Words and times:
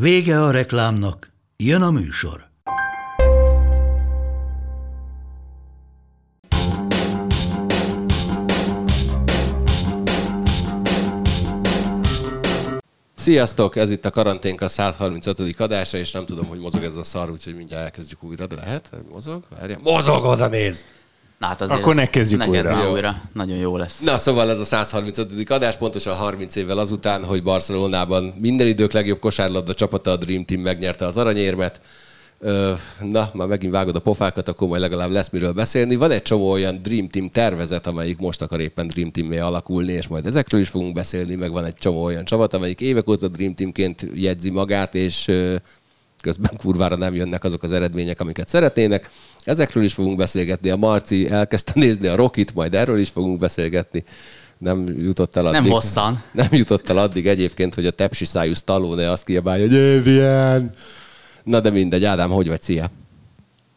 Vége 0.00 0.42
a 0.42 0.50
reklámnak, 0.50 1.32
jön 1.56 1.82
a 1.82 1.90
műsor. 1.90 2.48
Sziasztok, 13.14 13.76
ez 13.76 13.90
itt 13.90 14.04
a 14.04 14.10
karanténk 14.10 14.60
a 14.60 14.68
135. 14.68 15.60
adása, 15.60 15.98
és 15.98 16.10
nem 16.10 16.26
tudom, 16.26 16.46
hogy 16.46 16.58
mozog 16.58 16.82
ez 16.82 16.96
a 16.96 17.02
szar, 17.02 17.30
úgyhogy 17.30 17.56
mindjárt 17.56 17.84
elkezdjük 17.84 18.22
újra, 18.22 18.46
de 18.46 18.54
lehet? 18.54 18.90
Mozog? 19.10 19.44
Várja. 19.50 19.78
Mozog, 19.82 20.24
oda 20.24 20.46
néz! 20.46 20.84
Na, 21.38 21.46
hát 21.46 21.60
azért 21.60 21.80
Akkor 21.80 21.94
ne 21.94 22.10
kezdjük 22.10 22.40
ne 22.40 22.48
újra. 22.48 22.90
újra. 22.90 23.22
Nagyon 23.32 23.56
jó 23.56 23.76
lesz. 23.76 24.00
Na, 24.00 24.16
szóval 24.16 24.50
ez 24.50 24.58
a 24.58 24.64
135. 24.64 25.50
adás, 25.50 25.76
pontosan 25.76 26.14
30 26.14 26.56
évvel 26.56 26.78
azután, 26.78 27.24
hogy 27.24 27.42
Barcelonában 27.42 28.34
minden 28.38 28.66
idők 28.66 28.92
legjobb 28.92 29.18
kosárlabda 29.18 29.74
csapata, 29.74 30.10
a 30.10 30.16
Dream 30.16 30.44
Team 30.44 30.60
megnyerte 30.60 31.06
az 31.06 31.16
aranyérmet. 31.16 31.80
Na, 33.00 33.30
már 33.32 33.46
megint 33.46 33.72
vágod 33.72 33.96
a 33.96 34.00
pofákat, 34.00 34.48
akkor 34.48 34.68
majd 34.68 34.80
legalább 34.80 35.10
lesz 35.10 35.30
miről 35.30 35.52
beszélni. 35.52 35.96
Van 35.96 36.10
egy 36.10 36.22
csomó 36.22 36.50
olyan 36.50 36.82
Dream 36.82 37.08
Team 37.08 37.28
tervezet, 37.30 37.86
amelyik 37.86 38.18
most 38.18 38.42
akar 38.42 38.60
éppen 38.60 38.86
Dream 38.86 39.10
team 39.10 39.46
alakulni, 39.46 39.92
és 39.92 40.06
majd 40.06 40.26
ezekről 40.26 40.60
is 40.60 40.68
fogunk 40.68 40.94
beszélni, 40.94 41.34
meg 41.34 41.52
van 41.52 41.64
egy 41.64 41.74
csomó 41.74 42.02
olyan 42.02 42.24
csapat, 42.24 42.54
amelyik 42.54 42.80
évek 42.80 43.08
óta 43.08 43.28
Dream 43.28 43.54
Teamként 43.54 44.06
jegyzi 44.14 44.50
magát, 44.50 44.94
és 44.94 45.30
közben 46.20 46.50
kurvára 46.56 46.96
nem 46.96 47.14
jönnek 47.14 47.44
azok 47.44 47.62
az 47.62 47.72
eredmények, 47.72 48.20
amiket 48.20 48.48
szeretnének. 48.48 49.10
Ezekről 49.46 49.84
is 49.84 49.94
fogunk 49.94 50.16
beszélgetni. 50.16 50.70
A 50.70 50.76
Marci 50.76 51.30
elkezdte 51.30 51.72
nézni 51.84 52.06
a 52.06 52.14
Rokit, 52.14 52.54
majd 52.54 52.74
erről 52.74 52.98
is 52.98 53.08
fogunk 53.08 53.38
beszélgetni. 53.38 54.04
Nem 54.58 54.84
jutott 54.98 55.36
el 55.36 55.46
addig. 55.46 55.60
Nem 55.60 55.70
hosszan. 55.70 56.22
Nem 56.32 56.48
jutott 56.50 56.88
el 56.88 56.98
addig 56.98 57.26
egyébként, 57.26 57.74
hogy 57.74 57.86
a 57.86 57.90
tepsi 57.90 58.24
szájú 58.24 58.54
Stallone 58.54 59.10
azt 59.10 59.24
kiabálja, 59.24 59.66
hogy 59.66 59.74
Adrian! 59.74 60.70
Na 61.44 61.60
de 61.60 61.70
mindegy, 61.70 62.04
Ádám, 62.04 62.30
hogy 62.30 62.48
vagy? 62.48 62.62
Szia! 62.62 62.90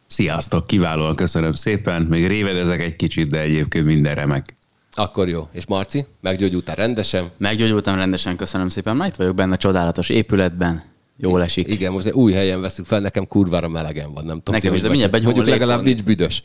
Sziasztok, 0.06 0.66
kiválóan 0.66 1.16
köszönöm 1.16 1.54
szépen. 1.54 2.02
Még 2.02 2.26
révedezek 2.26 2.80
egy 2.80 2.96
kicsit, 2.96 3.30
de 3.30 3.40
egyébként 3.40 3.84
minden 3.84 4.14
remek. 4.14 4.56
Akkor 4.94 5.28
jó. 5.28 5.48
És 5.52 5.66
Marci, 5.66 6.06
meggyógyultál 6.20 6.74
rendesen? 6.74 7.30
Meggyógyultam 7.36 7.94
rendesen, 7.96 8.36
köszönöm 8.36 8.68
szépen. 8.68 8.96
Már 8.96 9.08
itt 9.08 9.14
vagyok 9.14 9.34
benne 9.34 9.52
a 9.52 9.56
csodálatos 9.56 10.08
épületben. 10.08 10.89
Jól 11.20 11.42
esik. 11.42 11.68
Igen, 11.68 11.92
most 11.92 12.06
egy 12.06 12.12
új 12.12 12.32
helyen 12.32 12.60
veszünk 12.60 12.88
fel, 12.88 13.00
nekem 13.00 13.26
kurvára 13.26 13.68
melegen 13.68 14.12
van, 14.14 14.24
nem 14.24 14.36
tudom. 14.36 14.54
Nekem 14.54 14.70
ti 14.70 14.76
is, 14.76 14.80
hogy 14.80 14.80
de 14.82 14.88
mindjárt 14.88 15.12
begyomom 15.12 15.34
Mondjuk 15.34 15.58
legalább 15.58 15.84
nincs 15.84 16.02
büdös. 16.02 16.44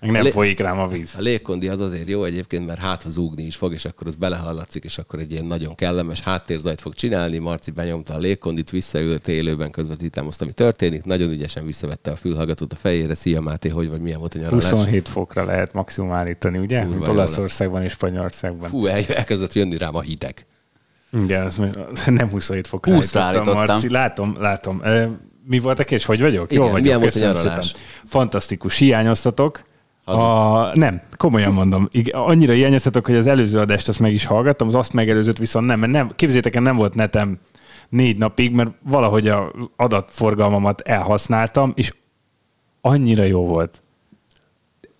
Meg 0.00 0.10
nem 0.10 0.22
Lé- 0.22 0.32
folyik 0.32 0.58
rám 0.58 0.78
a 0.78 0.88
víz. 0.88 1.14
A 1.18 1.20
légkondi 1.20 1.68
az 1.68 1.80
azért 1.80 2.08
jó 2.08 2.24
egyébként, 2.24 2.66
mert 2.66 2.78
hát 2.80 3.02
ha 3.02 3.10
zúgni 3.10 3.42
is 3.42 3.56
fog, 3.56 3.72
és 3.72 3.84
akkor 3.84 4.06
az 4.06 4.14
belehallatszik, 4.14 4.84
és 4.84 4.98
akkor 4.98 5.18
egy 5.18 5.32
ilyen 5.32 5.44
nagyon 5.44 5.74
kellemes 5.74 6.20
háttérzajt 6.20 6.80
fog 6.80 6.94
csinálni. 6.94 7.38
Marci 7.38 7.70
benyomta 7.70 8.14
a 8.14 8.18
légkondit, 8.18 8.70
visszaült 8.70 9.28
élőben 9.28 9.70
közvetítem 9.70 10.26
azt, 10.26 10.42
ami 10.42 10.52
történik. 10.52 11.04
Nagyon 11.04 11.30
ügyesen 11.30 11.66
visszavette 11.66 12.10
a 12.10 12.16
fülhallgatót 12.16 12.72
a 12.72 12.76
fejére. 12.76 13.14
Szia 13.14 13.40
Máté, 13.40 13.68
hogy 13.68 13.88
vagy 13.88 14.00
milyen 14.00 14.18
volt 14.18 14.34
a 14.34 14.38
nyaralás? 14.38 14.70
27 14.70 15.08
fokra 15.08 15.44
lehet 15.44 15.72
maximum 15.72 16.12
állítani, 16.12 16.58
ugye? 16.58 16.80
Kurva 16.80 16.94
Mint 16.96 17.08
Olaszországban 17.08 17.82
és 17.82 17.92
Spanyolországban. 17.92 18.68
Fú, 18.68 18.86
el- 18.86 19.04
elkezdett 19.08 19.52
jönni 19.52 19.76
rám 19.78 19.94
a 19.94 20.00
hideg. 20.00 20.46
Igen, 21.12 21.46
az 21.46 21.60
nem 22.06 22.28
27 22.28 22.66
fokra 22.66 22.92
20-ra 22.96 23.18
állítottam. 23.18 23.54
Marci. 23.54 23.90
Látom, 23.90 24.36
látom. 24.38 24.82
Mi 25.46 25.58
volt 25.58 25.78
a 25.78 25.84
kérdés? 25.84 26.06
Hogy 26.06 26.20
vagyok? 26.20 26.52
Igen, 26.52 26.64
Jó 26.64 26.70
vagyok, 26.70 26.84
milyen 26.84 26.98
volt 27.00 27.10
a 27.10 27.12
köszönöm 27.12 27.34
szépen. 27.34 27.62
Fantasztikus, 28.04 28.76
hiányoztatok. 28.76 29.64
A, 30.04 30.78
nem, 30.78 31.00
komolyan 31.16 31.52
mondom. 31.52 31.88
Igen, 31.90 32.20
annyira 32.20 32.52
hiányoztatok, 32.52 33.06
hogy 33.06 33.16
az 33.16 33.26
előző 33.26 33.58
adást 33.58 33.88
azt 33.88 34.00
meg 34.00 34.12
is 34.12 34.24
hallgattam, 34.24 34.66
az 34.66 34.74
azt 34.74 34.92
megelőzőt 34.92 35.38
viszont 35.38 35.66
nem, 35.66 35.78
mert 35.78 35.92
nem, 35.92 36.10
képzétek 36.16 36.54
el, 36.54 36.62
nem 36.62 36.76
volt 36.76 36.94
netem 36.94 37.38
négy 37.88 38.18
napig, 38.18 38.52
mert 38.52 38.70
valahogy 38.82 39.28
a 39.28 39.52
adatforgalmamat 39.76 40.80
elhasználtam, 40.80 41.72
és 41.76 41.92
annyira 42.80 43.22
jó 43.22 43.46
volt. 43.46 43.82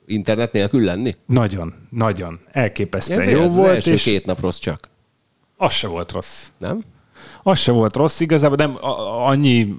Internet 0.06 0.52
nélkül 0.52 0.82
lenni? 0.82 1.12
Nagyon, 1.26 1.74
nagyon. 1.90 2.40
Elképesztően 2.50 3.28
Ja, 3.28 3.36
jó 3.36 3.42
az 3.42 3.54
volt, 3.54 3.68
első 3.68 3.92
és 3.92 4.02
két 4.02 4.26
nap 4.26 4.40
rossz 4.40 4.58
csak. 4.58 4.90
Az 5.62 5.72
se 5.72 5.86
volt 5.88 6.12
rossz. 6.12 6.46
Nem? 6.58 6.82
Az 7.42 7.58
se 7.58 7.72
volt 7.72 7.96
rossz, 7.96 8.20
igazából 8.20 8.56
nem, 8.56 8.76
a- 8.80 9.26
annyi 9.28 9.76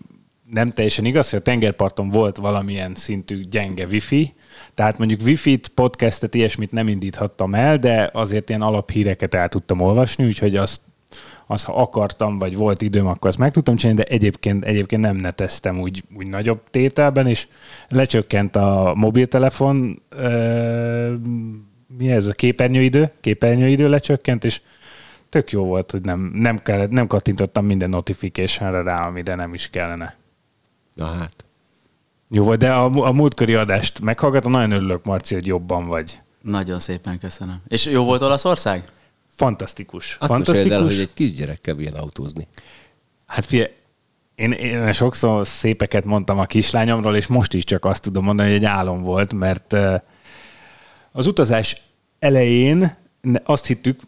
nem 0.51 0.69
teljesen 0.69 1.05
igaz, 1.05 1.29
hogy 1.29 1.39
a 1.39 1.41
tengerparton 1.41 2.09
volt 2.09 2.37
valamilyen 2.37 2.95
szintű 2.95 3.41
gyenge 3.41 3.85
wifi, 3.85 4.33
tehát 4.73 4.97
mondjuk 4.97 5.21
wifi-t, 5.21 5.67
podcastet, 5.67 6.35
ilyesmit 6.35 6.71
nem 6.71 6.87
indíthattam 6.87 7.55
el, 7.55 7.77
de 7.77 8.09
azért 8.13 8.49
ilyen 8.49 8.61
alaphíreket 8.61 9.33
el 9.33 9.49
tudtam 9.49 9.79
olvasni, 9.79 10.25
úgyhogy 10.25 10.55
azt, 10.55 10.81
azt 11.47 11.65
ha 11.65 11.73
akartam, 11.73 12.39
vagy 12.39 12.55
volt 12.55 12.81
időm, 12.81 13.07
akkor 13.07 13.29
azt 13.29 13.37
meg 13.37 13.51
tudtam 13.51 13.75
csinálni, 13.75 14.01
de 14.01 14.07
egyébként, 14.07 14.65
egyébként 14.65 15.01
nem 15.01 15.15
neteztem 15.15 15.79
úgy, 15.79 16.03
úgy 16.17 16.27
nagyobb 16.27 16.61
tételben, 16.71 17.27
és 17.27 17.47
lecsökkent 17.89 18.55
a 18.55 18.93
mobiltelefon, 18.95 20.01
ö, 20.09 21.13
mi 21.97 22.11
ez 22.11 22.27
a 22.27 22.33
képernyőidő? 22.33 23.11
Képernyőidő 23.21 23.89
lecsökkent, 23.89 24.43
és 24.43 24.61
tök 25.33 25.51
jó 25.51 25.65
volt, 25.65 25.91
hogy 25.91 26.01
nem, 26.01 26.31
nem, 26.33 26.57
kellett, 26.57 26.89
nem 26.89 27.07
kattintottam 27.07 27.65
minden 27.65 27.89
notificationre 27.89 28.81
rá, 28.81 29.07
amire 29.07 29.35
nem 29.35 29.53
is 29.53 29.69
kellene. 29.69 30.15
Na 30.93 31.05
hát. 31.05 31.45
Jó 32.29 32.43
volt, 32.43 32.59
de 32.59 32.73
a, 32.73 33.07
a 33.07 33.11
múltkori 33.11 33.53
adást 33.53 34.01
meghallgatom, 34.01 34.51
nagyon 34.51 34.71
örülök, 34.71 35.03
Marci, 35.03 35.33
hogy 35.33 35.47
jobban 35.47 35.87
vagy. 35.87 36.19
Nagyon 36.41 36.79
szépen 36.79 37.19
köszönöm. 37.19 37.61
És 37.67 37.85
jó 37.85 38.03
volt 38.03 38.21
Olaszország? 38.21 38.83
Fantasztikus. 39.27 40.17
Azt 40.19 40.31
Fantasztikus. 40.31 40.71
el, 40.71 40.83
hogy 40.83 40.99
egy 40.99 41.13
kisgyerekkel 41.13 41.75
milyen 41.75 41.93
autózni. 41.93 42.47
Hát 43.25 43.45
figyelj, 43.45 43.71
én, 44.35 44.51
én 44.51 44.93
sokszor 44.93 45.47
szépeket 45.47 46.05
mondtam 46.05 46.39
a 46.39 46.45
kislányomról, 46.45 47.15
és 47.15 47.27
most 47.27 47.53
is 47.53 47.63
csak 47.63 47.85
azt 47.85 48.01
tudom 48.01 48.23
mondani, 48.23 48.49
hogy 48.49 48.57
egy 48.57 48.65
álom 48.65 49.01
volt, 49.01 49.33
mert 49.33 49.75
az 51.11 51.27
utazás 51.27 51.81
elején 52.19 53.01
azt 53.43 53.65
hittük, 53.65 53.99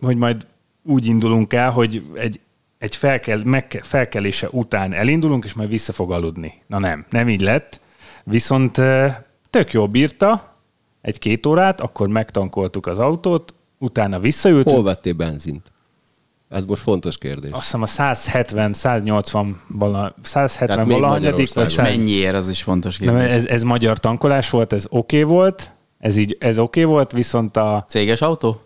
hogy 0.00 0.16
majd 0.16 0.46
úgy 0.82 1.06
indulunk 1.06 1.52
el, 1.52 1.70
hogy 1.70 2.02
egy, 2.14 2.40
egy 2.78 2.96
felkel, 2.96 3.40
meg, 3.44 3.80
felkelése 3.82 4.48
után 4.50 4.92
elindulunk, 4.92 5.44
és 5.44 5.52
majd 5.52 5.68
vissza 5.68 5.92
fog 5.92 6.12
aludni. 6.12 6.62
Na 6.66 6.78
nem, 6.78 7.06
nem 7.10 7.28
így 7.28 7.40
lett. 7.40 7.80
Viszont 8.24 8.80
tök 9.50 9.72
jó 9.72 9.88
bírta 9.88 10.56
egy-két 11.00 11.46
órát, 11.46 11.80
akkor 11.80 12.08
megtankoltuk 12.08 12.86
az 12.86 12.98
autót, 12.98 13.54
utána 13.78 14.18
visszaültünk, 14.18 14.74
Hol 14.74 14.84
vettél 14.84 15.12
benzint? 15.12 15.72
Ez 16.48 16.64
most 16.64 16.82
fontos 16.82 17.18
kérdés. 17.18 17.50
azt 17.50 17.62
hiszem 17.62 17.82
a 17.82 17.86
170, 17.86 18.72
180 18.72 19.60
vala, 19.68 20.14
170 20.22 20.68
Tehát 20.68 20.86
még 20.86 21.00
valahanyadik, 21.00 21.36
vagy 21.36 21.46
Magyarországon. 21.46 21.92
100, 21.92 21.96
Mennyiért, 21.96 22.34
az 22.34 22.48
is 22.48 22.62
fontos 22.62 22.98
nem, 22.98 23.14
kérdés. 23.14 23.32
ez, 23.32 23.46
ez 23.46 23.62
magyar 23.62 23.98
tankolás 23.98 24.50
volt, 24.50 24.72
ez 24.72 24.86
oké 24.90 25.22
okay 25.22 25.36
volt, 25.36 25.73
ez 26.04 26.16
így, 26.16 26.36
ez 26.40 26.58
oké 26.58 26.80
okay 26.82 26.92
volt, 26.92 27.12
viszont 27.12 27.56
a... 27.56 27.84
Céges 27.88 28.22
autó? 28.22 28.60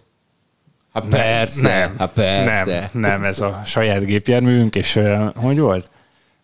Hát 0.93 1.07
persze, 1.07 1.79
nem, 1.79 1.95
hát 1.99 2.13
persze. 2.13 2.91
Nem, 2.93 3.03
nem, 3.03 3.25
ez 3.25 3.41
a 3.41 3.61
saját 3.65 4.05
gépjárművünk, 4.05 4.75
és 4.75 5.01
hogy 5.35 5.59
volt? 5.59 5.91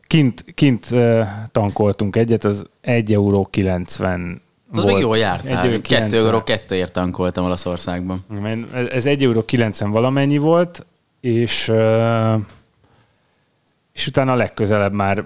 Kint, 0.06 0.44
kint 0.55 0.87
tankoltunk 1.52 2.17
egyet, 2.17 2.44
az 2.44 2.67
1 2.81 3.12
euró 3.12 3.46
90 3.50 4.43
Az 4.73 4.82
volt. 4.82 4.94
még 4.94 5.02
jól 5.02 5.17
jártál. 5.17 5.69
1 5.69 5.81
2 5.81 6.17
euró 6.17 6.43
2 6.43 6.85
tankoltam 6.85 7.44
Olaszországban. 7.44 8.25
Ez- 8.75 8.88
Ez 8.88 9.06
1 9.06 9.23
euró 9.23 9.44
90 9.44 9.90
valamennyi 9.90 10.38
volt, 10.38 10.87
és, 11.20 11.73
és 13.93 14.06
utána 14.06 14.35
legközelebb 14.35 14.93
már, 14.93 15.25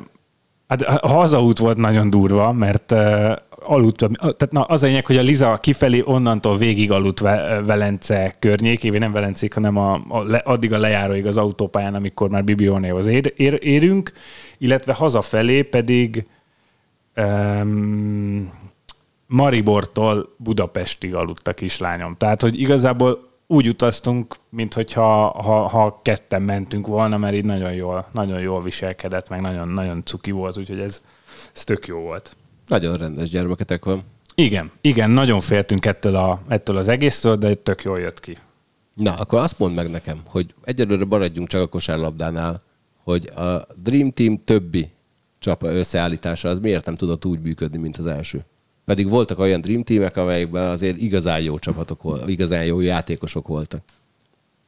hát 0.68 0.82
a 0.82 1.08
hazaút 1.08 1.58
volt 1.58 1.76
nagyon 1.76 2.10
durva, 2.10 2.52
mert 2.52 2.92
ö, 2.92 3.32
aludtam, 3.60 4.12
tehát 4.12 4.50
na, 4.50 4.62
az 4.62 4.82
a 4.82 4.86
lényeg, 4.86 5.06
hogy 5.06 5.16
a 5.16 5.22
Liza 5.22 5.56
kifelé 5.56 6.02
onnantól 6.04 6.56
végig 6.56 6.90
aludt 6.90 7.20
Ve- 7.20 7.66
Velence 7.66 8.34
környékén, 8.38 8.98
nem 8.98 9.12
Velencék, 9.12 9.54
hanem 9.54 9.76
a, 9.76 10.00
a, 10.08 10.22
le- 10.22 10.42
addig 10.44 10.72
a 10.72 10.78
lejáróig 10.78 11.26
az 11.26 11.36
autópályán, 11.36 11.94
amikor 11.94 12.28
már 12.28 12.44
Bibionéhoz 12.44 13.06
ér, 13.06 13.32
ér, 13.36 13.58
érünk, 13.62 14.12
illetve 14.58 14.92
hazafelé 14.92 15.62
pedig 15.62 16.26
um, 17.16 18.52
Maribortól 19.26 20.34
Budapestig 20.36 21.14
aludt 21.14 21.48
a 21.48 21.52
kislányom. 21.52 22.16
Tehát, 22.16 22.42
hogy 22.42 22.60
igazából 22.60 23.27
úgy 23.50 23.68
utaztunk, 23.68 24.36
mint 24.48 24.74
hogyha 24.74 25.28
ha, 25.42 25.68
ha 25.68 26.00
ketten 26.02 26.42
mentünk 26.42 26.86
volna, 26.86 27.16
mert 27.16 27.34
így 27.34 27.44
nagyon 27.44 27.72
jól, 27.72 28.08
nagyon 28.12 28.40
jól 28.40 28.62
viselkedett, 28.62 29.28
meg 29.28 29.40
nagyon, 29.40 29.68
nagyon 29.68 30.04
cuki 30.04 30.30
volt, 30.30 30.58
úgyhogy 30.58 30.80
ez, 30.80 31.02
ez 31.54 31.64
tök 31.64 31.86
jó 31.86 31.98
volt. 31.98 32.36
Nagyon 32.66 32.96
rendes 32.96 33.30
gyermeketek 33.30 33.84
van. 33.84 34.02
Igen, 34.34 34.70
igen, 34.80 35.10
nagyon 35.10 35.40
féltünk 35.40 35.86
ettől, 35.86 36.16
a, 36.16 36.40
ettől 36.48 36.76
az 36.76 36.88
egésztől, 36.88 37.36
de 37.36 37.54
tök 37.54 37.82
jól 37.82 37.98
jött 37.98 38.20
ki. 38.20 38.36
Na, 38.94 39.14
akkor 39.14 39.38
azt 39.38 39.58
mondd 39.58 39.74
meg 39.74 39.90
nekem, 39.90 40.20
hogy 40.26 40.54
egyelőre 40.62 41.04
maradjunk 41.04 41.48
csak 41.48 41.60
a 41.60 41.66
kosárlabdánál, 41.66 42.62
hogy 43.02 43.26
a 43.26 43.66
Dream 43.82 44.12
Team 44.12 44.44
többi 44.44 44.90
csap 45.38 45.62
összeállítása 45.62 46.48
az 46.48 46.58
miért 46.58 46.84
nem 46.84 46.94
tudott 46.94 47.24
úgy 47.24 47.40
működni, 47.40 47.78
mint 47.78 47.96
az 47.96 48.06
első? 48.06 48.44
Pedig 48.88 49.08
voltak 49.08 49.38
olyan 49.38 49.60
Dream 49.60 49.82
Teamek, 49.82 50.16
amelyekben 50.16 50.68
azért 50.68 50.96
igazán 50.96 51.40
jó 51.40 51.58
csapatok 51.58 52.22
igazán 52.26 52.64
jó 52.64 52.80
játékosok 52.80 53.48
voltak. 53.48 53.80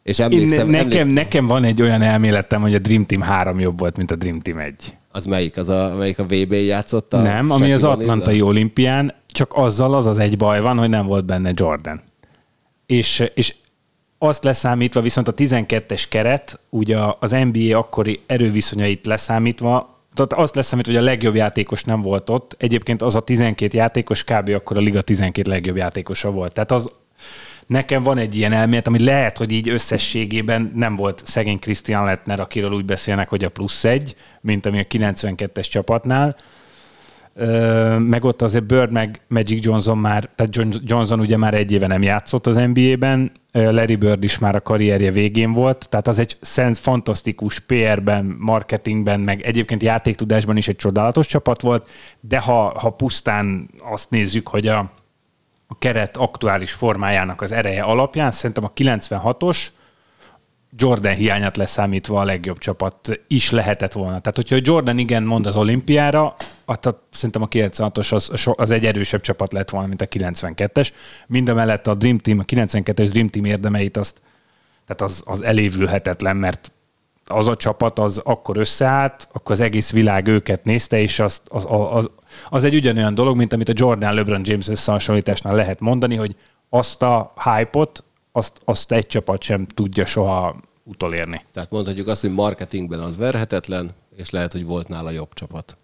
És 0.03 0.19
emlékszem, 0.19 0.67
Én, 0.67 0.71
nekem, 0.71 0.87
emlékszem, 0.87 1.09
nekem 1.09 1.47
van 1.47 1.65
egy 1.65 1.83
olyan 1.83 2.03
elméletem, 2.03 2.61
hogy 2.61 2.75
a 2.75 2.79
Dream 2.79 3.07
Team 3.07 3.21
3 3.21 3.61
jobb 3.61 3.79
volt, 3.79 3.97
mint 3.97 4.11
a 4.11 4.17
Dream 4.17 4.41
Team 4.41 4.59
1. 4.59 4.97
az 5.13 5.25
melyik? 5.25 5.57
Az, 5.57 5.69
a, 5.69 5.93
amelyik 5.93 6.19
a 6.19 6.25
VB 6.25 6.53
játszotta? 6.53 7.23
Nem, 7.23 7.51
ami 7.51 7.73
az 7.73 7.85
Atlantai 7.85 8.41
olimpián, 8.41 9.15
csak 9.27 9.53
azzal 9.55 9.95
az 9.95 10.07
az 10.07 10.19
egy 10.19 10.37
baj 10.37 10.61
van, 10.61 10.79
hogy 10.79 10.89
nem 10.89 11.07
volt 11.07 11.25
benne 11.25 11.53
Jordan. 11.55 12.03
És, 12.87 13.31
és 13.35 13.55
azt 14.19 14.45
leszámítva, 14.45 15.01
viszont 15.01 15.29
a 15.29 15.35
12-es 15.35 16.05
keret, 16.09 16.61
ugye 16.71 16.99
az 17.21 17.31
NBA 17.31 17.79
akkori 17.79 18.21
erőviszonyait 18.27 19.07
leszámítva, 19.07 20.00
tehát 20.15 20.33
azt 20.33 20.55
leszámítva, 20.55 20.93
hogy 20.93 21.01
a 21.01 21.05
legjobb 21.05 21.35
játékos 21.35 21.85
nem 21.85 22.01
volt 22.01 22.31
ott. 22.31 22.55
Egyébként 22.59 23.03
az 23.03 23.15
a 23.15 23.21
12 23.21 23.79
játékos 23.79 24.25
kb. 24.25 24.49
akkor 24.49 24.77
a 24.77 24.81
liga 24.81 25.01
12 25.01 25.51
legjobb 25.51 25.77
játékosa 25.77 26.31
volt. 26.31 26.53
Tehát 26.53 26.73
az, 26.73 26.91
nekem 27.67 28.03
van 28.03 28.19
egy 28.19 28.37
ilyen 28.37 28.53
elmélet, 28.53 28.87
ami 28.87 29.05
lehet, 29.05 29.39
hogy 29.39 29.53
így 29.53 29.69
összességében 29.69 30.73
nem 30.75 30.95
volt 30.95 31.23
szegény 31.25 31.59
Christian 31.59 32.05
Lettner, 32.05 32.41
akiről 32.41 32.73
úgy 32.73 32.85
beszélnek, 32.85 33.29
hogy 33.29 33.45
a 33.45 33.49
plusz 33.49 33.85
egy, 33.85 34.15
mint 34.41 34.67
ami 34.67 34.79
a 34.79 34.83
92-es 34.83 35.69
csapatnál. 35.69 36.37
Meg 37.99 38.25
ott 38.25 38.43
azért 38.43 38.67
Bird 38.67 38.93
meg 38.93 39.21
Magic 39.29 39.65
Johnson 39.65 39.99
már, 39.99 40.31
tehát 40.35 40.57
John- 40.57 40.81
Johnson 40.85 41.21
ugye 41.21 41.37
már 41.37 41.55
egy 41.55 41.73
éve 41.73 41.87
nem 41.87 42.03
játszott 42.03 42.47
az 42.47 42.57
NBA-ben, 42.57 43.33
Larry 43.53 43.97
Bird 43.97 44.25
is 44.25 44.39
már 44.39 44.55
a 44.55 44.61
karrierje 44.61 45.11
végén 45.11 45.53
volt, 45.53 45.89
tehát 45.89 46.09
az 46.09 46.19
egy 46.19 46.37
szent, 46.41 46.79
fantasztikus 46.79 47.59
PR-ben, 47.59 48.37
marketingben, 48.39 49.21
meg 49.21 49.43
egyébként 49.43 49.83
játéktudásban 49.83 50.57
is 50.57 50.69
egy 50.69 50.77
csodálatos 50.77 51.27
csapat 51.27 51.61
volt, 51.61 51.89
de 52.21 52.39
ha, 52.39 52.79
ha 52.79 52.91
pusztán 52.91 53.71
azt 53.79 54.11
nézzük, 54.11 54.49
hogy 54.49 54.67
a, 54.67 54.79
a 55.67 55.79
keret 55.79 56.17
aktuális 56.17 56.73
formájának 56.73 57.43
az 57.43 57.53
ereje 57.53 57.83
alapján, 57.83 58.31
szerintem 58.31 58.65
a 58.65 58.73
96-os 58.73 59.67
Jordan 60.77 61.15
hiányát 61.15 61.57
leszámítva 61.57 62.21
a 62.21 62.25
legjobb 62.25 62.59
csapat 62.59 63.21
is 63.29 63.51
lehetett 63.51 63.93
volna. 63.93 64.21
Tehát, 64.21 64.37
hogyha 64.37 64.57
Jordan 64.61 64.99
igen 64.99 65.23
mond 65.23 65.47
az 65.47 65.57
olimpiára, 65.57 66.35
akkor 66.65 67.03
szerintem 67.11 67.43
a 67.43 67.49
96-os 67.49 68.13
az, 68.13 68.53
az 68.57 68.71
egy 68.71 68.87
erősebb 68.87 69.21
csapat 69.21 69.53
lett 69.53 69.71
volna, 69.71 69.87
mint 69.87 70.03
a 70.03 70.07
92-es. 70.07 70.89
Mindemellett 71.27 71.87
a 71.87 71.95
Dream 71.95 72.19
Team, 72.19 72.39
a 72.39 72.43
92-es 72.43 73.09
Dream 73.11 73.29
Team 73.29 73.45
érdemeit 73.45 73.97
azt, 73.97 74.21
tehát 74.87 75.13
az, 75.13 75.23
az 75.25 75.43
elévülhetetlen, 75.43 76.37
mert 76.37 76.73
az 77.27 77.49
a 77.49 77.57
csapat 77.57 77.99
az 77.99 78.19
akkor 78.19 78.57
összeállt, 78.57 79.29
akkor 79.33 79.53
az 79.53 79.61
egész 79.61 79.91
világ 79.91 80.27
őket 80.27 80.65
nézte, 80.65 81.01
és 81.01 81.19
az, 81.19 81.41
az, 81.49 81.67
az, 81.69 82.11
az 82.49 82.65
egy 82.65 82.75
ugyanolyan 82.75 83.15
dolog, 83.15 83.37
mint 83.37 83.53
amit 83.53 83.69
a 83.69 83.73
Jordan 83.77 84.15
LeBron 84.15 84.41
James 84.45 84.69
összehasonlításnál 84.69 85.55
lehet 85.55 85.81
mondani, 85.81 86.17
hogy 86.17 86.37
azt 86.69 87.03
a 87.03 87.33
hype-ot, 87.45 88.05
azt, 88.33 88.61
azt 88.65 88.93
egy 88.93 89.07
csapat 89.07 89.43
sem 89.43 89.65
tudja 89.65 90.05
soha 90.05 90.57
utolérni. 90.85 91.45
Tehát 91.53 91.71
mondhatjuk 91.71 92.07
azt, 92.07 92.21
hogy 92.21 92.33
marketingben 92.33 93.01
az 93.01 93.17
verhetetlen, 93.17 93.91
és 94.17 94.31
lehet, 94.31 94.53
hogy 94.53 94.65
volt 94.65 94.89
nála 94.89 95.11
jobb 95.11 95.35
csapat. 95.35 95.77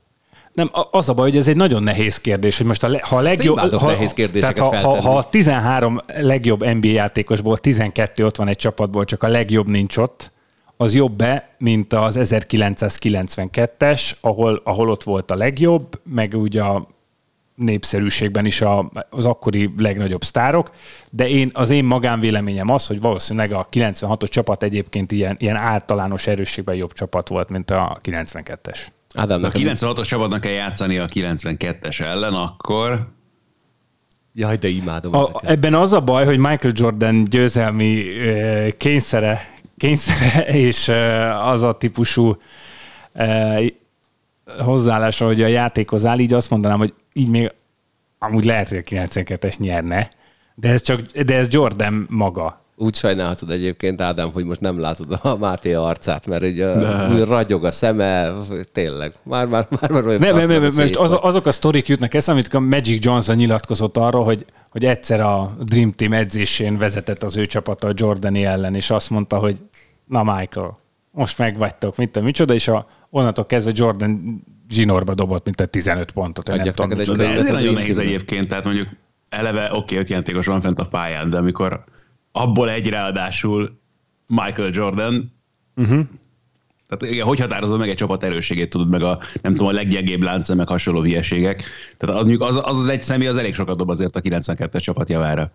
Nem, 0.53 0.71
az 0.91 1.09
a 1.09 1.15
baj, 1.15 1.29
hogy 1.29 1.39
ez 1.39 1.49
egy 1.49 1.57
nagyon 1.57 1.83
nehéz 1.83 2.21
kérdés, 2.21 2.57
hogy 2.57 2.67
most 2.67 2.83
a 2.83 2.89
le, 2.89 3.01
ha 3.03 3.17
a 3.17 3.21
legjobb... 3.21 3.59
Ha, 3.59 3.87
nehéz 3.87 4.13
kérdéseket 4.13 4.57
tehát 4.57 4.83
ha, 4.83 4.89
ha, 4.89 5.01
ha 5.01 5.17
a 5.17 5.29
13 5.29 6.01
legjobb 6.07 6.65
NBA 6.65 6.89
játékosból 6.89 7.59
12 7.59 8.25
ott 8.25 8.37
van 8.37 8.49
egy 8.49 8.57
csapatból, 8.57 9.05
csak 9.05 9.23
a 9.23 9.29
legjobb 9.29 9.69
nincs 9.69 9.97
ott, 9.97 10.33
az 10.77 10.95
jobb-e, 10.95 11.55
mint 11.59 11.93
az 11.93 12.19
1992-es, 12.21 14.11
ahol, 14.21 14.61
ahol 14.65 14.91
ott 14.91 15.03
volt 15.03 15.31
a 15.31 15.37
legjobb, 15.37 16.01
meg 16.05 16.35
ugye 16.35 16.63
a 16.63 16.87
népszerűségben 17.57 18.45
is 18.45 18.61
a, 18.61 18.91
az 19.11 19.25
akkori 19.25 19.73
legnagyobb 19.77 20.25
sztárok, 20.25 20.71
de 21.11 21.29
én, 21.29 21.51
az 21.53 21.71
én 21.71 21.85
magánvéleményem 21.85 22.71
az, 22.71 22.87
hogy 22.87 23.01
valószínűleg 23.01 23.53
a 23.53 23.69
96-os 23.73 24.29
csapat 24.29 24.63
egyébként 24.63 25.13
ilyen, 25.13 25.37
ilyen 25.39 25.57
általános 25.57 26.27
erősségben 26.27 26.75
jobb 26.75 26.93
csapat 26.93 27.29
volt, 27.29 27.49
mint 27.49 27.71
a 27.71 27.99
92-es. 28.03 28.87
Ádám, 29.15 29.41
nekem... 29.41 29.63
96-os 29.63 30.07
csapatnak 30.07 30.41
kell 30.41 30.53
játszani 30.53 30.99
a 30.99 31.07
92-es 31.07 32.01
ellen, 32.01 32.35
akkor 32.35 33.15
Jaj, 34.39 34.57
de 34.57 34.69
imádom 34.69 35.15
A, 35.15 35.21
ezeket. 35.21 35.51
ebben 35.51 35.75
az 35.75 35.93
a 35.93 36.01
baj, 36.01 36.25
hogy 36.25 36.39
Michael 36.39 36.73
Jordan 36.77 37.25
győzelmi 37.25 38.05
kényszere, 38.77 39.55
kényszere 39.77 40.47
és 40.67 40.93
az 41.43 41.63
a 41.63 41.73
típusú 41.73 42.37
hozzáállása, 44.59 45.27
hogy 45.27 45.43
a 45.43 45.47
játékhoz 45.47 46.07
áll, 46.07 46.19
így 46.19 46.33
azt 46.33 46.51
mondanám, 46.51 46.79
hogy 46.79 46.95
így 47.17 47.29
még 47.29 47.53
amúgy 48.19 48.45
lehet, 48.45 48.69
hogy 48.69 48.79
a 48.79 48.83
92-es 48.83 49.59
nyerne, 49.59 50.11
de 50.55 50.69
ez, 50.69 50.83
csak, 50.83 51.01
de 51.01 51.35
ez 51.35 51.47
Jordan 51.51 52.07
maga. 52.11 52.65
Úgy 52.79 52.95
sajnálhatod 52.95 53.51
egyébként, 53.51 54.01
Ádám, 54.01 54.31
hogy 54.33 54.45
most 54.45 54.61
nem 54.61 54.81
látod 54.81 55.19
a 55.23 55.37
Máté 55.37 55.73
arcát, 55.73 56.27
mert 56.27 56.43
ugye 56.43 56.73
úgy 57.15 57.25
ragyog 57.25 57.65
a 57.65 57.73
szeme, 57.73 58.33
tényleg. 58.73 59.13
Már, 59.23 59.47
már, 59.47 59.67
már, 59.81 59.91
már 59.91 60.07
olyan 60.07 60.21
Nem, 60.21 60.37
nem, 60.37 60.49
nem, 60.49 60.63
most 60.63 60.97
az, 60.97 61.17
azok 61.21 61.47
a 61.47 61.51
sztorik 61.53 61.89
jutnak 61.89 62.15
eszembe, 62.15 62.41
amit 62.41 62.55
a 62.55 62.61
Magic 62.61 63.05
Johnson 63.05 63.37
nyilatkozott 63.37 63.97
arról, 63.97 64.25
hogy, 64.25 64.45
hogy 64.71 64.85
egyszer 64.85 65.21
a 65.21 65.57
Dream 65.61 65.93
Team 65.93 66.13
edzésén 66.13 66.79
vezetett 66.79 67.23
az 67.23 67.37
ő 67.37 67.47
csapata 67.47 67.89
a 67.89 67.93
Jordani 67.95 68.45
ellen, 68.45 68.75
és 68.75 68.91
azt 68.91 69.11
mondta, 69.11 69.39
hogy 69.39 69.57
na 70.05 70.23
Michael, 70.23 70.79
most 71.11 71.39
megvagytok, 71.39 71.97
mit 71.97 72.11
tudom, 72.11 72.25
micsoda, 72.25 72.55
és 72.55 72.69
a, 72.69 72.87
onnantól 73.11 73.47
kezdve 73.47 73.73
Jordan 73.75 74.43
zsinórba 74.71 75.15
dobott, 75.15 75.45
mint 75.45 75.61
a 75.61 75.67
15 75.67 76.11
pontot. 76.11 76.49
vagy 76.49 76.57
nem 76.57 76.67
Adjak 76.69 76.75
tudom, 76.75 76.91
neked 76.91 77.09
egy 77.09 77.17
de 77.17 77.41
ez 77.41 77.51
nagyon 77.51 77.75
nehéz 77.75 77.99
egyébként, 77.99 78.49
tehát 78.49 78.65
mondjuk 78.65 78.89
eleve 79.29 79.75
oké, 79.75 79.97
öt 79.97 80.09
játékos 80.09 80.47
van 80.47 80.61
fent 80.61 80.81
a 80.81 80.87
pályán, 80.87 81.31
de 81.31 81.37
amikor 81.37 81.85
abból 82.33 82.71
egy 82.71 82.89
ráadásul 82.89 83.79
Michael 84.27 84.71
Jordan, 84.73 85.33
uh-huh. 85.77 86.01
tehát 86.89 87.15
igen, 87.15 87.27
hogy 87.27 87.41
határozod 87.41 87.79
meg 87.79 87.89
egy 87.89 87.97
csapat 87.97 88.23
erősségét, 88.23 88.71
tudod 88.71 88.89
meg 88.89 89.03
a, 89.03 89.19
nem 89.43 89.55
tudom, 89.55 89.69
a 89.69 89.73
leggyengébb 89.73 90.23
lánc, 90.23 90.49
meg 90.49 90.69
hasonló 90.69 91.01
hülyeségek. 91.01 91.63
Tehát 91.97 92.17
az, 92.21 92.37
az, 92.39 92.57
az, 92.57 92.79
az 92.79 92.89
egy 92.89 93.03
személy 93.03 93.29
az 93.29 93.37
elég 93.37 93.55
sokat 93.55 93.77
dob 93.77 93.91
azért 93.91 94.17
a 94.17 94.21
92-es 94.21 94.81
csapat 94.81 95.09
javára. 95.09 95.51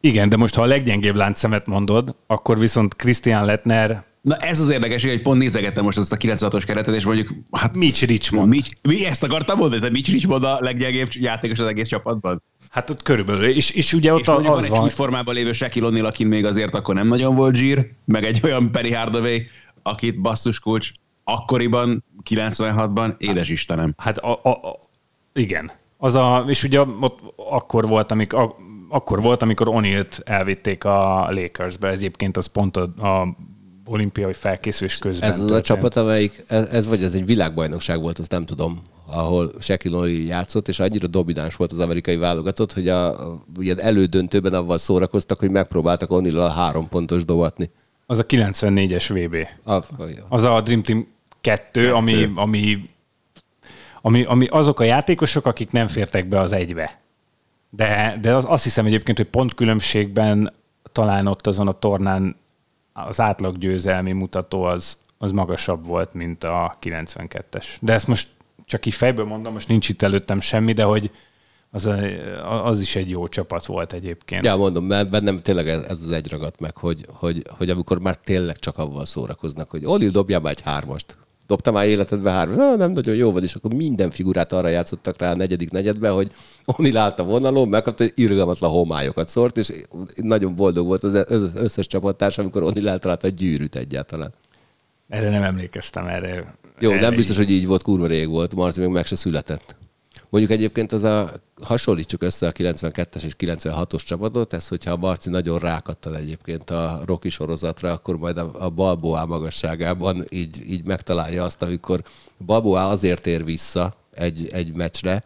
Igen, 0.00 0.28
de 0.28 0.36
most 0.36 0.54
ha 0.54 0.62
a 0.62 0.66
leggyengébb 0.66 1.14
láncszemet 1.14 1.66
mondod, 1.66 2.14
akkor 2.26 2.58
viszont 2.58 2.96
Christian 2.96 3.44
Lettner, 3.44 4.04
Na 4.24 4.36
ez 4.36 4.60
az 4.60 4.68
érdekes, 4.68 5.04
hogy 5.04 5.22
pont 5.22 5.38
nézegettem 5.38 5.84
most 5.84 5.98
ezt 5.98 6.12
a 6.12 6.16
96-os 6.16 6.62
keretet, 6.66 6.94
és 6.94 7.04
mondjuk, 7.04 7.28
hát 7.50 7.76
Mitch 7.76 8.06
Richmond. 8.06 8.48
mi, 8.48 8.60
mi 8.82 9.06
ezt 9.06 9.22
akartam 9.22 9.58
mondani, 9.58 9.80
hogy 9.80 9.90
Mitch 9.90 10.10
Richmond 10.10 10.44
a 10.44 10.56
leggyengébb 10.60 11.08
játékos 11.12 11.58
az 11.58 11.66
egész 11.66 11.88
csapatban? 11.88 12.42
Hát 12.70 12.90
ott 12.90 13.02
körülbelül, 13.02 13.44
és, 13.44 13.70
és 13.70 13.92
ugye 13.92 14.12
ott 14.12 14.20
És 14.20 14.26
van 14.26 14.46
az 14.46 14.64
egy 14.64 14.70
van, 14.70 14.80
csúcsformában 14.80 15.34
lévő 15.34 15.52
Shaquille 15.52 15.88
O'Neal, 15.90 16.06
akin 16.06 16.26
még 16.26 16.44
azért 16.44 16.74
akkor 16.74 16.94
nem 16.94 17.06
nagyon 17.06 17.34
volt 17.34 17.54
zsír, 17.54 17.90
meg 18.04 18.24
egy 18.24 18.40
olyan 18.42 18.70
Perry 18.70 18.92
Hardaway, 18.92 19.38
akit 19.82 20.20
basszus 20.20 20.60
kulcs 20.60 20.90
akkoriban, 21.24 22.04
96-ban, 22.30 23.14
édes 23.18 23.48
Istenem. 23.48 23.94
Hát 23.96 24.18
a, 24.18 24.40
a, 24.42 24.48
a, 24.48 24.78
igen. 25.32 25.70
Az 25.98 26.14
a, 26.14 26.44
és 26.46 26.64
ugye 26.64 26.80
ott 26.80 27.18
akkor 27.36 27.88
volt, 27.88 28.10
amik, 28.10 28.32
a, 28.32 28.56
akkor 28.88 29.20
volt, 29.20 29.42
amikor 29.42 29.66
O'Neal-t 29.70 30.20
elvitték 30.24 30.84
a 30.84 31.28
Lakersbe, 31.30 31.88
ez 31.88 31.98
egyébként 31.98 32.36
az 32.36 32.46
pont 32.46 32.76
a, 32.76 32.82
a 32.82 33.36
olimpiai 33.86 34.32
felkészülés 34.32 34.98
közben 34.98 35.30
Ez 35.30 35.36
az 35.36 35.44
a 35.44 35.46
történt. 35.46 35.64
csapat, 35.64 35.96
amelyik, 35.96 36.44
ez, 36.46 36.66
ez 36.66 36.86
vagy 36.86 37.02
ez 37.02 37.14
egy 37.14 37.26
világbajnokság 37.26 38.00
volt, 38.00 38.18
azt 38.18 38.30
nem 38.30 38.44
tudom, 38.44 38.82
ahol 39.06 39.52
Shaquille 39.60 39.98
O'Neal 40.00 40.26
játszott, 40.26 40.68
és 40.68 40.80
annyira 40.80 41.06
domináns 41.06 41.56
volt 41.56 41.72
az 41.72 41.78
amerikai 41.78 42.16
válogatott, 42.16 42.72
hogy 42.72 42.88
a, 42.88 43.30
a 43.30 43.40
ilyen 43.58 43.80
elődöntőben 43.80 44.54
avval 44.54 44.78
szórakoztak, 44.78 45.38
hogy 45.38 45.50
megpróbáltak 45.50 46.08
o'Neal 46.12 46.36
a 46.36 46.48
három 46.48 46.88
pontos 46.88 47.24
dobatni. 47.24 47.70
Az 48.06 48.18
a 48.18 48.26
94-es 48.26 49.08
VB. 49.08 49.36
A, 49.68 49.72
a, 49.72 49.84
Az 50.28 50.44
a 50.44 50.60
Dream 50.60 50.82
Team 50.82 51.06
2, 51.40 51.92
ami, 51.92 52.30
ami, 52.34 52.90
ami, 54.02 54.22
ami 54.22 54.46
azok 54.46 54.80
a 54.80 54.84
játékosok, 54.84 55.46
akik 55.46 55.70
nem 55.70 55.86
fértek 55.86 56.28
be 56.28 56.40
az 56.40 56.52
egybe. 56.52 57.00
De, 57.70 58.18
de 58.20 58.34
az, 58.34 58.44
azt 58.48 58.64
hiszem 58.64 58.86
egyébként, 58.86 59.16
hogy 59.16 59.26
pont 59.26 59.54
különbségben 59.54 60.52
talán 60.92 61.26
ott 61.26 61.46
azon 61.46 61.68
a 61.68 61.72
tornán 61.72 62.36
az 62.96 63.20
átlaggyőzelmi 63.20 64.12
mutató 64.12 64.62
az, 64.62 64.98
az 65.18 65.32
magasabb 65.32 65.86
volt, 65.86 66.14
mint 66.14 66.44
a 66.44 66.78
92-es. 66.82 67.66
De 67.80 67.92
ezt 67.92 68.06
most 68.08 68.28
csak 68.64 68.86
így 68.86 68.94
fejből 68.94 69.24
mondom, 69.24 69.52
most 69.52 69.68
nincs 69.68 69.88
itt 69.88 70.02
előttem 70.02 70.40
semmi, 70.40 70.72
de 70.72 70.82
hogy, 70.82 71.10
Az, 71.70 71.90
az 72.64 72.80
is 72.80 72.96
egy 72.96 73.10
jó 73.10 73.28
csapat 73.28 73.66
volt 73.66 73.92
egyébként. 73.92 74.44
Ja, 74.44 74.56
mondom, 74.56 74.84
mert 74.84 75.10
bennem 75.10 75.38
tényleg 75.38 75.68
ez, 75.68 75.82
ez 75.82 76.00
az 76.02 76.12
egy 76.12 76.30
ragadt 76.30 76.60
meg, 76.60 76.76
hogy, 76.76 77.06
hogy, 77.12 77.42
hogy 77.58 77.70
amikor 77.70 77.98
már 77.98 78.16
tényleg 78.16 78.58
csak 78.58 78.78
avval 78.78 79.06
szórakoznak, 79.06 79.70
hogy 79.70 79.84
Oli, 79.84 80.08
dobjál 80.08 80.40
már 80.40 80.52
egy 80.52 80.60
hármast. 80.60 81.16
Dobta 81.46 81.72
már 81.72 81.86
életedbe 81.86 82.30
hármas? 82.30 82.56
Na, 82.56 82.76
nem 82.76 82.90
nagyon 82.90 83.14
jó 83.14 83.32
vagy, 83.32 83.42
és 83.42 83.54
akkor 83.54 83.74
minden 83.74 84.10
figurát 84.10 84.52
arra 84.52 84.68
játszottak 84.68 85.18
rá 85.18 85.30
a 85.30 85.36
negyedik 85.36 85.70
negyedben, 85.70 86.12
hogy 86.12 86.30
Oni 86.64 86.96
állt 86.96 87.18
a 87.18 87.24
vonalon, 87.24 87.68
megkapta, 87.68 88.02
hogy 88.02 88.12
irgalmatlan 88.16 88.70
homályokat 88.70 89.28
szórt, 89.28 89.56
és 89.58 89.72
nagyon 90.16 90.54
boldog 90.54 90.86
volt 90.86 91.02
az 91.02 91.24
összes 91.54 91.86
csapattárs, 91.86 92.38
amikor 92.38 92.62
Oni 92.62 92.86
eltalálta 92.86 93.26
a 93.26 93.30
gyűrűt 93.30 93.76
egyáltalán. 93.76 94.32
Erre 95.08 95.30
nem 95.30 95.42
emlékeztem, 95.42 96.06
erre. 96.06 96.56
Jó, 96.78 96.90
erre 96.90 97.00
nem 97.00 97.14
biztos, 97.14 97.38
így. 97.38 97.44
hogy 97.44 97.54
így 97.54 97.66
volt, 97.66 97.82
kurva 97.82 98.06
rég 98.06 98.28
volt. 98.28 98.54
Marci 98.54 98.80
még 98.80 98.88
meg 98.88 99.06
se 99.06 99.16
született. 99.16 99.76
Mondjuk 100.34 100.54
egyébként 100.54 100.92
az 100.92 101.04
a, 101.04 101.32
hasonlítsuk 101.62 102.22
össze 102.22 102.46
a 102.46 102.52
92-es 102.52 103.22
és 103.22 103.32
96-os 103.38 104.04
csapatot, 104.04 104.52
ez 104.52 104.68
hogyha 104.68 104.92
a 104.92 104.96
Marci 104.96 105.30
nagyon 105.30 105.58
rákattal 105.58 106.16
egyébként 106.16 106.70
a 106.70 107.00
Rocky 107.06 107.28
sorozatra, 107.28 107.92
akkor 107.92 108.18
majd 108.18 108.38
a, 108.38 108.50
a 108.58 108.68
Balboa 108.70 109.26
magasságában 109.26 110.26
így, 110.28 110.70
így 110.70 110.84
megtalálja 110.84 111.44
azt, 111.44 111.62
amikor 111.62 112.02
Balboa 112.46 112.88
azért 112.88 113.26
ér 113.26 113.44
vissza 113.44 113.94
egy, 114.10 114.48
egy 114.52 114.72
meccsre, 114.72 115.22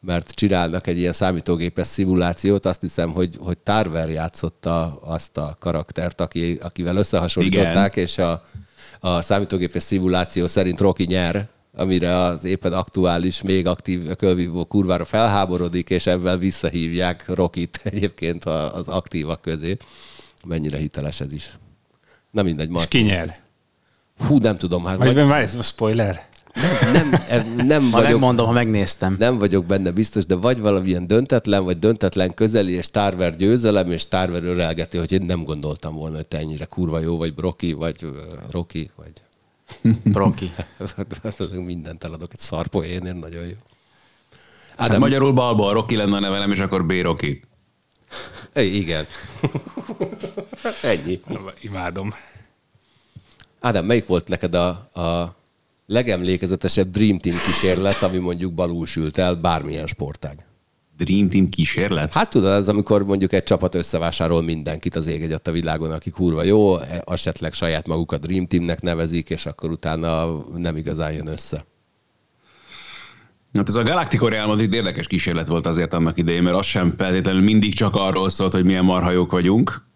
mert 0.00 0.30
csinálnak 0.30 0.86
egy 0.86 0.98
ilyen 0.98 1.12
számítógépes 1.12 1.86
szimulációt, 1.86 2.66
azt 2.66 2.80
hiszem, 2.80 3.12
hogy, 3.12 3.36
hogy 3.40 3.58
Tarver 3.58 4.10
játszotta 4.10 4.98
azt 5.02 5.36
a 5.36 5.56
karaktert, 5.58 6.20
aki, 6.20 6.58
akivel 6.62 6.96
összehasonlították, 6.96 7.92
Igen. 7.92 8.04
és 8.04 8.18
a, 8.18 8.42
a 9.00 9.22
számítógépes 9.22 9.82
szimuláció 9.82 10.46
szerint 10.46 10.80
Rocky 10.80 11.04
nyer, 11.04 11.48
amire 11.76 12.16
az 12.16 12.44
éppen 12.44 12.72
aktuális, 12.72 13.42
még 13.42 13.66
aktív 13.66 14.16
kölvívó 14.16 14.64
kurvára 14.64 15.04
felháborodik, 15.04 15.90
és 15.90 16.06
ebben 16.06 16.38
visszahívják 16.38 17.24
Rokit 17.26 17.80
egyébként 17.84 18.44
az 18.44 18.88
aktívak 18.88 19.42
közé. 19.42 19.76
Mennyire 20.44 20.78
hiteles 20.78 21.20
ez 21.20 21.32
is. 21.32 21.58
Na 22.30 22.42
mindegy, 22.42 22.68
Marci. 22.68 22.98
És 22.98 23.04
ki 23.04 23.10
nyer? 23.10 23.34
Hú, 24.26 24.38
nem 24.38 24.56
tudom. 24.56 24.84
Hát 24.84 24.96
vagy, 24.96 25.14
vagy... 25.14 25.42
ez 25.42 25.54
a 25.54 25.62
spoiler? 25.62 26.28
Nem, 26.92 27.10
nem, 27.28 27.54
nem 27.66 27.82
ha 27.82 27.90
vagyok, 27.90 28.10
megmondom, 28.10 28.46
ha 28.46 28.52
megnéztem. 28.52 29.16
Nem 29.18 29.38
vagyok 29.38 29.66
benne 29.66 29.90
biztos, 29.90 30.26
de 30.26 30.34
vagy 30.34 30.60
valamilyen 30.60 31.06
döntetlen, 31.06 31.64
vagy 31.64 31.78
döntetlen 31.78 32.34
közeli, 32.34 32.72
és 32.72 32.90
Tarver 32.90 33.36
győzelem, 33.36 33.92
és 33.92 34.08
Tarver 34.08 34.44
örelgeti, 34.44 34.98
hogy 34.98 35.12
én 35.12 35.22
nem 35.22 35.44
gondoltam 35.44 35.94
volna, 35.94 36.16
hogy 36.16 36.26
te 36.26 36.38
ennyire 36.38 36.64
kurva 36.64 36.98
jó, 36.98 37.16
vagy 37.16 37.34
Broki, 37.34 37.72
vagy 37.72 38.06
Rocky, 38.50 38.90
vagy 38.96 39.12
Broki. 40.04 40.50
Mindent 41.52 42.04
eladok 42.04 42.32
egy 42.32 42.38
szarpoénért, 42.38 43.20
nagyon 43.20 43.44
jó. 43.44 43.54
Hát 44.76 44.88
Ádám... 44.88 45.00
magyarul 45.00 45.32
Balba, 45.32 45.66
a 45.66 45.72
Rocky 45.72 45.96
lenne 45.96 46.16
a 46.16 46.20
nevelem, 46.20 46.52
és 46.52 46.58
akkor 46.58 46.86
B. 46.86 46.92
Rocky. 47.02 47.42
Igen. 48.54 49.06
Ennyi. 50.82 51.20
Imádom. 51.60 52.14
Ádám, 53.60 53.84
melyik 53.84 54.06
volt 54.06 54.28
neked 54.28 54.54
a, 54.54 54.68
a 55.00 55.36
legemlékezetesebb 55.86 56.90
Dream 56.90 57.18
Team 57.18 57.36
kísérlet, 57.46 58.02
ami 58.02 58.18
mondjuk 58.18 58.52
balúsült 58.52 59.18
el 59.18 59.34
bármilyen 59.34 59.86
sportág? 59.86 60.44
Dream 61.04 61.28
Team 61.28 61.48
kísérlet? 61.48 62.12
Hát 62.12 62.30
tudod, 62.30 62.52
ez 62.52 62.68
amikor 62.68 63.04
mondjuk 63.04 63.32
egy 63.32 63.42
csapat 63.42 63.74
összevásárol 63.74 64.42
mindenkit 64.42 64.96
az 64.96 65.06
ég 65.06 65.36
a 65.44 65.50
világon, 65.50 65.90
aki 65.90 66.10
kurva 66.10 66.42
jó, 66.42 66.78
esetleg 67.06 67.52
saját 67.52 67.86
magukat 67.86 68.26
Dream 68.26 68.46
Teamnek 68.46 68.80
nevezik, 68.80 69.30
és 69.30 69.46
akkor 69.46 69.70
utána 69.70 70.38
nem 70.56 70.76
igazán 70.76 71.12
jön 71.12 71.26
össze. 71.26 71.64
Hát 73.52 73.68
ez 73.68 73.74
a 73.74 73.82
Galactico 73.82 74.28
Real 74.28 74.46
Madrid 74.46 74.72
érdekes 74.72 75.06
kísérlet 75.06 75.48
volt 75.48 75.66
azért 75.66 75.94
annak 75.94 76.18
idején, 76.18 76.42
mert 76.42 76.56
az 76.56 76.66
sem 76.66 76.94
feltétlenül 76.96 77.42
mindig 77.42 77.74
csak 77.74 77.94
arról 77.94 78.28
szólt, 78.28 78.52
hogy 78.52 78.64
milyen 78.64 78.84
marhajók 78.84 79.30
vagyunk. 79.30 79.88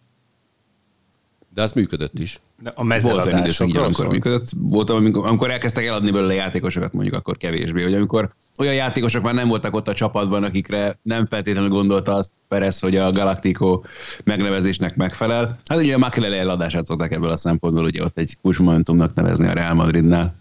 De 1.54 1.62
az 1.62 1.72
működött 1.72 2.18
is. 2.18 2.40
De 2.62 2.72
a 2.74 3.00
volt 3.00 3.26
olyan 3.26 3.38
időszak, 3.38 3.74
amikor 3.74 4.08
működött. 4.08 4.48
Volt, 4.56 4.90
amikor, 4.90 5.26
amikor 5.26 5.50
elkezdtek 5.50 5.86
eladni 5.86 6.10
belőle 6.10 6.34
játékosokat, 6.34 6.92
mondjuk 6.92 7.14
akkor 7.14 7.36
kevésbé, 7.36 7.82
hogy 7.82 7.94
amikor 7.94 8.34
olyan 8.58 8.74
játékosok 8.74 9.22
már 9.22 9.34
nem 9.34 9.48
voltak 9.48 9.74
ott 9.74 9.88
a 9.88 9.92
csapatban, 9.92 10.44
akikre 10.44 10.98
nem 11.02 11.26
feltétlenül 11.26 11.68
gondolta 11.68 12.14
azt 12.14 12.30
Perez, 12.48 12.80
hogy 12.80 12.96
a 12.96 13.12
Galactico 13.12 13.82
megnevezésnek 14.24 14.96
megfelel. 14.96 15.58
Hát 15.64 15.78
ugye 15.78 15.94
a 15.94 15.98
Makelele 15.98 16.36
eladását 16.36 16.86
szokták 16.86 17.12
ebből 17.12 17.30
a 17.30 17.36
szempontból, 17.36 17.84
ugye 17.84 18.02
ott 18.02 18.18
egy 18.18 18.36
kulcsmomentumnak 18.42 19.14
nevezni 19.14 19.46
a 19.46 19.52
Real 19.52 19.74
Madridnál 19.74 20.34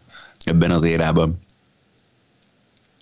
ebben 0.43 0.72
az 0.72 0.84
érában. 0.84 1.38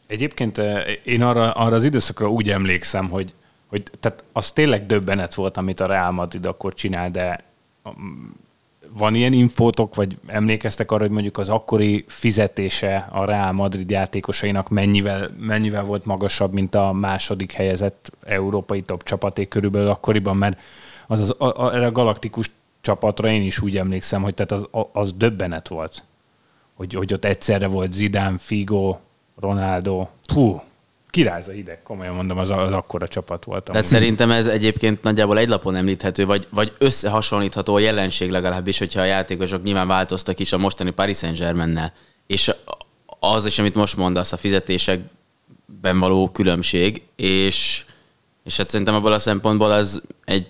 Egyébként 0.08 0.58
eh, 0.58 0.84
én 1.04 1.24
arra, 1.24 1.52
arra 1.52 1.76
az 1.76 1.84
időszakra 1.84 2.30
úgy 2.30 2.50
emlékszem, 2.50 3.10
hogy, 3.10 3.34
hogy 3.68 3.84
tehát 4.00 4.24
az 4.32 4.52
tényleg 4.52 4.86
döbbenet 4.86 5.34
volt, 5.34 5.58
amit 5.58 5.80
a 5.80 5.86
Real 5.86 6.12
Madrid 6.12 6.46
akkor 6.46 6.74
csinál, 6.74 7.10
de 7.10 7.51
van 8.98 9.16
ilyen 9.16 9.34
infótok, 9.34 9.96
vagy 9.96 10.18
emlékeztek 10.28 10.92
arra, 10.92 11.02
hogy 11.02 11.12
mondjuk 11.12 11.38
az 11.38 11.50
akkori 11.50 12.06
fizetése 12.08 13.08
a 13.12 13.26
Real 13.26 13.52
Madrid 13.52 13.90
játékosainak 13.90 14.70
mennyivel, 14.70 15.30
mennyivel 15.40 15.84
volt 15.84 16.06
magasabb, 16.06 16.54
mint 16.54 16.76
a 16.76 16.92
második 16.92 17.52
helyezett 17.52 18.12
európai 18.24 18.82
top 18.82 19.04
csapaté 19.04 19.48
körülbelül 19.48 19.90
akkoriban, 19.90 20.38
mert 20.38 20.60
az, 21.08 21.20
az 21.20 21.36
a, 21.38 21.46
a, 21.46 21.84
a 21.84 21.92
galaktikus 21.92 22.52
csapatra 22.82 23.30
én 23.30 23.42
is 23.42 23.62
úgy 23.62 23.78
emlékszem, 23.78 24.22
hogy 24.22 24.34
tehát 24.34 24.52
az, 24.52 24.88
az 24.92 25.14
döbbenet 25.14 25.68
volt, 25.68 26.04
hogy, 26.74 26.94
hogy 26.94 27.14
ott 27.14 27.26
egyszerre 27.26 27.68
volt 27.68 27.92
Zidane, 27.92 28.38
Figo, 28.38 28.98
Ronaldo, 29.40 30.08
puh, 30.34 30.62
kiráz 31.12 31.48
a 31.48 31.52
hideg, 31.52 31.84
komolyan 31.84 32.16
mondom, 32.16 32.38
az, 32.38 32.50
az 32.50 32.72
akkora 32.72 33.08
csapat 33.08 33.44
volt. 33.44 33.64
Tehát 33.64 33.86
szerintem 33.86 34.32
ez 34.32 34.48
egyébként 34.48 35.04
nagyjából 35.04 35.38
egy 35.38 35.48
lapon 35.48 35.76
említhető, 35.76 36.26
vagy, 36.26 36.48
vagy 36.50 36.74
összehasonlítható 36.78 37.76
a 37.76 37.80
jelenség 37.80 38.30
legalábbis, 38.30 38.80
hogyha 38.80 39.02
a 39.02 39.06
játékosok 39.06 39.64
nyilván 39.64 39.88
változtak 39.88 40.40
is 40.40 40.52
a 40.52 40.58
mostani 40.58 40.90
Paris 40.92 41.18
Saint-Germain-nel. 41.18 41.94
És 42.28 42.52
az 43.20 43.46
is, 43.46 43.60
amit 43.60 43.76
most 43.76 43.98
mondasz, 43.98 44.32
a 44.32 44.38
fizetésekben 44.38 46.00
való 46.00 46.30
különbség, 46.30 47.02
és, 47.16 47.86
és 48.44 48.58
hát 48.58 48.68
szerintem 48.68 48.96
abból 48.96 49.14
a 49.14 49.20
szempontból 49.20 49.72
az 49.72 50.02
egy 50.26 50.48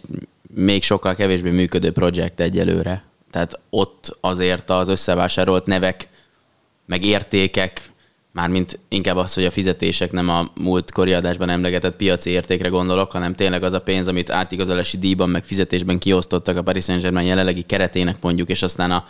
még 0.55 0.83
sokkal 0.83 1.15
kevésbé 1.15 1.49
működő 1.49 1.91
projekt 1.91 2.39
egyelőre. 2.39 3.03
Tehát 3.31 3.59
ott 3.69 4.17
azért 4.19 4.69
az 4.69 4.87
összevásárolt 4.87 5.65
nevek, 5.65 6.07
meg 6.85 7.05
értékek, 7.05 7.90
Mármint 8.33 8.79
inkább 8.87 9.15
az, 9.15 9.33
hogy 9.33 9.45
a 9.45 9.51
fizetések 9.51 10.11
nem 10.11 10.29
a 10.29 10.51
múltkori 10.55 11.13
adásban 11.13 11.49
emlegetett 11.49 11.95
piaci 11.95 12.29
értékre 12.29 12.69
gondolok, 12.69 13.11
hanem 13.11 13.35
tényleg 13.35 13.63
az 13.63 13.73
a 13.73 13.81
pénz, 13.81 14.07
amit 14.07 14.29
átigazolási 14.29 14.97
díjban 14.97 15.29
meg 15.29 15.43
fizetésben 15.43 15.99
kiosztottak 15.99 16.57
a 16.57 16.61
Paris 16.61 16.83
Saint-Germain 16.83 17.27
jelenlegi 17.27 17.61
keretének 17.61 18.17
mondjuk, 18.21 18.49
és 18.49 18.61
aztán 18.61 18.91
a, 18.91 19.05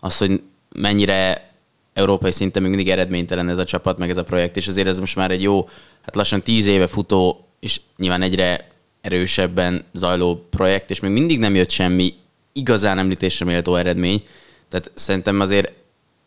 az, 0.00 0.18
hogy 0.18 0.42
mennyire 0.74 1.50
európai 1.94 2.32
szinten 2.32 2.62
még 2.62 2.70
mindig 2.70 2.90
eredménytelen 2.90 3.48
ez 3.48 3.58
a 3.58 3.64
csapat, 3.64 3.98
meg 3.98 4.10
ez 4.10 4.16
a 4.16 4.24
projekt, 4.24 4.56
és 4.56 4.68
azért 4.68 4.88
ez 4.88 4.98
most 4.98 5.16
már 5.16 5.30
egy 5.30 5.42
jó, 5.42 5.68
hát 6.02 6.14
lassan 6.14 6.42
tíz 6.42 6.66
éve 6.66 6.86
futó, 6.86 7.48
és 7.60 7.80
nyilván 7.96 8.22
egyre 8.22 8.68
erősebben 9.00 9.84
zajló 9.92 10.46
projekt, 10.50 10.90
és 10.90 11.00
még 11.00 11.10
mindig 11.10 11.38
nem 11.38 11.54
jött 11.54 11.70
semmi 11.70 12.14
igazán 12.52 12.98
említésre 12.98 13.44
méltó 13.44 13.74
eredmény. 13.74 14.22
Tehát 14.68 14.90
szerintem 14.94 15.40
azért 15.40 15.72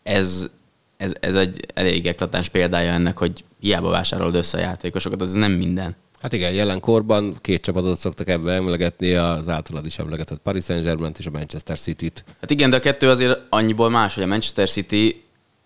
ez 0.04 0.50
ez, 1.04 1.14
ez 1.20 1.36
egy 1.36 1.66
elég 1.74 2.06
eklatáns 2.06 2.50
példája 2.50 2.92
ennek, 2.92 3.18
hogy 3.18 3.44
hiába 3.60 3.90
vásárolod 3.90 4.36
össze 4.36 4.58
a 4.58 4.62
játékosokat, 4.62 5.22
az 5.22 5.34
nem 5.34 5.52
minden. 5.52 5.96
Hát 6.22 6.34
igen, 6.34 6.52
jelenkorban 6.52 7.36
két 7.42 7.62
csapatot 7.62 7.98
szoktak 7.98 8.30
ebben 8.30 8.56
emlegetni, 8.56 9.14
az 9.14 9.50
általad 9.50 9.86
is 9.86 10.00
emlegetett 10.00 10.38
Paris 10.38 10.64
Saint-Germain 10.64 11.12
és 11.18 11.26
a 11.26 11.32
Manchester 11.32 11.80
City-t. 11.80 12.24
Hát 12.42 12.52
igen, 12.52 12.70
de 12.70 12.76
a 12.76 12.80
kettő 12.80 13.10
azért 13.10 13.40
annyiból 13.50 13.90
más, 13.90 14.14
hogy 14.14 14.24
a 14.24 14.28
Manchester 14.28 14.70
City 14.70 15.24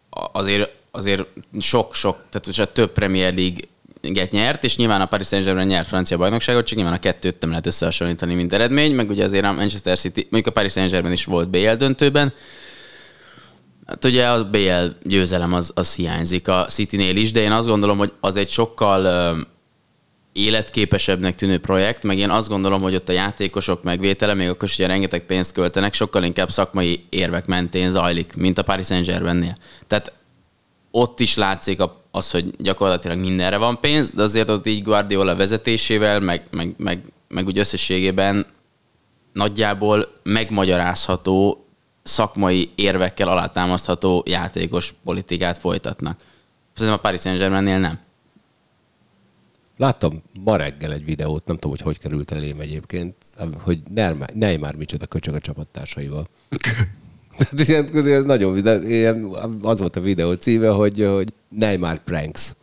azért, 0.10 0.72
azért 0.92 1.28
sok-sok, 1.60 2.24
tehát 2.30 2.72
több 2.74 2.92
Premier 2.92 3.34
League 3.34 3.60
get 4.02 4.32
nyert, 4.32 4.64
és 4.64 4.78
nyilván 4.78 5.02
a 5.02 5.06
Paris 5.06 5.28
Saint-Germain 5.28 5.68
nyert 5.68 5.88
francia 5.88 6.18
bajnokságot, 6.18 6.66
csak 6.66 6.76
nyilván 6.76 6.96
a 6.96 7.00
kettőt 7.00 7.42
nem 7.42 7.50
lehet 7.50 7.66
összehasonlítani, 7.66 8.34
mint 8.34 8.54
eredmény, 8.54 8.96
meg 8.96 9.10
ugye 9.10 9.24
azért 9.24 9.46
a 9.46 9.52
Manchester 9.52 9.98
City, 9.98 10.22
mondjuk 10.22 10.48
a 10.48 10.60
Paris 10.60 10.72
Saint-Germain 10.72 11.14
is 11.14 11.26
volt 11.26 11.50
BL 11.50 11.72
döntőben, 11.72 12.34
Hát 13.88 14.06
ugye 14.06 14.28
a 14.28 14.50
BL 14.50 14.86
győzelem 15.04 15.54
az, 15.54 15.72
az 15.76 15.96
hiányzik 15.96 16.48
a 16.48 16.66
City-nél 16.66 17.16
is, 17.16 17.32
de 17.32 17.40
én 17.40 17.52
azt 17.52 17.68
gondolom, 17.68 17.98
hogy 17.98 18.14
az 18.20 18.36
egy 18.36 18.50
sokkal 18.50 19.06
életképesebbnek 20.32 21.36
tűnő 21.36 21.60
projekt, 21.60 22.04
meg 22.04 22.18
én 22.18 22.30
azt 22.30 22.50
gondolom, 22.50 22.82
hogy 22.82 22.96
ott 22.96 23.10
a 23.10 23.14
játékosok 23.14 23.84
megvétele, 23.84 24.34
még 24.34 24.50
akkor 24.50 24.68
is 24.68 24.74
ugye 24.74 24.88
rengeteg 24.88 25.26
pénzt 25.26 25.52
költenek, 25.52 25.94
sokkal 25.94 26.24
inkább 26.24 26.50
szakmai 26.50 27.06
érvek 27.10 27.46
mentén 27.46 27.92
zajlik, 27.92 28.36
mint 28.36 28.58
a 28.58 28.64
Paris 28.64 28.86
Saint-Germainnél. 28.86 29.58
Tehát 29.88 30.14
ott 30.92 31.20
is 31.20 31.36
látszik 31.36 31.82
az, 32.12 32.32
hogy 32.32 32.56
gyakorlatilag 32.58 33.20
mindenre 33.20 33.58
van 33.58 33.80
pénz, 33.80 34.12
de 34.12 34.22
azért 34.22 34.50
ott 34.50 34.68
így 34.68 34.84
Guardiola 34.84 35.36
vezetésével, 35.36 36.20
meg, 36.20 36.48
meg, 36.52 36.74
meg, 36.78 37.02
meg 37.28 37.46
úgy 37.46 37.60
összességében 37.60 38.46
nagyjából 39.34 40.08
megmagyarázható 40.24 41.67
szakmai 42.08 42.72
érvekkel 42.76 43.28
alátámasztható 43.28 44.24
játékos 44.26 44.94
politikát 45.04 45.58
folytatnak. 45.58 46.20
Szerintem 46.74 47.00
a 47.00 47.02
Paris 47.02 47.22
Saint-Germainnél 47.22 47.80
nem. 47.80 48.00
Láttam 49.78 50.22
ma 50.44 50.56
reggel 50.56 50.94
egy 50.94 51.06
videót, 51.06 51.46
nem 51.46 51.56
tudom, 51.56 51.72
hogy 51.72 51.82
hogy 51.82 52.00
került 52.00 52.32
elém 52.32 52.60
egyébként, 52.60 53.16
hogy 53.62 53.82
Neymar, 54.34 54.76
micsoda 54.76 55.06
köcsög 55.06 55.34
a 55.34 55.40
csapattársaival. 55.40 56.28
Tehát 57.38 57.68
ilyen, 57.68 58.06
ilyen 58.06 58.24
nagyon 58.24 58.84
ilyen, 58.84 59.24
az 59.62 59.80
volt 59.80 59.96
a 59.96 60.02
videó 60.02 60.34
címe, 60.34 60.68
hogy, 60.68 61.06
hogy 61.14 61.34
Neymar 61.50 62.04
pranks. 62.04 62.54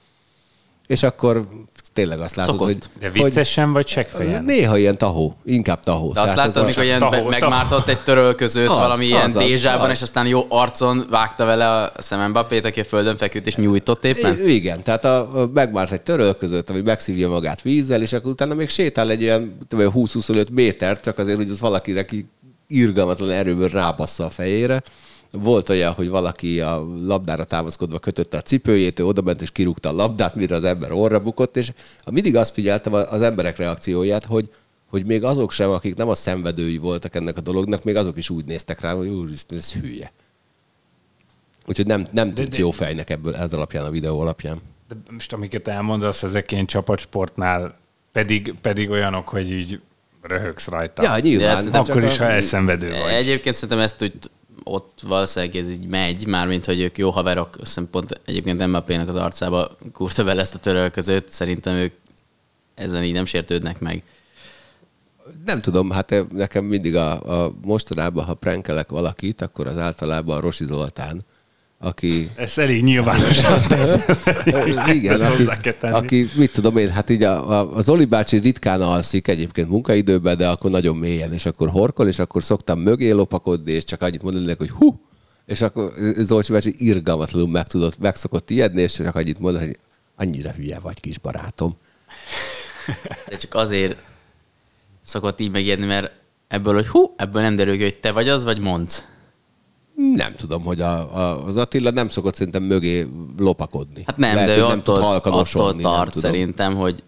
És 0.86 1.02
akkor 1.02 1.48
tényleg 1.94 2.20
azt 2.20 2.34
látod, 2.36 2.52
Szokott. 2.54 2.66
hogy... 2.66 2.82
De 3.00 3.10
viccesen 3.10 3.72
vagy 3.72 3.86
seggfejen? 3.86 4.44
néha 4.44 4.78
ilyen 4.78 4.98
tahó, 4.98 5.34
inkább 5.44 5.80
tahó. 5.80 6.12
De 6.12 6.20
azt 6.20 6.38
az 6.38 6.56
amikor 6.56 6.82
ilyen 6.84 6.98
tahó- 6.98 7.28
megmártott 7.28 7.88
egy 7.88 7.98
törölközőt 8.02 8.68
Az, 8.68 8.76
valami 8.76 9.04
ilyen 9.04 9.28
az, 9.28 9.36
az, 9.36 9.42
dézsában, 9.42 9.84
az. 9.84 9.90
és 9.96 10.02
aztán 10.02 10.26
jó 10.26 10.46
arcon 10.48 11.06
vágta 11.10 11.44
vele 11.44 11.68
a 11.68 11.92
szemem 11.98 12.30
Mbappét, 12.30 12.64
aki 12.64 12.80
a 12.80 12.84
földön 12.84 13.16
feküdt 13.16 13.46
és 13.46 13.56
nyújtott 13.56 14.04
éppen? 14.04 14.46
I- 14.46 14.54
Igen, 14.54 14.82
tehát 14.82 15.04
a, 15.04 15.40
a 15.42 15.48
megmárt 15.54 15.92
egy 15.92 16.02
törölközőt, 16.02 16.70
ami 16.70 16.80
megszívja 16.80 17.28
magát 17.28 17.62
vízzel, 17.62 18.02
és 18.02 18.12
akkor 18.12 18.30
utána 18.30 18.54
még 18.54 18.68
sétál 18.68 19.10
egy 19.10 19.20
ilyen 19.20 19.56
tudom, 19.68 19.92
20-25 19.94 20.52
métert, 20.52 21.02
csak 21.02 21.18
azért, 21.18 21.36
hogy 21.36 21.50
az 21.50 21.60
valakinek 21.60 22.10
irgalmatlan 22.66 23.30
erőből 23.30 23.68
rábassza 23.68 24.24
a 24.24 24.30
fejére. 24.30 24.82
Volt 25.38 25.68
olyan, 25.68 25.92
hogy 25.92 26.08
valaki 26.08 26.60
a 26.60 26.86
labdára 27.00 27.44
támaszkodva 27.44 27.98
kötötte 27.98 28.36
a 28.36 28.42
cipőjét, 28.42 28.98
ő 28.98 29.06
odabent 29.06 29.42
és 29.42 29.50
kirúgta 29.52 29.88
a 29.88 29.92
labdát, 29.92 30.34
mire 30.34 30.54
az 30.54 30.64
ember 30.64 30.92
orra 30.92 31.20
bukott, 31.20 31.56
és 31.56 31.72
mindig 32.10 32.36
azt 32.36 32.54
figyeltem 32.54 32.92
az 32.92 33.22
emberek 33.22 33.56
reakcióját, 33.56 34.24
hogy 34.24 34.50
hogy 34.90 35.04
még 35.06 35.24
azok 35.24 35.50
sem, 35.50 35.70
akik 35.70 35.94
nem 35.94 36.08
a 36.08 36.14
szenvedői 36.14 36.76
voltak 36.78 37.14
ennek 37.14 37.36
a 37.36 37.40
dolognak, 37.40 37.84
még 37.84 37.96
azok 37.96 38.18
is 38.18 38.30
úgy 38.30 38.44
néztek 38.44 38.80
rá, 38.80 38.94
hogy 38.94 39.08
úristen, 39.08 39.58
ez 39.58 39.72
hülye. 39.72 40.12
Úgyhogy 41.66 41.86
nem, 41.86 42.06
nem 42.12 42.34
tűnt 42.34 42.56
jó 42.56 42.70
fejnek 42.70 43.10
ebből 43.10 43.34
ez 43.34 43.52
alapján, 43.52 43.84
a 43.84 43.90
videó 43.90 44.20
alapján. 44.20 44.60
De 44.88 44.94
most 45.10 45.32
amiket 45.32 45.68
elmondasz, 45.68 46.22
ezek 46.22 46.52
ilyen 46.52 46.66
csapatsportnál 46.66 47.78
pedig, 48.12 48.54
pedig 48.60 48.90
olyanok, 48.90 49.28
hogy 49.28 49.50
így 49.52 49.80
röhögsz 50.22 50.68
rajta. 50.68 51.02
Ja, 51.02 51.18
nyilván. 51.18 51.70
de 51.70 51.78
Akkor 51.78 52.04
is, 52.04 52.18
a- 52.18 52.24
ha 52.24 52.30
elszenvedő 52.30 52.88
vagy. 52.90 53.12
Egyébként 53.12 53.54
szerintem 53.54 53.78
ezt 53.78 54.02
úgy 54.02 54.12
ott 54.62 55.00
valószínűleg 55.02 55.56
ez 55.56 55.70
így 55.70 55.87
megy, 55.87 56.26
mármint, 56.26 56.64
hogy 56.64 56.80
ők 56.80 56.99
jó 56.99 57.11
haverok, 57.11 57.49
azt 57.52 57.66
hiszem 57.66 57.90
pont 57.90 58.20
egyébként 58.25 58.66
Mbappének 58.66 59.08
az 59.08 59.14
arcába 59.14 59.76
kurta 59.92 60.25
vele 60.25 60.40
ezt 60.40 60.54
a 60.54 60.58
törölközőt, 60.58 61.32
szerintem 61.32 61.75
ők 61.75 61.92
ezen 62.75 63.04
így 63.04 63.12
nem 63.12 63.25
sértődnek 63.25 63.80
meg. 63.80 64.02
Nem 65.46 65.61
tudom, 65.61 65.90
hát 65.90 66.32
nekem 66.32 66.64
mindig 66.64 66.96
a, 66.96 67.44
a 67.44 67.52
mostanában, 67.62 68.25
ha 68.25 68.34
prankelek 68.34 68.90
valakit, 68.90 69.40
akkor 69.40 69.66
az 69.66 69.78
általában 69.78 70.37
a 70.37 70.40
Rosi 70.40 70.64
Zoltán, 70.64 71.23
aki 71.84 72.28
Ez 72.36 72.58
elég 72.58 72.82
nyilvánosan 72.82 73.62
tesz. 73.68 74.06
igen, 74.88 75.20
aki, 75.20 75.70
aki, 75.80 76.28
mit 76.36 76.52
tudom 76.52 76.76
én, 76.76 76.90
hát 76.90 77.10
így 77.10 77.22
a, 77.22 77.50
a, 77.50 77.74
az 77.74 77.88
Oli 77.88 78.04
bácsi 78.04 78.38
ritkán 78.38 78.82
alszik 78.82 79.28
egyébként 79.28 79.68
munkaidőben, 79.68 80.36
de 80.36 80.48
akkor 80.48 80.70
nagyon 80.70 80.96
mélyen, 80.96 81.32
és 81.32 81.46
akkor 81.46 81.68
horkol, 81.68 82.08
és 82.08 82.18
akkor 82.18 82.42
szoktam 82.42 82.78
mögé 82.78 83.10
lopakodni, 83.10 83.72
és 83.72 83.84
csak 83.84 84.02
annyit 84.02 84.22
mondani 84.22 84.44
neki, 84.44 84.58
hogy 84.58 84.70
hú, 84.70 85.00
és 85.46 85.60
akkor 85.60 85.92
Zolcsi 86.16 86.52
bácsi 86.52 86.74
irgalmatlanul 86.76 87.48
meg, 87.48 87.66
tudott, 87.66 87.98
meg 87.98 88.16
szokott 88.16 88.50
ijedni, 88.50 88.82
és 88.82 88.92
csak 88.92 89.16
annyit 89.16 89.38
mondani, 89.38 89.66
hogy 89.66 89.78
annyira 90.16 90.50
hülye 90.50 90.78
vagy, 90.78 91.00
kis 91.00 91.18
barátom. 91.18 91.76
De 93.28 93.36
csak 93.36 93.54
azért 93.54 93.96
szokott 95.04 95.40
így 95.40 95.50
megijedni, 95.50 95.86
mert 95.86 96.12
ebből, 96.48 96.74
hogy 96.74 96.86
hú, 96.86 97.14
ebből 97.16 97.42
nem 97.42 97.54
derül 97.54 97.76
ki, 97.76 97.82
hogy 97.82 97.94
te 97.94 98.12
vagy 98.12 98.28
az, 98.28 98.44
vagy 98.44 98.58
mondsz. 98.58 99.04
Nem 100.14 100.34
tudom, 100.36 100.62
hogy 100.64 100.80
a, 100.80 101.16
a, 101.16 101.44
az 101.46 101.56
Attila 101.56 101.90
nem 101.90 102.08
szokott 102.08 102.34
szerintem 102.34 102.62
mögé 102.62 103.06
lopakodni. 103.38 104.02
Hát 104.06 104.16
nem, 104.16 104.34
Lehet, 104.34 104.48
de 104.56 104.62
ő 104.62 104.66
nem 104.66 104.82
tud 104.82 104.94
attól, 104.96 105.32
attól 105.32 105.72
nem 105.72 105.80
tart 105.80 106.12
tudom. 106.12 106.30
szerintem, 106.30 106.74
hogy 106.74 107.02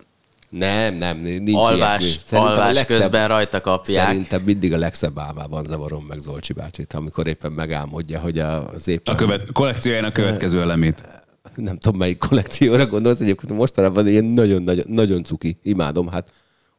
Nem, 0.50 0.95
nem, 0.95 1.19
nincs 1.19 1.50
alvás, 1.55 2.02
ilyesmi. 2.02 2.21
Szerintem 2.26 2.52
a 2.52 2.57
alvás 2.57 2.75
legszebb- 2.75 3.00
közben 3.00 3.28
rajta 3.28 3.61
kapják. 3.61 4.07
Szerintem 4.07 4.43
mindig 4.43 4.73
a 4.75 4.78
legszebb 4.78 5.19
álmában 5.19 5.64
zavarom 5.64 6.05
meg 6.09 6.21
Zolcsi 6.21 6.52
bácsit, 6.52 6.93
amikor 6.93 7.26
éppen 7.26 7.52
megálmodja, 7.52 8.21
hogy 8.21 8.38
a- 8.38 8.69
az 8.69 8.88
éppen... 8.88 9.14
A 9.14 9.19
követ, 9.19 9.52
kollekciójának 9.52 10.12
következő 10.12 10.61
elemét. 10.61 11.25
Nem 11.55 11.76
tudom, 11.76 11.99
melyik 11.99 12.19
kollekcióra 12.19 12.87
gondolsz, 12.87 13.21
egyébként 13.21 13.52
mostanában 13.52 14.09
ilyen 14.09 14.25
nagyon-nagyon 14.25 14.85
nagyon 14.88 15.25
cuki, 15.25 15.59
imádom. 15.62 16.09
Hát 16.09 16.33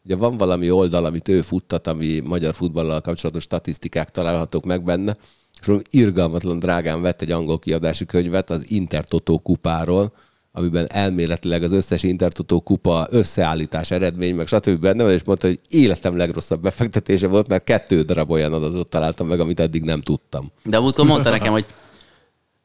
ugye 0.06 0.16
van 0.16 0.38
valami 0.38 0.72
oldal, 0.72 1.06
amit 1.06 1.28
ő 1.28 1.42
futtat, 1.42 1.88
ami 1.88 2.20
magyar 2.20 2.54
futballal 2.54 3.02
kapcsolatos 3.02 3.44
statisztikák 3.44 4.10
találhatók 4.10 4.66
meg 4.66 4.84
benne, 4.84 5.18
és 5.62 5.74
irgalmatlan 5.90 6.60
drágán 6.60 7.02
vett 7.02 7.22
egy 7.22 7.32
angol 7.32 7.60
kiadási 7.60 8.06
könyvet 8.06 8.50
az 8.50 8.72
Intertotó 8.72 9.40
kupáról, 9.40 10.14
amiben 10.52 10.88
elméletileg 10.92 11.64
az 11.64 11.72
összes 11.72 12.04
Intertotó 12.04 12.60
kupa 12.60 13.08
összeállítás 13.10 13.92
eredmény, 13.92 14.36
meg 14.36 14.48
stb. 14.48 14.80
benne 14.80 15.04
van, 15.04 15.12
és 15.12 15.24
mondta, 15.24 15.48
hogy 15.48 15.60
életem 15.70 16.18
legrosszabb 16.18 16.62
befektetése 16.62 17.28
volt, 17.28 17.48
mert 17.48 17.64
kettő 17.64 18.02
darab 18.02 18.32
olyan 18.32 18.54
adatot 18.54 18.90
találtam 18.90 19.28
meg, 19.28 19.40
amit 19.40 19.60
eddig 19.60 19.84
nem 19.84 20.02
tudtam. 20.02 20.52
De 20.64 20.80
múltkor 20.80 21.06
mondta 21.06 21.30
nekem, 21.30 21.52
hogy 21.52 21.66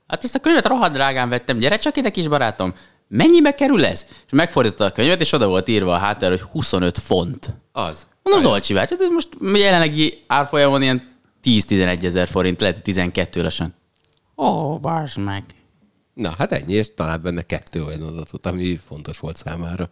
hát 0.06 0.24
ezt 0.24 0.34
a 0.34 0.38
könyvet 0.38 0.66
rohadt 0.66 0.92
drágán 0.92 1.28
vettem, 1.28 1.58
gyere 1.58 1.76
csak 1.76 1.96
ide, 1.96 2.10
kis 2.10 2.28
barátom, 2.28 2.74
mennyibe 3.08 3.54
kerül 3.54 3.84
ez? 3.84 4.06
És 4.26 4.32
megfordította 4.32 4.84
a 4.84 4.90
könyvet, 4.90 5.20
és 5.20 5.32
oda 5.32 5.48
volt 5.48 5.68
írva 5.68 5.94
a 5.94 5.98
háttér, 5.98 6.28
hogy 6.28 6.40
25 6.40 6.98
font. 6.98 7.54
Az. 7.72 8.06
Mondom, 8.22 8.42
Zolcsi 8.42 8.74
bácsi, 8.74 8.94
hát 8.98 9.10
most 9.10 9.28
jelenlegi 9.54 10.22
árfolyamon 10.26 10.82
ilyen 10.82 11.11
10-11 11.44 12.02
ezer 12.02 12.28
forint, 12.28 12.60
lehet, 12.60 12.74
hogy 12.74 12.84
12 12.84 13.42
lassan. 13.42 13.74
Ó, 14.36 14.78
bárs 14.78 15.14
meg. 15.14 15.44
Na, 16.14 16.34
hát 16.38 16.52
ennyi, 16.52 16.72
és 16.72 16.94
talált 16.94 17.22
benne 17.22 17.42
kettő 17.42 17.84
olyan 17.84 18.02
adatot, 18.02 18.46
ami 18.46 18.76
fontos 18.76 19.18
volt 19.18 19.36
számára. 19.36 19.90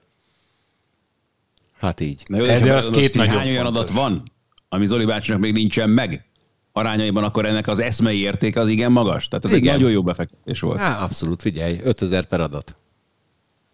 Hát 1.78 2.00
így. 2.00 2.22
Na 2.26 2.38
jó, 2.38 2.44
De 2.44 2.58
de, 2.60 2.74
az 2.74 2.90
két 2.90 3.14
nagyon 3.14 3.36
hány 3.36 3.48
olyan 3.48 3.64
fontos. 3.64 3.80
adat 3.82 3.94
van, 3.94 4.22
ami 4.68 4.86
Zoli 4.86 5.04
bácsinak 5.04 5.40
még 5.40 5.52
nincsen 5.52 5.90
meg? 5.90 6.24
Arányaiban 6.72 7.24
akkor 7.24 7.46
ennek 7.46 7.66
az 7.66 7.78
eszmei 7.78 8.18
értéke 8.20 8.60
az 8.60 8.68
igen 8.68 8.92
magas. 8.92 9.28
Tehát 9.28 9.44
ez 9.44 9.52
Igen. 9.52 9.66
egy 9.74 9.78
nagyon 9.78 9.92
jó 9.92 10.02
befektetés 10.02 10.60
volt. 10.60 10.78
Há, 10.80 11.02
abszolút, 11.02 11.42
figyelj, 11.42 11.80
5000 11.82 12.24
per 12.24 12.40
adat. 12.40 12.76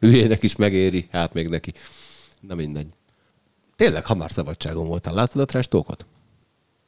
Hülyének 0.00 0.42
is 0.42 0.56
megéri, 0.56 1.08
hát 1.10 1.32
még 1.34 1.48
neki. 1.48 1.72
Na 2.40 2.54
mindegy. 2.54 2.86
Tényleg 3.76 4.06
hamar 4.06 4.30
szabadságon 4.30 4.86
voltál. 4.86 5.14
Látod 5.14 5.40
a 5.40 5.44
trash 5.44 5.68
talkot? 5.68 6.06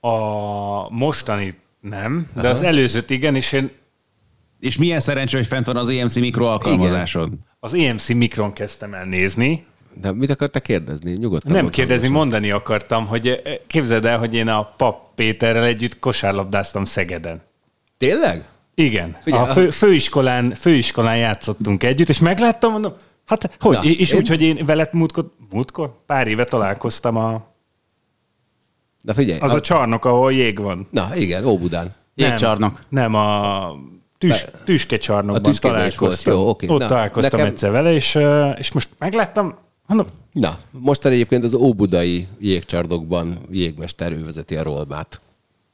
A 0.01 0.91
mostani 0.91 1.55
nem, 1.81 2.29
de 2.35 2.49
az 2.49 2.63
előzőt 2.63 3.11
igen, 3.11 3.35
és 3.35 3.53
én 3.53 3.71
És 4.61 4.77
milyen 4.77 5.01
szerencsé, 5.01 5.37
hogy 5.37 5.47
fent 5.47 5.67
van 5.67 5.77
az 5.77 5.89
EMC 5.89 6.15
mikro 6.17 6.45
alkalmazásod. 6.47 7.33
az 7.61 7.75
EMC 7.75 8.09
mikron 8.09 8.53
kezdtem 8.53 8.95
el 8.95 9.05
nézni. 9.05 9.65
De 10.01 10.13
mit 10.13 10.31
akartál 10.31 10.63
kérdezni? 10.63 11.13
Nyugodtan. 11.13 11.53
Nem 11.53 11.69
kérdezni, 11.69 12.09
mondani 12.09 12.51
akartam, 12.51 13.07
hogy 13.07 13.27
eh, 13.29 13.55
képzeld 13.67 14.05
el, 14.05 14.19
hogy 14.19 14.35
én 14.35 14.49
a 14.49 14.65
pap 14.77 15.15
Péterrel 15.15 15.65
együtt 15.65 15.99
kosárlabdáztam 15.99 16.85
Szegeden. 16.85 17.43
Tényleg? 17.97 18.49
Igen. 18.75 19.17
Figyelj, 19.23 19.43
a 19.43 19.47
fő, 19.47 19.71
főiskolán, 19.71 20.51
főiskolán 20.55 21.17
játszottunk 21.17 21.83
együtt, 21.83 22.09
és 22.09 22.19
megláttam, 22.19 22.73
mondom, 22.73 22.93
hát 23.27 23.57
hogy? 23.61 23.77
Na, 23.77 23.83
és 23.83 24.11
én- 24.13 24.19
úgy, 24.19 24.29
hogy 24.29 24.43
én 24.43 24.65
veled 24.67 24.89
múltkor, 24.93 25.31
múltkor? 25.51 26.05
Pár 26.07 26.27
éve 26.27 26.45
találkoztam 26.45 27.17
a, 27.17 27.55
Na 29.01 29.15
figyelj. 29.15 29.41
az 29.41 29.53
a 29.53 29.61
csarnok, 29.61 30.05
ahol 30.05 30.33
jég 30.33 30.59
van. 30.61 30.87
Na 30.91 31.17
igen, 31.17 31.45
Óbudán. 31.45 31.93
Jégcsarnok. 32.15 32.79
Nem, 32.89 33.11
nem 33.11 33.15
a 33.15 33.71
tüs, 34.19 34.45
tüske 34.65 34.97
csarnokban 34.97 35.45
A 35.45 35.47
tüskében 35.49 35.77
találkoztam. 35.77 36.33
jó, 36.33 36.49
oké. 36.49 36.67
Ott 36.69 36.81
Na, 36.81 36.87
találkoztam 36.87 37.39
nekem- 37.39 37.53
egyszer 37.55 37.71
vele, 37.71 37.93
és, 37.93 38.19
és 38.59 38.73
most 38.73 38.89
megláttam, 38.99 39.55
mondom, 39.87 40.07
Na, 40.33 40.59
most 40.71 41.05
egyébként 41.05 41.45
az 41.45 41.55
Óbudai 41.55 42.27
jégcsardokban 42.39 43.39
jégmester 43.51 44.13
ő 44.13 44.25
vezeti 44.25 44.57
a 44.57 44.63
rolmát. 44.63 45.21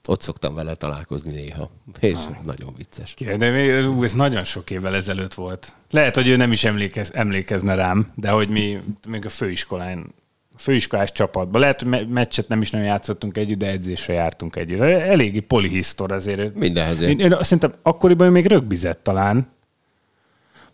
Ott 0.09 0.23
szoktam 0.23 0.55
vele 0.55 0.75
találkozni 0.75 1.33
néha. 1.33 1.71
És 2.01 2.19
nagyon 2.45 2.75
vicces. 2.77 3.15
ki- 3.15 3.25
de 3.25 3.81
ú, 3.89 4.03
ez 4.05 4.13
nagyon 4.13 4.45
sok 4.45 4.71
évvel 4.71 4.95
ezelőtt 4.95 5.35
volt. 5.35 5.73
Lehet, 5.91 6.15
hogy 6.15 6.29
ő 6.29 6.37
nem 6.37 6.53
is 6.53 6.65
emlékez, 6.65 7.11
emlékezne 7.15 7.75
rám, 7.75 8.13
de 8.15 8.31
hogy 8.31 8.49
mi 8.49 8.81
még 9.09 9.25
a 9.25 9.29
főiskolán, 9.29 9.99
a 9.99 10.24
főiskolás 10.57 11.13
csapatban, 11.13 11.61
lehet, 11.61 11.81
hogy 11.81 11.91
me- 11.91 12.09
meccset 12.09 12.49
nem 12.49 12.61
is 12.61 12.71
nagyon 12.71 12.87
játszottunk 12.87 13.37
együtt, 13.37 13.59
de 13.59 13.67
edzésre 13.67 14.13
jártunk 14.13 14.57
együtt. 14.57 14.81
Eléggé 14.81 15.41
polihisztor 15.41 16.13
azért. 16.13 16.55
Mindenhez 16.55 17.01
ér. 17.01 17.09
Én, 17.09 17.19
én 17.19 17.37
szerintem 17.41 17.73
akkoriban 17.83 18.33
még 18.33 18.47
rögbizett 18.47 19.03
talán. 19.03 19.53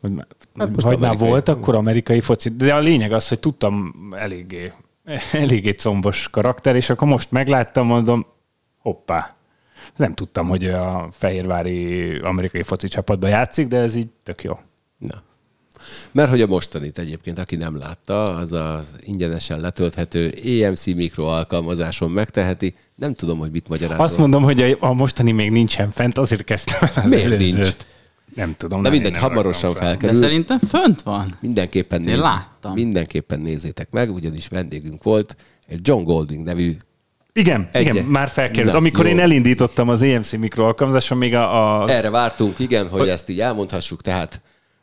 Vagy, 0.00 0.12
hát 0.58 0.82
vagy 0.82 0.98
már 0.98 1.10
amerikai. 1.10 1.28
volt 1.28 1.48
akkor 1.48 1.74
amerikai 1.74 2.20
foci. 2.20 2.48
De 2.48 2.74
a 2.74 2.78
lényeg 2.78 3.12
az, 3.12 3.28
hogy 3.28 3.40
tudtam 3.40 3.94
eléggé, 4.16 4.72
eléggé 5.32 5.70
combos 5.70 6.28
karakter, 6.30 6.76
és 6.76 6.90
akkor 6.90 7.08
most 7.08 7.30
megláttam, 7.30 7.86
mondom, 7.86 8.26
hoppá. 8.78 9.34
Nem 9.96 10.14
tudtam, 10.14 10.48
hogy 10.48 10.66
a 10.66 11.08
fehérvári 11.10 12.18
amerikai 12.18 12.62
foci 12.62 12.88
csapatban 12.88 13.30
játszik, 13.30 13.66
de 13.66 13.78
ez 13.78 13.94
így 13.94 14.08
tök 14.22 14.42
jó. 14.42 14.58
Na. 14.98 15.22
Mert 16.12 16.30
hogy 16.30 16.40
a 16.42 16.46
mostanit 16.46 16.98
egyébként, 16.98 17.38
aki 17.38 17.56
nem 17.56 17.78
látta, 17.78 18.36
az 18.36 18.52
az 18.52 18.96
ingyenesen 19.00 19.60
letölthető 19.60 20.34
EMC 20.44 20.86
mikro 20.86 21.24
alkalmazáson 21.24 22.10
megteheti. 22.10 22.74
Nem 22.94 23.14
tudom, 23.14 23.38
hogy 23.38 23.50
mit 23.50 23.68
magyarázol. 23.68 24.04
Azt 24.04 24.18
mondom, 24.18 24.42
hogy 24.42 24.62
a, 24.62 24.76
a 24.80 24.92
mostani 24.92 25.32
még 25.32 25.50
nincsen 25.50 25.90
fent, 25.90 26.18
azért 26.18 26.44
kezdtem 26.44 26.78
el 26.94 27.02
az 27.04 27.10
Miért 27.10 27.24
előzőt. 27.24 27.54
nincs? 27.54 27.76
Nem 28.34 28.54
tudom. 28.56 28.82
De 28.82 28.88
mindegy, 28.90 29.16
hamarosan 29.16 29.72
fel. 29.72 29.80
De 29.80 29.86
felkerül. 29.86 30.14
szerintem 30.14 30.58
fönt 30.58 31.02
van. 31.02 31.26
Mindenképpen, 31.40 32.00
néz, 32.00 32.18
láttam. 32.18 32.72
mindenképpen 32.72 33.40
nézzétek 33.40 33.90
meg, 33.90 34.12
ugyanis 34.14 34.48
vendégünk 34.48 35.02
volt 35.02 35.36
egy 35.66 35.80
John 35.82 36.02
Golding 36.02 36.44
nevű 36.44 36.76
Igen, 37.32 37.68
Egy- 37.72 37.86
igen, 37.86 38.04
már 38.04 38.28
felkerült. 38.28 38.72
Na, 38.72 38.78
Amikor 38.78 39.04
jó. 39.04 39.10
én 39.10 39.18
elindítottam 39.20 39.88
az 39.88 40.02
EMC 40.02 40.32
mikro 40.32 40.64
alkalmazáson, 40.64 41.18
még 41.18 41.34
a, 41.34 41.82
a 41.82 41.88
Erre 41.88 42.10
vártunk, 42.10 42.58
igen, 42.58 42.88
hogy 42.88 43.08
ezt 43.08 43.28
így 43.28 43.40
elmondhassuk. 43.40 44.02
Tehát 44.02 44.40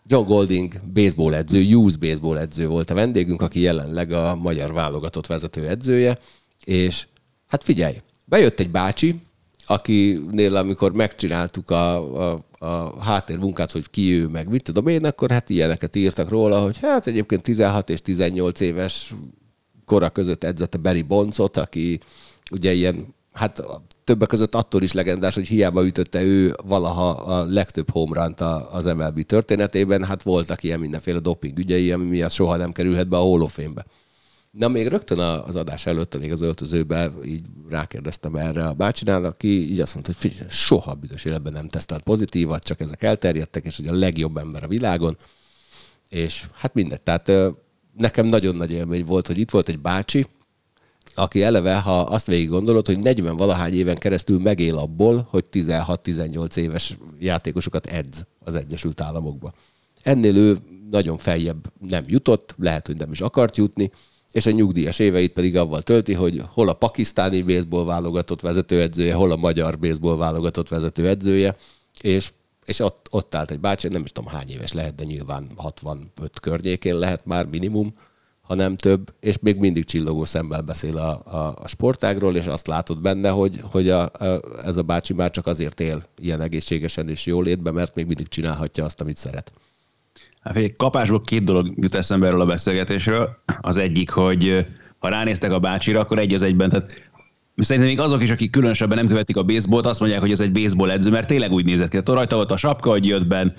John 0.07 0.25
Golding 0.25 0.73
baseball 0.93 1.33
edző, 1.33 1.59
youth 1.59 1.99
baseball 1.99 2.37
edző 2.37 2.67
volt 2.67 2.89
a 2.89 2.93
vendégünk, 2.93 3.41
aki 3.41 3.59
jelenleg 3.59 4.11
a 4.11 4.35
magyar 4.35 4.73
válogatott 4.73 5.27
vezető 5.27 5.67
edzője, 5.67 6.17
és 6.63 7.07
hát 7.47 7.63
figyelj, 7.63 7.95
bejött 8.25 8.59
egy 8.59 8.71
bácsi, 8.71 9.21
akinél 9.65 10.55
amikor 10.55 10.93
megcsináltuk 10.93 11.71
a, 11.71 11.95
a, 12.31 12.39
a 12.59 13.03
háttérmunkát, 13.03 13.71
hogy 13.71 13.89
ki 13.89 14.13
ő, 14.13 14.27
meg 14.27 14.49
mit 14.49 14.63
tudom 14.63 14.87
én, 14.87 15.05
akkor 15.05 15.31
hát 15.31 15.49
ilyeneket 15.49 15.95
írtak 15.95 16.29
róla, 16.29 16.61
hogy 16.61 16.77
hát 16.77 17.07
egyébként 17.07 17.43
16 17.43 17.89
és 17.89 18.01
18 18.01 18.59
éves 18.59 19.13
kora 19.85 20.09
között 20.09 20.43
edzette 20.43 20.77
Barry 20.77 21.01
Bondsot, 21.01 21.57
aki 21.57 21.99
ugye 22.51 22.73
ilyen, 22.73 23.15
hát 23.33 23.63
többek 24.07 24.27
között 24.27 24.55
attól 24.55 24.81
is 24.81 24.91
legendás, 24.91 25.35
hogy 25.35 25.47
hiába 25.47 25.85
ütötte 25.85 26.21
ő 26.23 26.55
valaha 26.65 27.09
a 27.09 27.45
legtöbb 27.45 27.95
a- 27.95 28.73
az 28.73 28.85
MLB 28.85 29.21
történetében, 29.21 30.03
hát 30.03 30.23
voltak 30.23 30.63
ilyen 30.63 30.79
mindenféle 30.79 31.19
doping 31.19 31.59
ügyei, 31.59 31.91
ami 31.91 32.05
miatt 32.05 32.31
soha 32.31 32.55
nem 32.55 32.71
kerülhet 32.71 33.07
be 33.07 33.17
a 33.17 33.21
Hall 33.21 33.41
of 33.41 33.53
Fame-be. 33.53 33.85
Na 34.51 34.67
még 34.67 34.87
rögtön 34.87 35.19
az 35.19 35.55
adás 35.55 35.85
előtt, 35.85 36.19
még 36.19 36.31
az 36.31 36.41
öltözőbe 36.41 37.11
így 37.25 37.41
rákérdeztem 37.69 38.35
erre 38.35 38.67
a 38.67 38.73
bácsinál, 38.73 39.23
aki 39.23 39.71
így 39.71 39.79
azt 39.79 39.93
mondta, 39.93 40.11
hogy 40.11 40.31
figyelj, 40.31 40.49
soha 40.49 40.93
büdös 40.93 41.25
életben 41.25 41.53
nem 41.53 41.67
tesztelt 41.67 42.03
pozitívat, 42.03 42.63
csak 42.63 42.79
ezek 42.79 43.03
elterjedtek, 43.03 43.65
és 43.65 43.75
hogy 43.75 43.87
a 43.87 43.93
legjobb 43.93 44.37
ember 44.37 44.63
a 44.63 44.67
világon. 44.67 45.17
És 46.09 46.45
hát 46.53 46.73
mindegy, 46.73 47.01
tehát 47.01 47.31
nekem 47.97 48.25
nagyon 48.25 48.55
nagy 48.55 48.71
élmény 48.71 49.05
volt, 49.05 49.27
hogy 49.27 49.37
itt 49.37 49.51
volt 49.51 49.69
egy 49.69 49.79
bácsi, 49.79 50.25
aki 51.17 51.41
eleve, 51.41 51.79
ha 51.79 51.99
azt 51.99 52.25
végig 52.25 52.49
gondolod, 52.49 52.85
hogy 52.85 52.99
40 52.99 53.35
valahány 53.35 53.73
éven 53.73 53.97
keresztül 53.97 54.39
megél 54.39 54.77
abból, 54.77 55.27
hogy 55.29 55.45
16-18 55.51 56.55
éves 56.55 56.97
játékosokat 57.19 57.85
edz 57.85 58.25
az 58.39 58.55
Egyesült 58.55 59.01
Államokba. 59.01 59.53
Ennél 60.01 60.35
ő 60.35 60.57
nagyon 60.91 61.17
feljebb 61.17 61.71
nem 61.87 62.03
jutott, 62.07 62.55
lehet, 62.57 62.87
hogy 62.87 62.97
nem 62.97 63.11
is 63.11 63.21
akart 63.21 63.57
jutni, 63.57 63.91
és 64.31 64.45
a 64.45 64.51
nyugdíjas 64.51 64.99
éveit 64.99 65.33
pedig 65.33 65.57
avval 65.57 65.81
tölti, 65.81 66.13
hogy 66.13 66.41
hol 66.49 66.69
a 66.69 66.73
pakisztáni 66.73 67.41
baseball 67.41 67.85
válogatott 67.85 68.41
vezetőedzője, 68.41 69.13
hol 69.13 69.31
a 69.31 69.35
magyar 69.35 69.79
baseball 69.79 70.17
válogatott 70.17 70.67
vezetőedzője, 70.67 71.55
és, 72.01 72.31
és 72.65 72.79
ott, 72.79 73.07
ott 73.09 73.35
állt 73.35 73.51
egy 73.51 73.59
bácsi, 73.59 73.87
nem 73.87 74.03
is 74.03 74.11
tudom 74.11 74.31
hány 74.31 74.49
éves 74.49 74.73
lehet, 74.73 74.95
de 74.95 75.03
nyilván 75.03 75.51
65 75.55 76.39
környékén 76.39 76.97
lehet 76.97 77.25
már 77.25 77.45
minimum, 77.45 77.93
ha 78.47 78.55
nem 78.55 78.75
több, 78.75 79.13
és 79.19 79.39
még 79.41 79.57
mindig 79.57 79.85
csillogó 79.85 80.25
szemmel 80.25 80.61
beszél 80.61 80.97
a, 80.97 81.21
a, 81.25 81.55
a 81.61 81.67
sportágról, 81.67 82.35
és 82.35 82.45
azt 82.45 82.67
látod 82.67 83.01
benne, 83.01 83.29
hogy, 83.29 83.59
hogy 83.61 83.89
a, 83.89 84.01
a, 84.03 84.39
ez 84.63 84.77
a 84.77 84.81
bácsi 84.81 85.13
már 85.13 85.31
csak 85.31 85.45
azért 85.45 85.79
él 85.79 86.03
ilyen 86.17 86.41
egészségesen 86.41 87.09
és 87.09 87.25
jól 87.25 87.43
létbe, 87.43 87.71
mert 87.71 87.95
még 87.95 88.05
mindig 88.05 88.27
csinálhatja 88.27 88.85
azt, 88.85 89.01
amit 89.01 89.17
szeret. 89.17 89.51
Hát 90.41 90.53
figyelj, 90.53 90.73
kapásból 90.77 91.21
két 91.21 91.43
dolog 91.43 91.73
jut 91.75 91.95
eszembe 91.95 92.27
erről 92.27 92.41
a 92.41 92.45
beszélgetésről. 92.45 93.29
Az 93.61 93.77
egyik, 93.77 94.09
hogy 94.09 94.65
ha 94.97 95.09
ránéztek 95.09 95.51
a 95.51 95.59
bácsira, 95.59 95.99
akkor 95.99 96.19
egy 96.19 96.33
az 96.33 96.41
egyben. 96.41 96.69
Tehát 96.69 96.93
szerintem 97.55 97.91
még 97.91 97.99
azok 97.99 98.23
is, 98.23 98.31
akik 98.31 98.51
különösebben 98.51 98.97
nem 98.97 99.07
követik 99.07 99.37
a 99.37 99.43
baseballt, 99.43 99.85
azt 99.85 99.99
mondják, 99.99 100.21
hogy 100.21 100.31
ez 100.31 100.39
egy 100.39 100.51
baseball 100.51 100.91
edző, 100.91 101.09
mert 101.09 101.27
tényleg 101.27 101.51
úgy 101.51 101.65
nézett 101.65 101.89
ki. 101.89 101.91
Tehát 101.91 102.07
rajta 102.07 102.35
volt 102.35 102.51
a 102.51 102.57
sapka, 102.57 102.89
hogy 102.89 103.05
jött 103.05 103.27
benn, 103.27 103.49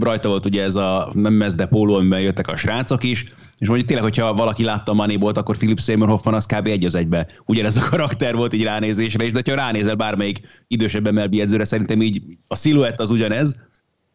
rajta 0.00 0.28
volt 0.28 0.46
ugye 0.46 0.62
ez 0.62 0.74
a 0.74 1.10
nem 1.12 1.32
mezde 1.32 1.66
póló, 1.66 1.94
amiben 1.94 2.20
jöttek 2.20 2.48
a 2.48 2.56
srácok 2.56 3.02
is, 3.02 3.24
és 3.58 3.66
mondjuk 3.68 3.88
tényleg, 3.88 4.06
hogyha 4.06 4.34
valaki 4.34 4.64
látta 4.64 4.90
a 4.92 4.94
Moneyball-t, 4.94 5.36
akkor 5.36 5.56
Philip 5.56 5.80
Seymour 5.80 6.08
Hoffman 6.08 6.34
az 6.34 6.46
kb. 6.46 6.66
egy 6.66 6.84
az 6.84 6.94
egybe. 6.94 7.26
Ugyanez 7.46 7.76
a 7.76 7.88
karakter 7.90 8.34
volt 8.34 8.52
így 8.52 8.62
ránézésre 8.62 9.24
is, 9.24 9.32
de 9.32 9.42
ha 9.44 9.54
ránézel 9.54 9.94
bármelyik 9.94 10.40
idősebb 10.68 11.12
MLB 11.12 11.34
edzőre, 11.34 11.64
szerintem 11.64 12.02
így 12.02 12.22
a 12.48 12.56
sziluett 12.56 13.00
az 13.00 13.10
ugyanez, 13.10 13.56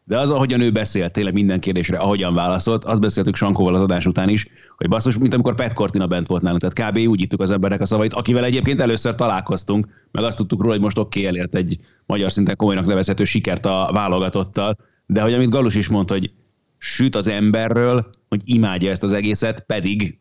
de 0.09 0.19
az, 0.19 0.31
ahogyan 0.31 0.61
ő 0.61 0.71
beszélt, 0.71 1.11
tényleg 1.11 1.33
minden 1.33 1.59
kérdésre, 1.59 1.97
ahogyan 1.97 2.33
válaszolt, 2.33 2.83
azt 2.83 3.01
beszéltük 3.01 3.35
Sankóval 3.35 3.75
az 3.75 3.81
adás 3.81 4.05
után 4.05 4.29
is, 4.29 4.47
hogy 4.77 4.89
basszus, 4.89 5.17
mint 5.17 5.33
amikor 5.33 5.55
Pat 5.55 5.73
Cortina 5.73 6.07
bent 6.07 6.27
volt 6.27 6.41
nálunk, 6.41 6.61
tehát 6.61 6.91
kb. 6.91 7.07
úgy 7.07 7.21
ittuk 7.21 7.41
az 7.41 7.51
emberek 7.51 7.81
a 7.81 7.85
szavait, 7.85 8.13
akivel 8.13 8.43
egyébként 8.43 8.81
először 8.81 9.15
találkoztunk, 9.15 9.87
meg 10.11 10.23
azt 10.23 10.37
tudtuk 10.37 10.61
róla, 10.61 10.73
hogy 10.73 10.81
most 10.81 10.97
oké, 10.97 11.19
okay, 11.19 11.31
elért 11.31 11.55
egy 11.55 11.77
magyar 12.05 12.31
szinten 12.31 12.55
komolynak 12.55 12.85
nevezhető 12.85 13.23
sikert 13.23 13.65
a 13.65 13.89
válogatottal, 13.93 14.73
de 15.11 15.21
hogy 15.21 15.33
amit 15.33 15.49
Galus 15.49 15.75
is 15.75 15.87
mondta, 15.87 16.13
hogy 16.13 16.31
süt 16.77 17.15
az 17.15 17.27
emberről, 17.27 18.09
hogy 18.27 18.41
imádja 18.45 18.91
ezt 18.91 19.03
az 19.03 19.11
egészet, 19.11 19.59
pedig 19.59 20.17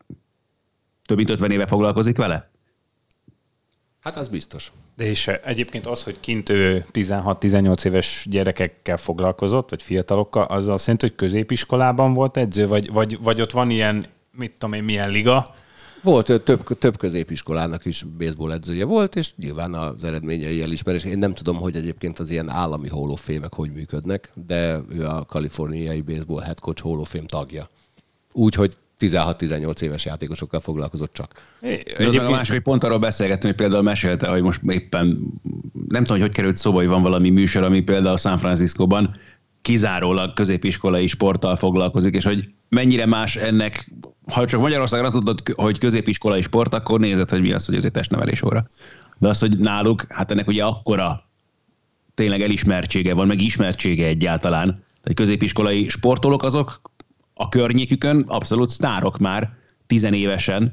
több 1.05 1.17
mint 1.17 1.29
50 1.29 1.51
éve 1.51 1.67
foglalkozik 1.67 2.17
vele. 2.17 2.49
Hát 3.99 4.17
az 4.17 4.29
biztos. 4.29 4.71
De 4.95 5.05
és 5.05 5.27
egyébként 5.27 5.85
az, 5.85 6.03
hogy 6.03 6.19
kint 6.19 6.49
ő 6.49 6.85
16-18 6.93 7.85
éves 7.85 8.25
gyerekekkel 8.29 8.97
foglalkozott, 8.97 9.69
vagy 9.69 9.83
fiatalokkal, 9.83 10.43
azzal 10.43 10.77
szerint, 10.77 11.01
hogy 11.01 11.15
középiskolában 11.15 12.13
volt 12.13 12.37
edző, 12.37 12.67
vagy, 12.67 12.91
vagy, 12.91 13.19
vagy 13.21 13.41
ott 13.41 13.51
van 13.51 13.69
ilyen, 13.69 14.05
mit 14.31 14.53
tudom 14.53 14.73
én, 14.73 14.83
milyen 14.83 15.09
liga, 15.09 15.45
Volt 16.03 16.41
több, 16.43 16.77
több 16.77 16.97
középiskolának 16.97 17.85
is 17.85 18.05
baseball 18.17 18.51
edzője 18.51 18.85
volt, 18.85 19.15
és 19.15 19.31
nyilván 19.35 19.73
az 19.73 20.03
eredményei 20.03 20.61
elismerés. 20.61 21.03
Én 21.03 21.17
nem 21.17 21.33
tudom, 21.33 21.57
hogy 21.57 21.75
egyébként 21.75 22.19
az 22.19 22.29
ilyen 22.29 22.49
állami 22.49 22.89
Hall 22.89 23.09
of 23.09 23.21
Fame-ek 23.21 23.53
hogy 23.53 23.71
működnek, 23.71 24.31
de 24.47 24.79
ő 24.89 25.05
a 25.05 25.25
kaliforniai 25.25 26.01
baseball 26.01 26.41
head 26.41 26.59
coach 26.59 26.81
Hall 26.81 26.97
of 26.97 27.09
Fame 27.09 27.25
tagja. 27.25 27.69
Úgy, 28.33 28.55
hogy 28.55 28.73
16-18 28.99 29.81
éves 29.81 30.05
játékosokkal 30.05 30.59
foglalkozott 30.59 31.13
csak. 31.13 31.31
De 31.97 32.07
az 32.07 32.15
meg 32.15 32.25
a 32.25 32.29
másik, 32.29 32.53
hogy 32.53 32.61
pont 32.61 32.83
arról 32.83 32.99
beszélgettünk, 32.99 33.53
hogy 33.53 33.61
például 33.61 33.83
mesélte, 33.83 34.27
hogy 34.27 34.41
most 34.41 34.61
éppen 34.67 35.05
nem 35.87 36.03
tudom, 36.03 36.17
hogy 36.17 36.21
hogy 36.21 36.31
került 36.35 36.57
szóba, 36.57 36.77
hogy 36.77 36.87
van 36.87 37.01
valami 37.01 37.29
műsor, 37.29 37.63
ami 37.63 37.81
például 37.81 38.17
San 38.17 38.37
Franciscóban 38.37 39.11
kizárólag 39.61 40.33
középiskolai 40.33 41.07
sporttal 41.07 41.55
foglalkozik, 41.55 42.15
és 42.15 42.23
hogy 42.23 42.45
mennyire 42.69 43.05
más 43.05 43.35
ennek, 43.35 43.91
ha 44.29 44.45
csak 44.45 44.61
Magyarországon 44.61 45.05
azt 45.05 45.15
mondod, 45.15 45.41
hogy 45.55 45.77
középiskolai 45.77 46.41
sport, 46.41 46.73
akkor 46.73 46.99
nézed, 46.99 47.29
hogy 47.29 47.41
mi 47.41 47.51
az, 47.51 47.65
hogy 47.65 47.75
azért 47.75 47.93
testnevelés 47.93 48.41
óra. 48.41 48.65
De 49.17 49.27
az, 49.27 49.39
hogy 49.39 49.57
náluk, 49.57 50.05
hát 50.09 50.31
ennek 50.31 50.47
ugye 50.47 50.63
akkora 50.63 51.23
tényleg 52.13 52.41
elismertsége 52.41 53.13
van, 53.13 53.27
meg 53.27 53.41
ismertsége 53.41 54.05
egyáltalán. 54.05 54.67
Tehát 54.67 55.13
középiskolai 55.15 55.87
sportolók 55.87 56.43
azok 56.43 56.81
a 57.33 57.49
környékükön 57.49 58.23
abszolút 58.27 58.69
sztárok 58.69 59.17
már 59.17 59.49
tizenévesen, 59.87 60.71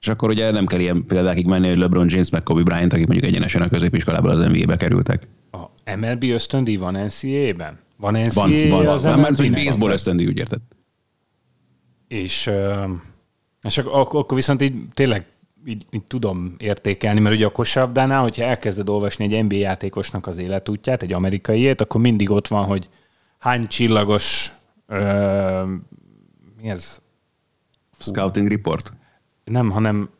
és 0.00 0.08
akkor 0.08 0.30
ugye 0.30 0.50
nem 0.50 0.66
kell 0.66 0.80
ilyen 0.80 1.06
példákig 1.06 1.46
menni, 1.46 1.68
hogy 1.68 1.78
LeBron 1.78 2.06
James 2.08 2.30
meg 2.30 2.42
Kobe 2.42 2.62
Bryant, 2.62 2.92
akik 2.92 3.06
mondjuk 3.06 3.30
egyenesen 3.30 3.62
a 3.62 3.68
középiskolából 3.68 4.30
az 4.30 4.46
NBA-be 4.46 4.76
kerültek. 4.76 5.28
A 5.50 5.96
MLB 5.96 6.22
ösztöndíj 6.22 6.76
van 6.76 6.92
NCAA-ben? 6.92 7.78
Van 7.96 8.12
NCAA 8.12 8.48
Van, 8.48 8.68
van, 8.68 8.86
az 8.86 9.02
van. 9.02 9.18
Mert 9.18 9.36
hogy 9.36 9.46
MLB-nek? 9.46 9.64
baseball 9.64 9.90
ösztöndíj, 9.90 10.26
úgy 10.26 10.38
érted? 10.38 10.60
És, 12.12 12.50
és 13.62 13.78
ak- 13.78 13.92
ak- 13.92 14.14
akkor 14.14 14.36
viszont 14.36 14.62
így 14.62 14.88
tényleg 14.94 15.26
így, 15.66 15.86
így 15.90 16.04
tudom 16.04 16.54
értékelni, 16.58 17.20
mert 17.20 17.34
ugye 17.34 17.46
a 17.46 17.52
kosárlabdánál, 17.52 18.22
hogyha 18.22 18.44
elkezded 18.44 18.88
olvasni 18.88 19.34
egy 19.34 19.44
NBA 19.44 19.54
játékosnak 19.54 20.26
az 20.26 20.38
életútját, 20.38 21.02
egy 21.02 21.12
amerikaiét, 21.12 21.80
akkor 21.80 22.00
mindig 22.00 22.30
ott 22.30 22.48
van, 22.48 22.64
hogy 22.64 22.88
hány 23.38 23.66
csillagos, 23.66 24.52
ö, 24.86 25.64
mi 26.60 26.68
ez? 26.68 27.00
Scouting 27.98 28.48
report. 28.48 28.92
Nem, 29.44 29.70
hanem 29.70 30.10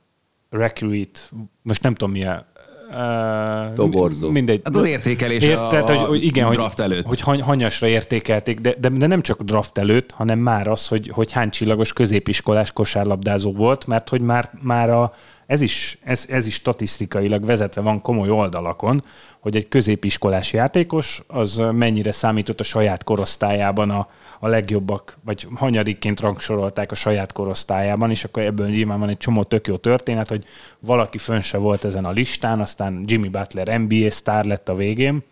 recruit, 0.50 1.30
most 1.62 1.82
nem 1.82 1.94
tudom 1.94 2.12
mi 2.12 2.24
a 2.24 2.51
Uh, 2.92 3.72
Toborzó. 3.72 4.30
Mindegy. 4.30 4.60
Hát 4.64 4.76
az 4.76 4.84
értékelés 4.84 5.42
Érted, 5.42 5.88
a, 5.88 5.92
a 5.92 5.96
hogy, 5.96 6.06
hogy 6.06 6.24
igen, 6.24 6.50
draft 6.50 6.80
hogy, 6.80 6.90
előtt. 6.90 7.06
hogy 7.06 7.20
hany, 7.20 7.42
hanyasra 7.42 7.86
értékelték, 7.86 8.60
de, 8.60 8.74
de, 8.80 8.88
de, 8.88 9.06
nem 9.06 9.20
csak 9.20 9.42
draft 9.42 9.78
előtt, 9.78 10.10
hanem 10.10 10.38
már 10.38 10.68
az, 10.68 10.88
hogy, 10.88 11.08
hogy 11.08 11.32
hány 11.32 11.50
csillagos 11.50 11.92
középiskolás 11.92 12.72
kosárlabdázó 12.72 13.52
volt, 13.52 13.86
mert 13.86 14.08
hogy 14.08 14.20
már, 14.20 14.50
már 14.62 14.90
a, 14.90 15.12
ez, 15.46 15.60
is, 15.60 15.98
ez, 16.04 16.26
ez 16.28 16.46
is 16.46 16.54
statisztikailag 16.54 17.44
vezetve 17.44 17.80
van 17.80 18.00
komoly 18.00 18.28
oldalakon, 18.28 19.04
hogy 19.40 19.56
egy 19.56 19.68
középiskolás 19.68 20.52
játékos 20.52 21.22
az 21.26 21.62
mennyire 21.72 22.12
számított 22.12 22.60
a 22.60 22.64
saját 22.64 23.04
korosztályában 23.04 23.90
a, 23.90 24.08
a 24.44 24.48
legjobbak, 24.48 25.18
vagy 25.24 25.46
hanyadikként 25.54 26.20
rangsorolták 26.20 26.90
a 26.90 26.94
saját 26.94 27.32
korosztályában, 27.32 28.10
és 28.10 28.24
akkor 28.24 28.42
ebből 28.42 28.68
nyilván 28.68 28.98
van 28.98 29.08
egy 29.08 29.16
csomó 29.16 29.42
tök 29.42 29.66
jó 29.66 29.76
történet, 29.76 30.28
hogy 30.28 30.44
valaki 30.78 31.18
fönn 31.18 31.40
se 31.40 31.58
volt 31.58 31.84
ezen 31.84 32.04
a 32.04 32.10
listán, 32.10 32.60
aztán 32.60 33.04
Jimmy 33.06 33.28
Butler 33.28 33.80
NBA 33.80 34.10
sztár 34.10 34.44
lett 34.44 34.68
a 34.68 34.74
végén, 34.74 35.22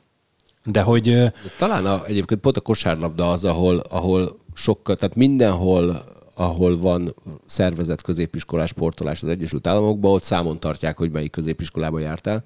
de 0.65 0.83
hogy 0.83 1.33
Talán 1.59 1.87
a, 1.87 2.05
egyébként 2.07 2.41
pont 2.41 2.57
a 2.57 2.61
kosárlabda 2.61 3.31
az, 3.31 3.45
ahol, 3.45 3.79
ahol 3.79 4.37
sokkal, 4.55 4.97
tehát 4.97 5.17
mindenhol, 5.17 6.05
ahol 6.35 6.79
van 6.79 7.15
szervezett 7.47 8.03
középiskolás 8.03 8.69
sportolás 8.69 9.23
az 9.23 9.29
Egyesült 9.29 9.67
Államokban, 9.67 10.13
ott 10.13 10.25
számon 10.25 10.61
tartják, 10.61 10.97
hogy 10.97 11.11
melyik 11.11 11.31
középiskolába 11.31 11.99
jártál, 11.99 12.45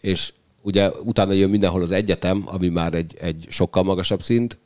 és 0.00 0.32
ugye 0.62 0.90
utána 1.04 1.32
jön 1.32 1.50
mindenhol 1.50 1.82
az 1.82 1.92
egyetem, 1.92 2.42
ami 2.46 2.68
már 2.68 2.94
egy, 2.94 3.16
egy 3.20 3.46
sokkal 3.48 3.82
magasabb 3.82 4.22
szint, 4.22 4.58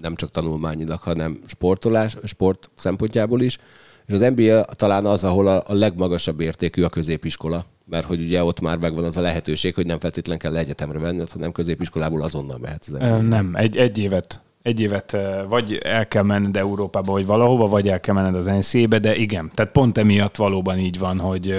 nem 0.00 0.14
csak 0.14 0.30
tanulmányilag, 0.30 1.00
hanem 1.00 1.40
sportolás, 1.46 2.16
sport 2.24 2.70
szempontjából 2.74 3.40
is. 3.40 3.58
És 4.06 4.14
az 4.14 4.32
NBA 4.36 4.64
talán 4.64 5.06
az, 5.06 5.24
ahol 5.24 5.46
a, 5.46 5.62
a 5.66 5.74
legmagasabb 5.74 6.40
értékű 6.40 6.82
a 6.82 6.88
középiskola, 6.88 7.64
mert 7.84 8.06
hogy 8.06 8.20
ugye 8.20 8.44
ott 8.44 8.60
már 8.60 8.78
megvan 8.78 9.04
az 9.04 9.16
a 9.16 9.20
lehetőség, 9.20 9.74
hogy 9.74 9.86
nem 9.86 9.98
feltétlen 9.98 10.38
kell 10.38 10.56
egyetemre 10.56 10.98
venni, 10.98 11.22
hanem 11.32 11.52
középiskolából 11.52 12.22
azonnal 12.22 12.58
mehet 12.58 12.84
az 12.86 12.92
NBA. 12.92 13.20
Nem, 13.20 13.54
egy, 13.54 13.76
egy 13.76 13.98
évet 13.98 14.42
egy 14.62 14.80
évet 14.80 15.16
vagy 15.48 15.74
el 15.82 16.08
kell 16.08 16.22
menned 16.22 16.56
Európába, 16.56 17.12
vagy 17.12 17.26
valahova, 17.26 17.66
vagy 17.66 17.88
el 17.88 18.00
kell 18.00 18.14
menned 18.14 18.34
az 18.34 18.46
NCA-be, 18.46 18.98
de 18.98 19.16
igen, 19.16 19.50
tehát 19.54 19.72
pont 19.72 19.98
emiatt 19.98 20.36
valóban 20.36 20.78
így 20.78 20.98
van, 20.98 21.18
hogy, 21.18 21.54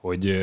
hogy, 0.00 0.36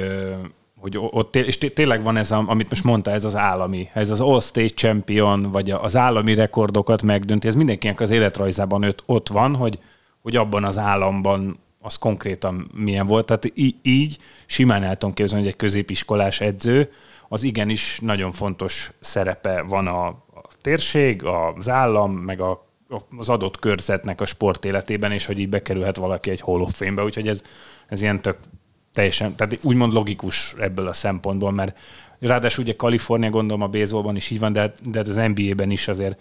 hogy 0.80 0.98
ott, 0.98 1.36
és 1.36 1.58
tényleg 1.58 2.04
van 2.04 2.18
ez, 2.18 2.32
amit 2.32 2.70
most 2.70 2.84
mondta, 2.84 3.12
ez 3.12 3.26
az 3.26 3.36
állami, 3.36 3.90
ez 3.94 4.10
az 4.10 4.22
All-State 4.22 4.74
Champion, 4.74 5.52
vagy 5.52 5.70
az 5.70 5.98
állami 5.98 6.34
rekordokat 6.34 7.02
megdönti, 7.02 7.48
ez 7.48 7.56
mindenkinek 7.56 8.00
az 8.00 8.10
életrajzában 8.10 8.84
ott, 8.84 9.04
ott 9.06 9.28
van, 9.28 9.56
hogy, 9.56 9.80
hogy 10.22 10.36
abban 10.36 10.64
az 10.64 10.78
államban 10.78 11.60
az 11.82 11.96
konkrétan 11.96 12.72
milyen 12.74 13.06
volt. 13.06 13.26
Tehát 13.26 13.52
így 13.82 14.18
simán 14.46 14.84
el 14.84 14.98
tudom 14.98 15.16
képzelni, 15.16 15.44
hogy 15.44 15.54
egy 15.54 15.60
középiskolás 15.60 16.42
edző, 16.42 16.92
az 17.28 17.44
igenis 17.44 18.00
nagyon 18.02 18.32
fontos 18.32 18.92
szerepe 19.00 19.62
van 19.62 19.88
a, 19.88 20.28
térség, 20.62 21.24
az 21.58 21.70
állam, 21.70 22.12
meg 22.12 22.42
a, 22.42 22.68
az 23.18 23.30
adott 23.30 23.60
körzetnek 23.60 24.22
a 24.22 24.26
sportéletében, 24.26 25.12
és 25.12 25.26
hogy 25.26 25.40
így 25.40 25.50
bekerülhet 25.50 25.98
valaki 25.98 26.30
egy 26.30 26.42
Hall 26.42 26.68
úgyhogy 27.04 27.28
ez, 27.28 27.42
ez 27.88 28.02
ilyen 28.02 28.22
tök 28.22 28.38
teljesen, 28.94 29.36
tehát 29.36 29.60
úgymond 29.64 29.94
logikus 29.94 30.56
ebből 30.60 30.88
a 30.88 30.94
szempontból, 30.94 31.52
mert 31.52 31.78
ráadásul 32.20 32.64
ugye 32.64 32.76
Kalifornia 32.76 33.30
gondolom 33.30 33.62
a 33.62 33.68
baseballban 33.68 34.16
is 34.16 34.30
így 34.30 34.40
van, 34.40 34.54
de, 34.54 34.74
de 34.90 35.00
az 35.00 35.22
NBA-ben 35.34 35.72
is 35.72 35.88
azért 35.88 36.20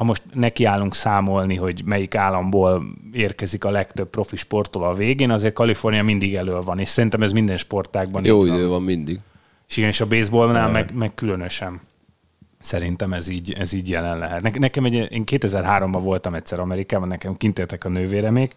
ha 0.00 0.06
most 0.06 0.22
nekiállunk 0.32 0.94
számolni, 0.94 1.54
hogy 1.56 1.82
melyik 1.84 2.14
államból 2.14 2.84
érkezik 3.12 3.64
a 3.64 3.70
legtöbb 3.70 4.08
profi 4.08 4.36
sportoló 4.36 4.84
a 4.84 4.94
végén, 4.94 5.30
azért 5.30 5.54
Kalifornia 5.54 6.02
mindig 6.02 6.34
elő 6.34 6.60
van, 6.60 6.78
és 6.78 6.88
szerintem 6.88 7.22
ez 7.22 7.32
minden 7.32 7.56
sportágban 7.56 8.24
Jó 8.24 8.44
idő 8.44 8.60
van. 8.60 8.68
van 8.68 8.82
mindig. 8.82 9.18
És 9.68 9.76
igen, 9.76 9.88
és 9.88 10.00
a 10.00 10.06
baseballnál 10.06 10.70
meg, 10.70 10.94
meg 10.94 11.14
különösen. 11.14 11.80
Szerintem 12.60 13.12
ez 13.12 13.28
így, 13.28 13.52
ez 13.52 13.72
így 13.72 13.88
jelen 13.88 14.18
lehet. 14.18 14.58
Nekem 14.58 14.84
egy, 14.84 14.94
én 14.94 15.22
2003-ban 15.26 16.00
voltam 16.02 16.34
egyszer 16.34 16.58
Amerikában, 16.60 17.08
nekem 17.08 17.36
kint 17.36 17.58
éltek 17.58 17.84
a 17.84 17.88
nővéremék, 17.88 18.52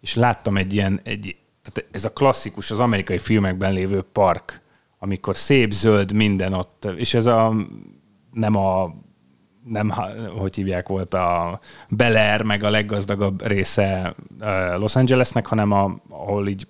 és 0.00 0.14
láttam 0.14 0.56
egy 0.56 0.74
ilyen, 0.74 1.00
egy, 1.04 1.36
tehát 1.72 1.90
ez 1.94 2.04
a 2.04 2.12
klasszikus, 2.12 2.70
az 2.70 2.80
amerikai 2.80 3.18
filmekben 3.18 3.72
lévő 3.72 4.02
park, 4.12 4.60
amikor 4.98 5.36
szép 5.36 5.70
zöld 5.70 6.12
minden 6.12 6.52
ott, 6.52 6.88
és 6.96 7.14
ez 7.14 7.26
a 7.26 7.54
nem 8.32 8.56
a 8.56 8.94
nem, 9.64 9.88
hogy 10.38 10.56
hívják, 10.56 10.88
volt 10.88 11.14
a 11.14 11.60
Bel 11.88 12.16
Air, 12.16 12.42
meg 12.42 12.62
a 12.62 12.70
leggazdagabb 12.70 13.46
része 13.46 14.14
Los 14.76 14.96
Angelesnek, 14.96 15.46
hanem 15.46 15.72
a, 15.72 16.00
ahol 16.08 16.48
így, 16.48 16.66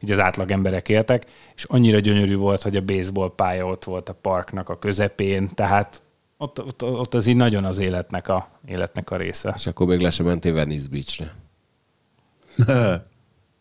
így 0.00 0.10
az 0.10 0.18
átlag 0.18 0.50
emberek 0.50 0.88
éltek, 0.88 1.26
és 1.54 1.64
annyira 1.64 1.98
gyönyörű 1.98 2.36
volt, 2.36 2.62
hogy 2.62 2.76
a 2.76 2.84
baseball 2.84 3.34
pálya 3.34 3.66
ott 3.66 3.84
volt 3.84 4.08
a 4.08 4.12
parknak 4.12 4.68
a 4.68 4.78
közepén, 4.78 5.48
tehát 5.54 6.02
ott, 6.36 6.60
ott, 6.64 6.84
ott 6.84 7.14
az 7.14 7.26
így 7.26 7.36
nagyon 7.36 7.64
az 7.64 7.78
életnek 7.78 8.28
a, 8.28 8.48
életnek 8.66 9.10
a 9.10 9.16
része. 9.16 9.52
És 9.56 9.66
akkor 9.66 9.86
még 9.86 10.00
le 10.00 10.10
sem 10.10 10.26
mentél 10.26 10.52
Venice 10.52 10.88
Beach-re. 10.90 11.34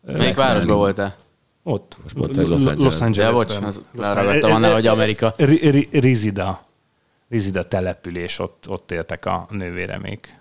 Melyik 0.02 0.36
városban 0.36 0.78
voltál? 0.78 1.16
Ott. 1.64 1.98
Most 2.04 2.16
mondta, 2.16 2.40
hogy 2.40 2.50
Los 2.50 2.66
Angeles. 2.66 2.84
Los 2.84 3.02
Angeles. 3.02 3.30
Ja, 3.30 3.32
bocs, 3.32 3.62
az 3.62 3.82
leragadtam 3.92 4.52
annál, 4.52 4.74
hogy 4.74 4.88
Amerika. 4.88 5.34
Rizida. 5.92 6.64
Rizida 7.30 7.68
település, 7.68 8.40
ott, 8.40 8.66
ott 8.70 8.92
éltek 8.92 9.26
a 9.26 9.48
nővéremék 9.50 10.40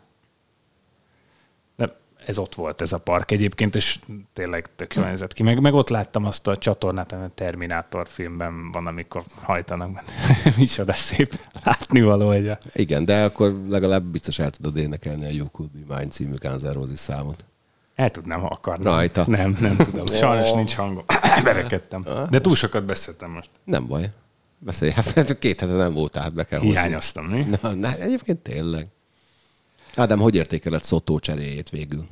ez 2.29 2.39
ott 2.39 2.55
volt 2.55 2.81
ez 2.81 2.93
a 2.93 2.99
park 2.99 3.31
egyébként, 3.31 3.75
és 3.75 3.99
tényleg 4.33 4.75
tök 4.77 4.95
jól 4.95 5.07
nézett 5.07 5.33
ki. 5.33 5.43
Meg, 5.43 5.61
meg 5.61 5.75
ott 5.75 5.89
láttam 5.89 6.25
azt 6.25 6.47
a 6.47 6.57
csatornát, 6.57 7.13
a 7.13 7.31
Terminátor 7.35 8.09
filmben 8.09 8.71
van, 8.71 8.87
amikor 8.87 9.23
hajtanak. 9.43 10.05
Micsoda 10.57 10.93
szép 10.93 11.41
látnivaló 11.65 12.31
egy. 12.31 12.59
Igen, 12.73 13.05
de 13.05 13.25
akkor 13.25 13.61
legalább 13.69 14.05
biztos 14.05 14.39
el 14.39 14.51
tudod 14.51 14.77
énekelni 14.77 15.25
a 15.25 15.29
You 15.29 15.51
Could 15.51 15.71
Be 15.71 15.95
Mine 15.97 16.11
című 16.11 16.35
Guns 16.39 16.99
számot. 16.99 17.45
El 17.99 18.11
tudnám, 18.11 18.41
ha 18.41 18.47
akarnám. 18.47 18.93
Rajta. 18.93 19.25
Nem, 19.27 19.57
nem 19.61 19.77
tudom. 19.77 20.07
Sajnos 20.21 20.53
nincs 20.53 20.75
hangom. 20.75 21.05
Berekedtem. 21.45 22.07
De 22.31 22.41
túl 22.41 22.55
sokat 22.55 22.85
beszéltem 22.85 23.31
most. 23.31 23.51
Nem 23.65 23.87
baj. 23.87 24.11
Beszélj. 24.59 24.91
Hát 24.91 25.39
két 25.39 25.61
hete 25.61 25.73
nem 25.73 25.93
volt, 25.93 26.13
tehát 26.13 26.35
be 26.35 26.45
kell 26.45 26.61
Hiányoztam, 26.61 27.25
mi? 27.25 27.47
Na, 27.61 27.75
na, 27.75 27.95
egyébként 27.95 28.39
tényleg. 28.39 28.87
Ádám, 29.97 30.19
hogy 30.19 30.35
értékeled 30.35 30.85
Szotó 30.85 31.19
cseréjét 31.19 31.71
végül? 31.71 32.07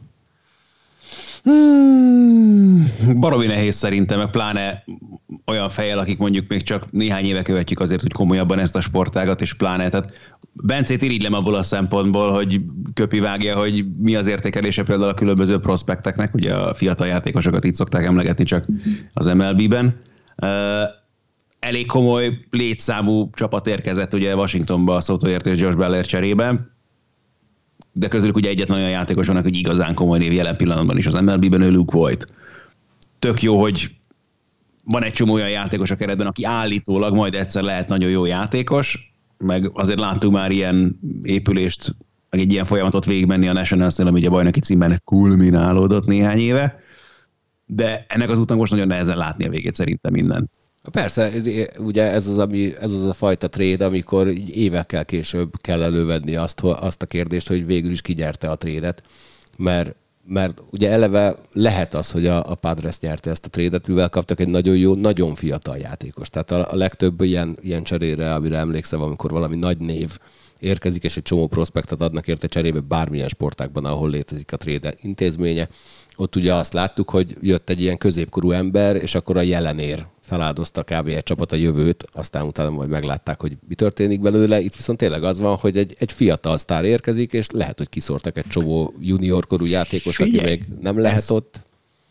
Hmm, 1.46 2.86
baromi 3.16 3.46
nehéz 3.46 3.74
szerintem, 3.74 4.18
meg 4.18 4.30
pláne 4.30 4.84
olyan 5.46 5.68
fejjel, 5.68 5.98
akik 5.98 6.18
mondjuk 6.18 6.48
még 6.48 6.62
csak 6.62 6.90
néhány 6.90 7.24
éve 7.24 7.42
követjük 7.42 7.80
azért, 7.80 8.02
hogy 8.02 8.12
komolyabban 8.12 8.58
ezt 8.58 8.76
a 8.76 8.80
sportágat, 8.80 9.40
és 9.40 9.54
pláne, 9.54 9.88
tehát 9.88 10.12
Bencét 10.52 11.02
irigylem 11.02 11.32
abból 11.32 11.54
a 11.54 11.62
szempontból, 11.62 12.32
hogy 12.32 12.60
köpi 12.94 13.18
vágja, 13.18 13.56
hogy 13.56 13.84
mi 13.98 14.16
az 14.16 14.26
értékelése 14.26 14.82
például 14.82 15.08
a 15.08 15.14
különböző 15.14 15.58
prospekteknek, 15.58 16.34
ugye 16.34 16.54
a 16.54 16.74
fiatal 16.74 17.06
játékosokat 17.06 17.64
itt 17.64 17.74
szokták 17.74 18.04
emlegetni 18.04 18.44
csak 18.44 18.66
az 19.12 19.26
MLB-ben. 19.26 20.00
Elég 21.58 21.86
komoly 21.86 22.38
létszámú 22.50 23.30
csapat 23.30 23.66
érkezett 23.66 24.14
ugye 24.14 24.36
Washingtonba 24.36 24.94
a 24.94 25.00
Sotoért 25.00 25.46
és 25.46 25.58
Josh 25.58 25.76
Beller 25.76 26.06
cserében 26.06 26.75
de 27.98 28.08
közülük 28.08 28.36
ugye 28.36 28.48
egyetlen 28.48 28.78
olyan 28.78 28.90
játékos 28.90 29.26
van, 29.26 29.42
hogy 29.42 29.56
igazán 29.56 29.94
komoly 29.94 30.18
név 30.18 30.32
jelen 30.32 30.56
pillanatban 30.56 30.96
is 30.96 31.06
az 31.06 31.14
MLB-ben 31.14 31.60
ő 31.60 31.70
Luke 31.70 31.96
Voigt. 31.96 32.26
Tök 33.18 33.42
jó, 33.42 33.60
hogy 33.60 33.90
van 34.84 35.02
egy 35.02 35.12
csomó 35.12 35.32
olyan 35.32 35.50
játékos 35.50 35.90
a 35.90 35.96
keretben, 35.96 36.26
aki 36.26 36.44
állítólag 36.44 37.14
majd 37.14 37.34
egyszer 37.34 37.62
lehet 37.62 37.88
nagyon 37.88 38.10
jó 38.10 38.24
játékos, 38.24 39.14
meg 39.38 39.70
azért 39.74 39.98
láttunk 39.98 40.34
már 40.34 40.50
ilyen 40.50 40.98
épülést, 41.22 41.96
meg 42.30 42.40
egy 42.40 42.52
ilyen 42.52 42.64
folyamatot 42.64 43.04
végigmenni 43.04 43.48
a 43.48 43.52
Nationals-nél, 43.52 44.06
ami 44.06 44.18
ugye 44.18 44.28
a 44.28 44.30
bajnoki 44.30 44.60
címben 44.60 45.00
kulminálódott 45.04 46.06
néhány 46.06 46.38
éve, 46.38 46.80
de 47.66 48.06
ennek 48.08 48.30
az 48.30 48.38
úton 48.38 48.56
most 48.56 48.72
nagyon 48.72 48.86
nehezen 48.86 49.16
látni 49.16 49.44
a 49.44 49.50
végét 49.50 49.74
szerintem 49.74 50.12
minden. 50.12 50.50
Persze, 50.90 51.32
ugye 51.78 52.02
ez 52.02 52.26
az, 52.26 52.38
ami, 52.38 52.76
ez 52.80 52.92
az 52.92 53.06
a 53.06 53.14
fajta 53.14 53.48
tréd, 53.48 53.80
amikor 53.80 54.32
évekkel 54.52 55.04
később 55.04 55.60
kell 55.60 55.82
elővenni 55.82 56.36
azt, 56.36 56.60
azt 56.60 57.02
a 57.02 57.06
kérdést, 57.06 57.48
hogy 57.48 57.66
végül 57.66 57.90
is 57.90 58.00
kigyerte 58.00 58.50
a 58.50 58.56
trédet, 58.56 59.02
mert 59.56 59.94
mert 60.28 60.62
ugye 60.70 60.90
eleve 60.90 61.34
lehet 61.52 61.94
az, 61.94 62.10
hogy 62.10 62.26
a, 62.26 62.50
a 62.50 62.54
Padres 62.54 63.00
nyerte 63.00 63.30
ezt 63.30 63.44
a 63.44 63.48
trédet, 63.48 63.86
mivel 63.86 64.08
kaptak 64.08 64.40
egy 64.40 64.48
nagyon 64.48 64.76
jó, 64.76 64.94
nagyon 64.94 65.34
fiatal 65.34 65.76
játékos. 65.76 66.30
Tehát 66.30 66.50
a, 66.50 66.72
a 66.72 66.76
legtöbb 66.76 67.20
ilyen, 67.20 67.58
ilyen 67.62 67.82
cserére, 67.82 68.34
amire 68.34 68.56
emlékszem, 68.56 69.02
amikor 69.02 69.30
valami 69.30 69.56
nagy 69.56 69.78
név 69.78 70.18
érkezik, 70.58 71.04
és 71.04 71.16
egy 71.16 71.22
csomó 71.22 71.46
prospektet 71.46 72.00
adnak 72.00 72.28
érte 72.28 72.46
cserébe 72.46 72.80
bármilyen 72.80 73.28
sportákban, 73.28 73.84
ahol 73.84 74.10
létezik 74.10 74.52
a 74.52 74.56
tréde 74.56 74.94
intézménye. 75.00 75.68
Ott 76.16 76.36
ugye 76.36 76.54
azt 76.54 76.72
láttuk, 76.72 77.10
hogy 77.10 77.36
jött 77.40 77.70
egy 77.70 77.80
ilyen 77.80 77.98
középkorú 77.98 78.50
ember, 78.50 78.96
és 78.96 79.14
akkor 79.14 79.36
a 79.36 79.40
jelenér 79.40 80.06
feláldozta 80.20 80.82
kb. 80.82 81.08
egy 81.08 81.22
csapat 81.22 81.52
a 81.52 81.56
jövőt, 81.56 82.04
aztán 82.12 82.46
utána 82.46 82.70
majd 82.70 82.88
meglátták, 82.88 83.40
hogy 83.40 83.56
mi 83.68 83.74
történik 83.74 84.20
belőle. 84.20 84.60
Itt 84.60 84.74
viszont 84.74 84.98
tényleg 84.98 85.24
az 85.24 85.38
van, 85.38 85.56
hogy 85.56 85.76
egy, 85.76 85.94
egy 85.98 86.12
fiatal 86.12 86.58
sztár 86.58 86.84
érkezik, 86.84 87.32
és 87.32 87.46
lehet, 87.50 87.78
hogy 87.78 87.88
kiszórtak 87.88 88.38
egy 88.38 88.46
csomó 88.46 88.94
juniorkorú 89.00 89.64
játékos, 89.64 90.18
aki 90.20 90.40
még 90.40 90.64
nem 90.80 91.00
lehet 91.00 91.18
ez 91.18 91.30
ott. 91.30 91.64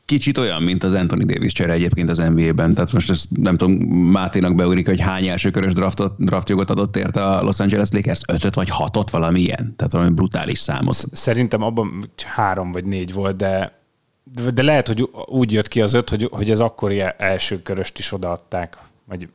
Kicsit 0.06 0.38
olyan, 0.38 0.63
mint 0.63 0.84
az 0.84 0.94
Anthony 0.94 1.26
Davis 1.26 1.52
csere 1.52 1.74
egyébként 1.74 2.10
az 2.10 2.18
NBA-ben. 2.18 2.74
Tehát 2.74 2.91
most 2.91 3.10
ezt 3.10 3.38
nem 3.38 3.58
tudom, 3.58 3.74
Máténak 3.98 4.56
beugrik, 4.56 4.88
hogy 4.88 5.00
hány 5.00 5.28
elsőkörös 5.28 5.74
draftot, 5.74 6.13
draftjogot 6.18 6.70
adott 6.70 6.98
érte 6.98 7.26
a 7.26 7.44
Los 7.44 7.60
Angeles 7.60 7.89
Lakers? 7.91 8.22
Ötöt 8.28 8.56
vagy 8.56 8.70
hatot, 8.70 9.10
valami 9.10 9.39
ilyen? 9.39 9.74
Tehát 9.76 9.91
valami 9.91 10.10
brutális 10.10 10.60
számot. 10.60 11.06
Szerintem 11.12 11.62
abban 11.62 12.12
három 12.26 12.72
vagy 12.72 12.86
négy 12.86 13.13
volt, 13.13 13.36
de 13.36 13.85
de 14.34 14.64
lehet, 14.64 14.88
hogy 14.88 15.10
úgy 15.26 15.52
jött 15.52 15.68
ki 15.68 15.82
az 15.82 15.94
öt, 15.94 16.10
hogy, 16.10 16.28
hogy 16.32 16.52
az 16.52 16.60
akkori 16.60 17.04
első 17.18 17.62
köröst 17.62 18.00
is 18.00 18.12
odaadták, 18.12 18.78
vagy 19.06 19.30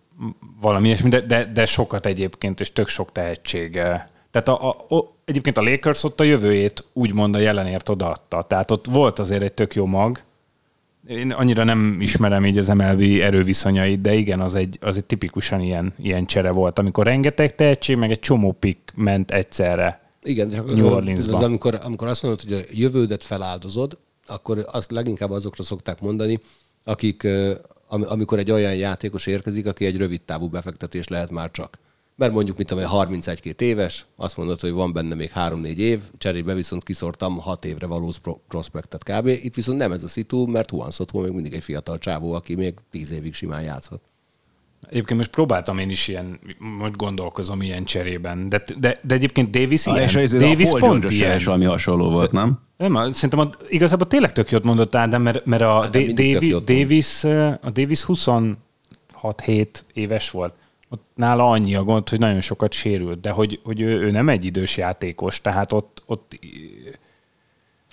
valami 0.61 0.87
ilyesmi, 0.87 1.09
de, 1.09 1.21
de, 1.21 1.45
de 1.45 1.67
sokat 1.67 2.07
egyébként, 2.07 2.61
és 2.61 2.73
tök 2.73 2.89
sok 2.89 3.13
tehetsége. 3.13 4.11
Tehát 4.31 4.49
a, 4.49 4.69
a, 4.69 4.97
a, 4.97 5.13
egyébként 5.25 5.59
a 5.59 5.63
Lakers 5.63 6.05
ott 6.05 6.21
a 6.21 6.25
jövőjét 6.25 6.85
úgymond 6.93 7.35
a 7.35 7.39
jelenért 7.39 7.89
odaadta. 7.89 8.43
Tehát 8.43 8.71
ott 8.71 8.87
volt 8.87 9.19
azért 9.19 9.43
egy 9.43 9.53
tök 9.53 9.75
jó 9.75 9.87
mag. 9.87 10.23
Én 11.09 11.31
annyira 11.31 11.65
nem 11.65 11.97
ismerem 12.01 12.47
így 12.47 12.59
az 12.59 12.69
MLB 12.69 13.01
erőviszonyait, 13.01 14.01
de 14.01 14.15
igen, 14.15 14.41
az 14.41 14.55
egy, 14.55 14.79
az 14.81 14.97
egy 14.97 15.05
tipikusan 15.05 15.61
ilyen, 15.61 15.95
ilyen 15.99 16.27
csere 16.27 16.51
volt, 16.51 16.79
amikor 16.79 17.07
rengeteg 17.07 17.55
tehetség, 17.55 17.97
meg 17.97 18.11
egy 18.11 18.19
csomó 18.19 18.53
pick 18.53 18.93
ment 18.95 19.31
egyszerre 19.31 20.01
igen, 20.23 20.51
csak 20.51 20.75
New 20.75 20.87
Orleansba. 20.87 21.37
Az, 21.37 21.45
amikor, 21.45 21.79
amikor 21.83 22.09
azt 22.09 22.23
mondod, 22.23 22.41
hogy 22.41 22.53
a 22.53 22.61
jövődet 22.71 23.23
feláldozod, 23.23 23.99
akkor 24.31 24.67
azt 24.73 24.91
leginkább 24.91 25.31
azokra 25.31 25.63
szokták 25.63 26.01
mondani, 26.01 26.41
akik, 26.85 27.27
amikor 27.89 28.39
egy 28.39 28.51
olyan 28.51 28.75
játékos 28.75 29.27
érkezik, 29.27 29.67
aki 29.67 29.85
egy 29.85 29.97
rövid 29.97 30.21
távú 30.21 30.49
befektetés 30.49 31.09
lehet 31.09 31.31
már 31.31 31.51
csak. 31.51 31.79
mert 32.17 32.33
mondjuk, 32.33 32.57
mint 32.57 32.71
amely 32.71 32.87
31-2 32.91 33.61
éves, 33.61 34.07
azt 34.17 34.37
mondod, 34.37 34.61
hogy 34.61 34.71
van 34.73 34.93
benne 34.93 35.15
még 35.15 35.31
3-4 35.35 35.77
év, 35.77 36.01
cserébe 36.19 36.55
viszont 36.55 36.85
kiszortam 36.85 37.39
6 37.39 37.65
évre 37.65 37.87
valós 37.87 38.19
pro- 38.19 38.41
prospektet 38.49 39.05
kb. 39.05 39.27
Itt 39.27 39.55
viszont 39.55 39.79
nem 39.79 39.93
ez 39.93 40.05
a 40.05 40.09
szitu, 40.09 40.47
mert 40.47 40.71
Juan 40.71 40.91
Soto 40.91 41.21
még 41.21 41.33
mindig 41.33 41.55
egy 41.55 41.65
fiatal 41.65 41.99
csávó, 41.99 42.33
aki 42.33 42.55
még 42.55 42.75
10 42.91 43.11
évig 43.11 43.35
simán 43.35 43.63
játszhat. 43.63 44.01
Egyébként 44.89 45.19
most 45.19 45.31
próbáltam 45.31 45.79
én 45.79 45.91
is 45.91 46.09
ilyen, 46.09 46.41
most 46.79 46.97
gondolkozom 46.97 47.63
ilyen 47.63 47.85
cserében, 47.85 48.49
de, 48.49 48.65
de, 48.79 48.99
de 49.03 49.15
egyébként 49.15 49.51
Davis 49.51 49.87
ilyen. 49.87 50.03
És 50.03 50.15
ez 50.17 50.33
Davis 50.33 50.71
a 50.71 50.77
pont 50.77 51.11
ilyen. 51.11 51.37
is 51.37 51.45
valami 51.45 51.65
hasonló 51.65 52.11
volt, 52.11 52.33
nem? 52.33 52.61
Nem, 52.89 53.11
szerintem 53.11 53.39
a, 53.39 53.51
igazából 53.69 54.07
tényleg 54.07 54.33
tök 54.33 54.51
jót 54.51 54.65
mondott 54.65 54.95
Ádám, 54.95 55.23
mert, 55.23 55.45
mert 55.45 55.63
a, 55.63 55.81
Hát, 55.81 55.91
de 55.91 55.99
da- 55.99 56.05
mindig 56.05 56.39
tök 56.39 56.65
Davis, 56.65 57.25
a 57.61 57.71
Davis 57.73 58.05
26-7 58.07 58.57
éves 59.93 60.31
volt. 60.31 60.55
Ott 60.91 61.05
nála 61.15 61.51
annyi 61.51 61.75
a 61.75 61.83
gond, 61.83 62.09
hogy 62.09 62.19
nagyon 62.19 62.41
sokat 62.41 62.73
sérült, 62.73 63.21
de 63.21 63.31
hogy, 63.31 63.61
hogy 63.65 63.81
ő, 63.81 64.01
ő 64.01 64.11
nem 64.11 64.29
egy 64.29 64.45
idős 64.45 64.77
játékos, 64.77 65.41
tehát 65.41 65.73
ott, 65.73 66.03
ott 66.07 66.39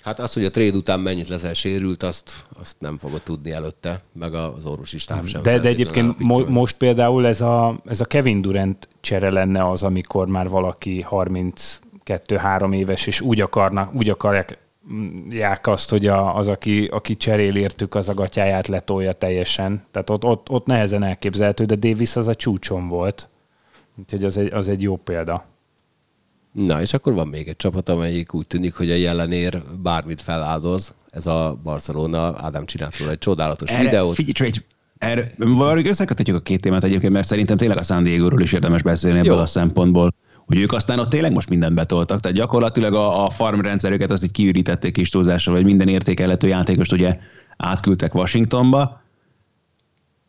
Hát 0.02 0.18
az, 0.18 0.32
hogy 0.32 0.44
a 0.44 0.50
trade 0.50 0.76
után 0.76 1.00
mennyit 1.00 1.28
leszel 1.28 1.54
sérült, 1.54 2.02
azt, 2.02 2.32
azt 2.60 2.76
nem 2.78 2.98
fogod 2.98 3.22
tudni 3.22 3.50
előtte, 3.50 4.02
meg 4.12 4.34
az 4.34 4.64
orvosi 4.64 4.98
stáb 4.98 5.26
sem. 5.26 5.42
De, 5.42 5.58
de 5.58 5.68
egyébként 5.68 6.18
mo- 6.18 6.48
most 6.48 6.76
például 6.76 7.26
ez 7.26 7.40
a, 7.40 7.80
ez 7.86 8.00
a 8.00 8.04
Kevin 8.04 8.42
Durant 8.42 8.88
csere 9.00 9.30
lenne 9.30 9.68
az, 9.68 9.82
amikor 9.82 10.26
már 10.26 10.48
valaki 10.48 11.06
32-3 11.10 12.74
éves, 12.74 13.06
és 13.06 13.20
úgy 13.20 13.40
akarnak, 13.40 13.94
úgy 13.94 14.08
akarják 14.08 14.58
ják 15.28 15.66
azt, 15.66 15.90
hogy 15.90 16.06
a, 16.06 16.36
az, 16.36 16.48
aki, 16.48 16.86
aki 16.86 17.16
cserél 17.16 17.56
értük, 17.56 17.94
az 17.94 18.08
a 18.08 18.14
gatyáját 18.14 18.68
letolja 18.68 19.12
teljesen. 19.12 19.82
Tehát 19.90 20.10
ott, 20.10 20.24
ott, 20.24 20.50
ott 20.50 20.66
nehezen 20.66 21.02
elképzelhető, 21.04 21.64
de 21.64 21.74
Davis 21.74 22.16
az 22.16 22.28
a 22.28 22.34
csúcson 22.34 22.88
volt. 22.88 23.28
Úgyhogy 23.98 24.24
az 24.24 24.36
egy, 24.36 24.52
az 24.52 24.68
egy 24.68 24.82
jó 24.82 24.96
példa. 24.96 25.44
Na, 26.52 26.80
és 26.80 26.92
akkor 26.92 27.14
van 27.14 27.28
még 27.28 27.48
egy 27.48 27.56
csapat, 27.56 27.88
amelyik 27.88 28.34
úgy 28.34 28.46
tűnik, 28.46 28.74
hogy 28.74 28.90
a 28.90 28.94
jelenér 28.94 29.62
bármit 29.82 30.20
feláldoz. 30.20 30.94
Ez 31.10 31.26
a 31.26 31.58
Barcelona, 31.62 32.34
Ádám 32.36 32.64
csinált 32.64 32.98
róla 32.98 33.10
egy 33.10 33.18
csodálatos 33.18 33.70
Erre, 33.70 33.82
videót. 33.82 34.14
Figyelj, 34.14 34.50
erre, 34.98 35.32
valahogy 35.36 35.86
összeköthetjük 35.86 36.36
a 36.36 36.40
két 36.40 36.60
témát 36.60 36.84
egyébként, 36.84 37.12
mert 37.12 37.26
szerintem 37.26 37.56
tényleg 37.56 37.78
a 37.78 37.82
San 37.82 38.02
Diego-ról 38.02 38.42
is 38.42 38.52
érdemes 38.52 38.82
beszélni 38.82 39.18
ebből 39.18 39.34
Jó. 39.34 39.40
a 39.40 39.46
szempontból, 39.46 40.14
hogy 40.48 40.58
ők 40.58 40.72
aztán 40.72 40.98
ott 40.98 41.08
tényleg 41.08 41.32
most 41.32 41.48
mindent 41.48 41.74
betoltak, 41.74 42.20
tehát 42.20 42.36
gyakorlatilag 42.36 42.94
a, 42.94 43.24
a 43.24 43.30
farm 43.30 43.60
rendszerüket 43.60 44.10
azt 44.10 44.24
így 44.24 44.30
kiürítették 44.30 44.92
kis 44.92 45.08
túlzással, 45.08 45.54
vagy 45.54 45.64
minden 45.64 45.88
értékelhető 45.88 46.46
játékost 46.46 46.92
ugye 46.92 47.18
átküldtek 47.56 48.14
Washingtonba. 48.14 49.02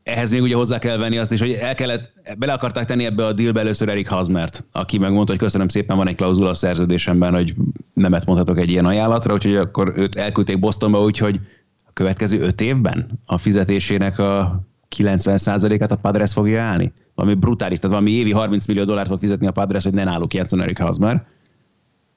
Ehhez 0.04 0.32
még 0.32 0.42
ugye 0.42 0.56
hozzá 0.56 0.80
kell 0.80 0.98
venni 0.98 1.18
azt 1.18 1.32
is, 1.32 1.40
hogy 1.40 1.52
el 1.52 1.76
kellett, 1.76 2.14
bele 2.38 2.54
akarták 2.54 2.86
tenni 2.86 3.06
ebbe 3.06 3.26
a 3.26 3.34
dealbe 3.34 3.60
először 3.60 3.90
Erik 3.90 4.08
Hazmert, 4.08 4.66
aki 4.72 4.98
megmondta, 4.98 5.32
hogy 5.32 5.42
köszönöm 5.42 5.68
szépen, 5.68 5.98
van 5.98 6.08
egy 6.08 6.16
klauzula 6.16 6.50
a 6.50 6.54
szerződésemben, 6.54 7.34
hogy 7.34 7.56
nemet 7.94 8.26
mondhatok 8.26 8.60
egy 8.60 8.70
ilyen 8.70 8.86
ajánlatra, 8.86 9.34
úgyhogy 9.34 9.56
akkor 9.56 9.94
őt 9.96 10.16
elküldték 10.16 10.60
Bostonba, 10.60 11.04
úgyhogy 11.04 11.40
a 11.86 11.92
következő 11.94 12.40
öt 12.40 12.62
évben 12.62 13.20
a 13.26 13.38
fizetésének 13.38 14.20
a 14.20 14.64
90%-át 14.96 15.92
a 15.92 15.96
Padres 15.96 16.34
fogja 16.34 16.62
állni. 16.62 16.92
Valami 17.16 17.36
brutális, 17.36 17.80
tehát 17.80 17.96
valami 17.96 18.18
évi 18.18 18.32
30 18.32 18.66
millió 18.66 18.84
dollárt 18.84 19.08
fog 19.08 19.20
fizetni 19.20 19.48
a 19.48 19.52
Padres, 19.52 19.84
hogy 19.84 19.94
ne 19.94 20.04
náluk 20.04 20.34
játszon 20.34 20.62
Erik 20.62 20.80
Hazmer, 20.80 21.26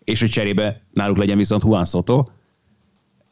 és 0.05 0.21
hogy 0.21 0.31
cserébe 0.31 0.83
náluk 0.93 1.17
legyen 1.17 1.37
viszont 1.37 1.63
Juan 1.63 1.85
Soto. 1.85 2.25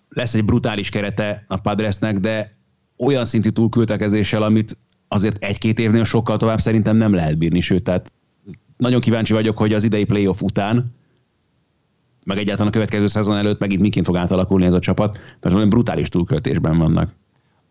Lesz 0.09 0.35
egy 0.35 0.45
brutális 0.45 0.89
kerete 0.89 1.45
a 1.49 1.57
Padresnek, 1.57 2.19
de 2.19 2.57
olyan 2.99 3.25
szintű 3.25 3.49
túlkültekezéssel, 3.49 4.43
amit 4.43 4.79
azért 5.09 5.45
egy-két 5.45 5.79
évnél 5.79 6.05
sokkal 6.05 6.37
tovább 6.37 6.61
szerintem 6.61 6.97
nem 6.97 7.15
lehet 7.15 7.39
bírni, 7.39 7.61
sőt, 7.61 7.83
tehát 7.83 8.13
nagyon 8.77 9.01
kíváncsi 9.01 9.33
vagyok, 9.33 9.59
hogy 9.59 9.73
az 9.73 9.85
idei 9.85 10.05
playoff 10.05 10.41
után 10.41 10.93
meg 12.25 12.39
egyáltalán 12.39 12.69
a 12.69 12.75
következő 12.75 13.07
szezon 13.07 13.37
előtt 13.37 13.59
megint 13.59 13.81
miként 13.81 14.07
fog 14.07 14.17
átalakulni 14.17 14.67
ez 14.67 14.73
a 14.73 14.79
csapat, 14.79 15.19
mert 15.41 15.55
olyan 15.57 15.69
brutális 15.69 16.09
túlköltésben 16.09 16.79
vannak. 16.79 17.13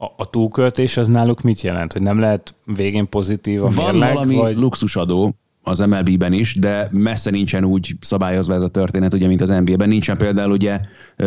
A, 0.02 0.06
a 0.18 0.30
túlköltés 0.30 0.98
az 0.98 1.08
náluk 1.08 1.42
mit 1.42 1.62
jelent? 1.62 1.94
Hogy 1.94 2.02
nem 2.02 2.20
lehet 2.20 2.56
végén 2.66 3.10
pozitív 3.10 3.64
a 3.64 3.70
Van 3.70 3.96
mérleg? 3.96 4.14
valami 4.14 4.36
vagy... 4.36 4.58
luxusadó 4.58 5.36
az 5.64 5.80
MLB-ben 5.80 6.34
is, 6.34 6.56
de 6.56 6.88
messze 6.92 7.30
nincsen 7.30 7.64
úgy 7.64 7.96
szabályozva 8.02 8.54
ez 8.54 8.62
a 8.62 8.68
történet, 8.68 9.14
ugye, 9.14 9.28
mint 9.28 9.42
az 9.42 9.50
NBA-ben. 9.50 9.90
Nincsen 9.90 10.18
például 10.18 10.52
ugye 10.52 10.80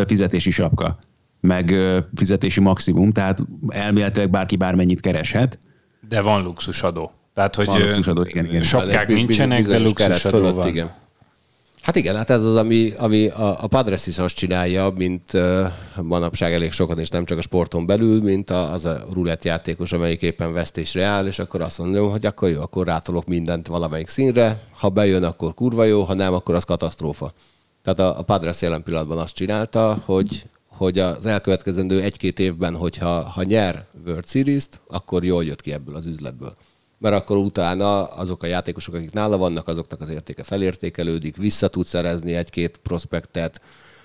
fizetési 0.07 0.51
sapka, 0.51 0.97
meg 1.41 1.75
fizetési 2.15 2.61
maximum, 2.61 3.13
tehát 3.13 3.39
elméletileg 3.69 4.31
bárki 4.31 4.57
bármennyit 4.57 5.01
kereshet. 5.01 5.59
De 6.09 6.21
van 6.21 6.43
luxusadó. 6.43 7.13
Tehát, 7.35 7.55
hogy 7.55 7.67
Van 7.67 7.81
luxusadó, 7.81 8.23
igen, 8.23 8.45
igen. 8.45 8.63
sapkák 8.63 9.09
nincsenek, 9.09 9.67
de 9.67 9.79
luxusadó 9.79 10.37
fölött, 10.37 10.55
van. 10.55 10.67
Igen. 10.67 10.91
Hát 11.83 11.97
igen, 11.97 12.17
hát 12.17 12.31
ez 12.31 12.45
az, 12.45 12.57
ami, 12.57 12.93
ami 12.99 13.27
a, 13.27 13.63
a 13.63 13.67
Padres 13.67 14.07
is 14.07 14.19
azt 14.19 14.35
csinálja, 14.35 14.91
mint 14.97 15.33
uh, 15.35 15.67
manapság 16.03 16.53
elég 16.53 16.73
sokan, 16.73 16.99
és 16.99 17.09
nem 17.09 17.25
csak 17.25 17.39
a 17.39 17.43
sporton 17.43 17.87
belül, 17.87 18.23
mint 18.23 18.51
a, 18.51 18.73
az 18.73 18.85
a 18.85 19.05
rulett 19.13 19.45
játékos, 19.45 19.93
amelyik 19.93 20.23
éppen 20.23 20.53
vesztésre 20.53 21.05
áll, 21.05 21.27
és 21.27 21.39
akkor 21.39 21.63
azt 21.63 21.79
mondom, 21.79 22.11
hogy 22.11 22.27
akkor 22.27 22.49
jó, 22.49 22.61
akkor 22.61 22.87
rátolok 22.87 23.27
mindent 23.27 23.67
valamelyik 23.67 24.09
színre, 24.09 24.63
ha 24.79 24.89
bejön, 24.89 25.25
akkor 25.25 25.55
kurva 25.55 25.85
jó, 25.85 26.03
ha 26.03 26.15
nem, 26.15 26.35
akkor 26.35 26.55
az 26.55 26.65
katasztrófa. 26.65 27.33
Tehát 27.83 27.99
a, 27.99 28.19
a 28.19 28.23
Padres 28.23 28.63
jelen 28.63 28.83
pillanatban 28.83 29.19
azt 29.19 29.35
csinálta, 29.35 30.03
hogy, 30.05 30.45
hogy 30.67 30.99
az 30.99 31.27
elkövetkezendő 31.27 32.01
egy-két 32.01 32.39
évben, 32.39 32.77
hogyha 32.77 33.23
ha 33.23 33.43
nyer 33.43 33.87
World 34.07 34.27
Series-t, 34.27 34.81
akkor 34.89 35.25
jól 35.25 35.45
jött 35.45 35.61
ki 35.61 35.73
ebből 35.73 35.95
az 35.95 36.07
üzletből 36.07 36.55
mert 37.03 37.15
akkor 37.15 37.37
utána 37.37 38.05
azok 38.05 38.43
a 38.43 38.47
játékosok, 38.47 38.95
akik 38.95 39.13
nála 39.13 39.37
vannak, 39.37 39.69
azoknak 39.69 40.01
az 40.01 40.09
értéke 40.09 40.43
felértékelődik, 40.43 41.37
vissza 41.37 41.69
tud 41.69 41.87
szerezni 41.87 42.35
egy-két 42.35 42.77
prospektet, 42.83 43.61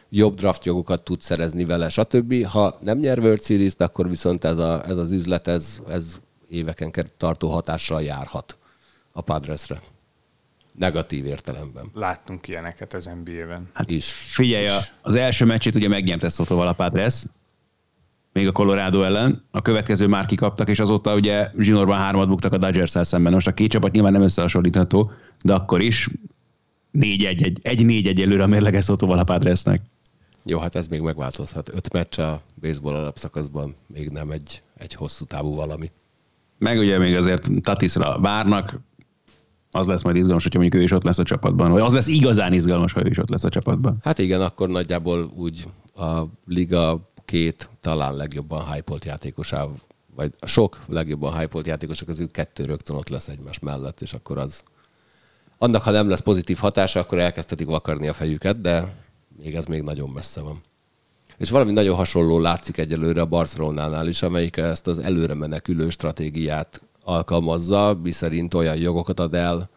jobb 0.09 0.35
draft 0.35 0.65
jogokat 0.65 1.03
tud 1.03 1.21
szerezni 1.21 1.65
vele, 1.65 1.89
stb. 1.89 2.45
Ha 2.45 2.77
nem 2.81 2.97
nyer 2.97 3.19
World 3.19 3.41
series 3.41 3.73
akkor 3.77 4.09
viszont 4.09 4.43
ez, 4.43 4.57
a, 4.57 4.83
ez 4.87 4.97
az 4.97 5.11
üzlet, 5.11 5.47
ez, 5.47 5.79
ez 5.89 6.17
éveken 6.49 6.93
tartó 7.17 7.49
hatással 7.49 8.01
járhat 8.01 8.57
a 9.11 9.21
Padresre. 9.21 9.81
Negatív 10.73 11.25
értelemben 11.25 11.91
Láttunk 11.93 12.47
ilyeneket 12.47 12.93
az 12.93 13.05
NBA-ben. 13.05 13.69
Hát 13.73 13.91
is. 13.91 14.11
Figyelj, 14.11 14.67
a- 14.67 14.79
az 15.01 15.15
első 15.15 15.45
meccsét 15.45 15.75
ugye 15.75 15.87
megnyerte 15.87 16.29
Sotoval 16.29 16.67
a 16.67 16.73
Padres, 16.73 17.23
még 18.37 18.47
a 18.47 18.51
Colorado 18.51 19.01
ellen, 19.01 19.43
a 19.51 19.61
következő 19.61 20.07
már 20.07 20.25
kikaptak, 20.25 20.69
és 20.69 20.79
azóta 20.79 21.15
ugye 21.15 21.47
zsinórban 21.59 21.97
hármat 21.97 22.27
buktak 22.27 22.53
a 22.53 22.57
dodgers 22.57 22.93
szemben. 23.01 23.33
Most 23.33 23.47
a 23.47 23.53
két 23.53 23.71
csapat 23.71 23.91
nyilván 23.91 24.11
nem 24.11 24.21
összehasonlítható, 24.21 25.11
de 25.41 25.53
akkor 25.53 25.81
is 25.81 26.09
4-1, 26.93 27.57
egy 27.61 27.81
4-1 27.83 28.21
előre 28.23 28.43
a 28.43 28.47
mérleges 28.47 28.85
Sotoval 28.85 29.19
a 29.19 29.23
Padresnek. 29.23 29.81
Jó, 30.45 30.59
hát 30.59 30.75
ez 30.75 30.87
még 30.87 31.01
megváltozhat. 31.01 31.71
Öt 31.73 31.93
meccs 31.93 32.19
a 32.19 32.41
baseball 32.61 32.95
alapszakaszban 32.95 33.75
még 33.87 34.09
nem 34.09 34.31
egy, 34.31 34.61
egy 34.77 34.93
hosszú 34.93 35.25
távú 35.25 35.55
valami. 35.55 35.91
Meg 36.57 36.77
ugye 36.77 36.97
még 36.97 37.15
azért 37.15 37.49
Tatisra 37.61 38.19
várnak, 38.19 38.79
az 39.71 39.87
lesz 39.87 40.03
majd 40.03 40.15
izgalmas, 40.15 40.43
hogyha 40.43 40.59
mondjuk 40.59 40.81
ő 40.81 40.85
is 40.85 40.91
ott 40.91 41.03
lesz 41.03 41.17
a 41.17 41.23
csapatban, 41.23 41.71
vagy 41.71 41.81
az 41.81 41.93
lesz 41.93 42.07
igazán 42.07 42.53
izgalmas, 42.53 42.93
ha 42.93 43.05
ő 43.05 43.09
is 43.09 43.17
ott 43.17 43.29
lesz 43.29 43.43
a 43.43 43.49
csapatban. 43.49 43.97
Hát 44.03 44.19
igen, 44.19 44.41
akkor 44.41 44.69
nagyjából 44.69 45.31
úgy 45.35 45.65
a 45.95 46.21
liga 46.45 47.09
két 47.27 47.69
talán 47.81 48.15
legjobban 48.15 48.73
hypolt 48.73 49.05
játékosá, 49.05 49.67
vagy 50.15 50.33
sok 50.41 50.77
legjobban 50.87 51.39
hypolt 51.39 51.67
játékosok 51.67 52.07
közül 52.07 52.31
kettő 52.31 52.65
rögtön 52.65 52.95
ott 52.95 53.09
lesz 53.09 53.27
egymás 53.27 53.59
mellett, 53.59 54.01
és 54.01 54.13
akkor 54.13 54.37
az 54.37 54.63
annak, 55.57 55.83
ha 55.83 55.91
nem 55.91 56.09
lesz 56.09 56.19
pozitív 56.19 56.57
hatása, 56.57 56.99
akkor 56.99 57.19
elkezdhetik 57.19 57.67
vakarni 57.67 58.07
a 58.07 58.13
fejüket, 58.13 58.61
de 58.61 58.95
még 59.41 59.55
ez 59.55 59.65
még 59.65 59.81
nagyon 59.81 60.09
messze 60.09 60.41
van. 60.41 60.61
És 61.37 61.49
valami 61.49 61.71
nagyon 61.71 61.95
hasonló 61.95 62.39
látszik 62.39 62.77
egyelőre 62.77 63.21
a 63.21 63.25
Barcelonánál 63.25 64.07
is, 64.07 64.21
amelyik 64.21 64.57
ezt 64.57 64.87
az 64.87 64.99
előre 64.99 65.33
menekülő 65.33 65.89
stratégiát 65.89 66.81
alkalmazza, 67.03 67.99
miszerint 68.03 68.53
olyan 68.53 68.77
jogokat 68.77 69.19
ad 69.19 69.33
el, 69.33 69.69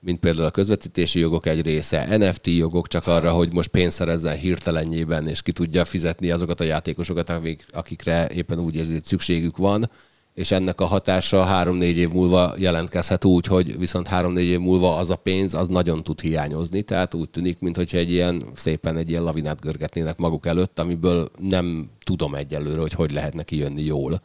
mint 0.00 0.18
például 0.18 0.46
a 0.46 0.50
közvetítési 0.50 1.18
jogok 1.18 1.46
egy 1.46 1.62
része, 1.62 2.16
NFT 2.16 2.46
jogok 2.46 2.88
csak 2.88 3.06
arra, 3.06 3.32
hogy 3.32 3.52
most 3.52 3.68
pénzt 3.68 3.96
szerezzen 3.96 4.36
hirtelenjében, 4.36 5.28
és 5.28 5.42
ki 5.42 5.52
tudja 5.52 5.84
fizetni 5.84 6.30
azokat 6.30 6.60
a 6.60 6.64
játékosokat, 6.64 7.30
akik, 7.30 7.66
akikre 7.72 8.28
éppen 8.28 8.58
úgy 8.58 8.76
érzi, 8.76 8.92
hogy 8.92 9.04
szükségük 9.04 9.56
van, 9.56 9.90
és 10.34 10.50
ennek 10.50 10.80
a 10.80 10.84
hatása 10.84 11.42
három-négy 11.42 11.96
év 11.96 12.08
múlva 12.08 12.54
jelentkezhet 12.58 13.24
úgy, 13.24 13.46
hogy 13.46 13.78
viszont 13.78 14.08
három-négy 14.08 14.46
év 14.46 14.58
múlva 14.58 14.96
az 14.96 15.10
a 15.10 15.16
pénz, 15.16 15.54
az 15.54 15.68
nagyon 15.68 16.02
tud 16.02 16.20
hiányozni, 16.20 16.82
tehát 16.82 17.14
úgy 17.14 17.28
tűnik, 17.28 17.58
mintha 17.58 17.96
egy 17.96 18.12
ilyen 18.12 18.42
szépen 18.54 18.96
egy 18.96 19.10
ilyen 19.10 19.22
lavinát 19.22 19.60
görgetnének 19.60 20.16
maguk 20.16 20.46
előtt, 20.46 20.78
amiből 20.78 21.30
nem 21.38 21.90
tudom 22.04 22.34
egyelőre, 22.34 22.80
hogy 22.80 22.92
hogy 22.92 23.12
lehetne 23.12 23.42
kijönni 23.42 23.82
jól. 23.82 24.22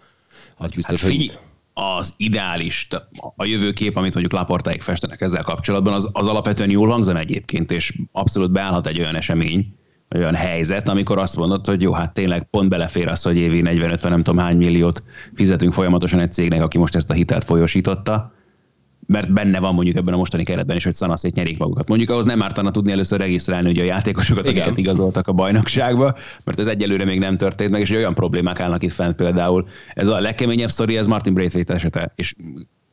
Az 0.58 0.72
biztos, 0.72 1.02
Hát 1.02 1.12
hogy... 1.12 1.40
az 1.78 2.14
ideális, 2.18 2.88
a 3.36 3.46
jövőkép, 3.46 3.98
amit 3.98 4.14
mondjuk 4.14 4.34
Laportáig 4.34 4.82
festenek 4.82 5.22
ezzel 5.22 5.44
kapcsolatban, 5.44 5.94
az, 5.94 6.10
az 6.12 6.28
alapvetően 6.28 6.70
jól 6.70 6.90
hangzan 6.90 7.18
egyébként, 7.18 7.72
és 7.72 7.94
abszolút 8.12 8.52
beállhat 8.52 8.88
egy 8.88 9.00
olyan 9.00 9.16
esemény, 9.16 9.76
olyan 10.16 10.36
helyzet, 10.36 10.90
amikor 10.90 11.18
azt 11.18 11.36
mondod, 11.36 11.66
hogy 11.66 11.82
jó, 11.82 11.94
hát 11.94 12.14
tényleg 12.14 12.44
pont 12.50 12.70
belefér 12.70 13.08
az, 13.08 13.22
hogy 13.22 13.38
évi 13.38 13.62
40-50 13.66 14.10
nem 14.10 14.24
tudom 14.24 14.44
hány 14.44 14.58
milliót 14.58 15.04
fizetünk 15.34 15.74
folyamatosan 15.74 16.20
egy 16.20 16.34
cégnek, 16.34 16.62
aki 16.62 16.78
most 16.78 16.96
ezt 16.96 17.10
a 17.10 17.14
hitelt 17.14 17.44
folyosította. 17.44 18.35
Mert 19.06 19.34
benne 19.34 19.60
van 19.60 19.74
mondjuk 19.74 19.96
ebben 19.96 20.14
a 20.14 20.18
mostani 20.18 20.44
keretben 20.44 20.76
is, 20.76 20.84
hogy 20.84 20.94
szanaszét 20.94 21.36
nyerik 21.36 21.58
magukat. 21.58 21.88
Mondjuk 21.88 22.10
ahhoz 22.10 22.26
nem 22.26 22.42
ártana 22.42 22.72
tudni 22.72 22.92
először 22.92 23.20
regisztrálni 23.20 23.68
hogy 23.68 23.80
a 23.80 23.84
játékosokat, 23.84 24.48
Igen. 24.48 24.62
akiket 24.62 24.78
igazoltak 24.78 25.28
a 25.28 25.32
bajnokságba, 25.32 26.16
mert 26.44 26.60
ez 26.60 26.68
egyelőre 26.68 27.06
még 27.06 27.20
nem 27.20 27.38
történt 27.38 27.72
meg, 27.72 27.82
és 27.82 27.90
olyan 27.90 28.14
problémák 28.14 28.60
állnak 28.60 28.84
itt 28.84 28.92
fent 28.92 29.16
például. 29.16 29.68
Ez 29.94 30.08
a 30.08 30.20
legkeményebb 30.20 30.70
sztori, 30.70 30.98
ez 30.98 31.08
Martin 31.08 31.34
Braithwaite 31.34 31.74
esete, 31.74 32.14
és 32.16 32.34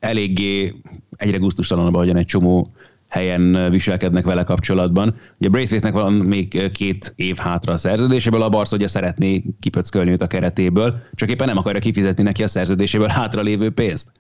eléggé 0.00 0.74
egyre 1.16 1.36
gusztustalanabb, 1.36 1.94
ahogyan 1.94 2.16
egy 2.16 2.26
csomó 2.26 2.72
helyen 3.08 3.70
viselkednek 3.70 4.24
vele 4.24 4.42
kapcsolatban. 4.42 5.14
Ugye 5.38 5.48
Braithwaite-nek 5.48 5.94
van 5.94 6.12
még 6.12 6.70
két 6.72 7.12
év 7.16 7.36
hátra 7.36 7.72
a 7.72 7.76
szerződéséből, 7.76 8.42
a 8.42 8.48
Barca 8.48 8.76
ugye 8.76 8.88
szeretné 8.88 9.42
kipöckölni 9.60 10.10
őt 10.10 10.22
a 10.22 10.26
keretéből, 10.26 11.02
csak 11.14 11.30
éppen 11.30 11.46
nem 11.46 11.56
akarja 11.56 11.80
kifizetni 11.80 12.22
neki 12.22 12.42
a 12.42 12.48
szerződéséből 12.48 13.06
hátra 13.06 13.42
lévő 13.42 13.70
pénzt. 13.70 14.12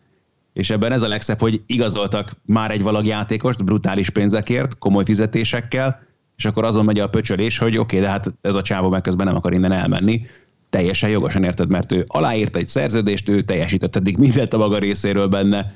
És 0.52 0.70
ebben 0.70 0.92
ez 0.92 1.02
a 1.02 1.08
legszebb, 1.08 1.40
hogy 1.40 1.62
igazoltak 1.66 2.32
már 2.46 2.70
egy 2.70 2.82
valag 2.82 3.06
játékost 3.06 3.64
brutális 3.64 4.10
pénzekért, 4.10 4.78
komoly 4.78 5.04
fizetésekkel, 5.04 6.02
és 6.36 6.44
akkor 6.44 6.64
azon 6.64 6.84
megy 6.84 6.98
a 6.98 7.08
pöcsölés, 7.08 7.58
hogy 7.58 7.78
oké, 7.78 7.96
okay, 7.96 8.00
de 8.00 8.12
hát 8.12 8.34
ez 8.40 8.54
a 8.54 8.62
csávó 8.62 8.88
meg 8.88 9.00
közben 9.00 9.26
nem 9.26 9.36
akar 9.36 9.52
innen 9.52 9.72
elmenni. 9.72 10.26
Teljesen 10.70 11.10
jogosan 11.10 11.44
érted, 11.44 11.68
mert 11.68 11.92
ő 11.92 12.04
aláírta 12.06 12.58
egy 12.58 12.68
szerződést, 12.68 13.28
ő 13.28 13.40
teljesített 13.40 13.96
eddig 13.96 14.16
mindent 14.16 14.54
a 14.54 14.58
maga 14.58 14.78
részéről 14.78 15.26
benne, 15.26 15.74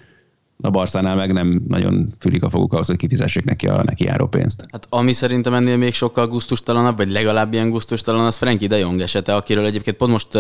a 0.61 0.71
Barszánál 0.71 1.17
meg 1.17 1.33
nem 1.33 1.63
nagyon 1.69 2.13
fülik 2.19 2.43
a 2.43 2.51
foguk 2.51 2.73
ahhoz, 2.73 2.87
hogy 2.87 2.97
kifizessék 2.97 3.45
neki 3.45 3.67
a 3.69 3.83
neki 3.83 4.05
járó 4.05 4.27
pénzt. 4.27 4.67
Hát 4.73 4.87
ami 4.91 5.13
szerintem 5.13 5.55
ennél 5.55 5.77
még 5.77 5.93
sokkal 5.93 6.27
gusztustalanabb, 6.27 6.97
vagy 6.97 7.09
legalább 7.09 7.53
ilyen 7.53 7.71
gusztustalan, 7.71 8.27
az 8.27 8.37
Frankie 8.37 8.69
de 8.69 8.79
Jong 8.79 9.01
esete, 9.01 9.35
akiről 9.35 9.65
egyébként 9.65 9.97
pont 9.97 10.11
most 10.11 10.35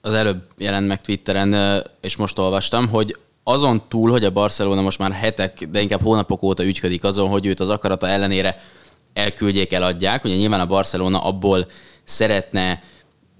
az 0.00 0.12
előbb 0.12 0.42
jelent 0.56 0.86
meg 0.86 1.00
Twitteren, 1.00 1.82
és 2.00 2.16
most 2.16 2.38
olvastam, 2.38 2.88
hogy 2.88 3.16
azon 3.44 3.88
túl, 3.88 4.10
hogy 4.10 4.24
a 4.24 4.30
Barcelona 4.30 4.80
most 4.80 4.98
már 4.98 5.12
hetek, 5.12 5.68
de 5.70 5.80
inkább 5.80 6.02
hónapok 6.02 6.42
óta 6.42 6.64
ügyködik 6.64 7.04
azon, 7.04 7.28
hogy 7.28 7.46
őt 7.46 7.60
az 7.60 7.68
akarata 7.68 8.08
ellenére 8.08 8.60
elküldjék, 9.12 9.72
eladják. 9.72 10.24
Ugye 10.24 10.34
nyilván 10.34 10.60
a 10.60 10.66
Barcelona 10.66 11.18
abból 11.18 11.66
szeretne 12.04 12.82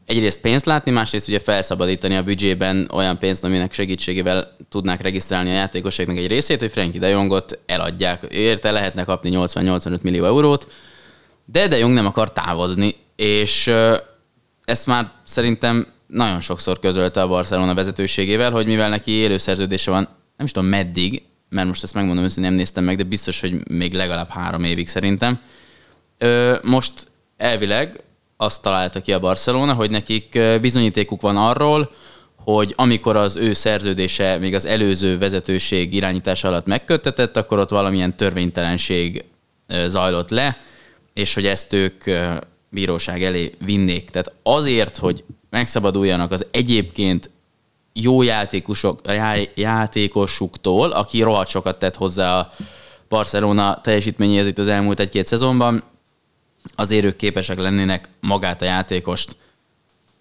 egyrészt 0.06 0.40
pénzt 0.40 0.64
látni, 0.64 0.90
másrészt 0.90 1.28
ugye 1.28 1.38
felszabadítani 1.38 2.16
a 2.16 2.22
büdzsében 2.22 2.88
olyan 2.92 3.18
pénzt, 3.18 3.44
aminek 3.44 3.72
segítségével 3.72 4.56
tudnák 4.68 5.00
regisztrálni 5.00 5.50
a 5.50 5.54
játékosoknak 5.54 6.16
egy 6.16 6.26
részét, 6.26 6.60
hogy 6.60 6.70
Frankie 6.70 7.00
de 7.00 7.08
Jongot 7.08 7.58
eladják. 7.66 8.26
Érte 8.30 8.70
lehetne 8.70 9.04
kapni 9.04 9.30
80-85 9.32 10.00
millió 10.00 10.24
eurót, 10.24 10.66
de 11.44 11.68
de 11.68 11.78
Jong 11.78 11.94
nem 11.94 12.06
akar 12.06 12.32
távozni, 12.32 12.94
és 13.16 13.72
ezt 14.64 14.86
már 14.86 15.10
szerintem 15.24 15.86
nagyon 16.06 16.40
sokszor 16.40 16.78
közölte 16.78 17.22
a 17.22 17.28
Barcelona 17.28 17.74
vezetőségével, 17.74 18.50
hogy 18.50 18.66
mivel 18.66 18.88
neki 18.88 19.10
élőszerződése 19.10 19.90
van, 19.90 20.08
nem 20.36 20.46
is 20.46 20.52
tudom 20.52 20.68
meddig, 20.68 21.22
mert 21.48 21.66
most 21.66 21.82
ezt 21.82 21.94
megmondom 21.94 22.24
hogy 22.24 22.42
nem 22.42 22.54
néztem 22.54 22.84
meg, 22.84 22.96
de 22.96 23.02
biztos, 23.02 23.40
hogy 23.40 23.68
még 23.70 23.92
legalább 23.92 24.28
három 24.28 24.64
évig 24.64 24.88
szerintem. 24.88 25.40
Most 26.62 26.92
elvileg 27.36 28.02
azt 28.36 28.62
találta 28.62 29.00
ki 29.00 29.12
a 29.12 29.20
Barcelona, 29.20 29.72
hogy 29.72 29.90
nekik 29.90 30.38
bizonyítékuk 30.60 31.20
van 31.20 31.36
arról, 31.36 31.90
hogy 32.36 32.72
amikor 32.76 33.16
az 33.16 33.36
ő 33.36 33.52
szerződése 33.52 34.38
még 34.38 34.54
az 34.54 34.66
előző 34.66 35.18
vezetőség 35.18 35.94
irányítása 35.94 36.48
alatt 36.48 36.66
megköttetett, 36.66 37.36
akkor 37.36 37.58
ott 37.58 37.70
valamilyen 37.70 38.16
törvénytelenség 38.16 39.24
zajlott 39.86 40.30
le, 40.30 40.56
és 41.12 41.34
hogy 41.34 41.46
ezt 41.46 41.72
ők 41.72 42.04
bíróság 42.68 43.22
elé 43.22 43.52
vinnék. 43.64 44.10
Tehát 44.10 44.32
azért, 44.42 44.96
hogy 44.96 45.24
megszabaduljanak 45.54 46.32
az 46.32 46.46
egyébként 46.50 47.30
jó 47.92 48.22
játékosok, 48.22 49.00
játékosuktól, 49.54 50.90
aki 50.90 51.22
rohadt 51.22 51.50
sokat 51.50 51.78
tett 51.78 51.96
hozzá 51.96 52.38
a 52.38 52.52
Barcelona 53.08 53.80
teljesítményéhez 53.80 54.46
itt 54.46 54.58
az 54.58 54.68
elmúlt 54.68 55.00
egy-két 55.00 55.26
szezonban, 55.26 55.82
azért 56.74 57.04
ők 57.04 57.16
képesek 57.16 57.58
lennének 57.58 58.08
magát 58.20 58.62
a 58.62 58.64
játékost 58.64 59.36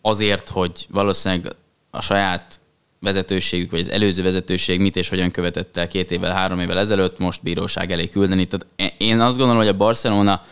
azért, 0.02 0.50
hogy 0.50 0.88
valószínűleg 0.90 1.56
a 1.92 2.02
saját 2.02 2.60
vezetőségük, 3.00 3.72
vagy 3.72 3.80
az 3.80 3.90
előző 3.90 4.24
vezetőség 4.24 4.80
mit 4.80 4.96
és 4.96 5.10
hogyan 5.10 5.32
követett 5.32 5.78
el 5.78 5.88
két 5.88 6.12
évvel, 6.12 6.34
három 6.34 6.60
évvel 6.60 6.80
ezelőtt, 6.80 7.18
most 7.18 7.44
bíróság 7.44 7.92
elé 7.92 8.08
küldeni. 8.08 8.46
Tehát 8.46 8.96
én 8.98 9.20
azt 9.20 9.38
gondolom, 9.38 9.62
hogy 9.62 9.72
a 9.72 9.78
Barcelona 9.78 10.46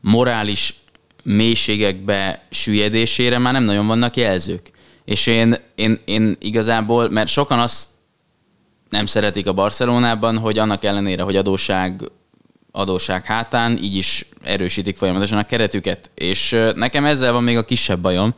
morális 0.00 0.80
mélységekbe 1.22 2.46
süllyedésére 2.50 3.38
már 3.38 3.52
nem 3.52 3.64
nagyon 3.64 3.86
vannak 3.86 4.16
jelzők. 4.16 4.70
És 5.04 5.26
én, 5.26 5.56
én, 5.74 6.00
én 6.04 6.36
igazából, 6.40 7.10
mert 7.10 7.28
sokan 7.28 7.58
azt 7.58 7.88
nem 8.90 9.06
szeretik 9.06 9.46
a 9.46 9.52
Barcelonában, 9.52 10.38
hogy 10.38 10.58
annak 10.58 10.84
ellenére, 10.84 11.22
hogy 11.22 11.36
adóság 11.36 12.10
adóság 12.72 13.24
hátán, 13.24 13.78
így 13.82 13.96
is 13.96 14.26
erősítik 14.42 14.96
folyamatosan 14.96 15.38
a 15.38 15.46
keretüket. 15.46 16.10
És 16.14 16.56
nekem 16.74 17.04
ezzel 17.04 17.32
van 17.32 17.42
még 17.42 17.56
a 17.56 17.64
kisebb 17.64 18.00
bajom. 18.00 18.34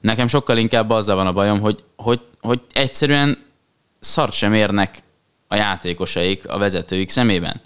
Nekem 0.00 0.26
sokkal 0.26 0.56
inkább 0.56 0.90
azzal 0.90 1.16
van 1.16 1.26
a 1.26 1.32
bajom, 1.32 1.60
hogy, 1.60 1.82
hogy, 1.96 2.20
hogy 2.40 2.60
egyszerűen 2.72 3.38
szart 4.00 4.32
sem 4.32 4.52
érnek 4.52 4.98
a 5.48 5.54
játékosaik 5.54 6.48
a 6.48 6.58
vezetőik 6.58 7.10
szemében. 7.10 7.60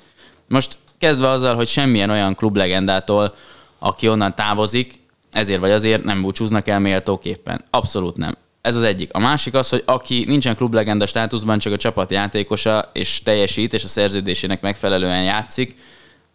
Most 0.49 0.79
kezdve 0.99 1.29
azzal, 1.29 1.55
hogy 1.55 1.67
semmilyen 1.67 2.11
olyan 2.11 2.35
klublegendától, 2.35 3.35
aki 3.79 4.09
onnan 4.09 4.35
távozik, 4.35 4.95
ezért 5.33 5.61
vagy 5.61 5.71
azért 5.71 6.05
nem 6.05 6.23
búcsúznak 6.23 6.69
el 6.69 6.79
méltóképpen. 6.79 7.65
Abszolút 7.71 8.17
nem. 8.17 8.37
Ez 8.61 8.77
az 8.77 8.83
egyik. 8.83 9.13
A 9.13 9.19
másik 9.19 9.55
az, 9.55 9.69
hogy 9.69 9.83
aki 9.87 10.25
nincsen 10.25 10.57
klublegenda 10.57 11.07
státuszban, 11.07 11.59
csak 11.59 11.73
a 11.73 11.77
csapat 11.77 12.11
játékosa, 12.11 12.91
és 12.93 13.23
teljesít, 13.23 13.73
és 13.73 13.85
a 13.85 13.89
szerződésének 13.89 14.61
megfelelően 14.61 15.23
játszik, 15.23 15.77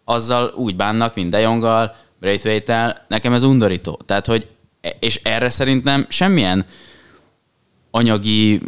azzal 0.05 0.53
úgy 0.55 0.75
bánnak, 0.75 1.15
mint 1.15 1.29
De 1.29 1.39
Jonggal, 1.39 1.95
Braithwaite-tel, 2.19 3.05
nekem 3.07 3.33
ez 3.33 3.43
undorító. 3.43 3.99
Tehát, 4.05 4.25
hogy, 4.25 4.47
és 4.99 5.19
erre 5.23 5.49
szerintem 5.49 6.05
semmilyen 6.09 6.65
anyagi 7.91 8.61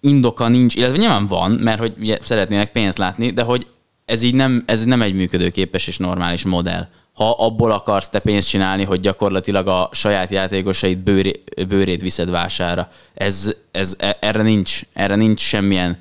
indoka 0.00 0.48
nincs, 0.48 0.74
illetve 0.74 0.96
nyilván 0.96 1.26
van, 1.26 1.50
mert 1.50 1.78
hogy 1.78 2.18
szeretnének 2.20 2.72
pénzt 2.72 2.98
látni, 2.98 3.30
de 3.30 3.42
hogy 3.42 3.66
ez 4.04 4.22
így 4.22 4.34
nem, 4.34 4.64
ez 4.66 4.84
nem 4.84 5.02
egy 5.02 5.14
működőképes 5.14 5.86
és 5.86 5.98
normális 5.98 6.44
modell. 6.44 6.88
Ha 7.18 7.30
abból 7.30 7.70
akarsz 7.70 8.08
te 8.08 8.18
pénzt 8.18 8.48
csinálni, 8.48 8.84
hogy 8.84 9.00
gyakorlatilag 9.00 9.66
a 9.66 9.88
saját 9.92 10.30
játékosait 10.30 10.98
bőré, 10.98 11.42
bőrét 11.68 12.00
viszed 12.00 12.30
vására. 12.30 12.90
Ez, 13.14 13.54
ez, 13.70 13.94
e, 13.98 14.16
erre, 14.20 14.42
nincs, 14.42 14.80
erre 14.92 15.14
nincs 15.14 15.40
semmilyen 15.40 15.98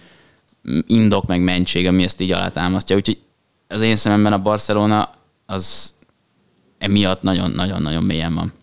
indok 0.87 1.25
meg 1.25 1.41
mentség, 1.41 1.87
ami 1.87 2.03
ezt 2.03 2.21
így 2.21 2.31
alátámasztja. 2.31 2.95
Úgyhogy 2.95 3.19
az 3.67 3.81
én 3.81 3.95
szememben 3.95 4.33
a 4.33 4.41
Barcelona 4.41 5.09
az 5.45 5.95
emiatt 6.77 7.21
nagyon-nagyon-nagyon 7.21 8.03
mélyen 8.03 8.33
van. 8.33 8.53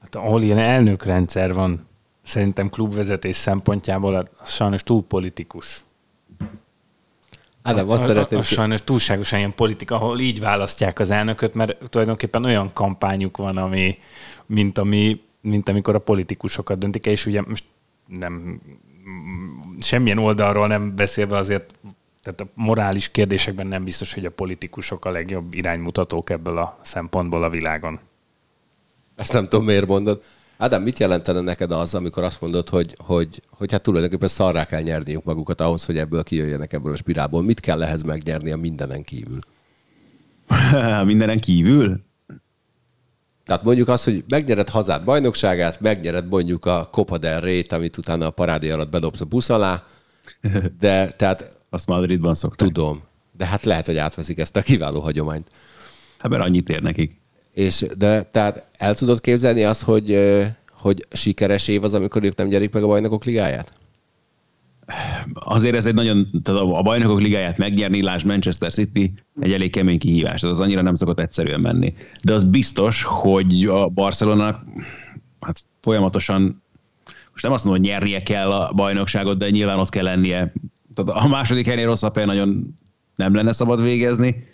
Hát 0.00 0.14
ahol 0.14 0.42
ilyen 0.42 0.58
elnökrendszer 0.58 1.54
van, 1.54 1.86
szerintem 2.24 2.68
klubvezetés 2.68 3.36
szempontjából, 3.36 4.28
az 4.38 4.50
sajnos 4.50 4.82
túl 4.82 5.02
politikus. 5.02 5.84
Ádám, 7.70 7.90
azt 7.90 8.02
szeretném... 8.02 8.38
A, 8.38 8.42
a, 8.42 8.44
sajnos 8.44 8.84
túlságosan 8.84 9.38
ilyen 9.38 9.54
politika, 9.54 9.94
ahol 9.94 10.20
így 10.20 10.40
választják 10.40 10.98
az 10.98 11.10
elnököt, 11.10 11.54
mert 11.54 11.90
tulajdonképpen 11.90 12.44
olyan 12.44 12.70
kampányuk 12.72 13.36
van, 13.36 13.56
ami, 13.56 13.98
mint, 14.46 14.78
ami, 14.78 15.20
mint 15.40 15.68
amikor 15.68 15.94
a 15.94 15.98
politikusokat 15.98 16.78
döntik, 16.78 17.06
és 17.06 17.26
ugye 17.26 17.42
most 17.46 17.64
nem 18.06 18.60
semmilyen 19.80 20.18
oldalról 20.18 20.66
nem 20.66 20.96
beszélve 20.96 21.36
azért 21.36 21.74
tehát 22.22 22.40
a 22.40 22.46
morális 22.54 23.10
kérdésekben 23.10 23.66
nem 23.66 23.84
biztos, 23.84 24.14
hogy 24.14 24.24
a 24.24 24.30
politikusok 24.30 25.04
a 25.04 25.10
legjobb 25.10 25.54
iránymutatók 25.54 26.30
ebből 26.30 26.58
a 26.58 26.78
szempontból 26.82 27.42
a 27.42 27.50
világon. 27.50 28.00
Ezt 29.16 29.32
nem 29.32 29.48
tudom, 29.48 29.64
miért 29.64 29.86
mondod. 29.86 30.22
Ádám, 30.60 30.82
mit 30.82 30.98
jelentene 30.98 31.40
neked 31.40 31.72
az, 31.72 31.94
amikor 31.94 32.22
azt 32.22 32.40
mondod, 32.40 32.68
hogy, 32.68 32.94
hogy, 32.98 33.42
hogy 33.50 33.72
hát 33.72 33.82
tulajdonképpen 33.82 34.28
szarrá 34.28 34.66
kell 34.66 34.80
nyerniük 34.80 35.24
magukat 35.24 35.60
ahhoz, 35.60 35.84
hogy 35.84 35.98
ebből 35.98 36.22
kijöjjenek 36.22 36.72
ebből 36.72 36.92
a 36.92 36.96
spirálból? 36.96 37.42
Mit 37.42 37.60
kell 37.60 37.82
ehhez 37.82 38.02
megnyerni 38.02 38.50
a 38.50 38.56
mindenen 38.56 39.02
kívül? 39.02 39.38
mindenen 41.04 41.40
kívül? 41.40 42.00
Tehát 43.44 43.62
mondjuk 43.62 43.88
azt, 43.88 44.04
hogy 44.04 44.24
megnyered 44.28 44.68
hazád 44.68 45.04
bajnokságát, 45.04 45.80
megnyered 45.80 46.28
mondjuk 46.28 46.66
a 46.66 46.88
Copa 46.90 47.18
del 47.18 47.40
Rey-t, 47.40 47.72
amit 47.72 47.96
utána 47.96 48.26
a 48.26 48.30
parádé 48.30 48.70
alatt 48.70 48.90
bedobsz 48.90 49.20
a 49.20 49.24
busz 49.24 49.48
alá, 49.48 49.84
de 50.80 51.10
tehát 51.10 51.56
azt 51.70 51.86
Madridban 51.86 52.34
szokták. 52.34 52.68
Tudom, 52.68 53.02
de 53.36 53.46
hát 53.46 53.64
lehet, 53.64 53.86
hogy 53.86 53.96
átveszik 53.96 54.38
ezt 54.38 54.56
a 54.56 54.62
kiváló 54.62 55.00
hagyományt. 55.00 55.48
Hát 56.18 56.30
mert 56.30 56.44
annyit 56.44 56.68
ér 56.68 56.82
nekik. 56.82 57.19
És, 57.54 57.86
de 57.98 58.22
tehát 58.22 58.66
el 58.78 58.94
tudod 58.94 59.20
képzelni 59.20 59.64
azt, 59.64 59.82
hogy, 59.82 60.18
hogy 60.72 61.06
sikeres 61.10 61.68
év 61.68 61.84
az, 61.84 61.94
amikor 61.94 62.24
ők 62.24 62.36
nem 62.36 62.48
gyerik 62.48 62.72
meg 62.72 62.82
a 62.82 62.86
bajnokok 62.86 63.24
ligáját? 63.24 63.72
Azért 65.34 65.76
ez 65.76 65.86
egy 65.86 65.94
nagyon, 65.94 66.28
tehát 66.42 66.60
a 66.60 66.82
bajnokok 66.82 67.20
ligáját 67.20 67.58
megnyerni, 67.58 68.02
lásd 68.02 68.26
Manchester 68.26 68.72
City, 68.72 69.12
egy 69.40 69.52
elég 69.52 69.70
kemény 69.70 69.98
kihívás, 69.98 70.42
az 70.42 70.60
annyira 70.60 70.82
nem 70.82 70.94
szokott 70.94 71.20
egyszerűen 71.20 71.60
menni. 71.60 71.94
De 72.22 72.32
az 72.32 72.44
biztos, 72.44 73.02
hogy 73.02 73.64
a 73.64 73.88
Barcelona 73.88 74.62
hát 75.40 75.60
folyamatosan, 75.80 76.62
most 77.30 77.42
nem 77.42 77.52
azt 77.52 77.64
mondom, 77.64 77.82
hogy 77.82 77.92
nyernie 77.92 78.22
kell 78.22 78.52
a 78.52 78.72
bajnokságot, 78.72 79.38
de 79.38 79.50
nyilván 79.50 79.78
ott 79.78 79.88
kell 79.88 80.04
lennie 80.04 80.52
tehát 80.94 81.24
a 81.24 81.28
második 81.28 81.66
helynél 81.66 81.86
rosszabb 81.86 82.14
helyen 82.14 82.28
nagyon 82.28 82.78
nem 83.16 83.34
lenne 83.34 83.52
szabad 83.52 83.82
végezni. 83.82 84.48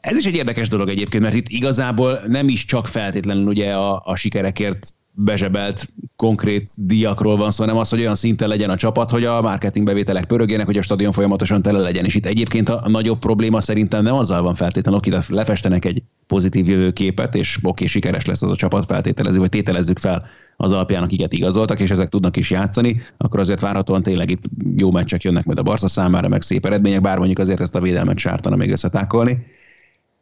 Ez 0.00 0.16
is 0.16 0.24
egy 0.24 0.34
érdekes 0.34 0.68
dolog 0.68 0.88
egyébként, 0.88 1.22
mert 1.22 1.34
itt 1.34 1.48
igazából 1.48 2.20
nem 2.26 2.48
is 2.48 2.64
csak 2.64 2.86
feltétlenül 2.86 3.46
ugye 3.46 3.72
a, 3.72 4.02
a 4.04 4.16
sikerekért 4.16 4.94
bezsebelt 5.14 5.92
konkrét 6.16 6.70
díjakról 6.76 7.36
van 7.36 7.50
szó, 7.50 7.64
hanem 7.64 7.78
az, 7.78 7.88
hogy 7.88 8.00
olyan 8.00 8.14
szinten 8.14 8.48
legyen 8.48 8.70
a 8.70 8.76
csapat, 8.76 9.10
hogy 9.10 9.24
a 9.24 9.42
marketing 9.42 9.86
bevételek 9.86 10.24
pörögjenek, 10.24 10.66
hogy 10.66 10.78
a 10.78 10.82
stadion 10.82 11.12
folyamatosan 11.12 11.62
tele 11.62 11.78
legyen. 11.78 12.04
És 12.04 12.14
itt 12.14 12.26
egyébként 12.26 12.68
a, 12.68 12.88
nagyobb 12.88 13.18
probléma 13.18 13.60
szerintem 13.60 14.02
nem 14.02 14.14
azzal 14.14 14.42
van 14.42 14.54
feltétlenül, 14.54 14.98
akit 14.98 15.28
lefestenek 15.28 15.84
egy 15.84 16.02
pozitív 16.26 16.68
jövőképet, 16.68 17.34
és 17.34 17.58
oké, 17.62 17.86
sikeres 17.86 18.26
lesz 18.26 18.42
az 18.42 18.50
a 18.50 18.56
csapat 18.56 18.84
feltételező, 18.84 19.38
vagy 19.38 19.48
tételezzük 19.48 19.98
fel 19.98 20.26
az 20.56 20.72
alapján, 20.72 21.02
akiket 21.02 21.32
igazoltak, 21.32 21.80
és 21.80 21.90
ezek 21.90 22.08
tudnak 22.08 22.36
is 22.36 22.50
játszani, 22.50 23.02
akkor 23.16 23.40
azért 23.40 23.60
várhatóan 23.60 24.02
tényleg 24.02 24.30
itt 24.30 24.44
jó 24.76 24.90
meccsek 24.90 25.22
jönnek 25.22 25.44
majd 25.44 25.58
a 25.58 25.62
Barca 25.62 25.88
számára, 25.88 26.28
meg 26.28 26.42
szép 26.42 26.66
eredmények, 26.66 27.00
bár 27.00 27.16
mondjuk 27.18 27.38
azért 27.38 27.60
ezt 27.60 27.74
a 27.74 27.80
védelmet 27.80 28.18
sártana 28.18 28.56
még 28.56 28.70
összetákolni 28.70 29.46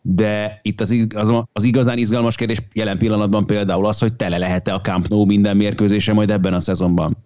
de 0.03 0.61
itt 0.63 0.81
az, 0.81 1.07
az, 1.15 1.33
az 1.53 1.65
igazán 1.65 1.99
izgalmas 1.99 2.37
kérdés 2.37 2.59
jelen 2.75 2.99
pillanatban 2.99 3.47
például 3.47 3.87
az, 3.87 3.99
hogy 3.99 4.15
tele 4.15 4.39
lehet-e 4.39 4.75
a 4.75 4.81
Camp 4.81 5.09
Nou 5.09 5.25
minden 5.25 5.57
mérkőzése 5.57 6.13
majd 6.13 6.31
ebben 6.31 6.55
a 6.55 6.61
szezonban. 6.61 7.17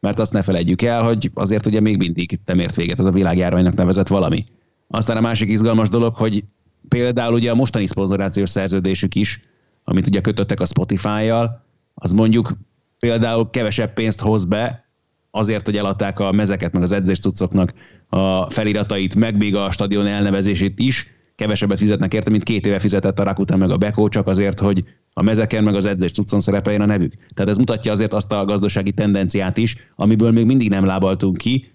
Mert 0.00 0.18
azt 0.18 0.32
ne 0.32 0.42
felejtjük 0.42 0.82
el, 0.82 1.02
hogy 1.02 1.30
azért 1.34 1.66
ugye 1.66 1.80
még 1.80 1.96
mindig 1.96 2.40
nem 2.44 2.58
ért 2.58 2.74
véget 2.74 2.98
az 2.98 3.06
a 3.06 3.10
világjárványnak 3.10 3.74
nevezett 3.74 4.08
valami. 4.08 4.44
Aztán 4.88 5.16
a 5.16 5.20
másik 5.20 5.50
izgalmas 5.50 5.88
dolog, 5.88 6.14
hogy 6.14 6.44
például 6.88 7.34
ugye 7.34 7.50
a 7.50 7.54
mostani 7.54 7.86
szponzorációs 7.86 8.50
szerződésük 8.50 9.14
is, 9.14 9.40
amit 9.84 10.06
ugye 10.06 10.20
kötöttek 10.20 10.60
a 10.60 10.66
Spotify-jal, 10.66 11.64
az 11.94 12.12
mondjuk 12.12 12.52
például 12.98 13.50
kevesebb 13.50 13.92
pénzt 13.92 14.20
hoz 14.20 14.44
be, 14.44 14.88
azért, 15.30 15.66
hogy 15.66 15.76
eladták 15.76 16.20
a 16.20 16.32
mezeket, 16.32 16.72
meg 16.72 16.82
az 16.82 16.92
edzés 16.92 17.18
cuccoknak 17.18 17.72
a 18.08 18.50
feliratait, 18.50 19.14
meg 19.14 19.36
még 19.36 19.56
a 19.56 19.70
stadion 19.70 20.06
elnevezését 20.06 20.78
is, 20.78 21.06
kevesebbet 21.40 21.78
fizetnek 21.78 22.14
érte, 22.14 22.30
mint 22.30 22.42
két 22.42 22.66
éve 22.66 22.78
fizetett 22.78 23.18
a 23.18 23.22
Rakután 23.22 23.58
meg 23.58 23.70
a 23.70 23.76
Beko, 23.76 24.08
csak 24.08 24.26
azért, 24.26 24.58
hogy 24.60 24.84
a 25.12 25.22
mezeken 25.22 25.64
meg 25.64 25.74
az 25.74 25.84
edzés 25.84 26.12
tudszon 26.12 26.40
szerepeljen 26.40 26.80
a 26.80 26.86
nevük. 26.86 27.14
Tehát 27.34 27.50
ez 27.50 27.56
mutatja 27.56 27.92
azért 27.92 28.12
azt 28.12 28.32
a 28.32 28.44
gazdasági 28.44 28.92
tendenciát 28.92 29.56
is, 29.56 29.76
amiből 29.96 30.30
még 30.30 30.46
mindig 30.46 30.68
nem 30.68 30.84
lábaltunk 30.84 31.36
ki, 31.36 31.72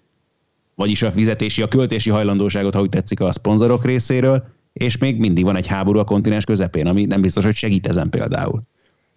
vagyis 0.76 1.02
a 1.02 1.12
fizetési, 1.12 1.62
a 1.62 1.68
költési 1.68 2.10
hajlandóságot, 2.10 2.74
ha 2.74 2.82
úgy 2.82 2.90
tetszik 2.90 3.20
a 3.20 3.32
szponzorok 3.32 3.86
részéről, 3.86 4.44
és 4.74 4.98
még 4.98 5.18
mindig 5.20 5.44
van 5.44 5.56
egy 5.56 5.68
háború 5.68 6.00
a 6.00 6.04
kontinens 6.04 6.44
közepén, 6.44 6.88
ami 6.88 7.06
nem 7.06 7.22
biztos, 7.22 7.44
hogy 7.44 7.56
segít 7.56 7.88
ezen 7.88 8.10
például. 8.10 8.62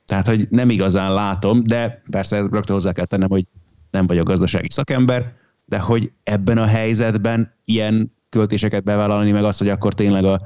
Tehát, 0.06 0.26
hogy 0.26 0.46
nem 0.50 0.70
igazán 0.70 1.12
látom, 1.12 1.62
de 1.64 2.02
persze 2.10 2.36
rögtön 2.38 2.74
hozzá 2.74 2.92
kell 2.92 3.04
tennem, 3.04 3.28
hogy 3.28 3.46
nem 3.90 4.06
vagyok 4.06 4.26
gazdasági 4.26 4.70
szakember, 4.70 5.32
de 5.64 5.78
hogy 5.78 6.10
ebben 6.22 6.58
a 6.58 6.66
helyzetben 6.66 7.54
ilyen 7.64 8.16
költéseket 8.28 8.84
bevállalni, 8.84 9.30
meg 9.30 9.44
azt, 9.44 9.58
hogy 9.58 9.68
akkor 9.68 9.94
tényleg 9.94 10.24
a 10.24 10.38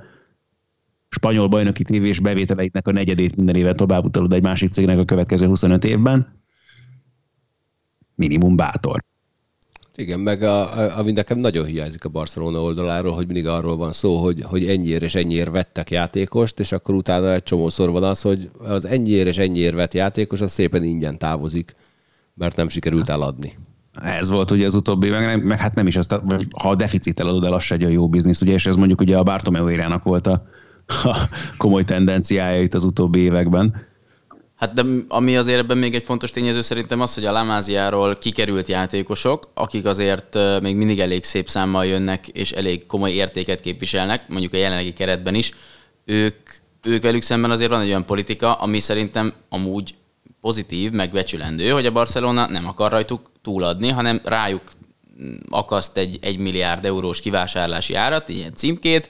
spanyol 1.08 1.46
bajnoki 1.46 1.82
tévés 1.82 2.20
bevételeiknek 2.20 2.86
a 2.86 2.92
negyedét 2.92 3.36
minden 3.36 3.56
éven 3.56 3.76
tovább 3.76 4.04
utalod 4.04 4.32
egy 4.32 4.42
másik 4.42 4.70
cégnek 4.70 4.98
a 4.98 5.04
következő 5.04 5.46
25 5.46 5.84
évben. 5.84 6.40
Minimum 8.14 8.56
bátor. 8.56 9.00
Igen, 9.96 10.20
meg 10.20 10.42
a, 10.42 10.78
a, 10.78 10.98
ami 10.98 11.12
nekem 11.12 11.38
nagyon 11.38 11.64
hiányzik 11.64 12.04
a 12.04 12.08
Barcelona 12.08 12.62
oldaláról, 12.62 13.12
hogy 13.12 13.26
mindig 13.26 13.46
arról 13.46 13.76
van 13.76 13.92
szó, 13.92 14.16
hogy, 14.16 14.40
hogy 14.42 14.68
ennyiért 14.68 15.02
és 15.02 15.14
ennyiért 15.14 15.50
vettek 15.50 15.90
játékost, 15.90 16.60
és 16.60 16.72
akkor 16.72 16.94
utána 16.94 17.32
egy 17.32 17.42
csomószor 17.42 17.90
van 17.90 18.02
az, 18.02 18.20
hogy 18.20 18.50
az 18.58 18.84
ennyiért 18.84 19.26
és 19.26 19.38
ennyiért 19.38 19.74
vett 19.74 19.94
játékos, 19.94 20.40
az 20.40 20.50
szépen 20.50 20.84
ingyen 20.84 21.18
távozik, 21.18 21.74
mert 22.34 22.56
nem 22.56 22.68
sikerült 22.68 23.08
eladni. 23.08 23.56
Ez 24.00 24.30
volt 24.30 24.50
ugye 24.50 24.66
az 24.66 24.74
utóbbi, 24.74 25.08
meg, 25.08 25.44
meg 25.44 25.58
hát 25.58 25.74
nem 25.74 25.86
is, 25.86 25.96
azt, 25.96 26.20
vagy 26.24 26.46
ha 26.62 26.68
a 26.68 26.74
deficit 26.74 27.20
eladod 27.20 27.44
el, 27.44 27.52
az 27.52 27.62
se 27.62 27.74
egy 27.74 27.92
jó 27.92 28.08
biznisz, 28.08 28.40
ugye, 28.40 28.52
és 28.52 28.66
ez 28.66 28.76
mondjuk 28.76 29.00
ugye 29.00 29.16
a 29.16 29.22
Bartomeu 29.22 29.70
érának 29.70 30.02
volt 30.02 30.26
a, 30.26 30.46
a 30.86 31.28
komoly 31.56 31.84
tendenciája 31.84 32.62
itt 32.62 32.74
az 32.74 32.84
utóbbi 32.84 33.20
években. 33.20 33.90
Hát 34.56 34.72
de 34.72 34.84
ami 35.08 35.36
azért 35.36 35.58
ebben 35.58 35.78
még 35.78 35.94
egy 35.94 36.04
fontos 36.04 36.30
tényező 36.30 36.60
szerintem 36.60 37.00
az, 37.00 37.14
hogy 37.14 37.24
a 37.24 37.32
Lamáziáról 37.32 38.16
kikerült 38.16 38.68
játékosok, 38.68 39.48
akik 39.54 39.84
azért 39.84 40.38
még 40.60 40.76
mindig 40.76 41.00
elég 41.00 41.24
szép 41.24 41.48
számmal 41.48 41.86
jönnek, 41.86 42.28
és 42.28 42.52
elég 42.52 42.86
komoly 42.86 43.10
értéket 43.10 43.60
képviselnek, 43.60 44.28
mondjuk 44.28 44.52
a 44.52 44.56
jelenlegi 44.56 44.92
keretben 44.92 45.34
is, 45.34 45.54
ők, 46.04 46.36
ők 46.82 47.02
velük 47.02 47.22
szemben 47.22 47.50
azért 47.50 47.70
van 47.70 47.80
egy 47.80 47.88
olyan 47.88 48.06
politika, 48.06 48.52
ami 48.52 48.80
szerintem 48.80 49.32
amúgy 49.48 49.94
pozitív, 50.42 50.90
megbecsülendő, 50.90 51.70
hogy 51.70 51.86
a 51.86 51.92
Barcelona 51.92 52.46
nem 52.46 52.66
akar 52.66 52.90
rajtuk 52.90 53.30
túladni, 53.42 53.88
hanem 53.88 54.20
rájuk 54.24 54.62
akaszt 55.50 55.96
egy 55.96 56.18
1 56.20 56.38
milliárd 56.38 56.84
eurós 56.84 57.20
kivásárlási 57.20 57.94
árat, 57.94 58.28
ilyen 58.28 58.54
címkét, 58.54 59.08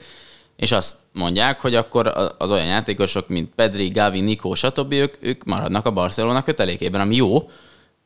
és 0.57 0.73
azt 0.73 0.97
mondják, 1.13 1.61
hogy 1.61 1.75
akkor 1.75 2.35
az 2.39 2.51
olyan 2.51 2.67
játékosok, 2.67 3.29
mint 3.29 3.55
Pedri, 3.55 3.89
Gavi, 3.89 4.21
Nico, 4.21 4.55
stb. 4.55 4.93
Ők, 4.93 5.15
ők 5.21 5.45
maradnak 5.45 5.87
a 5.87 5.93
Barcelona 5.93 6.43
kötelékében, 6.43 7.01
ami 7.01 7.17
jó, 7.17 7.37
oké, 7.37 7.49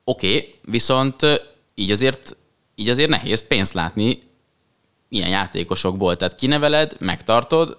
okay, 0.05 0.55
viszont 0.65 1.27
így 1.75 1.91
azért, 1.91 2.37
így 2.75 2.89
azért 2.89 3.11
nehéz 3.11 3.47
pénzt 3.47 3.73
látni 3.73 4.23
ilyen 5.09 5.29
játékosokból. 5.29 6.17
Tehát 6.17 6.37
kineveled, 6.37 6.97
megtartod, 6.99 7.79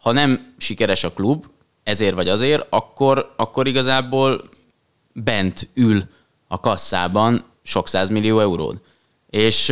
ha 0.00 0.12
nem 0.12 0.54
sikeres 0.58 1.04
a 1.04 1.12
klub, 1.12 1.44
ezért 1.82 2.14
vagy 2.14 2.28
azért, 2.28 2.66
akkor, 2.70 3.34
akkor 3.36 3.66
igazából 3.66 4.48
bent 5.24 5.68
ül 5.74 6.02
a 6.48 6.60
kasszában 6.60 7.44
sok 7.62 7.88
millió 8.10 8.40
euród. 8.40 8.80
És 9.30 9.68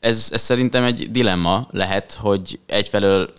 ez, 0.00 0.28
ez 0.32 0.40
szerintem 0.40 0.84
egy 0.84 1.10
dilemma 1.10 1.68
lehet, 1.70 2.12
hogy 2.12 2.60
egyfelől 2.66 3.32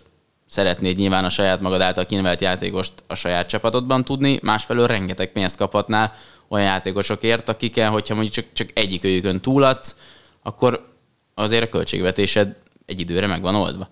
szeretnéd 0.48 0.96
nyilván 0.96 1.24
a 1.24 1.30
saját 1.30 1.60
magad 1.60 1.80
által 1.80 2.06
kinevelt 2.06 2.40
játékost 2.40 2.92
a 3.06 3.14
saját 3.14 3.48
csapatodban 3.48 4.04
tudni, 4.04 4.38
másfelől 4.42 4.86
rengeteg 4.86 5.32
pénzt 5.32 5.56
kaphatnál 5.56 6.14
olyan 6.48 6.66
játékosokért, 6.66 7.48
akikkel, 7.48 7.90
hogyha 7.90 8.14
mondjuk 8.14 8.34
csak, 8.34 8.44
csak 8.52 8.70
egyik 8.74 9.04
őjükön 9.04 9.40
túladsz, 9.40 9.96
akkor 10.42 10.88
azért 11.34 11.64
a 11.64 11.68
költségvetésed 11.68 12.56
egy 12.86 13.00
időre 13.00 13.26
meg 13.26 13.42
van 13.42 13.54
oldva. 13.54 13.88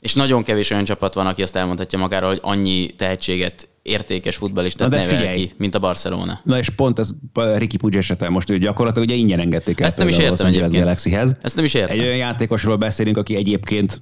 És 0.00 0.14
nagyon 0.14 0.42
kevés 0.42 0.70
olyan 0.70 0.84
csapat 0.84 1.14
van, 1.14 1.26
aki 1.26 1.42
azt 1.42 1.56
elmondhatja 1.56 1.98
magáról, 1.98 2.28
hogy 2.28 2.40
annyi 2.42 2.86
tehetséget 2.86 3.68
értékes 3.82 4.36
futballistát 4.36 4.90
nevel 4.90 5.06
figyelj. 5.06 5.36
ki, 5.36 5.52
mint 5.56 5.74
a 5.74 5.78
Barcelona. 5.78 6.40
Na 6.44 6.58
és 6.58 6.68
pont 6.68 6.98
ez 6.98 7.10
Ricky 7.56 7.76
Puig 7.76 7.94
esete 7.94 8.28
most 8.28 8.50
ő 8.50 8.58
gyakorlatilag 8.58 9.08
ugye 9.08 9.16
ingyen 9.16 9.38
engedték 9.38 9.80
el. 9.80 9.86
Ezt 9.86 9.96
nem 9.96 10.08
is 10.08 10.18
értem 10.18 10.46
egyébként. 10.46 10.82
Galaxyhez. 10.82 11.36
Ezt 11.42 11.56
nem 11.56 11.64
is 11.64 11.74
értem. 11.74 11.98
Egy 11.98 12.04
olyan 12.04 12.16
játékosról 12.16 12.76
beszélünk, 12.76 13.16
aki 13.16 13.36
egyébként 13.36 14.00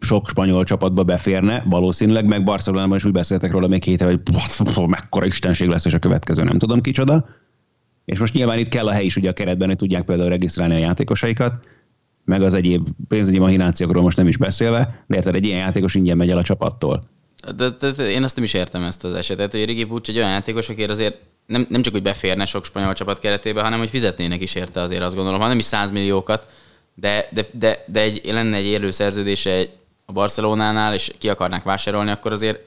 sok 0.00 0.28
spanyol 0.28 0.64
csapatba 0.64 1.04
beférne, 1.04 1.64
valószínűleg, 1.66 2.26
meg 2.26 2.44
Barcelonában 2.44 2.96
is 2.96 3.04
úgy 3.04 3.12
beszéltek 3.12 3.50
róla 3.50 3.66
még 3.66 3.82
hétre, 3.82 4.06
hogy 4.06 4.20
mekkora 4.86 5.26
istenség 5.26 5.68
lesz, 5.68 5.84
és 5.84 5.94
a 5.94 5.98
következő 5.98 6.42
nem 6.42 6.58
tudom 6.58 6.80
kicsoda. 6.80 7.28
És 8.04 8.18
most 8.18 8.34
nyilván 8.34 8.58
itt 8.58 8.68
kell 8.68 8.86
a 8.86 8.92
hely 8.92 9.04
is 9.04 9.16
ugye 9.16 9.30
a 9.30 9.32
keretben, 9.32 9.68
hogy 9.68 9.76
tudják 9.76 10.04
például 10.04 10.28
regisztrálni 10.28 10.74
a 10.74 10.78
játékosaikat, 10.78 11.68
meg 12.24 12.42
az 12.42 12.54
egyéb 12.54 12.88
pénzügyi 13.08 13.38
mahinációkról 13.38 14.02
most 14.02 14.16
nem 14.16 14.28
is 14.28 14.36
beszélve, 14.36 15.04
de 15.06 15.16
érted, 15.16 15.34
egy 15.34 15.44
ilyen 15.44 15.58
játékos 15.58 15.94
ingyen 15.94 16.16
megy 16.16 16.30
el 16.30 16.38
a 16.38 16.42
csapattól. 16.42 17.00
De, 17.56 17.70
de, 17.70 17.90
de, 17.90 18.10
én 18.10 18.22
azt 18.22 18.34
nem 18.34 18.44
is 18.44 18.54
értem 18.54 18.82
ezt 18.82 19.04
az 19.04 19.14
esetet, 19.14 19.50
hogy 19.50 19.64
Rigi 19.64 19.84
Pucs 19.84 20.08
egy 20.08 20.16
olyan 20.16 20.30
játékos, 20.30 20.68
aki 20.68 20.84
azért 20.84 21.16
nem, 21.46 21.66
nem 21.68 21.82
csak, 21.82 21.92
hogy 21.92 22.02
beférne 22.02 22.46
sok 22.46 22.64
spanyol 22.64 22.92
csapat 22.92 23.18
keretébe, 23.18 23.62
hanem 23.62 23.78
hogy 23.78 23.88
fizetnének 23.88 24.40
is 24.40 24.54
érte 24.54 24.80
azért 24.80 25.02
azt 25.02 25.14
gondolom, 25.14 25.40
ha 25.40 25.48
nem 25.48 25.58
is 25.58 25.64
100 25.64 25.90
milliókat, 25.90 26.48
de, 26.94 27.28
de, 27.32 27.46
de, 27.52 27.84
de 27.86 28.00
egy, 28.00 28.20
lenne 28.24 28.56
egy 28.56 28.64
élő 28.64 28.90
szerződése 28.90 29.64
a 30.04 30.12
Barcelonánál, 30.12 30.94
és 30.94 31.12
ki 31.18 31.28
akarnák 31.28 31.62
vásárolni, 31.62 32.10
akkor 32.10 32.32
azért 32.32 32.58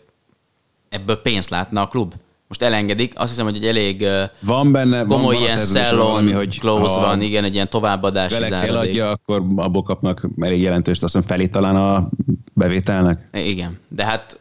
ebből 0.90 1.16
pénzt 1.16 1.50
látna 1.50 1.82
a 1.82 1.88
klub. 1.88 2.14
Most 2.48 2.62
elengedik, 2.62 3.14
azt 3.16 3.30
hiszem, 3.30 3.46
hogy 3.46 3.56
egy 3.56 3.66
elég 3.66 4.06
van 4.40 4.72
benne, 4.72 5.04
komoly 5.06 5.36
van 5.36 5.44
ilyen 5.44 5.58
szellon, 5.58 6.34
hogy 6.34 6.60
close 6.60 7.00
van, 7.00 7.22
igen, 7.22 7.44
egy 7.44 7.54
ilyen 7.54 7.70
továbbadási 7.70 8.34
záradék. 8.34 8.70
eladja, 8.70 9.10
akkor 9.10 9.44
abból 9.56 9.84
kapnak 9.84 10.28
elég 10.40 10.62
jelentős, 10.62 11.02
azt 11.02 11.14
hiszem 11.14 11.28
felét 11.28 11.52
talán 11.52 11.76
a 11.76 12.10
bevételnek. 12.54 13.30
Igen, 13.34 13.80
de 13.88 14.06
hát 14.06 14.40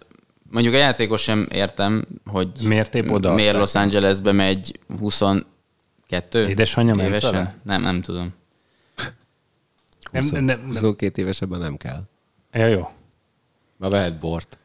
mondjuk 0.51 0.74
a 0.74 0.78
játékos 0.78 1.22
sem 1.22 1.46
értem, 1.51 2.05
hogy 2.24 2.49
miért, 2.64 2.94
épp 2.94 3.09
oda 3.09 3.34
miért 3.34 3.57
Los 3.57 3.74
Angelesbe 3.74 4.32
megy 4.32 4.78
22 4.99 6.49
Édesanyja 6.49 7.05
évesen? 7.05 7.53
Nem, 7.62 7.82
nem 7.82 8.01
tudom. 8.01 8.34
20, 10.12 10.30
nem, 10.30 10.44
nem, 10.44 10.61
nem. 10.61 10.68
22 10.68 11.22
évesebben 11.22 11.61
nem 11.61 11.76
kell. 11.76 12.03
Ja, 12.53 12.66
jó. 12.66 12.90
Ma 13.76 13.88
vehet 13.88 14.18
bort. 14.18 14.59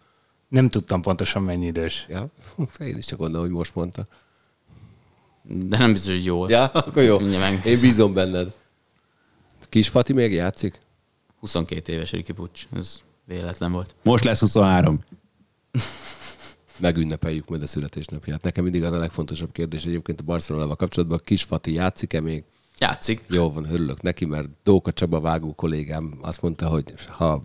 Nem 0.47 0.69
tudtam 0.69 1.01
pontosan 1.01 1.43
mennyi 1.43 1.65
idős. 1.65 2.05
Ja, 2.09 2.27
én 2.88 2.97
is 2.97 3.05
csak 3.05 3.19
gondolom, 3.19 3.45
hogy 3.45 3.55
most 3.55 3.75
mondta. 3.75 4.05
De 5.41 5.77
nem 5.77 5.91
biztos, 5.91 6.13
hogy 6.13 6.25
jól. 6.25 6.49
Ja, 6.49 6.65
akkor 6.65 7.03
jó. 7.03 7.19
Én 7.19 7.61
bízom 7.63 8.13
benned. 8.13 8.51
Kis 9.69 9.89
Fati 9.89 10.13
még 10.13 10.34
játszik? 10.34 10.79
22 11.39 11.93
éves 11.93 12.11
Riki 12.11 12.34
Pucs. 12.34 12.67
Ez 12.75 13.01
véletlen 13.25 13.71
volt. 13.71 13.95
Most 14.03 14.23
lesz 14.23 14.39
23. 14.39 14.99
Megünnepeljük 16.80 17.49
majd 17.49 17.63
a 17.63 17.67
születésnapját. 17.67 18.43
Nekem 18.43 18.63
mindig 18.63 18.84
az 18.84 18.93
a 18.93 18.99
legfontosabb 18.99 19.51
kérdés 19.51 19.86
egyébként 19.86 20.19
a 20.19 20.24
Barcelonával 20.24 20.76
kapcsolatban. 20.76 21.21
Kis 21.24 21.43
Fati 21.43 21.74
játszik-e 21.74 22.21
még? 22.21 22.43
Játszik. 22.78 23.21
Jó 23.30 23.51
van, 23.51 23.71
örülök 23.71 24.01
neki, 24.01 24.26
mert 24.26 24.47
Dóka 24.63 24.91
Csaba 24.91 25.19
vágó 25.19 25.53
kollégám 25.53 26.17
azt 26.21 26.41
mondta, 26.41 26.67
hogy 26.67 26.93
ha 27.07 27.41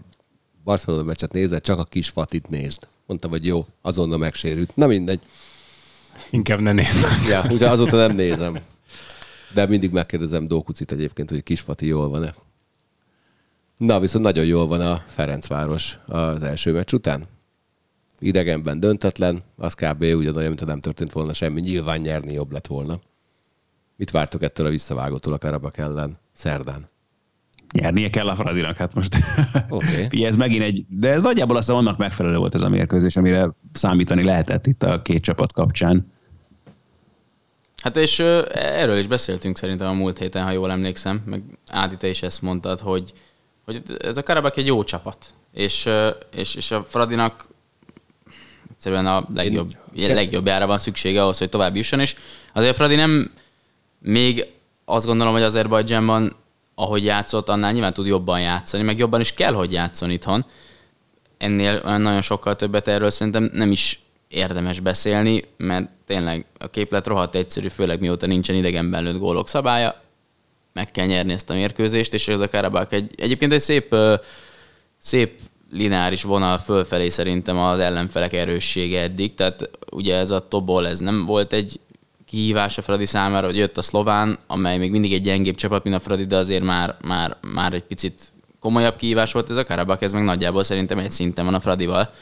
Barcelona 0.64 1.02
meccset 1.02 1.32
nézed, 1.32 1.62
csak 1.62 1.78
a 1.78 1.84
kis 1.84 2.08
fatit 2.08 2.48
nézd. 2.48 2.88
Mondtam, 3.06 3.30
hogy 3.30 3.46
jó, 3.46 3.66
azonnal 3.82 4.18
megsérült. 4.18 4.76
Na 4.76 4.86
mindegy. 4.86 5.20
Inkább 6.30 6.60
ne 6.60 6.72
nézd. 6.72 7.06
Ja, 7.28 7.44
ugye 7.50 7.68
azóta 7.68 7.96
nem 7.96 8.16
nézem. 8.16 8.58
De 9.54 9.66
mindig 9.66 9.90
megkérdezem 9.90 10.48
Dókucit 10.48 10.92
egyébként, 10.92 11.30
hogy 11.30 11.42
Kisfati 11.42 11.86
jól 11.86 12.08
van-e. 12.08 12.34
Na, 13.76 14.00
viszont 14.00 14.24
nagyon 14.24 14.44
jól 14.44 14.66
van 14.66 14.80
a 14.80 15.02
Ferencváros 15.06 15.98
az 16.06 16.42
első 16.42 16.72
meccs 16.72 16.92
után. 16.92 17.26
Idegenben 18.20 18.80
döntetlen, 18.80 19.42
az 19.56 19.74
kb. 19.74 20.02
ugyanolyan, 20.02 20.48
mintha 20.48 20.66
nem 20.66 20.80
történt 20.80 21.12
volna 21.12 21.32
semmi. 21.32 21.60
Nyilván 21.60 22.00
nyerni 22.00 22.32
jobb 22.32 22.52
lett 22.52 22.66
volna. 22.66 23.00
Mit 23.96 24.10
vártok 24.10 24.42
ettől 24.42 24.66
a 24.66 24.70
visszavágótól 24.70 25.32
a 25.32 25.38
Karabak 25.38 25.78
ellen 25.78 26.18
szerdán? 26.32 26.88
Nyernie 27.72 28.10
kell 28.10 28.28
a 28.28 28.36
Fradinak, 28.36 28.76
hát 28.76 28.94
most 28.94 29.16
Oké. 29.68 30.04
okay. 30.06 30.24
ez 30.24 30.36
megint 30.36 30.62
egy, 30.62 30.84
de 30.88 31.08
ez 31.08 31.22
nagyjából 31.22 31.56
aztán 31.56 31.76
annak 31.76 31.98
megfelelő 31.98 32.36
volt 32.36 32.54
ez 32.54 32.60
a 32.60 32.68
mérkőzés, 32.68 33.16
amire 33.16 33.50
számítani 33.72 34.22
lehetett 34.22 34.66
itt 34.66 34.82
a 34.82 35.02
két 35.02 35.22
csapat 35.22 35.52
kapcsán. 35.52 36.12
Hát 37.82 37.96
és 37.96 38.18
erről 38.52 38.98
is 38.98 39.06
beszéltünk 39.06 39.56
szerintem 39.56 39.88
a 39.88 39.92
múlt 39.92 40.18
héten, 40.18 40.44
ha 40.44 40.50
jól 40.50 40.70
emlékszem, 40.70 41.22
meg 41.24 41.42
Ádi, 41.66 41.96
te 41.96 42.08
is 42.08 42.22
ezt 42.22 42.42
mondtad, 42.42 42.80
hogy, 42.80 43.12
hogy 43.64 43.82
ez 43.98 44.16
a 44.16 44.22
Karabak 44.22 44.56
egy 44.56 44.66
jó 44.66 44.84
csapat, 44.84 45.34
és, 45.52 45.88
és, 46.36 46.54
és 46.54 46.70
a 46.70 46.84
Fradinak 46.88 47.48
egyszerűen 48.78 49.06
a 49.06 49.26
legjobb, 49.34 49.70
legjobbjára 49.94 50.66
van 50.66 50.78
szüksége 50.78 51.22
ahhoz, 51.22 51.38
hogy 51.38 51.48
tovább 51.48 51.76
jusson, 51.76 52.00
és 52.00 52.16
azért 52.52 52.76
Fradi 52.76 52.94
nem 52.94 53.30
még 53.98 54.46
azt 54.84 55.06
gondolom, 55.06 55.32
hogy 55.32 55.42
Azerbajdzsánban, 55.42 56.36
ahogy 56.74 57.04
játszott, 57.04 57.48
annál 57.48 57.72
nyilván 57.72 57.92
tud 57.92 58.06
jobban 58.06 58.40
játszani, 58.40 58.82
meg 58.82 58.98
jobban 58.98 59.20
is 59.20 59.32
kell, 59.32 59.52
hogy 59.52 59.72
játszon 59.72 60.10
itthon. 60.10 60.44
Ennél 61.38 61.80
nagyon 61.82 62.22
sokkal 62.22 62.56
többet 62.56 62.88
erről 62.88 63.10
szerintem 63.10 63.50
nem 63.52 63.70
is 63.70 64.00
érdemes 64.28 64.80
beszélni, 64.80 65.44
mert 65.56 65.88
tényleg 66.06 66.46
a 66.58 66.68
képlet 66.68 67.06
rohadt 67.06 67.34
egyszerű, 67.34 67.68
főleg 67.68 68.00
mióta 68.00 68.26
nincsen 68.26 68.56
idegenben 68.56 69.02
lőtt 69.02 69.18
gólok 69.18 69.48
szabálya, 69.48 70.02
meg 70.72 70.90
kell 70.90 71.06
nyerni 71.06 71.32
ezt 71.32 71.50
a 71.50 71.54
mérkőzést, 71.54 72.14
és 72.14 72.28
ez 72.28 72.40
a 72.40 72.48
Karabak 72.48 72.92
egy, 72.92 73.12
egyébként 73.16 73.52
egy 73.52 73.60
szép, 73.60 73.94
szép 74.98 75.40
lineáris 75.70 76.22
vonal 76.22 76.58
fölfelé 76.58 77.08
szerintem 77.08 77.58
az 77.58 77.78
ellenfelek 77.78 78.32
erőssége 78.32 79.00
eddig, 79.00 79.34
tehát 79.34 79.70
ugye 79.90 80.16
ez 80.16 80.30
a 80.30 80.48
Tobol, 80.48 80.86
ez 80.86 80.98
nem 80.98 81.24
volt 81.24 81.52
egy 81.52 81.80
kihívás 82.26 82.78
a 82.78 82.82
Fradi 82.82 83.06
számára, 83.06 83.46
hogy 83.46 83.56
jött 83.56 83.78
a 83.78 83.82
szlován, 83.82 84.38
amely 84.46 84.78
még 84.78 84.90
mindig 84.90 85.12
egy 85.12 85.22
gyengébb 85.22 85.54
csapat, 85.54 85.84
mint 85.84 85.96
a 85.96 86.00
Fradi, 86.00 86.24
de 86.24 86.36
azért 86.36 86.64
már, 86.64 86.96
már, 87.04 87.36
már 87.40 87.72
egy 87.72 87.82
picit 87.82 88.32
komolyabb 88.60 88.96
kihívás 88.96 89.32
volt 89.32 89.50
ez 89.50 89.56
a 89.56 89.64
Karabak, 89.64 90.02
ez 90.02 90.12
meg 90.12 90.24
nagyjából 90.24 90.62
szerintem 90.62 90.98
egy 90.98 91.10
szinten 91.10 91.44
van 91.44 91.54
a 91.54 91.60
Fradival 91.60 92.12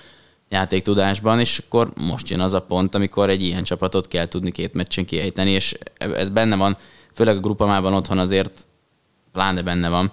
játéktudásban, 0.49 1.41
és 1.41 1.59
akkor 1.59 1.91
most 1.97 2.29
jön 2.29 2.41
az 2.41 2.53
a 2.53 2.63
pont, 2.63 2.95
amikor 2.95 3.31
egy 3.31 3.43
ilyen 3.43 3.63
csapatot 3.63 4.09
kell 4.09 4.27
tudni 4.27 4.51
két 4.51 4.75
meccsen 4.75 5.05
kiejteni, 5.05 5.51
és 5.51 5.79
ez 5.99 6.29
benne 6.29 6.57
van, 6.57 6.77
főleg 7.15 7.37
a 7.37 7.41
grupamában 7.41 7.95
otthon 7.95 8.19
azért 8.19 8.67
pláne 9.33 9.63
benne 9.63 9.89
van, 9.89 10.13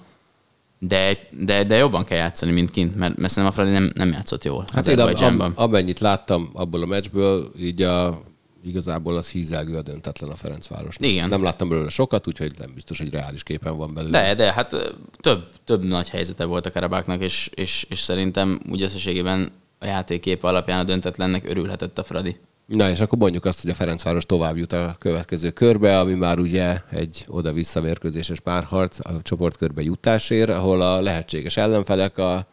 de, 0.87 1.27
de, 1.29 1.63
de 1.63 1.75
jobban 1.75 2.03
kell 2.03 2.17
játszani, 2.17 2.51
mint 2.51 2.71
kint, 2.71 2.95
mert, 2.95 3.17
mert 3.17 3.33
szerintem 3.33 3.59
a 3.59 3.63
Fradi 3.63 3.71
nem, 3.71 3.91
nem 3.95 4.11
játszott 4.11 4.43
jól 4.43 4.65
Hát 4.73 4.87
én 4.87 4.99
ab, 4.99 5.39
ab, 5.39 5.51
amennyit 5.55 5.99
láttam 5.99 6.49
abból 6.53 6.81
a 6.81 6.85
meccsből, 6.85 7.51
így 7.59 7.81
a, 7.81 8.21
igazából 8.63 9.17
az 9.17 9.29
hízelgő 9.29 9.77
a 9.77 9.81
döntetlen 9.81 10.29
a 10.29 10.35
Ferencváros. 10.35 10.95
Igen. 10.99 11.29
Nem 11.29 11.43
láttam 11.43 11.69
belőle 11.69 11.89
sokat, 11.89 12.27
úgyhogy 12.27 12.51
nem 12.57 12.71
biztos, 12.73 12.97
hogy 12.97 13.09
reális 13.09 13.43
képen 13.43 13.77
van 13.77 13.93
belőle. 13.93 14.21
De, 14.21 14.35
de 14.35 14.53
hát 14.53 14.95
több, 15.21 15.47
több 15.65 15.83
nagy 15.83 16.09
helyzete 16.09 16.45
volt 16.45 16.65
a 16.65 16.71
Karabáknak, 16.71 17.21
és, 17.21 17.49
és, 17.53 17.85
és 17.89 17.99
szerintem 17.99 18.59
úgy 18.69 18.81
összességében 18.81 19.51
a 19.79 19.85
játékkép 19.85 20.43
alapján 20.43 20.79
a 20.79 20.83
döntetlennek 20.83 21.49
örülhetett 21.49 21.99
a 21.99 22.03
Fradi. 22.03 22.37
Na 22.65 22.89
és 22.89 22.99
akkor 22.99 23.17
mondjuk 23.17 23.45
azt, 23.45 23.61
hogy 23.61 23.69
a 23.69 23.73
Ferencváros 23.73 24.25
tovább 24.25 24.57
jut 24.57 24.73
a 24.73 24.95
következő 24.99 25.49
körbe, 25.49 25.99
ami 25.99 26.13
már 26.13 26.39
ugye 26.39 26.77
egy 26.91 27.25
oda-vissza 27.27 27.81
mérkőzéses 27.81 28.39
párharc 28.39 29.05
a 29.05 29.21
csoportkörbe 29.21 29.81
jutásért, 29.81 30.49
ahol 30.49 30.81
a 30.81 31.01
lehetséges 31.01 31.57
ellenfelek 31.57 32.17
a, 32.17 32.47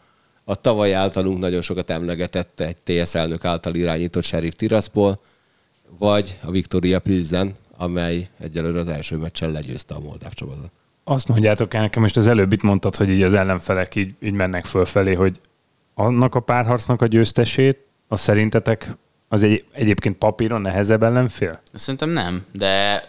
a 0.45 0.55
tavaly 0.55 0.95
általunk 0.95 1.39
nagyon 1.39 1.61
sokat 1.61 1.91
emlegetett 1.91 2.61
egy 2.61 2.77
TS 2.77 3.15
elnök 3.15 3.45
által 3.45 3.75
irányított 3.75 4.23
Sheriff 4.23 4.55
Tiraspol, 4.55 5.21
vagy 5.99 6.39
a 6.43 6.51
Victoria 6.51 6.99
Pilsen, 6.99 7.57
amely 7.77 8.29
egyelőre 8.39 8.79
az 8.79 8.89
első 8.89 9.17
meccsen 9.17 9.51
legyőzte 9.51 9.95
a 9.95 10.01
moldáv 10.01 10.33
csapatot. 10.33 10.71
Azt 11.05 11.29
mondjátok 11.29 11.75
el 11.75 11.81
nekem, 11.81 12.03
most 12.03 12.17
az 12.17 12.27
előbb 12.27 12.53
itt 12.53 12.63
mondtad, 12.63 12.97
hogy 12.97 13.11
így 13.11 13.23
az 13.23 13.35
ellenfelek 13.35 13.95
így, 13.95 14.15
így 14.21 14.33
mennek 14.33 14.65
fölfelé, 14.65 15.15
hogy 15.15 15.41
annak 15.95 16.35
a 16.35 16.41
párharcnak 16.41 17.03
a 17.03 17.07
győztesét, 17.07 17.79
az 18.09 18.21
szerintetek 18.21 18.97
az 19.33 19.43
egy, 19.43 19.64
egyébként 19.72 20.16
papíron 20.16 20.61
nehezebb 20.61 21.03
ellenfél? 21.03 21.61
Szerintem 21.74 22.09
nem, 22.09 22.45
de 22.53 23.03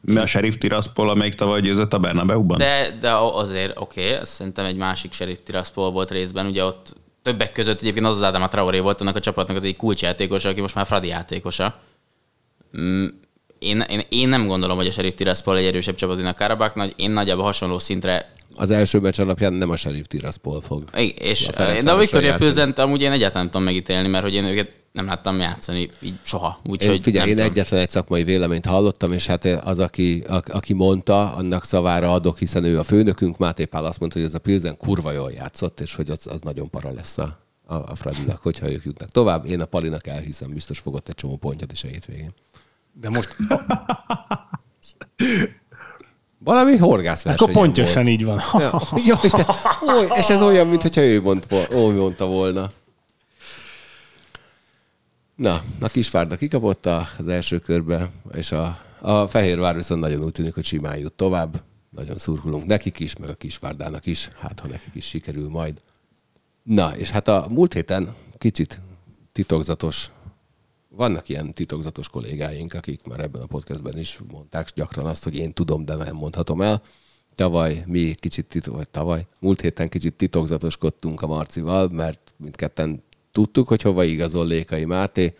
Mi 0.00 0.16
a 0.16 0.26
Sheriff 0.26 0.54
Tiraspol, 0.54 1.10
amelyik 1.10 1.34
tavaly 1.34 1.60
győzött 1.60 1.92
a 1.92 1.98
Bernabeu-ban? 1.98 2.58
De, 2.58 2.96
de 3.00 3.10
azért 3.14 3.78
oké, 3.78 4.10
okay, 4.10 4.24
szerintem 4.24 4.64
egy 4.64 4.76
másik 4.76 5.12
Sheriff 5.12 5.38
Tiraspol 5.44 5.90
volt 5.90 6.10
részben, 6.10 6.46
ugye 6.46 6.64
ott 6.64 6.96
többek 7.22 7.52
között 7.52 7.80
egyébként 7.80 8.04
az 8.06 8.16
az 8.16 8.22
Ádám 8.22 8.48
Traoré 8.48 8.78
volt 8.78 9.00
annak 9.00 9.16
a 9.16 9.20
csapatnak 9.20 9.56
az 9.56 9.64
egy 9.64 9.76
kulcsjátékosa, 9.76 10.48
aki 10.48 10.60
most 10.60 10.74
már 10.74 10.86
Fradi 10.86 11.08
játékosa. 11.08 11.80
Mm, 12.78 13.06
Én, 13.58 13.80
én, 13.80 14.02
én 14.08 14.28
nem 14.28 14.46
gondolom, 14.46 14.76
hogy 14.76 14.86
a 14.86 14.90
Sheriff 14.90 15.14
Tiraspol 15.14 15.56
egy 15.56 15.64
erősebb 15.64 15.94
csapat, 15.94 16.16
mint 16.16 16.28
a 16.28 16.34
Karabak, 16.34 16.74
nagy, 16.74 16.92
én 16.96 17.10
nagyjából 17.10 17.44
hasonló 17.44 17.78
szintre 17.78 18.24
Az 18.54 18.70
első 18.70 18.98
meccs 19.00 19.20
alapján 19.20 19.52
nem 19.52 19.70
a 19.70 19.76
Sheriff 19.76 20.04
Tiraspol 20.04 20.60
fog. 20.60 20.84
Igen, 20.96 21.16
és 21.16 21.48
A 21.48 21.62
a 21.62 21.82
de 21.82 21.90
a 21.90 21.96
Victoria. 21.96 22.34
Pilsent 22.34 22.78
amúgy 22.78 23.02
én 23.02 23.12
egyáltalán 23.12 23.42
nem 23.42 23.50
tudom 23.50 23.66
megítélni, 23.66 24.08
mert 24.08 24.24
hogy 24.24 24.34
én 24.34 24.44
őket 24.44 24.72
nem 24.96 25.06
láttam 25.06 25.38
játszani 25.38 25.88
így 26.00 26.18
soha. 26.22 26.60
Én, 26.62 26.72
Úgyhogy 26.72 27.02
figyelj, 27.02 27.18
nem 27.18 27.28
én 27.28 27.36
tudom. 27.36 27.50
egyetlen 27.50 27.80
egy 27.80 27.90
szakmai 27.90 28.24
véleményt 28.24 28.66
hallottam, 28.66 29.12
és 29.12 29.26
hát 29.26 29.44
az, 29.44 29.78
aki, 29.78 30.22
a, 30.28 30.42
aki 30.46 30.72
mondta, 30.72 31.34
annak 31.34 31.64
szavára 31.64 32.12
adok, 32.12 32.38
hiszen 32.38 32.64
ő 32.64 32.78
a 32.78 32.82
főnökünk, 32.82 33.38
Máté 33.38 33.64
Pál 33.64 33.84
azt 33.84 33.98
mondta, 33.98 34.18
hogy 34.18 34.28
ez 34.28 34.34
a 34.34 34.38
Pilsen 34.38 34.76
kurva 34.76 35.12
jól 35.12 35.30
játszott, 35.30 35.80
és 35.80 35.94
hogy 35.94 36.10
az, 36.10 36.26
az 36.26 36.40
nagyon 36.40 36.70
para 36.70 36.92
lesz 36.92 37.18
a, 37.18 37.38
a, 37.66 37.74
a 37.74 37.94
Fradinak, 37.94 38.42
hogyha 38.42 38.70
ők 38.70 38.84
jutnak 38.84 39.08
tovább. 39.08 39.46
Én 39.46 39.60
a 39.60 39.64
Palinak 39.64 40.06
elhiszem, 40.06 40.50
biztos 40.52 40.78
fogott 40.78 41.08
egy 41.08 41.14
csomó 41.14 41.36
pontját 41.36 41.72
is 41.72 41.84
a 41.84 41.88
hétvégén. 41.88 42.32
De 42.92 43.08
most 43.08 43.36
Valami 46.38 46.76
horgászverseny. 46.76 47.48
akkor 47.48 47.62
pontosan 47.62 48.06
így 48.06 48.24
van. 48.24 48.40
Ja, 48.58 48.82
oly, 49.96 50.06
és 50.18 50.28
ez 50.28 50.42
olyan, 50.42 50.66
mintha 50.66 51.02
ő 51.02 51.22
mondta 51.22 52.26
volna. 52.26 52.70
Na, 55.36 55.62
a 55.80 55.88
Kisvárda 55.88 56.36
kikapott 56.36 56.86
az 57.18 57.28
első 57.28 57.58
körbe, 57.58 58.10
és 58.32 58.52
a, 58.52 58.78
a 59.00 59.26
Fehérvár 59.26 59.74
viszont 59.74 60.00
nagyon 60.00 60.24
úgy 60.24 60.32
tűnik, 60.32 60.54
hogy 60.54 60.64
simán 60.64 60.98
jut 60.98 61.12
tovább. 61.12 61.62
Nagyon 61.90 62.18
szurkolunk 62.18 62.66
nekik 62.66 62.98
is, 62.98 63.16
meg 63.16 63.28
a 63.28 63.34
Kisvárdának 63.34 64.06
is, 64.06 64.28
hát 64.38 64.60
ha 64.60 64.68
nekik 64.68 64.94
is 64.94 65.04
sikerül 65.04 65.48
majd. 65.48 65.80
Na, 66.62 66.96
és 66.96 67.10
hát 67.10 67.28
a 67.28 67.46
múlt 67.50 67.72
héten 67.72 68.14
kicsit 68.38 68.80
titokzatos, 69.32 70.10
vannak 70.88 71.28
ilyen 71.28 71.54
titokzatos 71.54 72.08
kollégáink, 72.08 72.74
akik 72.74 73.06
már 73.06 73.20
ebben 73.20 73.42
a 73.42 73.46
podcastben 73.46 73.98
is 73.98 74.18
mondták 74.30 74.70
gyakran 74.74 75.06
azt, 75.06 75.24
hogy 75.24 75.36
én 75.36 75.52
tudom, 75.52 75.84
de 75.84 75.94
nem 75.94 76.14
mondhatom 76.14 76.62
el. 76.62 76.82
Tavaly 77.34 77.82
mi 77.86 78.14
kicsit, 78.14 78.46
titok, 78.46 78.74
vagy 78.74 78.88
tavaly, 78.88 79.26
múlt 79.38 79.60
héten 79.60 79.88
kicsit 79.88 80.14
titokzatoskodtunk 80.14 81.22
a 81.22 81.26
Marcival, 81.26 81.88
mert 81.88 82.34
mindketten 82.36 83.02
tudtuk, 83.36 83.68
hogy 83.68 83.82
hova 83.82 84.04
igazol 84.04 84.46
Lékai 84.46 84.84
Máté, 84.84 85.34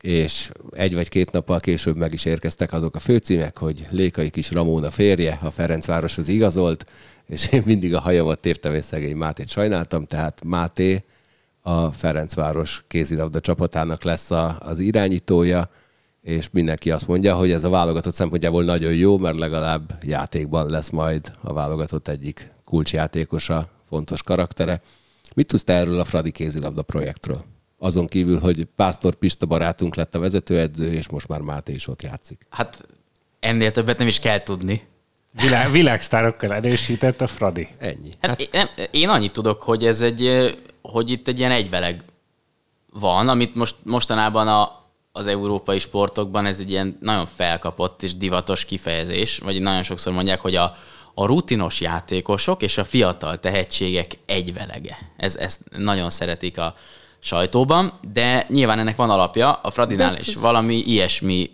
és 0.00 0.50
egy 0.70 0.94
vagy 0.94 1.08
két 1.08 1.32
nappal 1.32 1.60
később 1.60 1.96
meg 1.96 2.12
is 2.12 2.24
érkeztek 2.24 2.72
azok 2.72 2.96
a 2.96 2.98
főcímek, 2.98 3.58
hogy 3.58 3.86
Lékai 3.90 4.30
kis 4.30 4.50
Ramóna 4.50 4.90
férje 4.90 5.38
a 5.42 5.50
Ferencvároshoz 5.50 6.28
igazolt, 6.28 6.84
és 7.26 7.52
én 7.52 7.62
mindig 7.64 7.94
a 7.94 8.00
hajamat 8.00 8.40
tértem, 8.40 8.74
és 8.74 8.84
szegény 8.84 9.16
Mátét 9.16 9.48
sajnáltam, 9.48 10.06
tehát 10.06 10.44
Máté 10.44 11.04
a 11.60 11.92
Ferencváros 11.92 12.84
kézilabda 12.88 13.40
csapatának 13.40 14.02
lesz 14.02 14.30
a, 14.30 14.58
az 14.60 14.78
irányítója, 14.78 15.70
és 16.22 16.48
mindenki 16.52 16.90
azt 16.90 17.06
mondja, 17.06 17.34
hogy 17.34 17.50
ez 17.50 17.64
a 17.64 17.70
válogatott 17.70 18.14
szempontjából 18.14 18.64
nagyon 18.64 18.94
jó, 18.94 19.18
mert 19.18 19.38
legalább 19.38 19.98
játékban 20.02 20.70
lesz 20.70 20.90
majd 20.90 21.30
a 21.40 21.52
válogatott 21.52 22.08
egyik 22.08 22.52
kulcsjátékosa, 22.64 23.68
fontos 23.88 24.22
karaktere. 24.22 24.82
Mit 25.34 25.46
tudsz 25.46 25.64
te 25.64 25.72
erről 25.72 26.00
a 26.00 26.04
Fradi 26.04 26.30
kézilabda 26.30 26.82
projektről? 26.82 27.44
Azon 27.78 28.06
kívül, 28.06 28.38
hogy 28.38 28.64
Pásztor 28.76 29.14
Pista 29.14 29.46
barátunk 29.46 29.94
lett 29.94 30.14
a 30.14 30.18
vezetőedző, 30.18 30.92
és 30.92 31.08
most 31.08 31.28
már 31.28 31.40
Máté 31.40 31.72
is 31.72 31.88
ott 31.88 32.02
játszik. 32.02 32.46
Hát 32.50 32.86
ennél 33.40 33.70
többet 33.70 33.98
nem 33.98 34.06
is 34.06 34.18
kell 34.18 34.42
tudni. 34.42 34.88
Világ, 35.30 35.70
világsztárokkal 35.70 36.52
erősített 36.52 37.20
a 37.20 37.26
Fradi. 37.26 37.68
Ennyi. 37.78 38.10
Hát, 38.20 38.30
hát 38.30 38.40
én, 38.40 38.48
nem, 38.52 38.68
én 38.90 39.08
annyit 39.08 39.32
tudok, 39.32 39.62
hogy 39.62 39.86
ez 39.86 40.00
egy, 40.00 40.52
hogy 40.82 41.10
itt 41.10 41.28
egy 41.28 41.38
ilyen 41.38 41.50
egyveleg 41.50 42.02
van, 42.92 43.28
amit 43.28 43.54
most 43.54 43.76
mostanában 43.82 44.48
a 44.48 44.78
az 45.12 45.26
európai 45.26 45.78
sportokban 45.78 46.46
ez 46.46 46.58
egy 46.58 46.70
ilyen 46.70 46.96
nagyon 47.00 47.26
felkapott 47.26 48.02
és 48.02 48.16
divatos 48.16 48.64
kifejezés, 48.64 49.38
vagy 49.38 49.60
nagyon 49.60 49.82
sokszor 49.82 50.12
mondják, 50.12 50.40
hogy 50.40 50.54
a, 50.54 50.76
a 51.20 51.26
rutinos 51.26 51.80
játékosok 51.80 52.62
és 52.62 52.78
a 52.78 52.84
fiatal 52.84 53.36
tehetségek 53.36 54.18
egyvelege. 54.26 54.98
Ez, 55.16 55.36
ezt 55.36 55.60
nagyon 55.76 56.10
szeretik 56.10 56.58
a 56.58 56.74
sajtóban, 57.18 57.92
de 58.12 58.46
nyilván 58.48 58.78
ennek 58.78 58.96
van 58.96 59.10
alapja, 59.10 59.52
a 59.52 59.70
Fradinál 59.70 60.18
is 60.18 60.34
valami 60.34 60.74
ilyesmi 60.74 61.50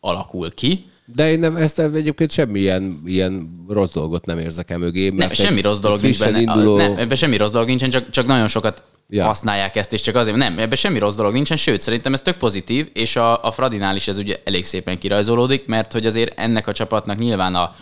alakul 0.00 0.54
ki. 0.54 0.84
De 1.04 1.30
én 1.30 1.38
nem, 1.38 1.56
ezt 1.56 1.78
egyébként 1.78 2.30
semmilyen 2.30 3.02
ilyen 3.06 3.64
rossz 3.68 3.92
dolgot 3.92 4.26
nem 4.26 4.38
érzek 4.38 4.70
el 4.70 4.78
mögé. 4.78 5.08
Nem, 5.08 5.30
semmi 5.30 5.60
rossz 5.60 5.78
dolog 5.78 6.00
nincs 6.00 6.18
benne. 6.18 6.40
Induló... 6.40 6.76
Nem, 6.76 6.94
ebben 6.96 7.16
semmi 7.16 7.36
rossz 7.36 7.52
dolog 7.52 7.68
nincsen, 7.68 7.90
csak, 7.90 8.10
csak 8.10 8.26
nagyon 8.26 8.48
sokat 8.48 8.84
ja. 9.08 9.24
használják 9.24 9.76
ezt, 9.76 9.92
és 9.92 10.00
csak 10.00 10.14
azért, 10.14 10.36
nem, 10.36 10.58
ebben 10.58 10.76
semmi 10.76 10.98
rossz 10.98 11.16
dolog 11.16 11.32
nincsen, 11.32 11.56
sőt, 11.56 11.80
szerintem 11.80 12.12
ez 12.12 12.22
tök 12.22 12.36
pozitív, 12.36 12.90
és 12.92 13.16
a, 13.16 13.44
a 13.44 13.52
Fradinál 13.52 13.96
is 13.96 14.08
ez 14.08 14.18
ugye 14.18 14.40
elég 14.44 14.64
szépen 14.64 14.98
kirajzolódik, 14.98 15.66
mert 15.66 15.92
hogy 15.92 16.06
azért 16.06 16.38
ennek 16.38 16.66
a 16.66 16.72
csapatnak 16.72 17.18
nyilván 17.18 17.54
a, 17.54 17.74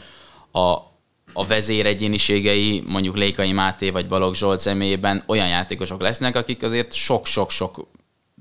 a, 0.59 0.95
a 1.39 1.47
vezéregyéniségei, 1.47 2.83
mondjuk 2.87 3.17
Lékai 3.17 3.53
Máté 3.53 3.91
vagy 3.91 4.07
Balogh 4.07 4.37
Zsolt 4.37 4.61
személyében 4.61 5.23
olyan 5.27 5.49
játékosok 5.49 6.01
lesznek, 6.01 6.37
akik 6.37 6.63
azért 6.63 6.93
sok-sok-sok 6.93 7.89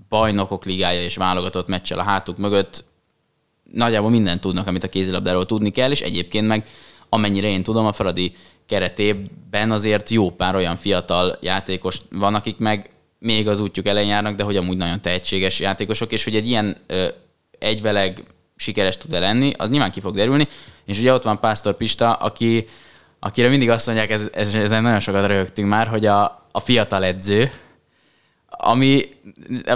bajnokok 0.09 0.65
ligája 0.65 1.01
és 1.01 1.15
válogatott 1.15 1.67
meccsel 1.67 1.99
a 1.99 2.03
hátuk 2.03 2.37
mögött 2.37 2.83
nagyjából 3.71 4.09
mindent 4.09 4.41
tudnak, 4.41 4.67
amit 4.67 4.83
a 4.83 4.89
kézilabdáról 4.89 5.45
tudni 5.45 5.69
kell, 5.69 5.91
és 5.91 6.01
egyébként 6.01 6.47
meg 6.47 6.67
amennyire 7.09 7.47
én 7.47 7.63
tudom, 7.63 7.85
a 7.85 7.91
Fradi 7.91 8.35
keretében 8.65 9.71
azért 9.71 10.09
jó 10.09 10.29
pár 10.29 10.55
olyan 10.55 10.75
fiatal 10.75 11.37
játékos 11.41 12.01
van, 12.11 12.35
akik 12.35 12.57
meg 12.57 12.89
még 13.19 13.47
az 13.47 13.59
útjuk 13.59 13.87
elején 13.87 14.09
járnak, 14.09 14.35
de 14.35 14.43
hogy 14.43 14.57
amúgy 14.57 14.77
nagyon 14.77 15.01
tehetséges 15.01 15.59
játékosok, 15.59 16.11
és 16.11 16.23
hogy 16.23 16.35
egy 16.35 16.47
ilyen 16.47 16.77
ö, 16.87 17.07
egyveleg 17.59 18.23
sikeres 18.55 18.97
tud-e 18.97 19.19
lenni, 19.19 19.53
az 19.57 19.69
nyilván 19.69 19.91
ki 19.91 19.99
fog 19.99 20.15
derülni. 20.15 20.47
És 20.85 20.99
ugye 20.99 21.13
ott 21.13 21.23
van 21.23 21.39
Pásztor 21.39 21.77
Pista, 21.77 22.13
aki, 22.13 22.65
akire 23.19 23.47
mindig 23.47 23.69
azt 23.69 23.85
mondják, 23.85 24.11
ez, 24.11 24.29
ez, 24.33 24.55
ezen 24.55 24.81
nagyon 24.81 24.99
sokat 24.99 25.27
röhögtünk 25.27 25.69
már, 25.69 25.87
hogy 25.87 26.05
a, 26.05 26.47
a 26.51 26.59
fiatal 26.59 27.03
edző, 27.03 27.51
ami, 28.47 29.09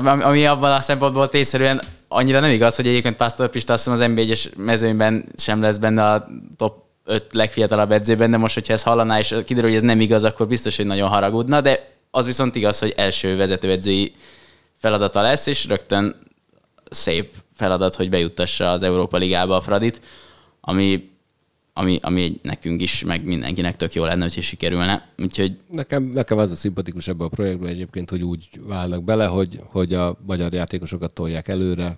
ami 0.02 0.46
abban 0.46 0.72
a 0.72 0.82
szempontból 0.82 1.30
tényszerűen 1.30 1.82
annyira 2.08 2.40
nem 2.40 2.52
igaz, 2.52 2.76
hogy 2.76 2.88
egyébként 2.88 3.16
Pásztor 3.16 3.50
Pista 3.50 3.74
azt 3.74 3.88
az 3.88 4.00
NB1-es 4.04 4.56
mezőnyben 4.56 5.26
sem 5.38 5.62
lesz 5.62 5.78
benne 5.78 6.12
a 6.12 6.28
top 6.58 6.84
öt 7.06 7.34
legfiatalabb 7.34 7.92
edzőben, 7.92 8.32
de 8.32 8.38
most, 8.38 8.54
hogyha 8.54 8.74
ezt 8.74 8.84
hallaná, 8.84 9.20
és 9.20 9.36
kiderül, 9.46 9.70
hogy 9.70 9.78
ez 9.78 9.86
nem 9.86 10.00
igaz, 10.00 10.24
akkor 10.24 10.48
biztos, 10.48 10.76
hogy 10.76 10.86
nagyon 10.86 11.10
haragudna, 11.10 11.62
de 11.62 11.98
az 12.12 12.26
viszont 12.26 12.56
igaz, 12.56 12.80
hogy 12.80 12.94
első 12.98 13.36
vezetőedzői 13.36 14.16
feladata 14.78 15.22
lesz, 15.22 15.46
és 15.46 15.66
rögtön 15.66 16.16
szép 16.90 17.34
feladat, 17.56 17.96
hogy 17.96 18.10
bejuttassa 18.10 18.72
az 18.72 18.84
Európa 18.84 19.18
Ligába 19.18 19.56
a 19.56 19.62
Fradit, 19.62 20.02
ami, 20.62 21.10
ami, 21.80 22.00
ami 22.02 22.40
nekünk 22.42 22.82
is, 22.82 23.04
meg 23.04 23.24
mindenkinek 23.24 23.76
tök 23.76 23.94
jó 23.94 24.04
lenne, 24.04 24.22
hogyha 24.22 24.42
sikerülne. 24.42 25.10
Úgyhogy... 25.18 25.58
Nekem, 25.72 26.04
nekem 26.04 26.38
az 26.38 26.52
a 26.52 26.56
szimpatikus 26.56 27.08
ebben 27.08 27.28
a 27.28 27.30
projektben 27.30 27.70
egyébként, 27.70 28.10
hogy 28.10 28.24
úgy 28.24 28.50
válnak 28.68 29.04
bele, 29.04 29.26
hogy, 29.26 29.60
hogy 29.64 29.94
a 29.94 30.18
magyar 30.26 30.54
játékosokat 30.54 31.14
tolják 31.14 31.48
előre, 31.48 31.98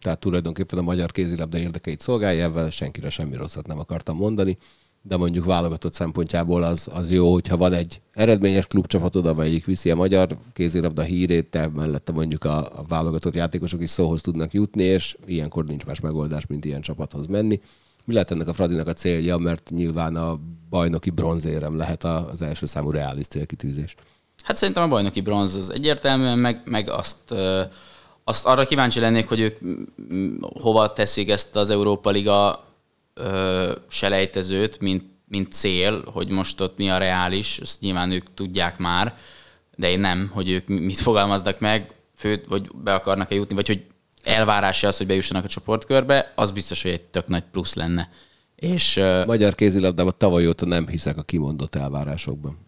tehát 0.00 0.18
tulajdonképpen 0.18 0.78
a 0.78 0.82
magyar 0.82 1.10
kézilabda 1.10 1.58
érdekeit 1.58 2.00
szolgálja, 2.00 2.44
ebben 2.44 2.70
senkire 2.70 3.10
semmi 3.10 3.36
rosszat 3.36 3.66
nem 3.66 3.78
akartam 3.78 4.16
mondani, 4.16 4.58
de 5.02 5.16
mondjuk 5.16 5.44
válogatott 5.44 5.94
szempontjából 5.94 6.62
az, 6.62 6.88
az 6.92 7.10
jó, 7.10 7.32
hogyha 7.32 7.56
van 7.56 7.72
egy 7.72 8.00
eredményes 8.12 8.66
klubcsapatod, 8.66 9.26
amelyik 9.26 9.64
viszi 9.64 9.90
a 9.90 9.96
magyar 9.96 10.38
kézilabda 10.52 11.02
hírét, 11.02 11.46
te 11.46 11.68
mellette 11.68 12.12
mondjuk 12.12 12.44
a, 12.44 12.58
a 12.58 12.84
válogatott 12.88 13.34
játékosok 13.34 13.80
is 13.80 13.90
szóhoz 13.90 14.20
tudnak 14.20 14.52
jutni, 14.52 14.82
és 14.82 15.16
ilyenkor 15.26 15.64
nincs 15.64 15.84
más 15.84 16.00
megoldás, 16.00 16.46
mint 16.46 16.64
ilyen 16.64 16.80
csapathoz 16.80 17.26
menni. 17.26 17.60
Mi 18.04 18.12
lehet 18.12 18.30
ennek 18.30 18.48
a 18.48 18.52
Fradinak 18.52 18.86
a 18.86 18.92
célja, 18.92 19.36
mert 19.36 19.70
nyilván 19.70 20.16
a 20.16 20.38
bajnoki 20.70 21.10
bronzérem 21.10 21.76
lehet 21.76 22.04
az 22.04 22.42
első 22.42 22.66
számú 22.66 22.90
reális 22.90 23.26
célkitűzés. 23.26 23.94
Hát 24.42 24.56
szerintem 24.56 24.82
a 24.82 24.88
bajnoki 24.88 25.20
bronz 25.20 25.54
az 25.54 25.70
egyértelműen, 25.70 26.38
meg, 26.38 26.62
meg 26.64 26.88
azt 26.90 27.34
azt 28.24 28.46
arra 28.46 28.66
kíváncsi 28.66 29.00
lennék, 29.00 29.28
hogy 29.28 29.40
ők 29.40 29.58
hova 30.40 30.92
teszik 30.92 31.30
ezt 31.30 31.56
az 31.56 31.70
Európa 31.70 32.10
Liga 32.10 32.64
ö, 33.14 33.72
selejtezőt, 33.88 34.80
mint, 34.80 35.04
mint 35.28 35.52
cél, 35.52 36.02
hogy 36.04 36.28
most 36.28 36.60
ott 36.60 36.76
mi 36.76 36.90
a 36.90 36.98
reális, 36.98 37.58
ezt 37.58 37.80
nyilván 37.80 38.10
ők 38.10 38.34
tudják 38.34 38.78
már, 38.78 39.16
de 39.76 39.90
én 39.90 40.00
nem, 40.00 40.30
hogy 40.34 40.50
ők 40.50 40.68
mit 40.68 40.98
fogalmaznak 40.98 41.60
meg, 41.60 41.94
főt, 42.16 42.46
vagy 42.46 42.70
be 42.74 42.94
akarnak-e 42.94 43.34
jutni, 43.34 43.54
vagy 43.54 43.66
hogy 43.66 43.84
elvárása 44.22 44.88
az, 44.88 44.96
hogy 44.96 45.06
bejussanak 45.06 45.44
a 45.44 45.48
csoportkörbe, 45.48 46.32
az 46.34 46.50
biztos, 46.50 46.82
hogy 46.82 46.90
egy 46.90 47.02
tök 47.02 47.26
nagy 47.26 47.44
plusz 47.50 47.74
lenne. 47.74 48.10
És, 48.56 49.00
Magyar 49.26 49.54
kézilabdában 49.54 50.14
tavaly 50.18 50.46
óta 50.46 50.66
nem 50.66 50.88
hiszek 50.88 51.16
a 51.16 51.22
kimondott 51.22 51.74
elvárásokban. 51.74 52.58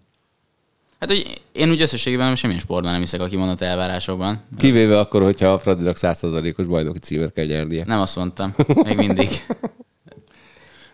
Hát, 1.01 1.09
hogy 1.09 1.41
én 1.53 1.71
úgy 1.71 1.81
összességében 1.81 2.27
nem 2.27 2.35
semmilyen 2.35 2.63
sportban 2.63 2.93
nem 2.93 3.01
hiszek 3.01 3.21
a 3.21 3.27
kimondott 3.27 3.61
elvárásokban. 3.61 4.43
Kivéve 4.59 4.99
akkor, 4.99 5.23
hogyha 5.23 5.53
a 5.53 5.59
Fradinak 5.59 5.97
100%-os 6.01 6.67
bajnoki 6.67 6.99
címet 6.99 7.33
kell 7.33 7.45
nyernie. 7.45 7.85
Nem 7.85 8.01
azt 8.01 8.17
mondtam, 8.17 8.55
még 8.85 8.97
mindig. 8.97 9.29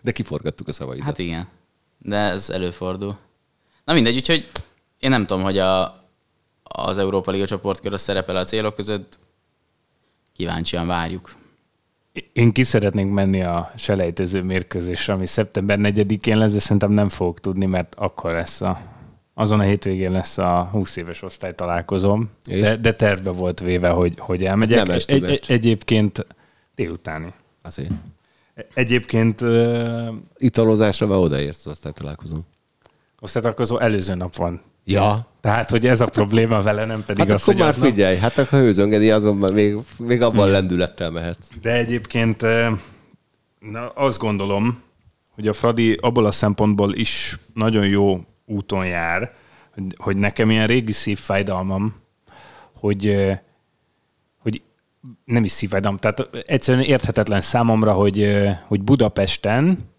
De 0.01 0.11
kiforgattuk 0.11 0.67
a 0.67 0.71
szavaidat. 0.71 1.05
Hát 1.05 1.17
igen, 1.17 1.47
de 1.97 2.15
ez 2.15 2.49
előfordul. 2.49 3.17
Na 3.85 3.93
mindegy, 3.93 4.15
úgyhogy 4.15 4.49
én 4.99 5.09
nem 5.09 5.25
tudom, 5.25 5.43
hogy 5.43 5.57
a, 5.57 6.03
az 6.63 6.97
Európa 6.97 7.31
Liga 7.31 7.45
csoportkör 7.45 7.99
szerepel 7.99 8.35
a 8.35 8.43
célok 8.43 8.75
között. 8.75 9.19
Kíváncsian 10.41 10.87
várjuk. 10.87 11.35
Én 12.33 12.51
ki 12.51 12.63
szeretnénk 12.63 13.13
menni 13.13 13.43
a 13.43 13.71
selejtező 13.75 14.41
mérkőzésre, 14.41 15.13
ami 15.13 15.25
szeptember 15.25 15.77
4-én 15.81 16.37
lesz, 16.37 16.53
de 16.53 16.59
szerintem 16.59 16.91
nem 16.91 17.09
fogok 17.09 17.39
tudni, 17.39 17.65
mert 17.65 17.95
akkor 17.95 18.31
lesz 18.31 18.61
a 18.61 18.81
azon 19.33 19.59
a 19.59 19.63
hétvégén 19.63 20.11
lesz 20.11 20.37
a 20.37 20.67
20 20.71 20.95
éves 20.95 21.21
osztály 21.21 21.55
találkozom, 21.55 22.29
de, 22.43 22.75
de 22.75 22.93
tervbe 22.93 23.29
volt 23.29 23.59
véve, 23.59 23.89
hogy, 23.89 24.13
hogy 24.17 24.43
elmegyek. 24.43 24.85
Nem 24.85 24.95
egy, 24.95 25.23
egy, 25.23 25.45
egyébként 25.47 26.25
délutáni. 26.75 27.33
Azért. 27.61 27.91
Egyébként... 28.73 29.41
Uh, 29.41 30.07
Italozásra 30.37 31.07
vagy 31.07 31.17
odaérsz 31.17 31.65
az 31.65 31.71
osztálytalálkozón? 31.71 32.45
Osztálytalálkozó 33.19 33.79
előző 33.79 34.13
nap 34.13 34.35
van. 34.35 34.61
Ja. 34.83 35.25
Tehát, 35.41 35.69
hogy 35.69 35.87
ez 35.87 36.01
a 36.01 36.05
probléma 36.05 36.61
vele, 36.61 36.85
nem 36.85 37.03
pedig 37.05 37.27
hát 37.27 37.33
az, 37.33 37.41
akkor 37.41 37.53
hogy 37.53 37.63
már 37.63 37.73
figyelj, 37.73 38.13
nap... 38.13 38.23
hát 38.23 38.37
akkor 38.37 38.59
hőzöngedi, 38.59 39.11
azonban 39.11 39.53
még, 39.53 39.77
még 39.97 40.21
abban 40.21 40.43
hmm. 40.43 40.51
lendülettel 40.51 41.09
mehetsz. 41.09 41.47
De 41.61 41.71
egyébként 41.71 42.41
na, 43.59 43.89
azt 43.93 44.19
gondolom, 44.19 44.81
hogy 45.35 45.47
a 45.47 45.53
Fradi 45.53 45.97
abból 46.01 46.25
a 46.25 46.31
szempontból 46.31 46.93
is 46.93 47.37
nagyon 47.53 47.87
jó 47.87 48.19
úton 48.45 48.85
jár, 48.85 49.33
hogy, 49.73 49.83
hogy 49.97 50.17
nekem 50.17 50.49
ilyen 50.49 50.67
régi 50.67 50.91
szívfájdalmam, 50.91 51.95
hogy, 52.79 53.31
hogy 54.37 54.61
nem 55.25 55.43
is 55.43 55.51
szívfájdalom, 55.51 55.97
tehát 55.97 56.29
egyszerűen 56.45 56.83
érthetetlen 56.83 57.41
számomra, 57.41 57.93
hogy, 57.93 58.37
hogy 58.67 58.81
Budapesten 58.81 59.89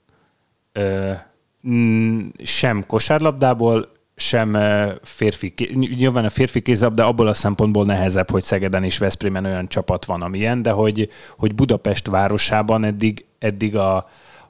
sem 2.42 2.86
kosárlabdából, 2.86 3.92
sem 4.22 4.58
férfi, 5.02 5.54
nyilván 5.74 6.24
a 6.24 6.30
férfi 6.30 6.60
kézlabda 6.60 7.06
abból 7.06 7.26
a 7.26 7.34
szempontból 7.34 7.84
nehezebb, 7.84 8.30
hogy 8.30 8.42
Szegeden 8.42 8.84
és 8.84 8.98
Veszprémen 8.98 9.44
olyan 9.44 9.68
csapat 9.68 10.04
van, 10.04 10.22
amilyen, 10.22 10.62
de 10.62 10.70
hogy, 10.70 11.08
hogy 11.36 11.54
Budapest 11.54 12.06
városában 12.06 12.84
eddig, 12.84 13.24
eddig 13.38 13.76
a, 13.76 13.96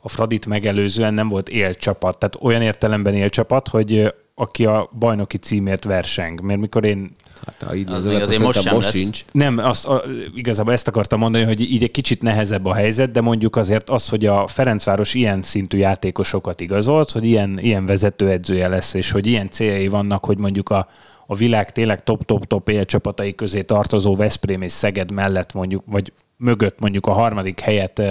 a 0.01 0.09
Fradit 0.09 0.47
megelőzően 0.47 1.15
nem 1.15 1.29
volt 1.29 1.49
élcsapat. 1.49 2.19
Tehát 2.19 2.39
olyan 2.41 2.63
értelemben 2.63 3.15
élcsapat, 3.15 3.69
hogy 3.69 4.15
aki 4.35 4.67
a 4.67 4.91
bajnoki 4.99 5.37
címért 5.37 5.85
verseng. 5.85 6.41
Mert 6.41 6.61
mikor 6.61 6.85
én... 6.85 7.11
Hát 7.47 7.63
ha 7.69 7.75
így 7.75 7.91
az 7.91 8.05
még 8.05 8.21
azért 8.21 8.41
most 8.41 8.63
sem 8.63 8.75
most 8.75 8.91
sincs. 8.91 9.25
Nem, 9.33 9.59
azt, 9.59 9.87
a, 9.87 10.05
igazából 10.35 10.73
ezt 10.73 10.89
akartam 10.89 11.19
mondani, 11.19 11.45
hogy 11.45 11.61
így 11.61 11.83
egy 11.83 11.91
kicsit 11.91 12.23
nehezebb 12.23 12.67
a 12.67 12.75
helyzet, 12.75 13.11
de 13.11 13.21
mondjuk 13.21 13.57
azért 13.57 13.91
az, 13.91 14.09
hogy 14.09 14.27
a 14.27 14.47
Ferencváros 14.47 15.15
ilyen 15.15 15.43
szintű 15.43 15.79
játékosokat 15.79 16.61
igazolt, 16.61 17.11
hogy 17.11 17.25
ilyen, 17.25 17.59
ilyen 17.59 17.87
vezetőedzője 17.87 18.69
lesz, 18.69 18.95
és 18.95 19.11
hogy 19.11 19.27
ilyen 19.27 19.51
céljai 19.51 19.89
vannak, 19.89 20.25
hogy 20.25 20.39
mondjuk 20.39 20.69
a, 20.69 20.89
a 21.27 21.35
világ 21.35 21.73
tényleg 21.73 22.03
top-top-top 22.03 22.69
élcsapatai 22.69 23.35
közé 23.35 23.63
tartozó 23.63 24.17
Veszprém 24.17 24.63
és 24.63 24.73
Szeged 24.73 25.11
mellett 25.11 25.53
mondjuk, 25.53 25.83
vagy 25.87 26.13
mögött 26.37 26.79
mondjuk 26.79 27.07
a 27.07 27.13
harmadik 27.13 27.61
helyet 27.61 28.03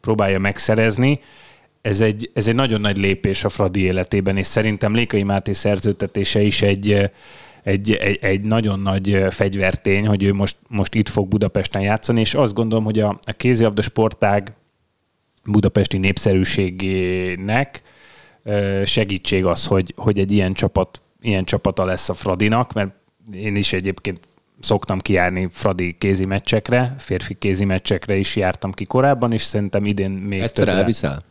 próbálja 0.00 0.38
megszerezni. 0.38 1.20
Ez 1.82 2.00
egy, 2.00 2.30
ez 2.34 2.48
egy 2.48 2.54
nagyon 2.54 2.80
nagy 2.80 2.96
lépés 2.96 3.44
a 3.44 3.48
Fradi 3.48 3.80
életében, 3.80 4.36
és 4.36 4.46
szerintem 4.46 4.94
Lékai 4.94 5.22
Máté 5.22 5.52
szerződtetése 5.52 6.40
is 6.40 6.62
egy, 6.62 7.10
egy, 7.62 7.92
egy, 7.92 8.18
egy 8.20 8.40
nagyon 8.40 8.80
nagy 8.80 9.24
fegyvertény, 9.30 10.06
hogy 10.06 10.22
ő 10.22 10.32
most, 10.32 10.56
most 10.68 10.94
itt 10.94 11.08
fog 11.08 11.28
Budapesten 11.28 11.82
játszani, 11.82 12.20
és 12.20 12.34
azt 12.34 12.54
gondolom, 12.54 12.84
hogy 12.84 12.98
a, 12.98 13.08
a 13.22 13.32
kézilabda 13.32 13.82
sportág 13.82 14.52
budapesti 15.44 15.98
népszerűségének 15.98 17.82
segítség 18.84 19.44
az, 19.44 19.66
hogy, 19.66 19.94
hogy 19.96 20.18
egy 20.18 20.32
ilyen 20.32 20.52
csapat, 20.52 21.02
ilyen 21.20 21.44
csapata 21.44 21.84
lesz 21.84 22.08
a 22.08 22.14
Fradinak, 22.14 22.72
mert 22.72 22.92
én 23.32 23.56
is 23.56 23.72
egyébként 23.72 24.20
szoktam 24.60 24.98
kijárni 24.98 25.48
Fradi 25.52 25.96
kézi 25.98 26.24
meccsekre, 26.24 26.94
férfi 26.98 27.34
kézi 27.34 27.64
meccsekre 27.64 28.16
is 28.16 28.36
jártam 28.36 28.72
ki 28.72 28.84
korábban, 28.84 29.32
és 29.32 29.42
szerintem 29.42 29.84
idén 29.84 30.10
még 30.10 30.40
Egyszer 30.40 30.64
többre. 30.64 30.72
elviszel? 30.80 31.22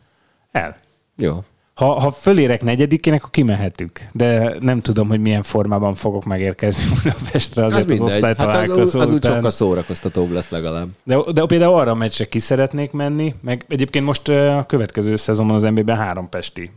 El. 0.50 0.76
Jó. 1.16 1.44
Ha, 1.80 2.00
ha 2.00 2.10
fölérek 2.10 2.62
negyedikének, 2.62 3.18
akkor 3.18 3.30
kimehetünk. 3.30 4.00
De 4.12 4.54
nem 4.60 4.80
tudom, 4.80 5.08
hogy 5.08 5.20
milyen 5.20 5.42
formában 5.42 5.94
fogok 5.94 6.24
megérkezni 6.24 6.82
Budapestre 7.02 7.64
Az 7.64 7.72
azért 7.72 7.90
az, 7.90 7.98
mindegy. 7.98 8.10
Hát 8.10 8.10
az, 8.10 8.14
osztálytalálkozó 8.14 9.00
az 9.00 9.12
úgy 9.12 9.24
sokkal 9.24 9.50
szórakoztatóbb 9.50 10.30
lesz 10.30 10.50
legalább. 10.50 10.88
De, 11.04 11.18
de 11.32 11.46
például 11.46 11.74
arra 11.74 11.90
a 11.90 11.94
meccsre 11.94 12.24
ki 12.24 12.38
szeretnék 12.38 12.92
menni, 12.92 13.34
meg 13.40 13.64
egyébként 13.68 14.04
most 14.04 14.28
a 14.28 14.64
következő 14.66 15.16
szezonban 15.16 15.56
az 15.56 15.62
NBA-ben 15.62 15.96
három 15.96 16.28
pesti. 16.28 16.70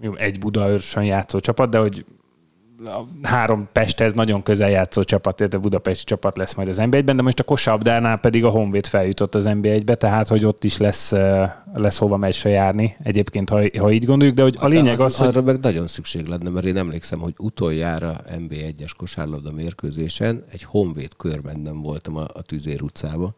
Jó, 0.00 0.14
egy 0.14 0.38
Budaörsön 0.38 1.04
játszó 1.04 1.40
csapat, 1.40 1.70
de 1.70 1.78
hogy 1.78 2.04
a 2.84 3.04
három 3.22 3.68
Pesthez 3.72 4.12
nagyon 4.12 4.42
közel 4.42 4.70
játszó 4.70 5.02
csapat, 5.02 5.40
illetve 5.40 5.58
budapesti 5.58 6.04
csapat 6.04 6.36
lesz 6.36 6.54
majd 6.54 6.68
az 6.68 6.76
NBA-ben, 6.76 7.16
de 7.16 7.22
most 7.22 7.38
a 7.38 7.44
kosabdánál 7.44 8.16
pedig 8.16 8.44
a 8.44 8.48
Honvéd 8.48 8.86
feljutott 8.86 9.34
az 9.34 9.44
NBA-be, 9.44 9.94
tehát 9.94 10.28
hogy 10.28 10.44
ott 10.44 10.64
is 10.64 10.76
lesz, 10.76 11.12
lesz 11.74 11.98
hova 11.98 12.16
meccsre 12.16 12.50
járni. 12.50 12.96
Egyébként, 13.02 13.50
ha, 13.50 13.60
ha 13.78 13.92
így 13.92 14.04
gondoljuk, 14.04 14.36
de 14.36 14.42
hogy 14.42 14.56
a 14.58 14.66
lényeg 14.66 14.96
De 14.96 15.02
az, 15.02 15.16
hogy 15.16 15.26
Arra 15.26 15.42
meg 15.42 15.60
nagyon 15.60 15.86
szükség 15.86 16.26
lenne, 16.26 16.50
mert 16.50 16.66
én 16.66 16.76
emlékszem, 16.76 17.18
hogy 17.18 17.34
utoljára 17.38 18.16
NB1-es 18.26 18.90
kosárlabda 18.96 19.52
mérkőzésen 19.52 20.44
egy 20.50 20.62
honvéd 20.62 21.16
körben 21.16 21.60
nem 21.60 21.82
voltam 21.82 22.16
a, 22.16 22.26
a 22.32 22.42
Tüzér 22.42 22.82
utcába, 22.82 23.34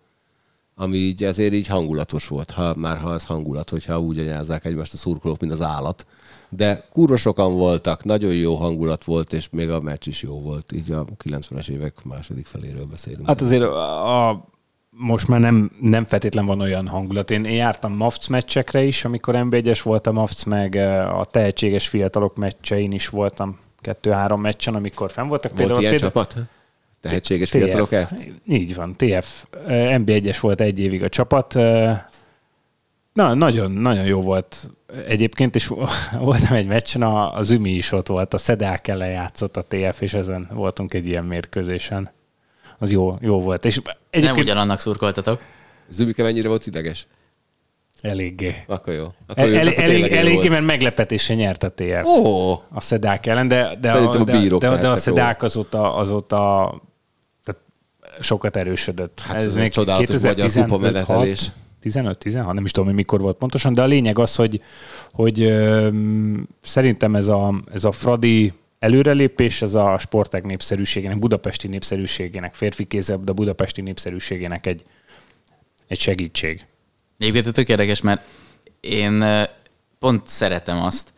ami 0.79 0.97
így 0.97 1.25
azért 1.25 1.53
így 1.53 1.67
hangulatos 1.67 2.29
volt, 2.29 2.51
ha 2.51 2.75
már 2.77 2.99
ha 2.99 3.09
az 3.09 3.25
hangulat, 3.25 3.71
hogyha 3.71 4.01
úgy 4.01 4.19
anyázzák 4.19 4.65
egymást 4.65 4.93
a 4.93 4.97
szurkolók, 4.97 5.41
mint 5.41 5.53
az 5.53 5.63
állat. 5.63 6.07
De 6.49 6.85
kurva 6.93 7.17
sokan 7.17 7.57
voltak, 7.57 8.05
nagyon 8.05 8.35
jó 8.35 8.55
hangulat 8.55 9.05
volt, 9.05 9.33
és 9.33 9.49
még 9.51 9.71
a 9.71 9.81
meccs 9.81 10.07
is 10.07 10.23
jó 10.23 10.41
volt. 10.41 10.73
Így 10.73 10.93
a 10.93 11.05
90-es 11.25 11.69
évek 11.69 12.05
második 12.05 12.47
feléről 12.47 12.85
beszélünk. 12.85 13.27
Hát 13.27 13.41
azért 13.41 13.63
a, 13.63 14.29
a, 14.29 14.45
most 14.91 15.29
már 15.29 15.41
nem, 15.41 15.71
nem 15.81 16.05
feltétlen 16.05 16.47
van 16.47 16.61
olyan 16.61 16.89
hangulat. 16.89 17.31
Én, 17.31 17.45
én 17.45 17.55
jártam 17.55 17.93
MAFC 17.93 18.27
meccsekre 18.27 18.83
is, 18.83 19.05
amikor 19.05 19.35
NB1-es 19.37 19.81
volt 19.83 20.07
a 20.07 20.13
MAFC, 20.13 20.45
meg 20.45 20.77
eh, 20.77 21.19
a 21.19 21.25
tehetséges 21.25 21.89
fiatalok 21.89 22.37
meccsein 22.37 22.93
is 22.93 23.09
voltam 23.09 23.59
kettő-három 23.81 24.41
meccsen, 24.41 24.75
amikor 24.75 25.11
fenn 25.11 25.29
voltak. 25.29 25.57
volt 25.57 25.69
ilyen 25.69 25.81
például, 25.81 25.99
csapat? 25.99 26.35
Tehetséges 27.09 27.51
fiatalok 27.51 27.89
TF. 27.89 27.95
F? 27.95 28.27
Így 28.47 28.75
van, 28.75 28.95
TF. 28.97 29.45
eh, 29.67 29.99
NB1-es 29.99 30.37
volt 30.41 30.61
egy 30.61 30.81
évig 30.81 31.03
a 31.03 31.09
csapat. 31.09 31.55
Na, 33.13 33.35
nagyon, 33.35 33.71
nagyon 33.71 34.05
jó 34.05 34.21
volt 34.21 34.71
egyébként, 35.07 35.55
és 35.55 35.67
voltam 36.19 36.57
egy 36.57 36.67
meccsen, 36.67 37.03
a, 37.03 37.35
az 37.35 37.51
Ümi 37.51 37.71
is 37.71 37.93
ott 37.93 38.07
volt, 38.07 38.35
a 38.35 38.39
Szedák 38.39 38.89
ellen 38.89 39.11
játszott 39.11 39.57
a 39.57 39.65
TF, 39.69 40.01
és 40.01 40.15
ezen 40.15 40.49
voltunk 40.53 40.95
egy 40.95 41.07
ilyen 41.07 41.25
mérkőzésen. 41.25 42.11
Az 42.79 42.93
jó, 42.93 43.17
jó 43.21 43.41
volt. 43.41 43.65
És 43.65 43.81
Nem 43.83 43.95
egyébként 44.11 44.39
ugyanannak 44.43 44.81
szurkoltatok. 44.81 45.41
Zübike 45.89 46.23
mennyire 46.23 46.49
volt 46.49 46.67
ideges? 46.67 47.07
eléggé. 48.01 48.55
Akkor 48.67 48.95
jó. 48.95 49.05
Akkor 49.27 49.43
El, 49.45 49.49
jó, 49.49 49.57
elég, 49.57 49.73
akkor 49.73 49.85
elég, 49.85 50.11
jó 50.11 50.17
eléggé, 50.17 50.49
mert 50.49 50.65
meglepetése 50.65 51.35
nyert 51.35 51.63
a 51.63 51.71
TF. 51.71 52.05
Ó, 52.05 52.53
A 52.53 52.81
Szedák 52.81 53.27
ellen, 53.27 53.49
de, 53.49 53.77
de, 53.81 53.93
Szerintem 53.93 54.21
a, 54.21 54.23
a 54.23 54.25
de, 54.25 54.39
bírók 54.39 54.61
de, 54.61 54.77
de 54.77 54.89
a 54.89 54.95
Szedák 54.95 55.43
azóta, 55.43 55.97
azóta 55.97 56.71
sokat 58.21 58.57
erősödött. 58.57 59.21
Hát 59.21 59.43
ez 59.43 59.55
egy 59.55 59.71
csodálatos 59.71 60.23
magyar 60.23 60.51
kupa 60.51 60.79
menetelés. 60.79 61.51
15-16, 61.83 62.53
nem 62.53 62.65
is 62.65 62.71
tudom, 62.71 62.87
hogy 62.89 62.97
mikor 62.97 63.21
volt 63.21 63.37
pontosan, 63.37 63.75
de 63.75 63.83
a 63.83 63.87
lényeg 63.87 64.19
az, 64.19 64.35
hogy, 64.35 64.63
hogy 65.13 65.43
öm, 65.43 66.49
szerintem 66.61 67.17
ez 67.17 67.29
a, 67.29 67.63
ez 67.73 67.85
a 67.85 67.93
Fradi 67.93 68.53
előrelépés, 68.79 69.63
ez 69.63 69.75
a 69.75 69.99
sportág 69.99 70.45
népszerűségének, 70.45 71.19
budapesti 71.19 71.69
népszerűségének, 71.69 72.55
férfi 72.55 72.85
kézzelabda 72.85 73.33
budapesti 73.33 73.81
népszerűségének 73.81 74.67
egy, 74.67 74.83
egy 75.87 76.01
segítség. 76.01 76.67
Egyébként 77.19 77.53
tök 77.53 77.69
érdekes, 77.69 78.01
mert 78.01 78.23
én 78.81 79.21
ö, 79.21 79.43
pont 79.99 80.29
szeretem 80.29 80.83
azt, 80.83 81.13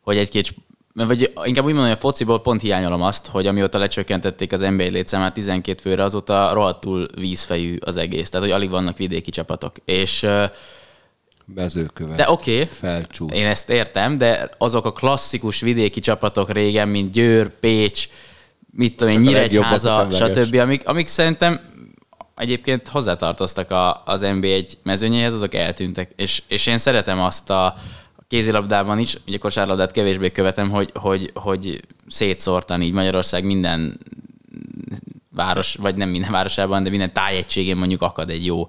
hogy 0.00 0.16
egy-két, 0.16 0.54
vagy 0.94 1.32
inkább 1.44 1.64
úgy 1.64 1.72
mondom, 1.72 1.82
hogy 1.82 1.96
a 1.96 2.00
fociból 2.00 2.40
pont 2.40 2.60
hiányolom 2.60 3.02
azt, 3.02 3.26
hogy 3.26 3.46
amióta 3.46 3.78
lecsökkentették 3.78 4.52
az 4.52 4.60
NBA 4.60 4.84
létszámát 4.84 5.34
12 5.34 5.80
főre, 5.80 6.02
azóta 6.02 6.52
rohadtul 6.52 7.06
vízfejű 7.14 7.76
az 7.80 7.96
egész. 7.96 8.30
Tehát, 8.30 8.46
hogy 8.46 8.54
alig 8.54 8.70
vannak 8.70 8.96
vidéki 8.96 9.30
csapatok. 9.30 9.76
És 9.84 10.26
mezőkövet. 11.54 12.16
de 12.16 12.30
oké, 12.30 12.52
okay, 12.52 12.66
Felcsú. 12.66 13.28
én 13.28 13.46
ezt 13.46 13.70
értem, 13.70 14.18
de 14.18 14.50
azok 14.58 14.84
a 14.84 14.92
klasszikus 14.92 15.60
vidéki 15.60 16.00
csapatok 16.00 16.52
régen, 16.52 16.88
mint 16.88 17.12
Győr, 17.12 17.50
Pécs, 17.60 18.08
mit 18.72 18.96
tudom 18.96 19.12
én, 19.12 19.20
Nyíregyháza, 19.20 20.08
stb., 20.10 20.54
amik, 20.54 20.88
amik 20.88 21.06
szerintem 21.06 21.60
egyébként 22.36 22.88
hozzátartoztak 22.88 23.70
a, 23.70 24.02
az 24.04 24.20
NB1 24.24 24.72
mezőnyéhez, 24.82 25.34
azok 25.34 25.54
eltűntek. 25.54 26.10
És, 26.16 26.42
és 26.48 26.66
én 26.66 26.78
szeretem 26.78 27.20
azt 27.20 27.50
a 27.50 27.74
kézilabdában 28.30 28.98
is, 28.98 29.16
ugye 29.26 29.38
kosárlabdát 29.38 29.90
kevésbé 29.90 30.30
követem, 30.30 30.70
hogy, 30.70 30.90
hogy, 30.94 31.30
hogy 31.34 31.80
szétszórtan 32.06 32.82
így 32.82 32.92
Magyarország 32.92 33.44
minden 33.44 33.98
város, 35.34 35.74
vagy 35.74 35.94
nem 35.94 36.08
minden 36.08 36.30
városában, 36.30 36.82
de 36.82 36.90
minden 36.90 37.12
tájegységén 37.12 37.76
mondjuk 37.76 38.02
akad 38.02 38.30
egy 38.30 38.44
jó 38.44 38.66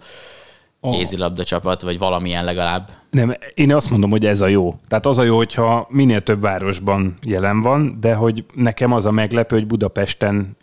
kézilabda 0.82 1.44
csapat, 1.44 1.82
vagy 1.82 1.98
valamilyen 1.98 2.44
legalább. 2.44 2.90
Nem, 3.10 3.36
én 3.54 3.74
azt 3.74 3.90
mondom, 3.90 4.10
hogy 4.10 4.26
ez 4.26 4.42
a 4.42 4.48
jó. 4.48 4.80
Tehát 4.88 5.06
az 5.06 5.18
a 5.18 5.24
jó, 5.24 5.36
hogyha 5.36 5.88
minél 5.90 6.22
több 6.22 6.42
városban 6.42 7.18
jelen 7.22 7.62
van, 7.62 7.98
de 8.00 8.14
hogy 8.14 8.46
nekem 8.54 8.92
az 8.92 9.06
a 9.06 9.12
meglepő, 9.12 9.56
hogy 9.56 9.68
Budapesten 9.68 10.58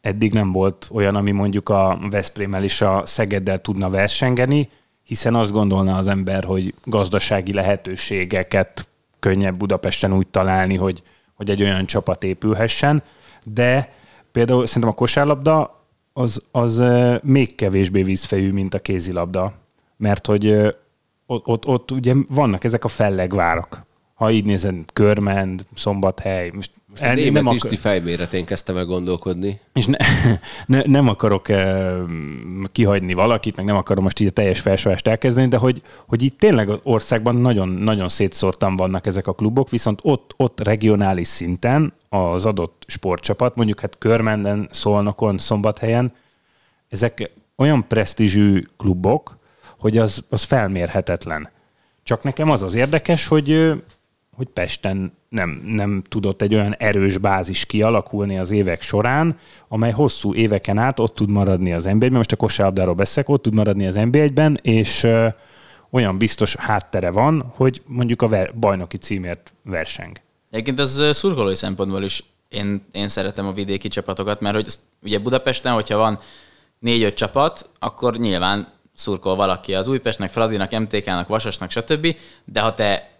eddig 0.00 0.32
nem 0.32 0.52
volt 0.52 0.88
olyan, 0.92 1.16
ami 1.16 1.30
mondjuk 1.30 1.68
a 1.68 1.98
Veszprémmel 2.10 2.64
és 2.64 2.80
a 2.80 3.02
Szegeddel 3.04 3.60
tudna 3.60 3.90
versengeni, 3.90 4.68
hiszen 5.08 5.34
azt 5.34 5.52
gondolna 5.52 5.96
az 5.96 6.08
ember, 6.08 6.44
hogy 6.44 6.74
gazdasági 6.84 7.52
lehetőségeket 7.52 8.88
könnyebb 9.18 9.56
Budapesten 9.56 10.12
úgy 10.12 10.26
találni, 10.26 10.76
hogy, 10.76 11.02
hogy 11.34 11.50
egy 11.50 11.62
olyan 11.62 11.86
csapat 11.86 12.24
épülhessen, 12.24 13.02
de 13.44 13.92
például 14.32 14.66
szerintem 14.66 14.90
a 14.90 14.94
kosárlabda 14.94 15.84
az, 16.12 16.42
az 16.50 16.82
még 17.22 17.54
kevésbé 17.54 18.02
vízfejű, 18.02 18.52
mint 18.52 18.74
a 18.74 18.78
kézilabda, 18.78 19.52
mert 19.96 20.26
hogy 20.26 20.50
ott, 21.26 21.46
ott, 21.46 21.66
ott 21.66 21.90
ugye 21.90 22.14
vannak 22.28 22.64
ezek 22.64 22.84
a 22.84 22.88
fellegvárak. 22.88 23.86
Ha 24.18 24.30
így 24.30 24.44
nézed, 24.44 24.74
Körmend, 24.92 25.64
Szombathely, 25.74 26.50
most, 26.54 26.70
Most 26.86 27.02
a 27.02 27.12
német 27.12 27.42
nem 27.42 27.54
Isti 27.54 27.76
fejméretén 27.76 28.44
kezdtem 28.44 28.76
el 28.76 28.84
gondolkodni. 28.84 29.60
és 29.72 29.86
ne, 29.86 29.96
ne, 30.66 30.82
nem 30.84 31.08
akarok 31.08 31.48
eh, 31.48 31.94
kihagyni 32.72 33.14
valakit, 33.14 33.56
meg 33.56 33.64
nem 33.64 33.76
akarom 33.76 34.04
most 34.04 34.20
így 34.20 34.26
a 34.26 34.30
teljes 34.30 34.60
felsorolást 34.60 35.06
elkezdeni, 35.06 35.48
de 35.48 35.56
hogy, 35.56 35.82
hogy 36.06 36.22
itt 36.22 36.38
tényleg 36.38 36.68
az 36.68 36.78
országban 36.82 37.36
nagyon, 37.36 37.68
nagyon 37.68 38.08
szétszórtan 38.08 38.76
vannak 38.76 39.06
ezek 39.06 39.26
a 39.26 39.34
klubok, 39.34 39.70
viszont 39.70 40.00
ott, 40.02 40.34
ott 40.36 40.60
regionális 40.60 41.26
szinten 41.26 41.92
az 42.08 42.46
adott 42.46 42.82
sportcsapat, 42.86 43.56
mondjuk 43.56 43.80
hát 43.80 43.98
Körmenden, 43.98 44.68
Szolnokon, 44.70 45.38
Szombathelyen, 45.38 46.12
ezek 46.88 47.30
olyan 47.56 47.88
presztízsű 47.88 48.64
klubok, 48.76 49.38
hogy 49.78 49.98
az, 49.98 50.24
az 50.28 50.42
felmérhetetlen. 50.42 51.48
Csak 52.02 52.22
nekem 52.22 52.50
az 52.50 52.62
az 52.62 52.74
érdekes, 52.74 53.26
hogy, 53.26 53.72
hogy 54.38 54.46
Pesten 54.46 55.12
nem, 55.28 55.62
nem 55.66 56.02
tudott 56.08 56.42
egy 56.42 56.54
olyan 56.54 56.74
erős 56.74 57.18
bázis 57.18 57.64
kialakulni 57.64 58.38
az 58.38 58.50
évek 58.50 58.82
során, 58.82 59.38
amely 59.68 59.90
hosszú 59.90 60.34
éveken 60.34 60.78
át 60.78 61.00
ott 61.00 61.14
tud 61.14 61.28
maradni 61.28 61.72
az 61.72 61.84
nb 61.84 61.98
ben 61.98 62.12
most 62.12 62.32
a 62.32 62.36
kosárlabdáról 62.36 62.94
beszélek, 62.94 63.28
ott 63.28 63.42
tud 63.42 63.54
maradni 63.54 63.86
az 63.86 63.94
NB1-ben, 63.98 64.58
és 64.62 65.02
ö, 65.02 65.26
olyan 65.90 66.18
biztos 66.18 66.56
háttere 66.56 67.10
van, 67.10 67.52
hogy 67.56 67.82
mondjuk 67.86 68.22
a 68.22 68.48
bajnoki 68.54 68.96
címért 68.96 69.52
verseng. 69.62 70.20
Egyébként 70.50 70.78
ö, 70.98 71.12
szurkolói 71.12 71.54
szempontból 71.54 72.02
is 72.02 72.24
én, 72.48 72.86
én 72.92 73.08
szeretem 73.08 73.46
a 73.46 73.52
vidéki 73.52 73.88
csapatokat, 73.88 74.40
mert 74.40 74.54
hogy 74.54 74.66
ugye 75.02 75.18
Budapesten, 75.18 75.72
hogyha 75.72 75.96
van 75.96 76.18
négy-öt 76.78 77.14
csapat, 77.14 77.68
akkor 77.78 78.16
nyilván 78.16 78.68
szurkol 78.94 79.36
valaki 79.36 79.74
az 79.74 79.88
Újpestnek, 79.88 80.30
Fradinak, 80.30 80.78
MTK-nak, 80.78 81.28
Vasasnak, 81.28 81.70
stb. 81.70 82.16
De 82.44 82.60
ha 82.60 82.74
te 82.74 83.17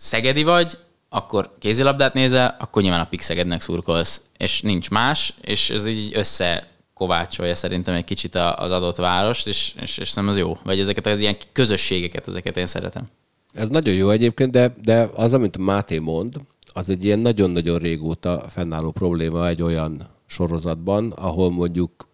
szegedi 0.00 0.42
vagy, 0.42 0.78
akkor 1.08 1.54
kézilabdát 1.58 2.14
nézel, 2.14 2.56
akkor 2.58 2.82
nyilván 2.82 3.00
a 3.00 3.06
Pik 3.06 3.20
Szegednek 3.20 3.60
szurkolsz, 3.60 4.22
és 4.36 4.60
nincs 4.62 4.90
más, 4.90 5.34
és 5.40 5.70
ez 5.70 5.86
így 5.86 6.16
összekovácsolja 6.16 7.54
szerintem 7.54 7.94
egy 7.94 8.04
kicsit 8.04 8.34
az 8.34 8.70
adott 8.70 8.96
várost, 8.96 9.46
és, 9.46 9.74
és, 9.80 9.98
és 9.98 10.08
szerintem 10.08 10.28
az 10.28 10.38
jó. 10.38 10.58
Vagy 10.64 10.80
ezeket 10.80 11.06
az 11.06 11.20
ilyen 11.20 11.36
közösségeket, 11.52 12.28
ezeket 12.28 12.56
én 12.56 12.66
szeretem. 12.66 13.08
Ez 13.52 13.68
nagyon 13.68 13.94
jó 13.94 14.10
egyébként, 14.10 14.50
de, 14.50 14.74
de 14.82 15.08
az, 15.14 15.32
amit 15.32 15.58
Máté 15.58 15.98
mond, 15.98 16.36
az 16.72 16.90
egy 16.90 17.04
ilyen 17.04 17.18
nagyon-nagyon 17.18 17.78
régóta 17.78 18.44
fennálló 18.48 18.90
probléma 18.90 19.48
egy 19.48 19.62
olyan 19.62 20.08
sorozatban, 20.26 21.10
ahol 21.10 21.50
mondjuk 21.50 22.08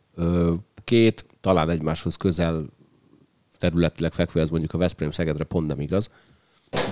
két, 0.85 1.27
talán 1.41 1.71
egymáshoz 1.71 2.17
közel 2.17 2.65
területileg 3.59 4.13
fekvő, 4.13 4.41
ez 4.41 4.51
mondjuk 4.51 4.75
a 4.75 4.79
Veszprém 4.79 5.11
Szegedre 5.11 5.45
pont 5.45 5.67
nem 5.67 5.81
igaz, 5.81 6.11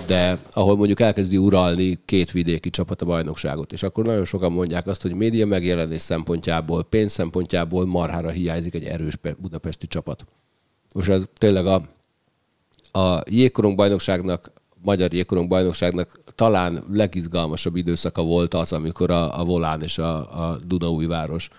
de 0.05 0.39
ahol 0.53 0.75
mondjuk 0.75 0.99
elkezdi 0.99 1.37
uralni 1.37 1.99
két 2.05 2.31
vidéki 2.31 2.69
csapat 2.69 3.01
a 3.01 3.05
bajnokságot, 3.05 3.71
és 3.71 3.83
akkor 3.83 4.05
nagyon 4.05 4.25
sokan 4.25 4.51
mondják 4.51 4.87
azt, 4.87 5.01
hogy 5.01 5.13
média 5.13 5.45
megjelenés 5.45 6.01
szempontjából, 6.01 6.83
pénz 6.83 7.11
szempontjából 7.11 7.85
marhára 7.85 8.29
hiányzik 8.29 8.73
egy 8.73 8.83
erős 8.83 9.15
pe- 9.15 9.39
budapesti 9.39 9.87
csapat. 9.87 10.25
Most 10.93 11.09
ez 11.09 11.23
tényleg 11.37 11.65
a, 11.65 11.81
a 12.99 13.21
jégkorong 13.29 13.75
bajnokságnak, 13.75 14.51
magyar 14.81 15.13
jégkorong 15.13 15.47
bajnokságnak 15.47 16.19
talán 16.35 16.83
legizgalmasabb 16.91 17.75
időszaka 17.75 18.23
volt 18.23 18.53
az, 18.53 18.73
amikor 18.73 19.11
a, 19.11 19.39
a 19.39 19.43
Volán 19.43 19.81
és 19.81 19.97
a, 19.97 20.15
a 20.49 20.57
Dunaújváros 20.57 21.49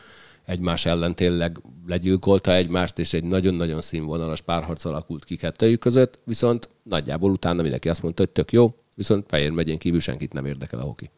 egymás 0.47 0.86
ellen 0.86 1.14
tényleg 1.14 1.61
legyilkolta 1.86 2.55
egymást, 2.55 2.99
és 2.99 3.12
egy 3.12 3.24
nagyon-nagyon 3.24 3.80
színvonalas 3.80 4.40
párharc 4.40 4.84
alakult 4.84 5.24
ki 5.24 5.36
kettőjük 5.36 5.80
között, 5.80 6.20
viszont 6.24 6.68
nagyjából 6.82 7.30
utána 7.30 7.62
mindenki 7.62 7.88
azt 7.88 8.03
mondta, 8.03 8.22
hogy 8.22 8.32
tök 8.32 8.53
jó, 8.53 8.74
viszont 8.94 9.24
Fejér 9.28 9.51
megyén 9.51 9.78
kívül 9.78 10.01
senkit 10.01 10.32
nem 10.32 10.47
érdekel 10.47 10.80
a 10.80 10.84
hoki. 10.84 11.11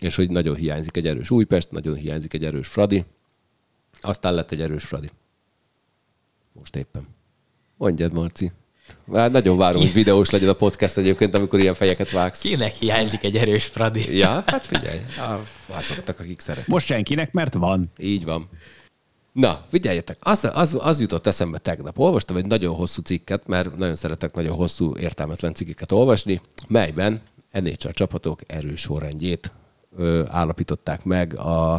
És 0.00 0.16
hogy 0.16 0.30
nagyon 0.30 0.54
hiányzik 0.54 0.96
egy 0.96 1.06
erős 1.06 1.30
Újpest, 1.30 1.70
nagyon 1.70 1.94
hiányzik 1.94 2.34
egy 2.34 2.44
erős 2.44 2.68
Fradi, 2.68 3.04
aztán 4.00 4.34
lett 4.34 4.50
egy 4.50 4.60
erős 4.60 4.84
Fradi. 4.84 5.10
Most 6.52 6.76
éppen. 6.76 7.06
Mondjad, 7.76 8.12
Marci. 8.12 8.52
Már 9.04 9.30
nagyon 9.30 9.56
várom, 9.56 9.80
hogy 9.80 9.92
videós 9.92 10.30
legyen 10.30 10.48
a 10.48 10.52
podcast 10.52 10.96
egyébként, 10.96 11.34
amikor 11.34 11.60
ilyen 11.60 11.74
fejeket 11.74 12.10
vágsz. 12.10 12.40
Kinek 12.40 12.72
hiányzik 12.72 13.24
egy 13.24 13.36
erős 13.36 13.64
Fradi? 13.64 14.16
Ja, 14.16 14.42
hát 14.46 14.66
figyelj, 14.66 14.98
azoknak, 15.66 16.20
akik 16.20 16.40
szeretnek. 16.40 16.68
Most 16.68 16.86
senkinek, 16.86 17.32
mert 17.32 17.54
van. 17.54 17.92
Így 17.98 18.24
van. 18.24 18.48
Na, 19.32 19.64
figyeljetek, 19.68 20.18
az, 20.20 20.48
az, 20.52 20.76
az 20.80 21.00
jutott 21.00 21.26
eszembe 21.26 21.58
tegnap. 21.58 21.98
Olvastam 21.98 22.36
egy 22.36 22.46
nagyon 22.46 22.74
hosszú 22.74 23.02
cikket, 23.02 23.46
mert 23.46 23.76
nagyon 23.76 23.96
szeretek 23.96 24.34
nagyon 24.34 24.56
hosszú, 24.56 24.96
értelmetlen 24.96 25.54
cikkeket 25.54 25.92
olvasni, 25.92 26.40
melyben 26.68 27.20
NHL 27.52 27.90
csapatok 27.90 28.40
erős 28.46 28.80
sorrendjét 28.80 29.52
ö, 29.96 30.22
állapították 30.28 31.04
meg 31.04 31.38
a, 31.38 31.76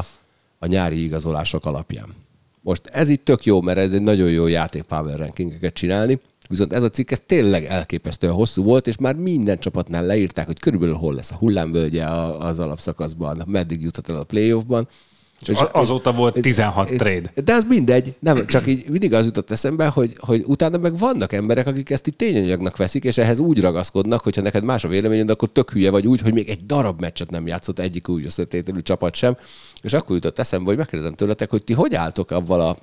a 0.60 0.66
nyári 0.66 1.04
igazolások 1.04 1.66
alapján. 1.66 2.16
Most 2.62 2.88
ez 2.88 3.10
itt 3.10 3.26
tök 3.26 3.44
jó, 3.44 3.62
mert 3.62 3.78
ez 3.78 3.92
egy 3.92 4.02
nagyon 4.02 4.30
jó 4.30 4.48
játék 4.48 4.82
power 4.82 5.18
rankingeket 5.18 5.74
csinálni, 5.74 6.20
viszont 6.50 6.74
ez 6.74 6.84
a 6.84 6.90
cikk 6.90 7.12
ez 7.12 7.22
tényleg 7.26 7.66
elképesztően 7.66 8.34
hosszú 8.34 8.64
volt, 8.64 8.88
és 8.88 8.98
már 8.98 9.16
minden 9.16 9.60
csapatnál 9.60 10.06
leírták, 10.06 10.46
hogy 10.46 10.60
körülbelül 10.60 10.96
hol 10.96 11.14
lesz 11.14 11.32
a 11.32 11.36
hullámvölgye 11.36 12.06
az 12.06 12.60
alapszakaszban, 12.60 13.44
meddig 13.48 13.82
juthat 13.82 14.10
el 14.10 14.16
a 14.16 14.24
playoffban. 14.24 14.88
És 15.48 15.60
Azóta 15.72 16.12
volt 16.12 16.42
16 16.42 16.88
trade. 16.88 17.32
de 17.44 17.54
ez 17.54 17.64
mindegy, 17.64 18.16
nem, 18.20 18.48
csak 18.48 18.68
így 18.68 18.90
mindig 18.90 19.14
az 19.14 19.26
jutott 19.26 19.52
eszembe, 19.52 19.88
hogy, 19.88 20.16
hogy 20.18 20.44
utána 20.46 20.78
meg 20.78 20.98
vannak 20.98 21.34
emberek, 21.34 21.68
akik 21.68 21.90
ezt 21.90 22.08
így 22.08 22.16
tényanyagnak 22.16 22.78
veszik, 22.78 23.04
és 23.04 23.18
ehhez 23.18 23.40
úgy 23.40 23.62
ragaszkodnak, 23.62 24.22
hogyha 24.22 24.42
neked 24.42 24.64
más 24.64 24.84
a 24.84 24.88
véleményed, 24.88 25.30
akkor 25.30 25.50
tök 25.52 25.72
hülye 25.72 25.92
vagy 25.92 26.08
úgy, 26.08 26.22
hogy 26.22 26.34
még 26.34 26.50
egy 26.50 26.66
darab 26.66 27.00
meccset 27.00 27.30
nem 27.30 27.48
játszott 27.48 27.80
egyik 27.80 28.10
úgy 28.10 28.26
összetételű 28.26 28.82
csapat 28.82 29.16
sem. 29.16 29.38
És 29.82 29.94
akkor 29.94 30.16
jutott 30.16 30.40
eszembe, 30.40 30.66
hogy 30.66 30.78
megkérdezem 30.78 31.16
tőletek, 31.16 31.50
hogy 31.50 31.64
ti 31.64 31.74
hogy 31.74 31.96
álltok 31.96 32.32
avval 32.32 32.62
a 32.62 32.78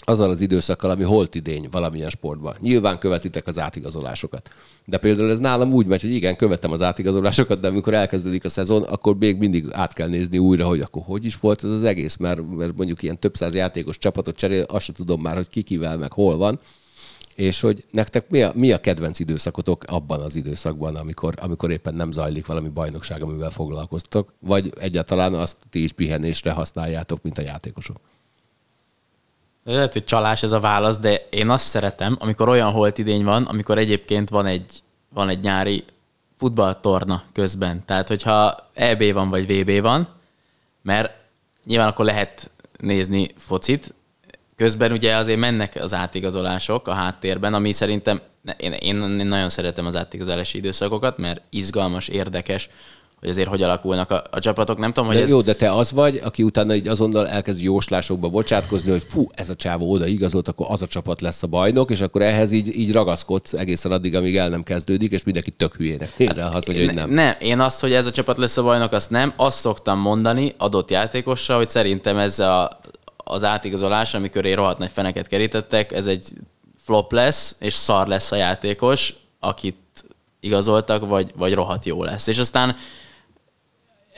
azzal 0.00 0.30
az 0.30 0.40
időszakkal, 0.40 0.90
ami 0.90 1.04
holt 1.04 1.34
idény 1.34 1.68
valamilyen 1.70 2.10
sportban. 2.10 2.56
Nyilván 2.60 2.98
követitek 2.98 3.46
az 3.46 3.58
átigazolásokat. 3.58 4.50
De 4.84 4.98
például 4.98 5.30
ez 5.30 5.38
nálam 5.38 5.72
úgy 5.72 5.86
megy, 5.86 6.00
hogy 6.00 6.14
igen, 6.14 6.36
követtem 6.36 6.72
az 6.72 6.82
átigazolásokat, 6.82 7.60
de 7.60 7.68
amikor 7.68 7.94
elkezdődik 7.94 8.44
a 8.44 8.48
szezon, 8.48 8.82
akkor 8.82 9.16
még 9.16 9.38
mindig 9.38 9.66
át 9.70 9.92
kell 9.92 10.08
nézni 10.08 10.38
újra, 10.38 10.66
hogy 10.66 10.80
akkor 10.80 11.02
hogy 11.02 11.24
is 11.24 11.40
volt 11.40 11.64
ez 11.64 11.70
az 11.70 11.84
egész, 11.84 12.16
mert, 12.16 12.56
mert 12.56 12.76
mondjuk 12.76 13.02
ilyen 13.02 13.18
több 13.18 13.36
száz 13.36 13.54
játékos 13.54 13.98
csapatot 13.98 14.36
cserél, 14.36 14.62
azt 14.62 14.84
sem 14.84 14.94
tudom 14.94 15.20
már, 15.20 15.36
hogy 15.36 15.48
ki 15.48 15.62
kivel, 15.62 15.96
meg 15.96 16.12
hol 16.12 16.36
van. 16.36 16.58
És 17.34 17.60
hogy 17.60 17.84
nektek 17.90 18.30
mi 18.30 18.42
a, 18.42 18.52
mi 18.54 18.72
a 18.72 18.80
kedvenc 18.80 19.18
időszakotok 19.18 19.84
abban 19.86 20.20
az 20.20 20.36
időszakban, 20.36 20.96
amikor, 20.96 21.34
amikor 21.40 21.70
éppen 21.70 21.94
nem 21.94 22.12
zajlik 22.12 22.46
valami 22.46 22.68
bajnokság, 22.68 23.22
amivel 23.22 23.50
foglalkoztok, 23.50 24.34
vagy 24.40 24.72
egyáltalán 24.80 25.34
azt 25.34 25.56
ti 25.70 25.82
is 25.82 25.92
pihenésre 25.92 26.50
használjátok, 26.50 27.22
mint 27.22 27.38
a 27.38 27.42
játékosok? 27.42 27.96
Lehet, 29.64 29.92
hogy 29.92 30.04
csalás 30.04 30.42
ez 30.42 30.52
a 30.52 30.60
válasz, 30.60 30.98
de 30.98 31.26
én 31.30 31.50
azt 31.50 31.66
szeretem, 31.66 32.16
amikor 32.20 32.48
olyan 32.48 32.72
holt 32.72 32.98
idény 32.98 33.24
van, 33.24 33.44
amikor 33.44 33.78
egyébként 33.78 34.28
van 34.28 34.46
egy, 34.46 34.82
van 35.08 35.28
egy 35.28 35.40
nyári 35.40 35.84
futballtorna 36.38 37.22
közben. 37.32 37.84
Tehát, 37.84 38.08
hogyha 38.08 38.68
EB 38.74 39.12
van, 39.12 39.28
vagy 39.30 39.46
VB 39.46 39.80
van, 39.80 40.08
mert 40.82 41.14
nyilván 41.64 41.88
akkor 41.88 42.04
lehet 42.04 42.50
nézni 42.78 43.28
focit, 43.36 43.94
közben 44.56 44.92
ugye 44.92 45.16
azért 45.16 45.38
mennek 45.38 45.74
az 45.80 45.94
átigazolások 45.94 46.88
a 46.88 46.92
háttérben, 46.92 47.54
ami 47.54 47.72
szerintem, 47.72 48.20
én, 48.56 48.72
én 48.72 48.96
nagyon 49.26 49.48
szeretem 49.48 49.86
az 49.86 49.96
átigazolási 49.96 50.58
időszakokat, 50.58 51.18
mert 51.18 51.42
izgalmas, 51.50 52.08
érdekes, 52.08 52.68
hogy 53.20 53.28
azért 53.28 53.48
hogy 53.48 53.62
alakulnak 53.62 54.10
a, 54.10 54.22
a 54.30 54.38
csapatok. 54.38 54.78
Nem 54.78 54.92
tudom, 54.92 55.08
hogy 55.08 55.16
De 55.16 55.22
ez... 55.22 55.30
Jó, 55.30 55.40
de 55.40 55.54
te 55.54 55.72
az 55.72 55.92
vagy, 55.92 56.20
aki 56.24 56.42
utána 56.42 56.74
így 56.74 56.88
azonnal 56.88 57.28
elkezd 57.28 57.60
jóslásokba 57.60 58.28
bocsátkozni, 58.28 58.90
hogy 58.90 59.04
fú, 59.08 59.26
ez 59.34 59.50
a 59.50 59.54
csávó 59.54 59.90
oda 59.90 60.06
igazolt, 60.06 60.48
akkor 60.48 60.66
az 60.70 60.82
a 60.82 60.86
csapat 60.86 61.20
lesz 61.20 61.42
a 61.42 61.46
bajnok, 61.46 61.90
és 61.90 62.00
akkor 62.00 62.22
ehhez 62.22 62.52
így, 62.52 62.76
így 62.76 62.92
ragaszkodsz 62.92 63.52
egészen 63.52 63.92
addig, 63.92 64.14
amíg 64.14 64.36
el 64.36 64.48
nem 64.48 64.62
kezdődik, 64.62 65.12
és 65.12 65.24
mindenki 65.24 65.50
tök 65.50 65.74
hülyének 65.74 66.18
nézel, 66.18 66.50
azt 66.54 66.66
mondja, 66.66 66.84
hogy 66.84 66.94
nem. 66.94 67.10
Nem, 67.10 67.34
én 67.38 67.60
azt, 67.60 67.80
hogy 67.80 67.92
ez 67.92 68.06
a 68.06 68.10
csapat 68.10 68.36
lesz 68.36 68.56
a 68.56 68.62
bajnok, 68.62 68.92
azt 68.92 69.10
nem. 69.10 69.32
Azt 69.36 69.58
szoktam 69.58 69.98
mondani 69.98 70.54
adott 70.58 70.90
játékossal, 70.90 71.56
hogy 71.56 71.68
szerintem 71.68 72.18
ez 72.18 72.38
a, 72.38 72.80
az 73.16 73.44
átigazolás, 73.44 74.14
amikor 74.14 74.44
én 74.44 74.56
rohadt 74.56 74.78
nagy 74.78 74.90
feneket 74.92 75.26
kerítettek, 75.26 75.92
ez 75.92 76.06
egy 76.06 76.24
flop 76.84 77.12
lesz, 77.12 77.56
és 77.58 77.74
szar 77.74 78.06
lesz 78.06 78.32
a 78.32 78.36
játékos, 78.36 79.14
akit 79.40 79.76
igazoltak, 80.40 81.08
vagy, 81.08 81.32
vagy 81.36 81.54
rohadt 81.54 81.84
jó 81.84 82.04
lesz. 82.04 82.26
És 82.26 82.38
aztán 82.38 82.76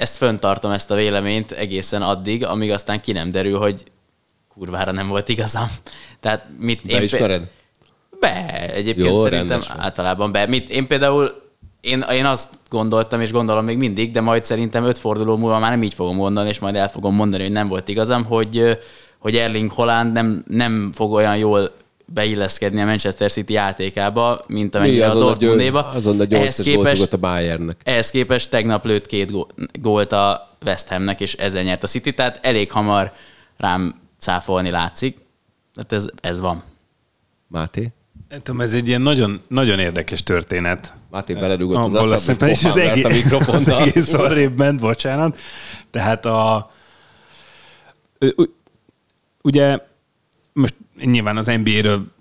ezt 0.00 0.16
föntartom, 0.16 0.70
ezt 0.70 0.90
a 0.90 0.94
véleményt 0.94 1.52
egészen 1.52 2.02
addig, 2.02 2.44
amíg 2.44 2.70
aztán 2.70 3.00
ki 3.00 3.12
nem 3.12 3.30
derül, 3.30 3.58
hogy 3.58 3.84
kurvára 4.48 4.92
nem 4.92 5.08
volt 5.08 5.28
igazam. 5.28 5.66
Tehát 6.20 6.46
mit 6.58 6.86
Be 6.86 7.02
ismered? 7.02 7.50
Be, 8.20 8.70
egyébként 8.72 9.08
Jó, 9.08 9.22
szerintem 9.22 9.60
általában 9.68 10.32
be. 10.32 10.46
Mit, 10.46 10.70
én 10.70 10.86
például, 10.86 11.42
én, 11.80 12.04
én 12.12 12.24
azt 12.24 12.48
gondoltam, 12.68 13.20
és 13.20 13.32
gondolom 13.32 13.64
még 13.64 13.76
mindig, 13.76 14.12
de 14.12 14.20
majd 14.20 14.44
szerintem 14.44 14.84
öt 14.84 14.98
forduló 14.98 15.36
múlva 15.36 15.58
már 15.58 15.70
nem 15.70 15.82
így 15.82 15.94
fogom 15.94 16.16
mondani, 16.16 16.48
és 16.48 16.58
majd 16.58 16.74
el 16.74 16.90
fogom 16.90 17.14
mondani, 17.14 17.42
hogy 17.42 17.52
nem 17.52 17.68
volt 17.68 17.88
igazam, 17.88 18.24
hogy, 18.24 18.78
hogy 19.18 19.36
Erling 19.36 19.70
Holland 19.70 20.12
nem, 20.12 20.44
nem 20.48 20.90
fog 20.94 21.12
olyan 21.12 21.36
jól 21.36 21.72
beilleszkedni 22.14 22.80
a 22.80 22.84
Manchester 22.84 23.30
City 23.30 23.52
játékába, 23.52 24.40
mint 24.46 24.74
amennyire 24.74 25.06
a 25.06 25.14
Dortmundéba. 25.14 25.80
győ- 25.92 25.98
Azonnal 25.98 26.26
Ehhez 26.30 26.56
képest, 26.56 27.12
a 27.12 27.16
Bayernnek. 27.16 27.80
ehhez 27.84 28.10
képest 28.10 28.50
tegnap 28.50 28.84
lőtt 28.84 29.06
két 29.06 29.30
gó- 29.30 29.50
gólt 29.80 30.12
a 30.12 30.56
West 30.64 30.88
Hamnek, 30.88 31.20
és 31.20 31.34
ezzel 31.34 31.62
nyert 31.62 31.82
a 31.82 31.86
City, 31.86 32.12
tehát 32.12 32.38
elég 32.42 32.70
hamar 32.70 33.12
rám 33.56 34.00
cáfolni 34.18 34.70
látszik. 34.70 35.16
Tehát 35.74 35.92
ez, 35.92 36.08
ez 36.20 36.40
van. 36.40 36.62
Máté? 37.48 37.92
Nem 38.28 38.42
tudom, 38.42 38.60
ez 38.60 38.74
egy 38.74 38.88
ilyen 38.88 39.00
nagyon, 39.00 39.40
nagyon 39.48 39.78
érdekes 39.78 40.22
történet. 40.22 40.94
Máté 41.10 41.34
belerúgott 41.34 41.84
az 41.84 41.94
asztalba, 41.94 42.48
és 42.48 42.64
az 42.64 42.76
egész, 42.76 43.04
a 43.04 43.08
az 43.08 43.14
mikrofonnal. 43.14 43.82
egész 43.82 44.12
arrébb 44.12 44.56
ment, 44.56 44.80
bocsánat. 44.80 45.38
Tehát 45.90 46.26
a... 46.26 46.70
Ugye 49.42 49.78
most 50.52 50.74
nyilván 51.04 51.36
az 51.36 51.46
NBA-ről 51.46 52.12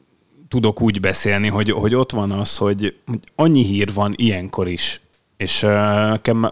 tudok 0.48 0.82
úgy 0.82 1.00
beszélni, 1.00 1.48
hogy, 1.48 1.72
hogy 1.72 1.96
ott 1.96 2.12
van 2.12 2.32
az, 2.32 2.58
hogy, 2.58 2.96
hogy 3.06 3.20
annyi 3.36 3.64
hír 3.64 3.94
van 3.94 4.14
ilyenkor 4.16 4.68
is, 4.68 5.02
és 5.38 5.64
uh, 5.64 5.70
nekem, 6.10 6.50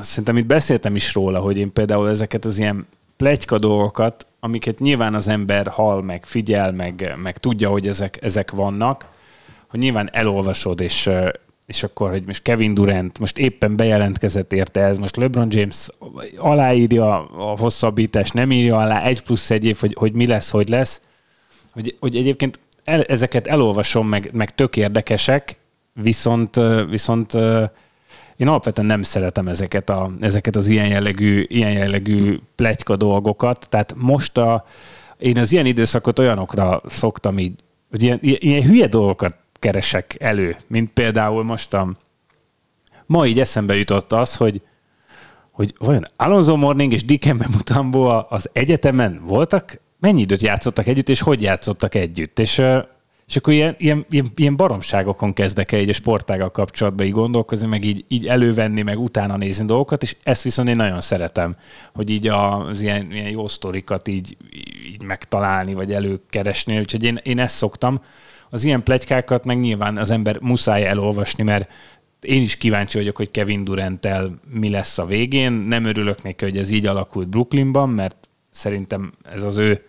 szerintem 0.00 0.36
itt 0.36 0.46
beszéltem 0.46 0.94
is 0.94 1.14
róla, 1.14 1.40
hogy 1.40 1.56
én 1.56 1.72
például 1.72 2.08
ezeket 2.08 2.44
az 2.44 2.58
ilyen 2.58 2.86
plegyka 3.16 3.58
dolgokat, 3.58 4.26
amiket 4.40 4.78
nyilván 4.78 5.14
az 5.14 5.28
ember 5.28 5.66
hall, 5.66 6.02
meg 6.02 6.24
figyel, 6.26 6.72
meg, 6.72 7.14
meg 7.22 7.38
tudja, 7.38 7.70
hogy 7.70 7.88
ezek, 7.88 8.18
ezek 8.22 8.50
vannak, 8.50 9.04
hogy 9.68 9.80
nyilván 9.80 10.08
elolvasod, 10.12 10.80
és, 10.80 11.10
és 11.68 11.82
akkor, 11.82 12.10
hogy 12.10 12.22
most 12.26 12.42
Kevin 12.42 12.74
Durant 12.74 13.18
most 13.18 13.38
éppen 13.38 13.76
bejelentkezett 13.76 14.52
érte 14.52 14.80
ez, 14.80 14.98
most 14.98 15.16
LeBron 15.16 15.48
James 15.50 15.88
aláírja 16.36 17.26
a 17.26 17.58
hosszabbítást, 17.58 18.34
nem 18.34 18.52
írja 18.52 18.78
alá, 18.78 19.02
egy 19.02 19.22
plusz 19.22 19.50
egy 19.50 19.64
év, 19.64 19.76
hogy, 19.80 19.94
hogy 19.98 20.12
mi 20.12 20.26
lesz, 20.26 20.50
hogy 20.50 20.68
lesz, 20.68 21.00
hogy, 21.72 21.96
hogy 22.00 22.16
egyébként 22.16 22.58
el, 22.84 23.02
ezeket 23.02 23.46
elolvasom, 23.46 24.08
meg, 24.08 24.30
meg 24.32 24.54
tök 24.54 24.76
érdekesek, 24.76 25.56
viszont, 25.92 26.60
viszont 26.90 27.34
én 28.36 28.48
alapvetően 28.48 28.86
nem 28.86 29.02
szeretem 29.02 29.48
ezeket, 29.48 29.90
a, 29.90 30.10
ezeket 30.20 30.56
az 30.56 30.68
ilyen 30.68 30.88
jellegű, 30.88 31.44
ilyen 31.48 31.72
jellegű 31.72 32.38
pletyka 32.54 32.96
dolgokat. 32.96 33.66
Tehát 33.68 33.94
most 33.96 34.38
a, 34.38 34.64
én 35.18 35.38
az 35.38 35.52
ilyen 35.52 35.66
időszakot 35.66 36.18
olyanokra 36.18 36.80
szoktam 36.86 37.38
így, 37.38 37.52
hogy 37.90 38.02
ilyen, 38.02 38.18
ilyen 38.22 38.62
hülye 38.62 38.86
dolgokat 38.86 39.38
keresek 39.58 40.16
elő, 40.18 40.56
mint 40.66 40.90
például 40.92 41.44
most 41.44 41.74
a, 41.74 41.96
ma 43.06 43.26
így 43.26 43.40
eszembe 43.40 43.76
jutott 43.76 44.12
az, 44.12 44.36
hogy, 44.36 44.62
hogy 45.50 45.74
vajon 45.78 46.04
Alonso 46.16 46.56
Morning 46.56 46.92
és 46.92 47.04
Dikembe 47.04 47.46
Mutombo 47.52 48.24
az 48.28 48.50
egyetemen 48.52 49.20
voltak, 49.24 49.80
mennyi 50.00 50.20
időt 50.20 50.42
játszottak 50.42 50.86
együtt, 50.86 51.08
és 51.08 51.20
hogy 51.20 51.42
játszottak 51.42 51.94
együtt. 51.94 52.38
És 52.38 52.62
És 53.26 53.36
akkor 53.36 53.52
ilyen, 53.52 53.74
ilyen, 53.78 54.06
ilyen 54.36 54.56
baromságokon 54.56 55.32
kezdek 55.32 55.72
el 55.72 55.80
így 55.80 55.88
a 55.88 55.92
sportággal 55.92 56.50
kapcsolatban 56.50 57.06
így 57.06 57.12
gondolkozni, 57.12 57.66
meg 57.66 57.84
így, 57.84 58.04
így 58.08 58.26
elővenni, 58.26 58.82
meg 58.82 58.98
utána 58.98 59.36
nézni 59.36 59.64
dolgokat, 59.64 60.02
és 60.02 60.16
ezt 60.22 60.42
viszont 60.42 60.68
én 60.68 60.76
nagyon 60.76 61.00
szeretem, 61.00 61.54
hogy 61.94 62.10
így 62.10 62.26
az 62.26 62.80
ilyen, 62.80 63.12
ilyen 63.12 63.28
jó 63.30 63.48
sztorikat 63.48 64.08
így, 64.08 64.36
így 64.92 65.02
megtalálni, 65.02 65.74
vagy 65.74 65.92
előkeresni, 65.92 66.78
úgyhogy 66.78 67.04
én, 67.04 67.20
én 67.22 67.38
ezt 67.38 67.56
szoktam. 67.56 68.00
Az 68.50 68.64
ilyen 68.64 68.82
plegykákat 68.82 69.44
meg 69.44 69.60
nyilván 69.60 69.96
az 69.96 70.10
ember 70.10 70.38
muszáj 70.40 70.84
elolvasni, 70.84 71.42
mert 71.42 71.70
én 72.20 72.42
is 72.42 72.56
kíváncsi 72.56 72.98
vagyok, 72.98 73.16
hogy 73.16 73.30
Kevin 73.30 73.64
durant 73.64 74.08
mi 74.50 74.70
lesz 74.70 74.98
a 74.98 75.06
végén. 75.06 75.52
Nem 75.52 75.84
örülök 75.84 76.22
neki, 76.22 76.44
hogy 76.44 76.56
ez 76.56 76.70
így 76.70 76.86
alakult 76.86 77.28
Brooklynban, 77.28 77.88
mert 77.88 78.28
szerintem 78.50 79.12
ez 79.22 79.42
az 79.42 79.56
ő 79.56 79.82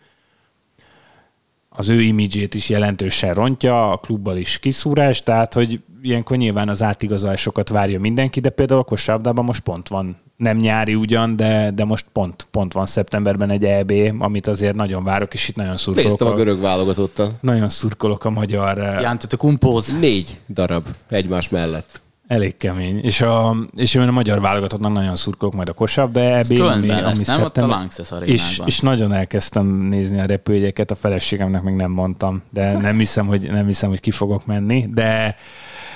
az 1.69 1.89
ő 1.89 2.01
imidzsét 2.01 2.53
is 2.53 2.69
jelentősen 2.69 3.33
rontja, 3.33 3.91
a 3.91 3.97
klubbal 3.97 4.37
is 4.37 4.59
kiszúrás, 4.59 5.23
tehát 5.23 5.53
hogy 5.53 5.81
ilyenkor 6.01 6.37
nyilván 6.37 6.69
az 6.69 6.83
átigazolásokat 6.83 7.69
várja 7.69 7.99
mindenki, 7.99 8.39
de 8.39 8.49
például 8.49 8.79
a 8.79 8.83
kosárlabdában 8.83 9.45
most 9.45 9.61
pont 9.61 9.87
van, 9.87 10.17
nem 10.37 10.57
nyári 10.57 10.95
ugyan, 10.95 11.35
de, 11.35 11.71
de 11.71 11.85
most 11.85 12.05
pont, 12.13 12.47
pont 12.51 12.73
van 12.73 12.85
szeptemberben 12.85 13.49
egy 13.49 13.65
EB, 13.65 13.93
amit 14.19 14.47
azért 14.47 14.75
nagyon 14.75 15.03
várok, 15.03 15.33
és 15.33 15.47
itt 15.47 15.55
nagyon 15.55 15.77
szurkolok. 15.77 16.09
Néztem 16.09 16.27
a 16.27 16.33
görög 16.33 16.59
válogatottal. 16.59 17.31
Nagyon 17.41 17.69
szurkolok 17.69 18.25
a 18.25 18.29
magyar... 18.29 18.77
Jántot 18.77 19.33
a 19.33 19.37
kumpóz. 19.37 19.99
Négy 19.99 20.39
darab 20.49 20.85
egymás 21.09 21.49
mellett. 21.49 22.01
Elég 22.29 22.57
kemény. 22.57 22.99
És, 23.03 23.21
a, 23.21 23.55
és 23.75 23.93
én 23.93 24.07
a 24.07 24.11
magyar 24.11 24.41
válogatottnak 24.41 24.91
nagyon 24.91 25.15
szurkolok 25.15 25.53
majd 25.53 25.69
a 25.69 25.73
kosabb, 25.73 26.11
de 26.11 26.37
ebben, 26.37 26.61
ami, 26.61 26.89
ami 26.89 27.01
lesz, 27.01 27.27
nem 27.27 27.43
ott 27.43 27.57
a 27.57 27.67
Lanxess 27.67 28.11
és, 28.25 28.61
és, 28.65 28.79
nagyon 28.79 29.13
elkezdtem 29.13 29.65
nézni 29.65 30.19
a 30.19 30.25
repülőjegyeket, 30.25 30.91
a 30.91 30.95
feleségemnek 30.95 31.61
még 31.61 31.73
nem 31.73 31.91
mondtam, 31.91 32.41
de 32.49 32.71
nem 32.87 32.97
hiszem, 32.97 33.27
hogy, 33.27 33.51
nem 33.51 33.65
hiszem, 33.65 33.89
hogy 33.89 33.99
ki 33.99 34.11
fogok 34.11 34.45
menni, 34.45 34.87
de... 34.93 35.35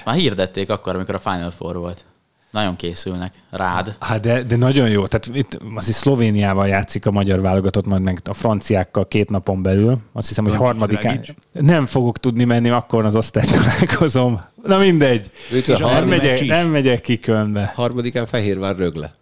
Már 0.06 0.16
hirdették 0.16 0.70
akkor, 0.70 0.96
amikor 0.96 1.16
a 1.16 1.20
Final 1.20 1.52
Four 1.52 1.78
volt. 1.78 2.06
Nagyon 2.52 2.76
készülnek 2.76 3.34
rád. 3.50 3.96
Hát 4.00 4.20
de, 4.20 4.44
de 4.44 4.56
nagyon 4.56 4.90
jó. 4.90 5.08
Tehát 5.08 5.38
itt 5.38 5.60
azért 5.76 5.98
Szlovéniával 5.98 6.68
játszik 6.68 7.06
a 7.06 7.12
magyar 7.12 7.42
válogatott, 7.42 7.86
majd 7.86 8.02
meg 8.02 8.20
a 8.24 8.34
franciákkal 8.34 9.08
két 9.08 9.30
napon 9.30 9.62
belül. 9.62 9.98
Azt 10.14 10.28
hiszem, 10.28 10.44
hogy 10.44 10.56
harmadikán 10.56 11.24
nem 11.52 11.86
fogok 11.86 12.18
tudni 12.18 12.44
menni, 12.44 12.70
akkor 12.70 13.06
az 13.06 13.30
találkozom. 13.32 14.40
Na 14.64 14.78
mindegy. 14.78 15.30
Nem 15.68 16.08
megyek, 16.08 16.46
nem 16.46 16.72
megyek 16.72 17.02
ki 17.02 17.20
Kölnbe. 17.20 17.72
Harmadikán 17.76 18.26
Fehérvár 18.26 18.78
rögle. 18.78 19.14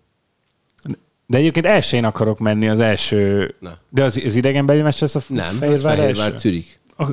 De 1.28 1.38
egyébként 1.38 1.66
elsőn 1.66 2.04
akarok 2.04 2.40
menni 2.40 2.68
az 2.70 2.80
első... 2.80 3.54
Na. 3.60 3.78
De 3.90 4.04
az, 4.04 4.22
az 4.26 4.36
idegenbeli 4.36 4.82
meccs 4.82 5.00
lesz 5.02 5.16
a 5.16 5.22
Nem, 5.28 5.56
Fehérvár, 5.56 5.96
Fehérvár 5.98 6.34
Zürich. 6.40 6.68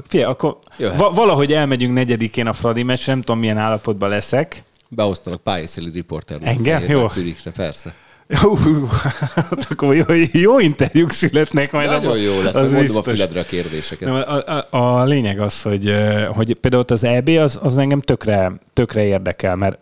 Figyelj, 0.06 0.30
akkor 0.30 0.58
va- 0.96 1.14
valahogy 1.14 1.52
elmegyünk 1.52 1.94
negyedikén 1.94 2.46
a 2.46 2.52
Fradi 2.52 2.82
meccs, 2.82 3.06
nem 3.06 3.20
tudom 3.20 3.38
milyen 3.38 3.58
állapotban 3.58 4.08
leszek. 4.08 4.62
Beosztanak 4.88 5.40
pályaszéli 5.42 5.90
riporternek. 5.90 6.48
Engem? 6.48 6.82
Jó. 6.88 7.08
Zürichre, 7.08 7.50
persze. 7.50 7.94
Hát 9.34 9.66
akkor 9.70 9.94
jó, 9.94 10.04
jó 10.32 10.58
interjúk 10.58 11.12
születnek 11.12 11.72
majd. 11.72 11.88
Nagyon 11.88 12.04
abba, 12.04 12.16
jó 12.16 12.42
lesz, 12.42 12.54
az 12.54 12.72
mondom 12.72 12.96
a 12.96 13.02
füledre 13.02 13.40
a 13.40 13.44
kérdéseket. 13.44 14.08
A, 14.08 14.44
a, 14.46 14.66
a, 14.70 15.04
lényeg 15.04 15.40
az, 15.40 15.62
hogy, 15.62 15.94
hogy 16.28 16.54
például 16.54 16.82
ott 16.82 16.90
az 16.90 17.04
EB 17.04 17.28
az, 17.28 17.58
az 17.62 17.78
engem 17.78 18.00
tökre, 18.00 18.52
tökre 18.72 19.04
érdekel, 19.04 19.56
mert 19.56 19.78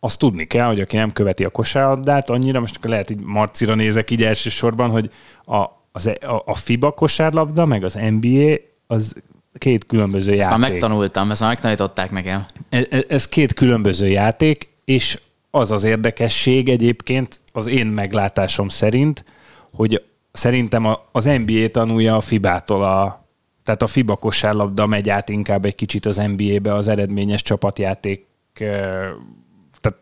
azt 0.00 0.18
tudni 0.18 0.46
kell, 0.46 0.66
hogy 0.66 0.80
aki 0.80 0.96
nem 0.96 1.12
követi 1.12 1.44
a 1.44 1.50
kosárlabdát 1.50 2.30
annyira, 2.30 2.60
most 2.60 2.76
akkor 2.76 2.90
lehet 2.90 3.10
így 3.10 3.20
Marcira 3.20 3.74
nézek 3.74 4.10
így 4.10 4.22
elsősorban, 4.22 4.90
hogy 4.90 5.10
a, 5.44 5.64
az, 5.92 6.06
e, 6.06 6.16
a, 6.20 6.42
a 6.46 6.54
FIBA 6.54 6.90
kosárlabda, 6.90 7.64
meg 7.64 7.84
az 7.84 7.94
NBA, 7.94 8.54
az 8.86 9.14
két 9.58 9.86
különböző 9.86 10.30
ezt 10.30 10.40
játék. 10.40 10.58
már 10.58 10.70
megtanultam, 10.70 11.30
ezt 11.30 11.40
már 11.40 11.50
megtanították 11.50 12.10
nekem. 12.10 12.44
Ez, 12.68 12.86
e, 12.90 13.04
ez 13.08 13.28
két 13.28 13.54
különböző 13.54 14.08
játék, 14.08 14.68
és 14.84 15.18
az 15.54 15.70
az 15.70 15.84
érdekesség 15.84 16.68
egyébként 16.68 17.40
az 17.52 17.66
én 17.66 17.86
meglátásom 17.86 18.68
szerint, 18.68 19.24
hogy 19.74 20.04
szerintem 20.32 20.96
az 21.12 21.24
NBA 21.24 21.68
tanulja 21.70 22.16
a 22.16 22.20
FIBA-tól 22.20 22.84
a 22.84 23.26
tehát 23.62 23.82
a 23.82 23.86
FIBA 23.86 24.16
kosárlabda 24.16 24.86
megy 24.86 25.08
át 25.10 25.28
inkább 25.28 25.64
egy 25.64 25.74
kicsit 25.74 26.06
az 26.06 26.16
NBA-be 26.36 26.74
az 26.74 26.88
eredményes 26.88 27.42
csapatjáték 27.42 28.26
tehát 29.80 29.98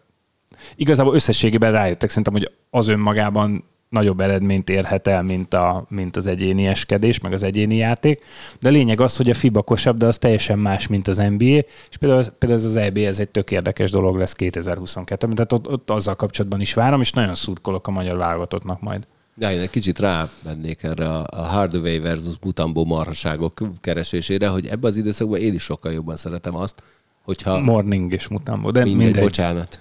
igazából 0.75 1.15
összességében 1.15 1.73
rájöttek 1.73 2.09
szerintem, 2.09 2.33
hogy 2.33 2.51
az 2.71 2.89
önmagában 2.89 3.65
nagyobb 3.91 4.21
eredményt 4.21 4.69
érhet 4.69 5.07
el, 5.07 5.23
mint, 5.23 5.55
a, 5.55 5.85
mint 5.89 6.17
az 6.17 6.27
egyéni 6.27 6.67
eskedés, 6.67 7.21
meg 7.21 7.33
az 7.33 7.43
egyéni 7.43 7.77
játék. 7.77 8.23
De 8.61 8.69
a 8.69 8.73
lényeg 8.73 9.01
az, 9.01 9.17
hogy 9.17 9.31
a 9.31 9.35
FIBA 9.35 9.65
de 9.97 10.07
az 10.07 10.19
teljesen 10.19 10.59
más, 10.59 10.87
mint 10.87 11.09
az 11.09 11.17
NBA, 11.17 11.45
és 11.91 11.97
például, 12.01 12.25
például 12.25 12.61
ez 12.61 12.67
az 12.67 12.77
EB, 12.77 12.97
ez 12.97 13.19
egy 13.19 13.29
tök 13.29 13.51
érdekes 13.51 13.91
dolog 13.91 14.17
lesz 14.17 14.35
2022-ben, 14.39 15.31
tehát 15.31 15.53
ott, 15.53 15.69
ott 15.69 15.91
azzal 15.91 16.17
kapcsolatban 16.17 16.61
is 16.61 16.75
várom, 16.75 17.01
és 17.01 17.13
nagyon 17.13 17.35
szurkolok 17.35 17.87
a 17.87 17.91
magyar 17.91 18.17
válogatottnak 18.17 18.81
majd. 18.81 19.07
Ja, 19.39 19.53
én 19.53 19.61
egy 19.61 19.71
kicsit 19.71 19.99
rávennék 19.99 20.83
erre 20.83 21.09
a 21.19 21.43
Hardaway 21.43 22.01
versus 22.01 22.35
Mutambo 22.43 22.85
marhaságok 22.85 23.61
keresésére, 23.81 24.49
hogy 24.49 24.67
ebbe 24.67 24.87
az 24.87 24.97
időszakban 24.97 25.39
én 25.39 25.55
is 25.55 25.63
sokkal 25.63 25.93
jobban 25.93 26.17
szeretem 26.17 26.57
azt, 26.57 26.83
hogyha... 27.23 27.61
Morning 27.61 28.13
és 28.13 28.29
Mutambo, 28.29 28.71
de 28.71 28.83
mindegy. 28.83 29.05
mindegy. 29.05 29.23
Bocsánat. 29.23 29.81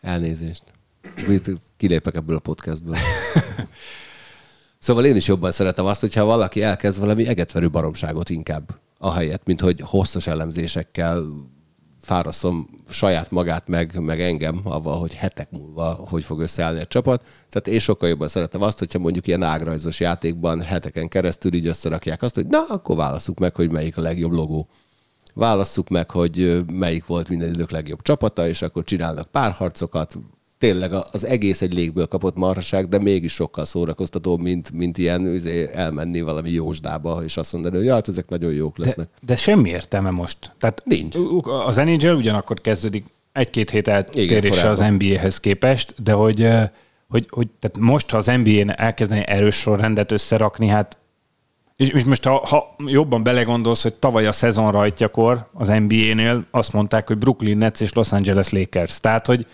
Elnézést 0.00 0.62
kilépek 1.76 2.14
ebből 2.14 2.36
a 2.36 2.40
podcastből. 2.40 2.96
szóval 4.78 5.04
én 5.04 5.16
is 5.16 5.28
jobban 5.28 5.52
szeretem 5.52 5.86
azt, 5.86 6.00
hogyha 6.00 6.24
valaki 6.24 6.62
elkezd 6.62 7.00
valami 7.00 7.26
egetverő 7.26 7.70
baromságot 7.70 8.30
inkább, 8.30 8.80
ahelyett, 8.98 9.44
mint 9.44 9.60
hogy 9.60 9.80
hosszas 9.80 10.26
elemzésekkel 10.26 11.24
fáraszom 12.06 12.68
saját 12.88 13.30
magát, 13.30 13.68
meg, 13.68 13.98
meg 14.00 14.20
engem 14.20 14.60
avval, 14.64 14.98
hogy 14.98 15.14
hetek 15.14 15.50
múlva 15.50 15.84
hogy 16.08 16.24
fog 16.24 16.40
összeállni 16.40 16.80
a 16.80 16.86
csapat. 16.86 17.22
Tehát 17.22 17.68
én 17.68 17.78
sokkal 17.78 18.08
jobban 18.08 18.28
szeretem 18.28 18.62
azt, 18.62 18.78
hogyha 18.78 18.98
mondjuk 18.98 19.26
ilyen 19.26 19.42
ágrajzos 19.42 20.00
játékban 20.00 20.60
heteken 20.60 21.08
keresztül 21.08 21.54
így 21.54 21.66
összerakják 21.66 22.22
azt, 22.22 22.34
hogy 22.34 22.46
na, 22.46 22.64
akkor 22.68 22.96
válaszuk 22.96 23.38
meg, 23.38 23.54
hogy 23.54 23.70
melyik 23.70 23.96
a 23.96 24.00
legjobb 24.00 24.32
logó. 24.32 24.68
Válasszuk 25.34 25.88
meg, 25.88 26.10
hogy 26.10 26.64
melyik 26.72 27.06
volt 27.06 27.28
minden 27.28 27.48
idők 27.48 27.70
legjobb 27.70 28.02
csapata, 28.02 28.48
és 28.48 28.62
akkor 28.62 28.84
csinálnak 28.84 29.28
párharcokat, 29.28 30.16
tényleg 30.58 30.92
az 30.92 31.24
egész 31.26 31.62
egy 31.62 31.74
légből 31.74 32.06
kapott 32.06 32.36
marhaság, 32.36 32.88
de 32.88 32.98
mégis 32.98 33.32
sokkal 33.32 33.64
szórakoztató, 33.64 34.36
mint, 34.36 34.70
mint 34.70 34.98
ilyen 34.98 35.26
üzé, 35.26 35.68
elmenni 35.72 36.20
valami 36.20 36.50
jósdába, 36.50 37.24
és 37.24 37.36
azt 37.36 37.52
mondani, 37.52 37.76
hogy 37.76 37.84
ja, 37.84 37.94
hát 37.94 38.08
ezek 38.08 38.28
nagyon 38.28 38.52
jók 38.52 38.78
lesznek. 38.78 39.06
De, 39.06 39.26
de 39.26 39.36
semmi 39.36 39.68
értelme 39.68 40.10
most. 40.10 40.54
Tehát 40.58 40.82
Nincs. 40.84 41.16
Az 41.66 41.76
NHL 41.76 42.14
ugyanakkor 42.14 42.60
kezdődik 42.60 43.04
egy-két 43.32 43.70
hét 43.70 43.88
eltérése 43.88 44.68
az 44.68 44.78
NBA-hez 44.78 45.40
képest, 45.40 46.02
de 46.02 46.12
hogy, 46.12 46.48
hogy, 47.08 47.26
hogy 47.30 47.48
tehát 47.58 47.78
most, 47.90 48.10
ha 48.10 48.16
az 48.16 48.26
NBA-n 48.26 48.70
elkezdeni 48.76 49.22
erős 49.26 49.56
sorrendet 49.56 50.12
összerakni, 50.12 50.66
hát 50.66 50.98
és, 51.76 51.88
és 51.88 52.04
most 52.04 52.24
ha, 52.24 52.46
ha 52.46 52.76
jobban 52.86 53.22
belegondolsz, 53.22 53.82
hogy 53.82 53.94
tavaly 53.94 54.26
a 54.26 54.32
szezon 54.32 54.72
rajtjakor 54.72 55.48
az 55.52 55.68
NBA-nél 55.68 56.46
azt 56.50 56.72
mondták, 56.72 57.06
hogy 57.06 57.18
Brooklyn 57.18 57.58
Nets 57.58 57.80
és 57.80 57.92
Los 57.92 58.12
Angeles 58.12 58.50
Lakers. 58.50 59.00
Tehát, 59.00 59.26
hogy 59.26 59.46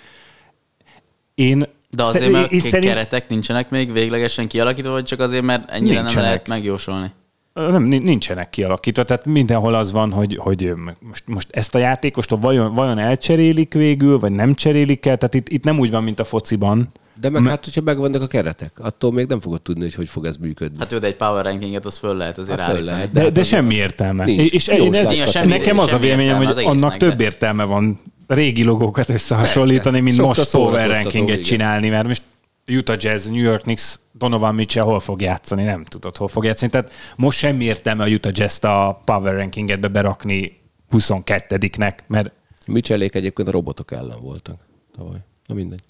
én 1.34 1.66
de 1.90 2.02
azért, 2.02 2.30
mert 2.30 2.52
én 2.52 2.60
szerint... 2.60 2.92
keretek 2.92 3.28
nincsenek 3.28 3.70
még 3.70 3.92
véglegesen 3.92 4.48
kialakítva, 4.48 4.90
vagy 4.90 5.04
csak 5.04 5.20
azért, 5.20 5.42
mert 5.42 5.70
ennyire 5.70 6.00
nincsenek. 6.00 6.14
nem 6.14 6.24
lehet 6.24 6.48
megjósolni? 6.48 7.12
Nem, 7.52 7.82
nincsenek 7.82 8.50
kialakítva, 8.50 9.04
tehát 9.04 9.26
mindenhol 9.26 9.74
az 9.74 9.92
van, 9.92 10.12
hogy, 10.12 10.36
hogy 10.36 10.72
most, 11.00 11.22
most 11.26 11.48
ezt 11.50 11.74
a 11.74 11.78
játékost 11.78 12.34
vajon, 12.40 12.74
vajon 12.74 12.98
elcserélik 12.98 13.72
végül, 13.72 14.18
vagy 14.18 14.32
nem 14.32 14.54
cserélik 14.54 15.06
el, 15.06 15.16
tehát 15.16 15.34
itt, 15.34 15.48
itt 15.48 15.64
nem 15.64 15.78
úgy 15.78 15.90
van, 15.90 16.02
mint 16.02 16.20
a 16.20 16.24
fociban. 16.24 16.88
De 17.20 17.30
meg 17.30 17.46
hát, 17.46 17.64
hogyha 17.64 17.80
megvannak 17.80 18.22
a 18.22 18.26
keretek, 18.26 18.72
attól 18.78 19.12
még 19.12 19.26
nem 19.26 19.40
fogod 19.40 19.62
tudni, 19.62 19.82
hogy 19.82 19.94
hogy 19.94 20.08
fog 20.08 20.24
ez 20.24 20.36
működni. 20.36 20.78
Hát 20.78 20.92
jó, 20.92 20.98
de 20.98 21.06
egy 21.06 21.16
power 21.16 21.44
rankinget 21.44 21.86
az 21.86 21.98
föl 21.98 22.16
lehet 22.16 22.38
azért 22.38 22.60
hát 22.60 22.74
föl 22.74 22.84
lehet, 22.84 23.12
de, 23.12 23.18
de, 23.18 23.20
hát 23.20 23.32
de 23.32 23.42
semmi 23.42 23.74
értelme. 23.74 24.24
Nincs. 24.24 24.52
És 24.52 24.66
én 24.66 24.94
ez, 24.94 25.30
semmi, 25.30 25.46
nekem 25.46 25.78
az 25.78 25.92
a 25.92 25.98
véleményem, 25.98 26.44
hogy 26.44 26.64
annak 26.64 26.96
több 26.96 27.20
értelme 27.20 27.64
van 27.64 28.00
régi 28.26 28.62
logókat 28.62 29.08
összehasonlítani, 29.08 30.00
mint 30.00 30.14
Sokkal 30.14 30.34
most 30.36 30.50
power 30.50 30.90
rankinget 30.90 31.28
igen. 31.28 31.42
csinálni, 31.42 31.88
mert 31.88 32.06
most 32.06 32.22
Utah 32.66 32.96
Jazz, 32.98 33.26
New 33.26 33.42
York 33.42 33.62
Knicks, 33.62 33.98
Donovan 34.12 34.54
Mitchell 34.54 34.84
hol 34.84 35.00
fog 35.00 35.20
játszani, 35.20 35.62
nem 35.62 35.84
tudod, 35.84 36.16
hol 36.16 36.28
fog 36.28 36.44
játszani. 36.44 36.70
Tehát 36.70 36.92
most 37.16 37.38
semmi 37.38 37.64
értelme 37.64 38.04
a 38.04 38.08
Utah 38.08 38.32
Jazz-t 38.34 38.64
a 38.64 39.02
power 39.04 39.34
rankingetbe 39.34 39.88
berakni 39.88 40.60
22-nek, 40.90 41.98
mert... 42.06 42.32
Mitchellék 42.66 43.14
egyébként 43.14 43.48
a 43.48 43.50
robotok 43.50 43.92
ellen 43.92 44.20
voltak 44.20 44.60
tavaly. 44.96 45.18
Na 45.46 45.54
mindegy. 45.54 45.82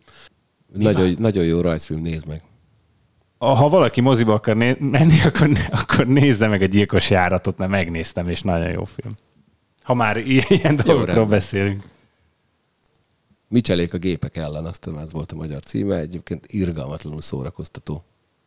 Nagyon, 0.72 1.14
nagyon 1.18 1.44
jó 1.44 1.60
rajzfilm, 1.60 2.00
nézd 2.00 2.26
meg. 2.26 2.42
Ha 3.38 3.68
valaki 3.68 4.00
moziba 4.00 4.32
akar 4.32 4.56
né- 4.56 4.80
menni, 4.80 5.20
akkor, 5.26 5.50
akkor 5.70 6.06
nézze 6.06 6.46
meg 6.46 6.62
a 6.62 6.66
gyilkos 6.66 7.10
járatot, 7.10 7.58
mert 7.58 7.70
megnéztem, 7.70 8.28
és 8.28 8.42
nagyon 8.42 8.70
jó 8.70 8.84
film. 8.84 9.12
Ha 9.82 9.94
már 9.94 10.16
ilyen, 10.16 10.44
ilyen 10.48 10.76
dolgokról 10.76 11.26
beszélünk. 11.26 11.82
Micselék 13.52 13.94
a 13.94 13.98
gépek 13.98 14.36
ellen, 14.36 14.64
aztán 14.64 14.98
ez 14.98 15.12
volt 15.12 15.32
a 15.32 15.36
magyar 15.36 15.62
címe, 15.62 15.96
egyébként 15.96 16.46
irgalmatlanul 16.46 17.20
szórakoztató. 17.20 18.04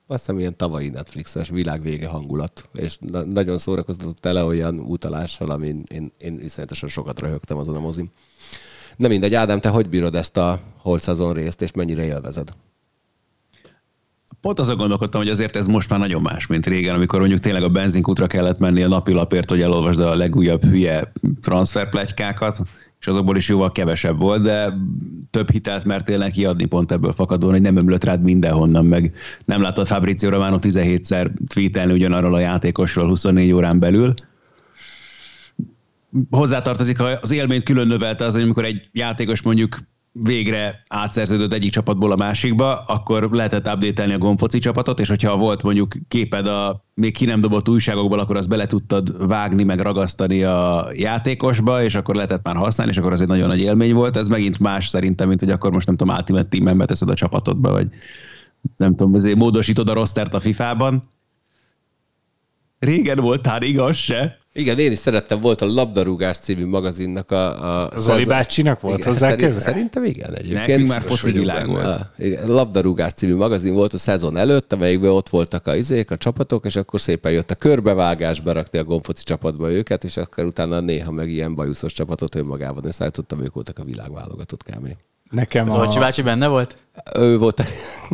azt 0.08 0.20
hiszem 0.20 0.40
ilyen 0.40 0.58
tavalyi 0.58 0.90
Netflixes 0.90 1.50
világvége 1.50 2.08
hangulat, 2.08 2.70
és 2.74 2.98
na- 3.00 3.26
nagyon 3.26 3.58
szórakoztatott 3.58 4.20
tele 4.20 4.44
olyan 4.44 4.80
utalással, 4.80 5.50
amin 5.50 5.84
én, 5.88 6.12
én 6.18 6.40
iszonyatosan 6.42 6.90
sokat 6.90 7.20
röhögtem 7.20 7.58
azon 7.58 7.76
a 7.76 7.80
mozim. 7.80 8.10
Na 8.98 9.08
mindegy, 9.08 9.34
Ádám, 9.34 9.60
te 9.60 9.70
hogy 9.70 9.90
bírod 9.90 10.16
ezt 10.16 10.38
a 10.38 10.60
Holt 10.78 11.02
szezon 11.02 11.34
részt, 11.34 11.62
és 11.62 11.72
mennyire 11.72 12.04
élvezed? 12.04 12.54
Pont 14.42 14.60
azon 14.60 14.78
gondolkodtam, 14.78 15.22
hogy 15.22 15.30
azért 15.30 15.56
ez 15.56 15.66
most 15.66 15.90
már 15.90 16.00
nagyon 16.00 16.22
más, 16.22 16.48
mint 16.48 16.66
régen, 16.66 16.96
amikor 16.96 17.20
mondjuk 17.20 17.40
tényleg 17.40 17.64
a 17.64 17.70
benzinkútra 17.70 18.28
kellett 18.28 18.60
menni 18.60 18.84
a 18.84 18.88
napi 18.88 19.12
lapért, 19.12 19.50
hogy 19.50 19.62
elolvasd 19.62 20.00
a 20.00 20.16
legújabb 20.16 20.64
hülye 20.64 21.12
transferplegykákat, 21.42 22.60
és 23.00 23.08
azokból 23.08 23.38
is 23.38 23.50
jóval 23.50 23.72
kevesebb 23.72 24.20
volt, 24.20 24.42
de 24.42 24.74
több 25.30 25.52
hitelt 25.52 25.86
mertél 25.86 26.18
neki 26.18 26.46
adni 26.46 26.66
pont 26.66 26.92
ebből 26.92 27.14
fakadóan, 27.14 27.52
hogy 27.52 27.62
nem 27.62 27.78
ömlött 27.78 28.04
rád 28.04 28.22
mindenhonnan, 28.22 28.86
meg 28.86 29.14
nem 29.46 29.62
láttad 29.62 29.88
Fabrizio 29.88 30.30
Romano 30.30 30.58
17-szer 30.62 31.32
tweetelni 31.48 31.94
ugyanarról 31.94 32.34
a 32.34 32.40
játékosról 32.40 33.08
24 33.08 33.52
órán 33.52 33.80
belül. 33.80 34.14
Hozzátartozik, 36.30 36.98
ha 36.98 37.04
az 37.22 37.32
élményt 37.32 37.64
külön 37.64 37.88
növelte 37.88 38.26
az, 38.26 38.34
hogy 38.34 38.44
amikor 38.44 38.64
egy 38.64 38.90
játékos 38.92 39.42
mondjuk 39.42 39.78
végre 40.22 40.84
átszerződött 40.88 41.54
egyik 41.54 41.72
csapatból 41.72 42.12
a 42.12 42.16
másikba, 42.16 42.76
akkor 42.78 43.30
lehetett 43.32 43.68
update 43.68 44.14
a 44.14 44.18
gomfoci 44.18 44.60
csapatot, 44.60 45.00
és 45.00 45.10
hogyha 45.10 45.38
volt 45.38 45.64
mondjuk 45.64 45.96
képed 46.08 46.48
a 46.48 46.84
még 46.94 47.14
ki 47.14 47.26
nem 47.26 47.42
dobott 47.42 47.70
újságokból, 47.70 48.20
akkor 48.20 48.38
azt 48.38 48.50
bele 48.50 48.66
tudtad 48.66 49.28
vágni, 49.28 49.64
meg 49.64 49.80
ragasztani 49.80 50.44
a 50.44 50.88
játékosba, 50.94 51.84
és 51.84 51.96
akkor 51.96 52.16
lehetett 52.16 52.44
már 52.44 52.56
használni, 52.56 52.92
és 52.92 52.98
akkor 52.98 53.12
az 53.12 53.22
egy 53.22 53.28
nagyon 53.28 53.48
nagy 53.48 53.60
élmény 53.60 53.94
volt. 53.94 54.18
Ez 54.18 54.28
megint 54.28 54.60
más 54.60 54.88
szerintem, 54.88 55.28
mint 55.28 55.40
hogy 55.40 55.52
akkor 55.52 55.72
most 55.72 55.88
nem 55.88 55.96
tudom, 55.96 56.16
Ultimate 56.16 56.48
Team-ben 56.48 56.78
beteszed 56.78 57.10
a 57.10 57.14
csapatodba, 57.14 57.72
vagy 57.72 57.88
nem 58.78 58.96
tudom, 58.96 59.14
azért 59.14 59.38
módosítod 59.38 59.90
a 59.90 59.94
rostert 59.94 60.34
a 60.34 60.40
FIFA-ban. 60.40 61.02
Régen 62.80 63.18
voltál, 63.18 63.62
igaz 63.62 63.96
se? 63.96 64.38
Igen, 64.58 64.80
én 64.80 64.92
is 64.92 64.98
szerettem, 64.98 65.42
volt 65.42 65.62
a 65.62 65.66
Labdarúgás 65.66 66.38
című 66.38 66.66
magazinnak 66.66 67.32
a... 67.32 67.84
a 67.84 67.92
Zoli 67.98 68.26
bácsinak 68.26 68.82
volt 68.82 68.98
igen, 68.98 69.12
hozzá 69.12 69.30
szerint, 69.30 69.48
köze? 69.48 69.60
Szerintem 69.60 70.04
igen 70.04 70.34
egyébként. 70.34 70.68
Nekünk 70.68 70.88
már 70.88 71.02
foci 71.02 71.32
világ 71.32 71.68
volt. 71.68 71.86
Ah, 71.86 72.00
igen, 72.18 72.48
Labdarúgás 72.48 73.14
című 73.14 73.36
magazin 73.36 73.74
volt 73.74 73.94
a 73.94 73.98
szezon 73.98 74.38
előtt, 74.38 74.74
amelyikben 74.74 75.12
ott 75.12 75.30
voltak 75.30 75.68
a 75.68 75.76
izék, 75.76 76.12
a 76.12 76.18
csapatok, 76.18 76.66
és 76.66 76.76
akkor 76.76 77.02
szépen 77.02 77.32
jött 77.32 77.52
a 77.52 77.56
körbevágás, 77.56 78.42
berakti 78.42 78.78
a 78.78 78.84
gomfoci 78.84 79.24
csapatba 79.24 79.72
őket, 79.72 80.04
és 80.04 80.18
akkor 80.18 80.46
utána 80.46 80.80
néha 80.80 81.12
meg 81.12 81.30
ilyen 81.30 81.56
bajuszos 81.56 81.94
csapatot 81.94 82.36
önmagában 82.36 82.86
összeállítottam, 82.86 83.42
ők 83.42 83.54
voltak 83.54 83.80
a 83.80 83.84
világválogatott 83.84 84.64
kámé. 84.64 84.96
Nekem 85.36 85.70
a... 85.70 85.76
Zolcsi 85.76 86.00
bácsi 86.00 86.22
benne 86.22 86.48
volt? 86.48 86.76
Ő 87.14 87.38
volt 87.38 87.60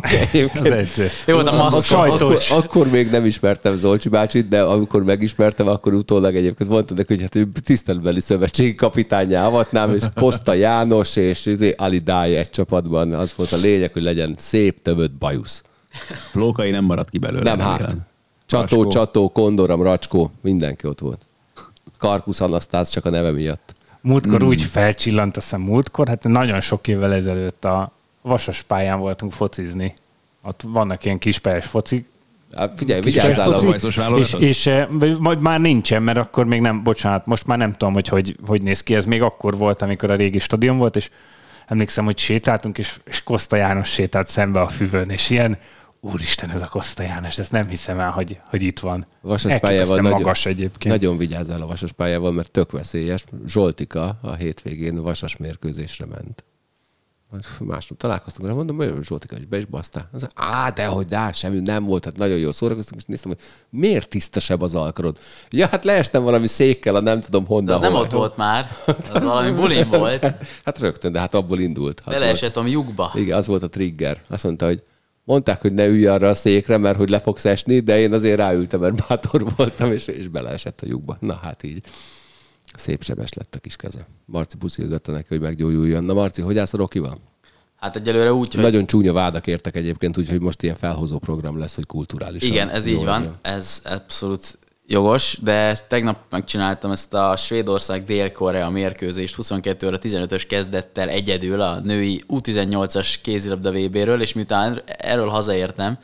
Az 0.60 0.70
edző. 0.70 1.08
Ő 1.26 1.32
volt 1.32 1.46
a 1.46 1.82
sajtós. 1.82 2.50
akkor, 2.50 2.64
akkor, 2.64 2.88
még 2.88 3.10
nem 3.10 3.24
ismertem 3.24 3.76
Zolcsi 3.76 4.08
bácsit, 4.08 4.48
de 4.48 4.62
amikor 4.62 5.04
megismertem, 5.04 5.68
akkor 5.68 5.94
utólag 5.94 6.36
egyébként 6.36 6.70
mondta 6.70 6.94
neki, 6.94 7.12
hogy 7.12 7.22
hát 7.22 7.34
ő 7.34 7.48
tiszteletbeli 7.64 8.20
szövetségi 8.20 8.74
kapitányá 8.74 9.46
avatnám, 9.46 9.94
és 9.94 10.02
Kosta 10.14 10.52
János 10.52 11.16
és 11.16 11.46
izé 11.46 11.74
Ali 11.76 11.98
Dáj 11.98 12.36
egy 12.36 12.50
csapatban. 12.50 13.12
Az 13.12 13.32
volt 13.36 13.52
a 13.52 13.56
lényeg, 13.56 13.92
hogy 13.92 14.02
legyen 14.02 14.34
szép, 14.38 14.82
többet 14.82 15.12
bajusz. 15.12 15.62
Lókai 16.32 16.70
nem 16.70 16.84
maradt 16.84 17.10
ki 17.10 17.18
belőle. 17.18 17.42
Nem 17.42 17.58
hát. 17.58 17.78
remélem. 17.78 18.00
Csató, 18.46 18.82
Racskó. 18.82 18.90
Csató, 18.90 19.28
Kondoram, 19.28 19.82
Racskó, 19.82 20.30
mindenki 20.40 20.86
ott 20.86 21.00
volt. 21.00 21.20
Karkusz 21.98 22.40
Anasztáz 22.40 22.88
csak 22.88 23.04
a 23.04 23.10
neve 23.10 23.30
miatt. 23.30 23.71
Múltkor 24.02 24.38
Hmm. 24.38 24.48
úgy 24.48 24.62
felcsillant, 24.62 25.36
azt 25.36 25.50
hiszem 25.50 25.60
múltkor, 25.60 26.08
hát 26.08 26.24
nagyon 26.24 26.60
sok 26.60 26.88
évvel 26.88 27.12
ezelőtt 27.14 27.64
a 27.64 27.92
Vasas 28.22 28.62
pályán 28.62 28.98
voltunk 28.98 29.32
focizni. 29.32 29.94
Ott 30.42 30.62
vannak 30.66 31.04
ilyen 31.04 31.18
kispályás 31.18 31.66
focik, 31.66 32.10
Hát 32.56 32.72
figyelj, 32.76 33.00
vigyázzál 33.00 33.52
a... 33.52 33.64
bajszos 33.64 33.96
válogatott? 33.96 34.40
és, 34.40 34.48
és 34.48 34.66
eh, 34.66 34.86
majd 35.18 35.40
már 35.40 35.60
nincsen, 35.60 36.02
mert 36.02 36.18
akkor 36.18 36.46
még 36.46 36.60
nem, 36.60 36.82
bocsánat, 36.82 37.26
most 37.26 37.46
már 37.46 37.58
nem 37.58 37.72
tudom, 37.72 37.92
hogy 37.94 38.08
hogy, 38.08 38.36
hogy 38.46 38.62
néz 38.62 38.82
ki. 38.82 38.94
Ez 38.94 39.06
még 39.06 39.22
akkor 39.22 39.56
volt, 39.56 39.82
amikor 39.82 40.10
a 40.10 40.14
régi 40.14 40.38
stadion 40.38 40.78
volt, 40.78 40.96
és 40.96 41.10
emlékszem, 41.66 42.04
hogy 42.04 42.18
sétáltunk, 42.18 42.78
és, 42.78 43.00
és 43.04 43.22
Koszta 43.22 43.56
János 43.56 43.88
sétált 43.88 44.28
szembe 44.28 44.60
a 44.60 44.68
füvön, 44.68 45.10
és 45.10 45.30
ilyen, 45.30 45.58
úristen, 46.04 46.50
ez 46.50 46.62
a 46.62 46.66
Koszta 46.66 47.02
János, 47.02 47.38
ezt 47.38 47.50
nem 47.50 47.68
hiszem 47.68 48.00
el, 48.00 48.10
hogy, 48.10 48.40
hogy 48.48 48.62
itt 48.62 48.78
van. 48.78 49.06
Vasas 49.20 49.58
pályával 49.60 49.96
nagyon, 49.96 50.10
magas 50.10 50.46
egyébként. 50.46 50.94
Nagyon 50.94 51.16
vigyázzál 51.16 51.62
a 51.62 51.66
vasas 51.66 51.92
pályával, 51.92 52.32
mert 52.32 52.50
tök 52.50 52.70
veszélyes. 52.70 53.24
Zsoltika 53.46 54.18
a 54.20 54.34
hétvégén 54.34 55.02
vasas 55.02 55.36
mérkőzésre 55.36 56.06
ment. 56.06 56.44
Másnap 57.58 57.98
találkoztunk, 57.98 58.46
vele, 58.46 58.58
mondom, 58.58 58.76
hogy 58.76 59.04
Zsoltika, 59.04 59.36
hogy 59.36 59.48
be 59.48 59.58
is 59.58 59.64
basztál. 59.64 60.08
Az, 60.12 60.26
Á, 60.34 60.70
de 60.70 60.86
hogy 60.86 61.06
de, 61.06 61.32
semmi 61.32 61.60
nem 61.60 61.84
volt, 61.84 62.04
hát 62.04 62.16
nagyon 62.16 62.38
jól 62.38 62.52
szórakoztunk, 62.52 63.00
és 63.00 63.06
néztem, 63.06 63.30
hogy 63.30 63.40
miért 63.80 64.08
tisztesebb 64.08 64.60
az 64.60 64.74
alkarod. 64.74 65.18
Ja, 65.50 65.66
hát 65.66 65.84
leestem 65.84 66.22
valami 66.22 66.46
székkel, 66.46 66.94
a 66.94 67.00
nem 67.00 67.20
tudom 67.20 67.46
honnan. 67.46 67.66
De 67.66 67.72
az 67.74 67.80
nem 67.80 67.92
hol- 67.92 68.04
ott 68.04 68.12
volt 68.12 68.36
már, 68.36 68.76
az 69.12 69.22
valami 69.22 69.50
bulin 69.50 69.88
volt. 69.88 70.34
Hát 70.64 70.78
rögtön, 70.78 71.12
de 71.12 71.18
hát 71.18 71.34
abból 71.34 71.58
indult. 71.60 72.02
Beleesett 72.06 72.56
a 72.56 72.66
lyukba. 72.66 73.12
Igen, 73.14 73.38
az 73.38 73.46
volt 73.46 73.62
a 73.62 73.68
trigger. 73.68 74.20
Azt 74.28 74.44
mondta, 74.44 74.66
hogy 74.66 74.82
mondták, 75.24 75.60
hogy 75.60 75.72
ne 75.72 75.86
ülj 75.86 76.06
arra 76.06 76.28
a 76.28 76.34
székre, 76.34 76.76
mert 76.76 76.96
hogy 76.96 77.08
le 77.08 77.20
fogsz 77.20 77.44
esni, 77.44 77.80
de 77.80 77.98
én 77.98 78.12
azért 78.12 78.36
ráültem, 78.36 78.80
mert 78.80 79.06
bátor 79.08 79.44
voltam, 79.56 79.92
és, 79.92 80.06
és 80.06 80.28
beleesett 80.28 80.80
a 80.80 80.86
lyukba. 80.86 81.16
Na 81.20 81.34
hát 81.34 81.62
így. 81.62 81.84
Szép 82.74 83.02
sebes 83.02 83.32
lett 83.32 83.54
a 83.54 83.58
kis 83.58 83.76
keze. 83.76 84.06
Marci 84.24 84.56
puszilgatta 84.56 85.12
neki, 85.12 85.26
hogy 85.28 85.40
meggyógyuljon. 85.40 86.04
Na 86.04 86.14
Marci, 86.14 86.42
hogy 86.42 86.58
állsz 86.58 86.72
a 86.72 86.76
Rokival? 86.76 87.18
Hát 87.76 87.96
egyelőre 87.96 88.32
úgy, 88.32 88.54
hogy 88.54 88.62
Nagyon 88.62 88.86
csúnya 88.86 89.12
vádak 89.12 89.46
értek 89.46 89.76
egyébként, 89.76 90.18
úgyhogy 90.18 90.40
most 90.40 90.62
ilyen 90.62 90.74
felhozó 90.74 91.18
program 91.18 91.58
lesz, 91.58 91.74
hogy 91.74 91.86
kulturális. 91.86 92.42
igen, 92.42 92.68
ez 92.68 92.86
így 92.86 93.04
van, 93.04 93.38
ez 93.42 93.80
abszolút 93.84 94.58
jogos, 94.86 95.38
de 95.42 95.76
tegnap 95.88 96.18
megcsináltam 96.30 96.90
ezt 96.90 97.14
a 97.14 97.36
Svédország 97.36 98.04
Dél-Korea 98.04 98.70
mérkőzést 98.70 99.34
22 99.34 99.86
óra 99.86 99.98
15-ös 100.00 100.44
kezdettel 100.48 101.08
egyedül 101.08 101.60
a 101.60 101.80
női 101.80 102.22
U18-as 102.28 103.14
kézilabda 103.22 103.72
VB-ről, 103.72 104.20
és 104.20 104.32
miután 104.32 104.82
erről 104.86 105.28
hazaértem, 105.28 105.98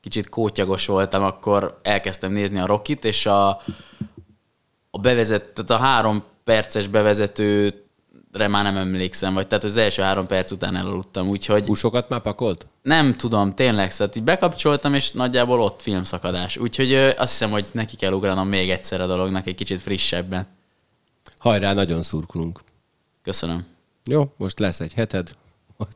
kicsit 0.00 0.28
kótyagos 0.28 0.86
voltam, 0.86 1.22
akkor 1.22 1.80
elkezdtem 1.82 2.32
nézni 2.32 2.58
a 2.58 2.66
Rokit, 2.66 3.04
és 3.04 3.26
a, 3.26 3.48
a 4.90 4.98
bevezet, 5.00 5.44
tehát 5.44 5.70
a 5.70 5.84
három 5.84 6.24
perces 6.44 6.88
bevezetőre 8.30 8.48
már 8.48 8.72
nem 8.72 8.76
emlékszem, 8.76 9.34
vagy 9.34 9.46
tehát 9.46 9.64
az 9.64 9.76
első 9.76 10.02
három 10.02 10.26
perc 10.26 10.50
után 10.50 10.76
elaludtam, 10.76 11.28
úgyhogy 11.28 11.66
Húsokat 11.66 12.08
már 12.08 12.20
pakolt? 12.20 12.66
nem 12.82 13.16
tudom, 13.16 13.54
tényleg, 13.54 13.90
szóval 13.90 14.14
így 14.16 14.22
bekapcsoltam, 14.22 14.94
és 14.94 15.12
nagyjából 15.12 15.60
ott 15.60 15.82
filmszakadás. 15.82 16.56
Úgyhogy 16.56 16.92
ö, 16.92 17.08
azt 17.16 17.30
hiszem, 17.30 17.50
hogy 17.50 17.68
neki 17.72 17.96
kell 17.96 18.12
ugranom 18.12 18.48
még 18.48 18.70
egyszer 18.70 19.00
a 19.00 19.06
dolognak, 19.06 19.46
egy 19.46 19.54
kicsit 19.54 19.80
frissebben. 19.80 20.46
Hajrá, 21.38 21.72
nagyon 21.72 22.02
szurkolunk. 22.02 22.60
Köszönöm. 23.22 23.66
Jó, 24.04 24.32
most 24.36 24.58
lesz 24.58 24.80
egy 24.80 24.92
heted. 24.92 25.30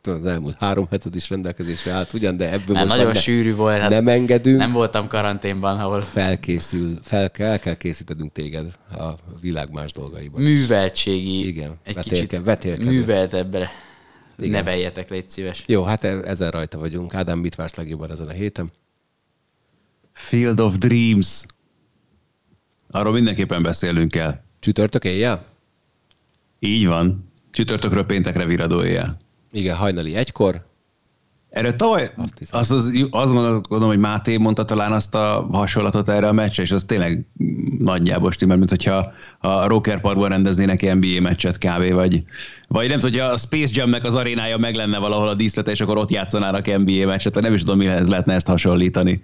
Az 0.03 0.27
elmúlt 0.27 0.57
három 0.59 0.87
heted 0.91 1.15
is 1.15 1.31
rendelkezésre 1.31 1.93
állt 1.93 2.13
ugyan, 2.13 2.37
de 2.37 2.53
ebből 2.53 2.77
Nem, 2.77 2.87
most 2.87 2.97
nagyon 2.99 3.13
ne- 3.13 3.19
sűrű 3.21 3.55
volt. 3.55 3.81
Hát 3.81 3.91
nem 3.91 4.09
engedünk. 4.09 4.59
Nem 4.59 4.71
voltam 4.73 5.07
karanténban, 5.09 5.81
ahol 5.81 6.01
felkészül, 6.01 6.99
fel 7.03 7.31
kell, 7.31 7.57
kell 7.57 7.75
készítenünk 7.75 8.33
téged 8.33 8.75
a 8.91 9.11
világ 9.41 9.71
más 9.73 9.93
dolgaiban. 9.93 10.43
műveltségi, 10.43 11.47
Igen, 11.47 11.79
egy 11.83 11.95
vetélke- 11.95 12.27
kicsit 12.29 12.45
vetélkedő. 12.45 12.91
műveltebbre 12.91 13.71
neveljetek, 14.37 15.11
légy 15.11 15.31
szíves. 15.31 15.65
Jó, 15.67 15.83
hát 15.83 16.05
e- 16.05 16.21
ezzel 16.25 16.51
rajta 16.51 16.79
vagyunk. 16.79 17.15
Ádám, 17.15 17.39
mit 17.39 17.55
vársz 17.55 17.75
legjobban 17.75 18.11
ezen 18.11 18.29
a 18.29 18.33
héten? 18.33 18.71
Field 20.13 20.61
of 20.61 20.77
Dreams. 20.79 21.45
Arról 22.91 23.13
mindenképpen 23.13 23.63
beszélnünk 23.63 24.11
kell. 24.11 24.41
Csütörtök 24.61 25.05
éjjel? 25.05 25.45
Így 26.59 26.87
van. 26.87 27.33
Csütörtökről 27.51 28.05
péntekre 28.05 28.45
viradó 28.45 28.85
éjjel. 28.85 29.23
Igen, 29.55 29.77
hajnali 29.77 30.15
egykor. 30.15 30.63
Erre 31.51 31.73
tavaly, 31.73 32.11
Azt 32.17 32.39
hiszem. 32.39 32.61
azt, 32.61 32.71
az, 32.71 33.07
azt 33.11 33.33
gondolom, 33.33 33.89
hogy 33.89 33.99
Máté 33.99 34.37
mondta 34.37 34.65
talán 34.65 34.93
azt 34.93 35.15
a 35.15 35.49
hasonlatot 35.53 36.09
erre 36.09 36.29
a 36.29 36.33
meccsre, 36.33 36.63
és 36.63 36.71
az 36.71 36.85
tényleg 36.85 37.27
nagyjából 37.79 38.33
stimmel, 38.33 38.57
mint 38.57 38.71
hogyha 38.71 39.13
a 39.41 39.67
Rocker 39.67 40.01
Parkban 40.01 40.29
rendeznének 40.29 40.95
NBA 40.95 41.21
meccset 41.21 41.59
kb. 41.59 41.93
Vagy, 41.93 42.23
vagy 42.69 42.89
nem 42.89 42.99
tudom, 42.99 43.21
hogy 43.21 43.33
a 43.33 43.37
Space 43.37 43.73
Jamnek 43.75 44.05
az 44.05 44.15
arénája 44.15 44.57
meg 44.57 44.75
lenne 44.75 44.99
valahol 44.99 45.29
a 45.29 45.35
díszlete, 45.35 45.71
és 45.71 45.81
akkor 45.81 45.99
ott 45.99 46.11
játszanának 46.11 46.67
NBA 46.67 47.07
meccset, 47.07 47.35
vagy 47.35 47.43
nem 47.43 47.55
is 47.55 47.61
tudom, 47.61 47.79
mihez 47.79 48.09
lehetne 48.09 48.35
ezt 48.35 48.47
hasonlítani. 48.47 49.23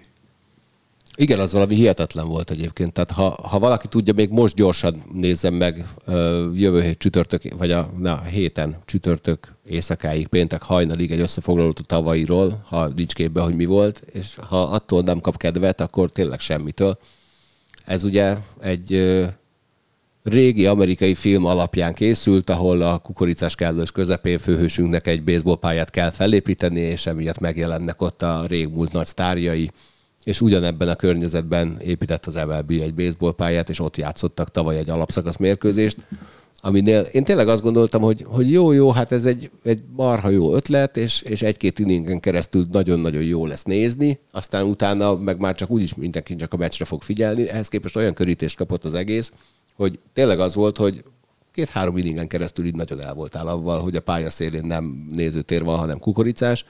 Igen, 1.16 1.38
az 1.38 1.52
valami 1.52 1.74
hihetetlen 1.74 2.26
volt 2.26 2.50
egyébként. 2.50 2.92
Tehát 2.92 3.10
ha, 3.10 3.48
ha 3.48 3.58
valaki 3.58 3.86
tudja, 3.88 4.12
még 4.12 4.30
most 4.30 4.54
gyorsan 4.54 5.02
nézzem 5.12 5.54
meg 5.54 5.84
jövő 6.54 6.82
hét 6.82 6.98
csütörtök, 6.98 7.42
vagy 7.58 7.70
a 7.70 7.90
na, 7.98 8.22
héten 8.22 8.76
csütörtök 8.84 9.54
éjszakáig, 9.66 10.26
péntek 10.26 10.62
hajnalig 10.62 11.10
egy 11.10 11.20
összefoglalót 11.20 11.78
a 11.78 11.82
tavalyiról, 11.82 12.64
ha 12.68 12.88
nincs 12.88 13.12
képbe, 13.12 13.40
hogy 13.40 13.54
mi 13.54 13.64
volt, 13.64 14.02
és 14.12 14.36
ha 14.48 14.62
attól 14.62 15.02
nem 15.02 15.20
kap 15.20 15.36
kedvet, 15.36 15.80
akkor 15.80 16.10
tényleg 16.10 16.40
semmitől. 16.40 16.98
Ez 17.84 18.04
ugye 18.04 18.36
egy 18.60 19.18
régi 20.22 20.66
amerikai 20.66 21.14
film 21.14 21.44
alapján 21.44 21.94
készült, 21.94 22.50
ahol 22.50 22.82
a 22.82 22.98
kukoricás 22.98 23.54
kellős 23.54 23.90
közepén 23.90 24.38
főhősünknek 24.38 25.06
egy 25.06 25.24
baseballpályát 25.24 25.90
kell 25.90 26.10
felépíteni, 26.10 26.80
és 26.80 27.06
emiatt 27.06 27.38
megjelennek 27.38 28.02
ott 28.02 28.22
a 28.22 28.44
régmúlt 28.46 28.92
nagy 28.92 29.06
sztárjai, 29.06 29.70
és 30.24 30.40
ugyanebben 30.40 30.88
a 30.88 30.94
környezetben 30.94 31.78
épített 31.80 32.26
az 32.26 32.34
MLB 32.34 32.70
egy 32.70 32.94
baseballpályát, 32.94 33.68
és 33.68 33.80
ott 33.80 33.96
játszottak 33.96 34.50
tavaly 34.50 34.78
egy 34.78 34.90
alapszakasz 34.90 35.36
mérkőzést, 35.36 35.96
aminél 36.62 37.00
én 37.00 37.24
tényleg 37.24 37.48
azt 37.48 37.62
gondoltam, 37.62 38.02
hogy, 38.02 38.24
hogy 38.28 38.50
jó, 38.50 38.72
jó, 38.72 38.90
hát 38.90 39.12
ez 39.12 39.24
egy, 39.24 39.50
egy 39.62 39.80
marha 39.96 40.28
jó 40.28 40.54
ötlet, 40.54 40.96
és, 40.96 41.22
és 41.22 41.42
egy-két 41.42 41.78
inningen 41.78 42.20
keresztül 42.20 42.66
nagyon-nagyon 42.72 43.22
jó 43.22 43.46
lesz 43.46 43.62
nézni, 43.62 44.18
aztán 44.30 44.64
utána 44.64 45.16
meg 45.16 45.38
már 45.38 45.54
csak 45.54 45.70
úgyis 45.70 45.94
mindenki 45.94 46.36
csak 46.36 46.52
a 46.52 46.56
meccsre 46.56 46.84
fog 46.84 47.02
figyelni, 47.02 47.48
ehhez 47.48 47.68
képest 47.68 47.96
olyan 47.96 48.14
körítést 48.14 48.56
kapott 48.56 48.84
az 48.84 48.94
egész, 48.94 49.32
hogy 49.76 49.98
tényleg 50.12 50.40
az 50.40 50.54
volt, 50.54 50.76
hogy 50.76 51.02
két-három 51.52 51.96
inningen 51.96 52.28
keresztül 52.28 52.66
így 52.66 52.74
nagyon 52.74 53.00
el 53.00 53.14
voltál 53.14 53.46
avval, 53.46 53.80
hogy 53.80 53.96
a 53.96 54.00
pálya 54.00 54.30
szélén 54.30 54.64
nem 54.64 55.06
nézőtér 55.08 55.64
van, 55.64 55.78
hanem 55.78 55.98
kukoricás, 55.98 56.64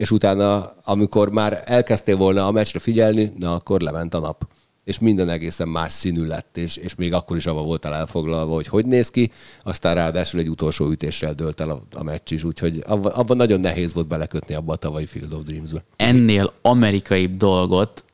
és 0.00 0.10
utána, 0.10 0.74
amikor 0.84 1.30
már 1.30 1.62
elkezdtél 1.64 2.16
volna 2.16 2.46
a 2.46 2.50
meccsre 2.50 2.78
figyelni, 2.78 3.32
na 3.38 3.54
akkor 3.54 3.80
lement 3.80 4.14
a 4.14 4.18
nap 4.18 4.48
és 4.84 4.98
minden 4.98 5.28
egészen 5.28 5.68
más 5.68 5.92
színű 5.92 6.26
lett, 6.26 6.56
és, 6.56 6.76
és 6.76 6.94
még 6.94 7.14
akkor 7.14 7.36
is 7.36 7.46
avval 7.46 7.64
voltál 7.64 7.94
elfoglalva, 7.94 8.54
hogy 8.54 8.66
hogy 8.66 8.86
néz 8.86 9.10
ki, 9.10 9.30
aztán 9.62 9.94
ráadásul 9.94 10.40
egy 10.40 10.48
utolsó 10.48 10.90
ütéssel 10.90 11.34
dőlt 11.34 11.60
el 11.60 11.70
a, 11.70 11.82
a 11.92 12.02
meccs 12.02 12.32
is, 12.32 12.44
úgyhogy 12.44 12.82
abban, 12.86 13.12
abban 13.12 13.36
nagyon 13.36 13.60
nehéz 13.60 13.92
volt 13.92 14.06
belekötni 14.06 14.54
abba 14.54 14.72
a 14.72 14.76
tavalyi 14.76 15.06
Field 15.06 15.32
of 15.32 15.42
Dreams-be. 15.42 15.84
Ennél 15.96 16.52
amerikai 16.62 17.36
dolgot 17.36 18.04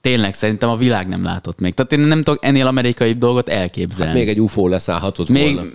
tényleg 0.00 0.34
szerintem 0.34 0.68
a 0.68 0.76
világ 0.76 1.08
nem 1.08 1.22
látott 1.22 1.58
még. 1.58 1.74
Tehát 1.74 1.92
én 1.92 2.00
nem 2.00 2.22
tudok 2.22 2.44
ennél 2.44 2.66
amerikai 2.66 3.12
dolgot 3.12 3.48
elképzelni. 3.48 4.12
Hát 4.12 4.20
még 4.20 4.28
egy 4.28 4.40
UFO 4.40 4.68
leszállhatott 4.68 5.28
még 5.28 5.54
volna. 5.54 5.70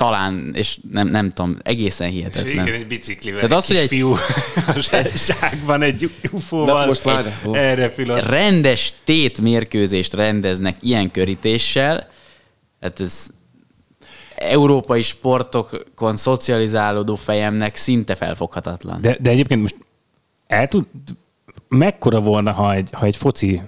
Talán, 0.00 0.50
és 0.54 0.78
nem, 0.90 1.08
nem 1.08 1.30
tudom, 1.30 1.56
egészen 1.62 2.08
És 2.08 2.14
hihetetlen. 2.14 2.66
igen, 2.66 2.74
egy 2.80 2.86
biciklivel, 2.86 3.40
Tehát 3.40 3.52
egy 3.52 3.58
az, 3.58 3.66
hogy 3.66 3.76
egy- 3.76 3.88
fiú 3.88 4.12
a 4.66 4.82
zsákban 5.16 5.82
egy 5.82 6.10
ufóval, 6.30 6.86
most 6.86 7.04
már- 7.04 7.40
erre 7.52 7.90
pillanat. 7.90 8.24
rendes 8.24 8.92
tét 9.04 9.40
mérkőzést 9.40 10.12
rendeznek 10.14 10.76
ilyen 10.80 11.10
körítéssel, 11.10 12.08
hát 12.80 13.00
ez 13.00 13.26
európai 14.36 15.02
sportokon 15.02 16.16
szocializálódó 16.16 17.14
fejemnek 17.14 17.76
szinte 17.76 18.14
felfoghatatlan. 18.14 19.00
De, 19.00 19.16
de 19.20 19.30
egyébként 19.30 19.60
most 19.60 19.76
el 20.46 20.68
tud, 20.68 20.86
mekkora 21.68 22.20
volna, 22.20 22.52
ha 22.52 22.74
egy, 22.74 22.88
ha 22.92 23.06
egy 23.06 23.16
foci, 23.16 23.62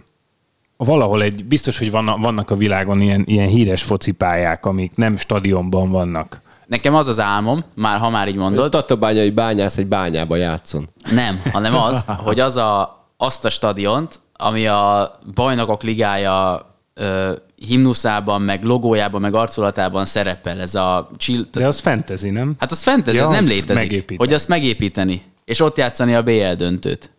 valahol 0.84 1.22
egy, 1.22 1.44
biztos, 1.44 1.78
hogy 1.78 1.90
vannak, 1.90 2.50
a 2.50 2.56
világon 2.56 3.00
ilyen, 3.00 3.24
ilyen 3.26 3.48
híres 3.48 3.82
focipályák, 3.82 4.66
amik 4.66 4.96
nem 4.96 5.16
stadionban 5.16 5.90
vannak. 5.90 6.40
Nekem 6.66 6.94
az 6.94 7.06
az 7.06 7.20
álmom, 7.20 7.64
már 7.76 7.98
ha 7.98 8.10
már 8.10 8.28
így 8.28 8.36
mondod, 8.36 8.70
Tatabányai 8.70 9.30
bányász 9.30 9.76
egy 9.76 9.86
bányába 9.86 10.36
játszon. 10.36 10.88
nem, 11.10 11.42
hanem 11.52 11.74
az, 11.74 12.04
hogy 12.26 12.40
az 12.40 12.56
a, 12.56 13.04
azt 13.16 13.44
a 13.44 13.50
stadiont, 13.50 14.20
ami 14.32 14.66
a 14.66 15.12
bajnokok 15.34 15.82
ligája 15.82 16.66
ö, 16.94 17.32
himnuszában, 17.66 18.42
meg 18.42 18.64
logójában, 18.64 19.20
meg 19.20 19.34
arculatában 19.34 20.04
szerepel, 20.04 20.60
ez 20.60 20.74
a 20.74 21.08
chill, 21.16 21.44
De 21.52 21.66
az 21.66 21.78
fantasy, 21.78 22.30
nem? 22.30 22.54
Hát 22.58 22.70
az 22.70 22.82
fantasy, 22.82 23.16
Ja, 23.16 23.22
ez 23.22 23.28
nem 23.28 23.38
hogy 23.38 23.48
létezik. 23.48 23.74
megépíteni. 23.82 24.18
Hogy 24.18 24.32
azt 24.32 24.48
megépíteni, 24.48 25.22
és 25.44 25.60
ott 25.60 25.76
játszani 25.76 26.14
a 26.14 26.22
BL 26.22 26.52
döntőt. 26.56 27.10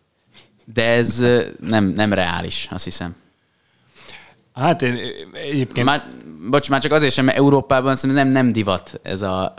De 0.74 0.88
ez 0.88 1.24
nem, 1.60 1.84
nem 1.84 2.12
reális, 2.12 2.68
azt 2.70 2.84
hiszem. 2.84 3.14
Hát 4.54 4.82
én 4.82 4.98
egyébként... 5.32 5.86
Már, 5.86 6.02
bocs, 6.50 6.70
már 6.70 6.80
csak 6.80 6.92
azért 6.92 7.12
sem, 7.12 7.24
mert 7.24 7.36
Európában 7.38 7.96
szerintem 7.96 8.24
nem, 8.24 8.32
nem 8.44 8.52
divat 8.52 9.00
ez 9.02 9.22
a 9.22 9.54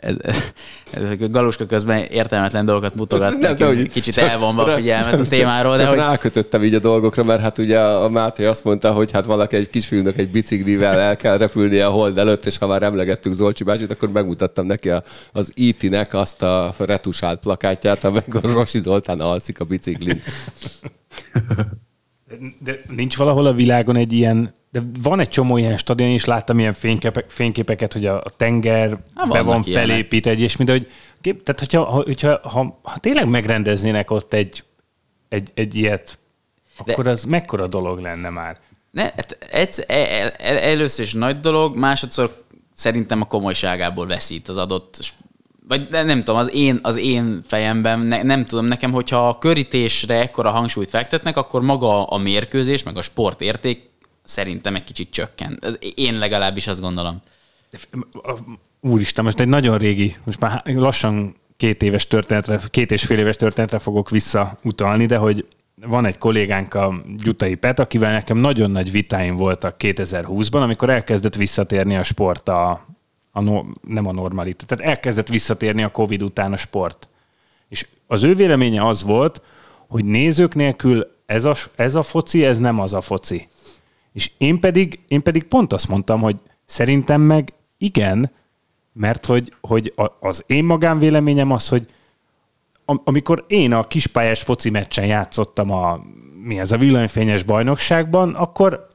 ez, 0.00 0.16
ez, 0.22 0.42
ez 0.90 1.10
a 1.20 1.28
Galuska 1.28 1.66
közben 1.66 1.98
értelmetlen 1.98 2.64
dolgokat 2.64 2.94
mutogat, 2.94 3.38
Nem, 3.38 3.56
de 3.56 3.66
hogy- 3.66 3.88
kicsit 3.88 4.14
csak- 4.14 4.28
elvonva 4.28 4.62
a 4.64 4.74
figyelmet 4.74 5.12
a 5.12 5.16
csak- 5.16 5.28
témáról, 5.28 5.76
de 5.76 5.82
csak 5.82 5.90
hogy 5.90 5.98
rákötöttem 5.98 6.64
így 6.64 6.74
a 6.74 6.78
dolgokra, 6.78 7.24
mert 7.24 7.40
hát 7.40 7.58
ugye 7.58 7.80
a 7.80 8.08
Máté 8.08 8.44
azt 8.44 8.64
mondta, 8.64 8.92
hogy 8.92 9.10
hát 9.10 9.24
valaki 9.24 9.56
egy 9.56 9.70
kisfiúnak 9.70 10.18
egy 10.18 10.30
biciklivel 10.30 10.98
el 10.98 11.16
kell 11.16 11.36
repülnie 11.38 11.86
a 11.86 11.90
hold 11.90 12.18
előtt, 12.18 12.46
és 12.46 12.58
ha 12.58 12.66
már 12.66 12.82
emlegettük 12.82 13.32
Zolcsi 13.32 13.64
bácsit, 13.64 13.90
akkor 13.92 14.10
megmutattam 14.10 14.66
neki 14.66 14.90
a, 14.90 15.02
az 15.32 15.52
IT-nek 15.54 16.14
azt 16.14 16.42
a 16.42 16.74
retusált 16.78 17.40
plakátját, 17.40 18.04
amikor 18.04 18.40
Rosi 18.42 18.78
Zoltán 18.78 19.20
alszik 19.20 19.60
a 19.60 19.64
biciklin. 19.64 20.22
De 22.58 22.80
nincs 22.88 23.16
valahol 23.16 23.46
a 23.46 23.52
világon 23.52 23.96
egy 23.96 24.12
ilyen, 24.12 24.54
de 24.70 24.80
van 25.02 25.20
egy 25.20 25.28
csomó 25.28 25.56
ilyen 25.56 25.76
stadion, 25.76 26.10
és 26.10 26.24
láttam 26.24 26.58
ilyen 26.58 26.72
fényképek, 26.72 27.30
fényképeket, 27.30 27.92
hogy 27.92 28.06
a 28.06 28.16
a 28.20 28.30
tenger 28.36 28.98
Há, 29.14 29.24
be 29.24 29.40
van 29.40 29.62
felépítve, 29.62 30.30
egy, 30.30 30.40
és 30.40 30.56
mind, 30.56 30.70
hogy 30.70 30.90
tehát 31.20 31.58
hogyha, 31.58 31.84
ha, 31.84 32.02
hogyha 32.02 32.40
ha, 32.42 32.80
ha, 32.82 32.98
tényleg 32.98 33.28
megrendeznének 33.28 34.10
ott 34.10 34.32
egy, 34.32 34.64
egy, 35.28 35.50
egy 35.54 35.74
ilyet, 35.74 36.18
De- 36.84 36.92
akkor 36.92 37.06
az 37.06 37.24
mekkora 37.24 37.66
dolog 37.66 37.98
lenne 37.98 38.28
már? 38.28 38.60
ne, 38.90 39.02
hát 39.02 39.38
egyszer, 39.50 39.84
el, 39.88 40.28
el, 40.28 40.58
először 40.58 41.04
is 41.04 41.12
nagy 41.12 41.40
dolog, 41.40 41.76
másodszor 41.76 42.44
szerintem 42.74 43.20
a 43.20 43.24
komolyságából 43.24 44.06
veszít 44.06 44.48
az 44.48 44.56
adott 44.56 45.14
vagy 45.68 45.88
nem 45.90 46.18
tudom, 46.18 46.36
az 46.36 46.54
én, 46.54 46.78
az 46.82 46.96
én 46.96 47.40
fejemben, 47.46 47.98
ne, 47.98 48.22
nem 48.22 48.44
tudom, 48.44 48.64
nekem, 48.64 48.92
hogyha 48.92 49.28
a 49.28 49.38
körítésre 49.38 50.14
ekkora 50.14 50.50
hangsúlyt 50.50 50.90
fektetnek, 50.90 51.36
akkor 51.36 51.62
maga 51.62 52.04
a 52.04 52.18
mérkőzés, 52.18 52.82
meg 52.82 52.96
a 52.96 53.02
sportérték 53.02 53.90
szerintem 54.22 54.74
egy 54.74 54.84
kicsit 54.84 55.10
csökken. 55.10 55.60
Én 55.94 56.18
legalábbis 56.18 56.66
azt 56.66 56.80
gondolom. 56.80 57.20
Úristen, 58.80 59.24
most 59.24 59.40
egy 59.40 59.48
nagyon 59.48 59.78
régi, 59.78 60.16
most 60.24 60.40
már 60.40 60.62
lassan 60.64 61.36
két 61.56 61.82
éves 61.82 62.06
történetre, 62.06 62.60
két 62.70 62.90
és 62.90 63.04
fél 63.04 63.18
éves 63.18 63.36
történetre 63.36 63.78
fogok 63.78 64.10
visszautalni, 64.10 65.06
de 65.06 65.16
hogy 65.16 65.46
van 65.86 66.06
egy 66.06 66.18
kollégánk, 66.18 66.74
a 66.74 67.02
Gyutai 67.16 67.54
Pet, 67.54 67.78
akivel 67.78 68.12
nekem 68.12 68.36
nagyon 68.36 68.70
nagy 68.70 68.90
vitáim 68.90 69.36
voltak 69.36 69.76
2020-ban, 69.78 70.62
amikor 70.62 70.90
elkezdett 70.90 71.34
visszatérni 71.34 71.96
a 71.96 72.02
sport 72.02 72.48
a, 72.48 72.86
a 73.30 73.40
no, 73.40 73.62
nem 73.80 74.06
a 74.06 74.12
normalitás, 74.12 74.68
tehát 74.68 74.94
elkezdett 74.94 75.28
visszatérni 75.28 75.82
a 75.82 75.90
Covid 75.90 76.22
után 76.22 76.52
a 76.52 76.56
sport. 76.56 77.08
És 77.68 77.88
az 78.06 78.24
ő 78.24 78.34
véleménye 78.34 78.86
az 78.86 79.02
volt, 79.02 79.42
hogy 79.88 80.04
nézők 80.04 80.54
nélkül 80.54 81.16
ez 81.26 81.44
a, 81.44 81.54
ez 81.76 81.94
a 81.94 82.02
foci, 82.02 82.44
ez 82.44 82.58
nem 82.58 82.80
az 82.80 82.94
a 82.94 83.00
foci. 83.00 83.48
És 84.12 84.30
én 84.38 84.60
pedig, 84.60 85.00
én 85.08 85.22
pedig 85.22 85.44
pont 85.44 85.72
azt 85.72 85.88
mondtam, 85.88 86.20
hogy 86.20 86.36
szerintem 86.66 87.20
meg 87.20 87.52
igen, 87.78 88.30
mert 88.92 89.26
hogy, 89.26 89.54
hogy 89.60 89.94
az 90.20 90.44
én 90.46 90.64
magánvéleményem 90.64 91.50
az, 91.50 91.68
hogy 91.68 91.86
am- 92.84 93.00
amikor 93.04 93.44
én 93.48 93.72
a 93.72 93.86
kispályás 93.86 94.42
foci 94.42 94.70
meccsen 94.70 95.06
játszottam 95.06 95.70
a, 95.70 96.00
mi 96.42 96.58
ez 96.58 96.72
a 96.72 96.76
villanyfényes 96.76 97.42
bajnokságban, 97.42 98.34
akkor 98.34 98.87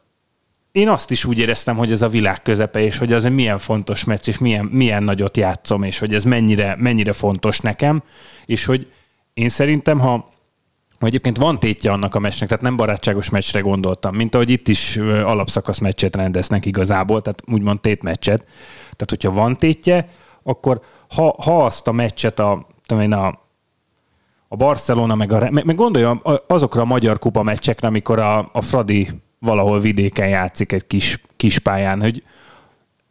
én 0.74 0.90
azt 0.90 1.12
is 1.12 1.26
úgy 1.26 1.40
éreztem, 1.40 1.76
hogy 1.76 1.91
ez 1.91 2.02
a 2.02 2.10
világ 2.10 2.41
közepe, 2.41 2.80
és 2.80 2.98
hogy 2.98 3.14
az 3.14 3.26
egy 3.26 3.34
milyen 3.34 3.58
fontos 3.58 4.04
meccs, 4.04 4.28
és 4.28 4.38
milyen, 4.38 4.66
milyen 4.66 5.04
nagyot 5.04 5.38
játszom, 5.38 5.84
és 5.84 6.00
hogy 6.00 6.14
ez 6.14 6.24
mennyire, 6.24 6.76
mennyire 6.80 7.14
fontos 7.14 7.60
nekem, 7.60 8.04
és 8.45 8.66
hogy 8.66 8.91
én 9.34 9.50
szerintem, 9.50 10.00
ha 10.00 10.32
ha 11.00 11.10
egyébként 11.10 11.38
van 11.38 11.60
tétje 11.60 11.91
annak 11.91 12.16
a 12.16 12.20
meccsnek, 12.20 12.50
tehát 12.50 12.64
nem 12.64 12.76
barátságos 12.76 13.30
meccsre 13.30 13.60
gondoltam, 13.60 14.16
mint 14.16 14.36
ahogy 14.36 14.50
itt 14.50 14.68
is 14.68 14.98
alapszakasz 15.24 15.80
meccset 15.80 16.16
rendeznek 16.16 16.66
igazából, 16.66 17.22
tehát 17.22 17.44
úgymond 17.48 17.80
tétmeccset. 17.80 18.40
Tehát, 18.80 19.10
hogyha 19.10 19.32
van 19.32 19.58
tétje, 19.58 20.10
akkor 20.44 20.82
ha, 21.10 21.36
ha 21.44 21.66
azt 21.66 21.88
a 21.88 21.91
meccset 21.91 22.40
a, 22.40 22.68
tudom 22.86 23.12
a, 23.12 23.28
a 24.48 24.56
Barcelona, 24.56 25.16
meg, 25.16 25.32
a, 25.32 25.50
meg, 25.50 25.66
meg 25.66 25.76
gondolja 25.76 26.22
azokra 26.48 26.82
a 26.82 26.86
magyar 26.86 27.20
kupa 27.20 27.44
meccsekre, 27.44 27.88
amikor 27.88 28.20
a, 28.20 28.50
a 28.54 28.62
Fradi 28.62 29.10
valahol 29.44 29.80
vidéken 29.80 30.28
játszik 30.28 30.72
egy 30.72 30.88
kis, 30.88 31.22
kis 31.36 31.60
pályán, 31.60 32.02
hogy 32.02 32.24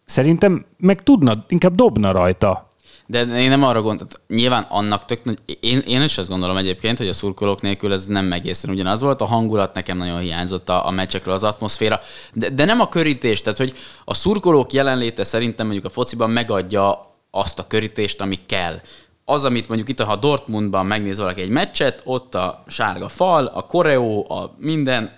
szerintem 0.04 0.64
meg 0.76 1.02
tudna, 1.02 1.44
inkább 1.48 1.74
dobna 1.74 2.12
rajta. 2.12 2.70
De 3.06 3.20
én 3.20 3.48
nem 3.48 3.62
arra 3.62 3.82
gondoltam, 3.82 4.22
nyilván 4.28 4.66
annak 4.68 5.04
tök 5.04 5.24
nagy, 5.24 5.38
én, 5.60 5.78
én 5.78 6.02
is 6.02 6.18
azt 6.18 6.28
gondolom 6.28 6.56
egyébként, 6.56 6.98
hogy 6.98 7.08
a 7.08 7.12
szurkolók 7.12 7.60
nélkül 7.60 7.92
ez 7.92 8.06
nem 8.06 8.32
egészen 8.32 8.70
ugyanaz 8.70 9.00
volt, 9.00 9.20
a 9.20 9.24
hangulat 9.24 9.74
nekem 9.74 9.96
nagyon 9.96 10.18
hiányzott 10.18 10.68
a, 10.68 10.86
a 10.86 10.90
meccsekről, 10.90 11.34
az 11.34 11.44
atmoszféra, 11.44 12.00
de, 12.32 12.48
de 12.50 12.64
nem 12.64 12.80
a 12.80 12.88
körítés, 12.88 13.42
tehát 13.42 13.58
hogy 13.58 13.74
a 14.04 14.14
szurkolók 14.14 14.72
jelenléte 14.72 15.24
szerintem 15.24 15.66
mondjuk 15.66 15.86
a 15.86 15.90
fociban 15.90 16.30
megadja 16.30 17.00
azt 17.30 17.58
a 17.58 17.66
körítést, 17.66 18.20
ami 18.20 18.38
kell. 18.46 18.80
Az, 19.24 19.44
amit 19.44 19.68
mondjuk 19.68 19.88
itt, 19.88 20.00
ha 20.00 20.16
Dortmundban 20.16 20.86
megnéz 20.86 21.18
valaki 21.18 21.40
egy 21.40 21.48
meccset, 21.48 22.02
ott 22.04 22.34
a 22.34 22.64
sárga 22.66 23.08
fal, 23.08 23.46
a 23.46 23.62
koreó, 23.62 24.30
a 24.30 24.54
minden, 24.58 25.10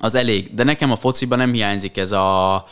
az 0.00 0.14
elég. 0.14 0.54
De 0.54 0.64
nekem 0.64 0.90
a 0.90 0.96
fociban 0.96 1.38
nem 1.38 1.52
hiányzik 1.52 1.96
ez 1.96 2.12
a 2.12 2.66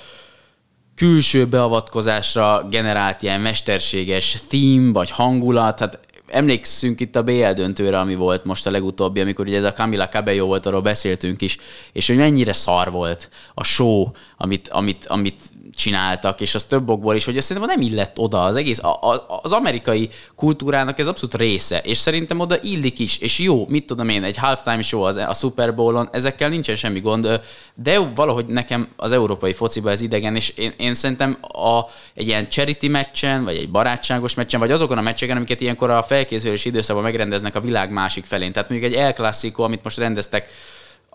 külső 0.95 1.47
beavatkozásra 1.47 2.67
generált 2.71 3.23
ilyen 3.23 3.41
mesterséges 3.41 4.39
theme 4.49 4.93
vagy 4.93 5.11
hangulat. 5.11 5.79
Hát 5.79 5.99
emlékszünk 6.27 7.01
itt 7.01 7.17
a 7.17 7.23
BL 7.23 7.51
döntőre, 7.51 7.99
ami 7.99 8.15
volt 8.15 8.45
most 8.45 8.67
a 8.67 8.71
legutóbbi, 8.71 9.21
amikor 9.21 9.47
ugye 9.47 9.59
ez 9.59 9.65
a 9.65 9.73
Camila 9.73 10.09
Cabello 10.09 10.47
volt, 10.47 10.67
arról 10.67 10.81
beszéltünk 10.81 11.43
is, 11.43 11.57
és 11.93 12.07
hogy 12.07 12.17
mennyire 12.17 12.53
szar 12.53 12.91
volt 12.91 13.31
a 13.55 13.65
show, 13.65 14.07
amit, 14.37 14.69
amit, 14.69 15.05
amit 15.05 15.41
csináltak, 15.77 16.41
és 16.41 16.55
az 16.55 16.65
több 16.65 16.89
okból 16.89 17.15
is, 17.15 17.25
hogy 17.25 17.37
ez 17.37 17.45
szerintem 17.45 17.79
nem 17.79 17.89
illett 17.91 18.19
oda 18.19 18.43
az 18.43 18.57
egész, 18.57 18.79
a, 18.79 19.13
a, 19.13 19.41
az 19.43 19.53
amerikai 19.53 20.09
kultúrának 20.35 20.99
ez 20.99 21.07
abszolút 21.07 21.35
része, 21.35 21.79
és 21.79 21.99
szerintem 21.99 22.41
oda 22.41 22.57
illik 22.63 22.99
is, 22.99 23.19
és 23.19 23.39
jó, 23.39 23.67
mit 23.69 23.87
tudom 23.87 24.09
én, 24.09 24.25
egy 24.25 24.37
halftime 24.37 24.83
show 24.83 25.03
az, 25.03 25.17
a 25.17 25.35
Super 25.35 25.75
Bowl-on, 25.75 26.09
ezekkel 26.13 26.49
nincsen 26.49 26.77
semmi 26.77 27.01
gond, 27.01 27.41
de 27.75 27.99
valahogy 27.99 28.47
nekem 28.47 28.89
az 28.97 29.13
európai 29.13 29.53
fociba 29.53 29.91
ez 29.91 30.01
idegen, 30.01 30.37
és 30.37 30.49
én, 30.49 30.73
én 30.77 30.95
szerintem 30.95 31.39
a, 31.41 31.81
egy 32.15 32.27
ilyen 32.27 32.49
charity 32.49 32.87
meccsen, 32.87 33.45
vagy 33.45 33.57
egy 33.57 33.71
barátságos 33.71 34.35
meccsen, 34.35 34.61
vagy 34.61 34.71
azokon 34.71 34.99
a 34.99 35.03
meccseken, 35.03 35.37
amiket 35.37 35.61
ilyenkor 35.61 35.91
a 35.91 36.03
felkészülés 36.03 36.65
időszakban 36.65 37.05
megrendeznek 37.05 37.55
a 37.55 37.61
világ 37.61 37.91
másik 37.91 38.25
felén. 38.25 38.53
Tehát 38.53 38.69
mondjuk 38.69 38.93
egy 38.93 38.99
El 38.99 39.35
amit 39.57 39.85
most 39.85 39.99
rendeztek 39.99 40.49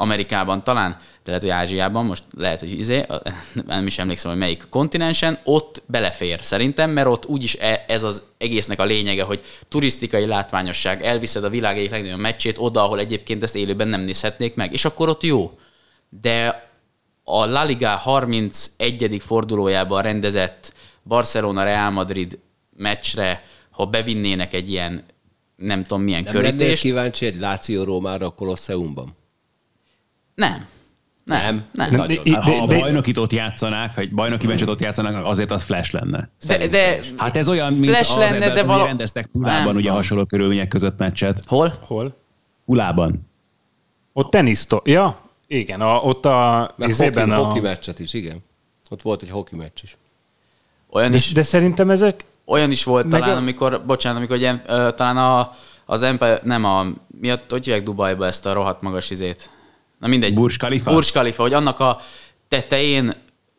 Amerikában 0.01 0.63
talán, 0.63 0.91
de 0.91 0.99
lehet, 1.25 1.41
hogy 1.41 1.49
Ázsiában, 1.49 2.05
most 2.05 2.23
lehet, 2.37 2.59
hogy 2.59 2.79
izé, 2.79 3.05
nem 3.65 3.87
is 3.87 3.97
emlékszem, 3.97 4.31
hogy 4.31 4.39
melyik 4.39 4.65
kontinensen, 4.69 5.39
ott 5.43 5.83
belefér 5.85 6.39
szerintem, 6.43 6.89
mert 6.89 7.07
ott 7.07 7.25
úgyis 7.25 7.55
e- 7.55 7.85
ez 7.87 8.03
az 8.03 8.23
egésznek 8.37 8.79
a 8.79 8.83
lényege, 8.83 9.23
hogy 9.23 9.41
turisztikai 9.67 10.25
látványosság, 10.25 11.03
elviszed 11.03 11.43
a 11.43 11.49
világ 11.49 11.77
egyik 11.77 11.89
legnagyobb 11.89 12.19
meccsét 12.19 12.57
oda, 12.57 12.83
ahol 12.83 12.99
egyébként 12.99 13.43
ezt 13.43 13.55
élőben 13.55 13.87
nem 13.87 14.01
nézhetnék 14.01 14.55
meg, 14.55 14.73
és 14.73 14.85
akkor 14.85 15.09
ott 15.09 15.23
jó. 15.23 15.59
De 16.21 16.69
a 17.23 17.45
La 17.45 17.63
Liga 17.63 17.89
31. 17.89 19.21
fordulójában 19.25 20.01
rendezett 20.01 20.73
Barcelona-Real 21.03 21.89
Madrid 21.89 22.39
meccsre, 22.77 23.43
ha 23.69 23.85
bevinnének 23.85 24.53
egy 24.53 24.69
ilyen 24.69 25.05
nem 25.55 25.81
tudom 25.81 26.03
milyen 26.03 26.23
Nem 26.23 26.33
körítést. 26.33 26.81
kíváncsi 26.81 27.25
egy 27.25 27.39
Láció 27.39 27.83
Rómára 27.83 28.25
a 28.25 28.29
Kolosseumban? 28.29 29.19
Nem. 30.49 30.65
Nem. 31.25 31.39
Nem. 31.41 31.63
Nem, 31.73 31.91
Nagyon. 31.91 32.23
de- 32.23 32.37
Ha 32.41 32.61
a 32.63 32.65
de- 32.67 32.79
bajnokit 32.79 33.17
ott 33.17 33.31
játszanák, 33.31 33.95
hogy 33.95 34.11
bajnoki 34.13 34.47
meccset 34.47 34.67
ott 34.67 34.79
játszanak, 34.81 35.25
azért 35.25 35.51
az 35.51 35.63
flash 35.63 35.93
lenne. 35.93 36.29
De, 36.47 36.67
de 36.67 36.99
Hát 37.17 37.37
ez 37.37 37.49
olyan, 37.49 37.73
mint 37.73 37.85
Flash 37.85 38.11
az 38.11 38.17
lenne, 38.17 38.35
ebben, 38.35 38.53
de 38.53 38.59
hogy 38.59 38.65
vala- 38.67 38.85
rendeztek 38.85 39.25
Pulában, 39.25 39.75
ugye 39.75 39.91
hasonló 39.91 40.25
körülmények 40.25 40.67
között 40.67 40.97
meccset. 40.97 41.41
hol? 41.47 41.73
Hol? 41.81 42.15
Pulában. 42.65 43.29
Ott 44.13 44.31
tenisztó. 44.31 44.81
Ja, 44.85 45.19
igen, 45.47 45.81
a, 45.81 45.95
ott 45.95 46.25
a... 46.25 46.73
Hoki, 46.79 47.19
a... 47.19 47.35
hoki 47.35 47.59
meccset 47.59 47.99
is, 47.99 48.13
igen. 48.13 48.43
Ott 48.89 49.01
volt 49.01 49.21
egy 49.21 49.29
hoki 49.29 49.55
meccs 49.55 49.79
is. 49.83 49.97
Olyan 50.89 51.09
De, 51.11 51.15
is, 51.17 51.31
de 51.31 51.43
szerintem 51.43 51.89
ezek... 51.89 52.25
olyan 52.45 52.71
is 52.71 52.83
volt 52.83 53.07
talán, 53.07 53.29
a- 53.29 53.35
amikor, 53.35 53.81
bocsánat, 53.85 54.17
amikor 54.17 54.37
ilyen, 54.37 54.61
ö, 54.67 54.89
talán 54.95 55.17
a, 55.17 55.53
az 55.85 56.01
Empire, 56.01 56.39
nem 56.43 56.63
a, 56.65 56.85
miatt, 57.19 57.51
hogy 57.51 57.65
hívják 57.65 57.83
Dubajba 57.83 58.25
ezt 58.25 58.45
a 58.45 58.53
rohadt 58.53 58.81
magas 58.81 59.09
izét? 59.09 59.49
Na 60.01 60.07
mindegy. 60.07 60.33
Burj 60.33 60.55
Khalifa? 60.57 60.91
Burj 60.91 61.07
Khalifa, 61.11 61.41
hogy 61.41 61.53
annak 61.53 61.79
a 61.79 61.99
tetején 62.47 63.13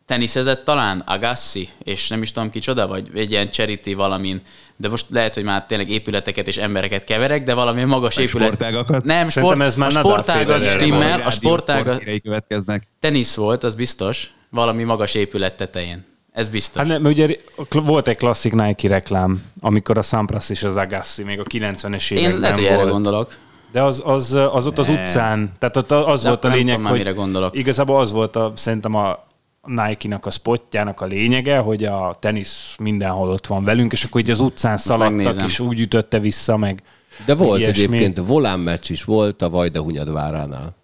teniszezett 0.05 0.63
talán 0.65 0.99
Agassi, 0.99 1.69
és 1.83 2.07
nem 2.07 2.21
is 2.21 2.31
tudom 2.31 2.49
kicsoda, 2.49 2.87
vagy 2.87 3.09
egy 3.15 3.31
ilyen 3.31 3.49
charity 3.49 3.93
valamin, 3.93 4.41
de 4.75 4.89
most 4.89 5.05
lehet, 5.09 5.33
hogy 5.33 5.43
már 5.43 5.65
tényleg 5.65 5.89
épületeket 5.89 6.47
és 6.47 6.57
embereket 6.57 7.03
keverek, 7.03 7.43
de 7.43 7.53
valami 7.53 7.83
magas 7.83 8.15
Meg 8.15 8.25
épület. 8.25 8.45
sportágakat? 8.47 9.03
Nem, 9.03 9.29
sport, 9.29 9.61
ez 9.61 9.75
már 9.75 9.87
a 9.95 9.99
sportág 9.99 10.49
az 10.49 10.69
stimmel, 10.69 11.21
a 11.21 11.31
sportág 11.31 11.87
az 11.87 12.03
következnek. 12.23 12.83
tenisz 12.99 13.35
volt, 13.35 13.63
az 13.63 13.75
biztos, 13.75 14.27
valami 14.49 14.83
magas 14.83 15.13
épület 15.13 15.57
tetején. 15.57 16.05
Ez 16.31 16.47
biztos. 16.47 16.77
Hát 16.81 16.87
nem, 16.87 17.01
mert 17.01 17.15
ugye 17.15 17.35
volt 17.71 18.07
egy 18.07 18.17
klasszik 18.17 18.53
Nike 18.53 18.87
reklám, 18.87 19.43
amikor 19.59 19.97
a 19.97 20.01
Sampras 20.01 20.49
és 20.49 20.63
az 20.63 20.77
Agassi 20.77 21.23
még 21.23 21.39
a 21.39 21.43
90-es 21.43 22.11
években 22.11 22.33
Én 22.33 22.39
lehet, 22.39 22.55
hogy 22.55 22.65
volt. 22.65 22.79
erre 22.79 22.89
gondolok. 22.89 23.35
De 23.73 23.81
az, 23.81 24.01
az, 24.05 24.33
az 24.51 24.67
ott 24.67 24.77
az 24.77 24.89
utcán, 24.89 25.51
tehát 25.59 25.77
ott 25.77 25.91
az 25.91 26.21
De 26.21 26.27
volt 26.27 26.45
a 26.45 26.47
lényeg, 26.47 26.75
tudom 26.75 26.89
hogy 26.89 26.97
mire 26.97 27.11
gondolok. 27.11 27.57
igazából 27.57 27.99
az 27.99 28.11
volt 28.11 28.35
a, 28.35 28.51
szerintem 28.55 28.95
a 28.95 29.19
Nike-nak 29.65 30.25
a 30.25 30.31
spotjának 30.31 31.01
a 31.01 31.05
lényege, 31.05 31.57
hogy 31.57 31.83
a 31.83 32.17
tenisz 32.19 32.75
mindenhol 32.79 33.29
ott 33.29 33.47
van 33.47 33.63
velünk, 33.63 33.91
és 33.91 34.03
akkor 34.03 34.21
így 34.21 34.29
az 34.29 34.39
utcán 34.39 34.77
szaladtak, 34.77 35.15
megnézem. 35.15 35.45
és 35.45 35.59
úgy 35.59 35.79
ütötte 35.79 36.19
vissza 36.19 36.57
meg. 36.57 36.83
De 37.25 37.35
volt 37.35 37.59
ilyesmi. 37.59 37.83
egyébként 37.83 38.27
volán 38.27 38.59
meccs 38.59 38.89
is 38.89 39.03
volt 39.03 39.41
a 39.41 39.49
Vajda 39.49 39.81
Hunyadváránál. 39.81 40.75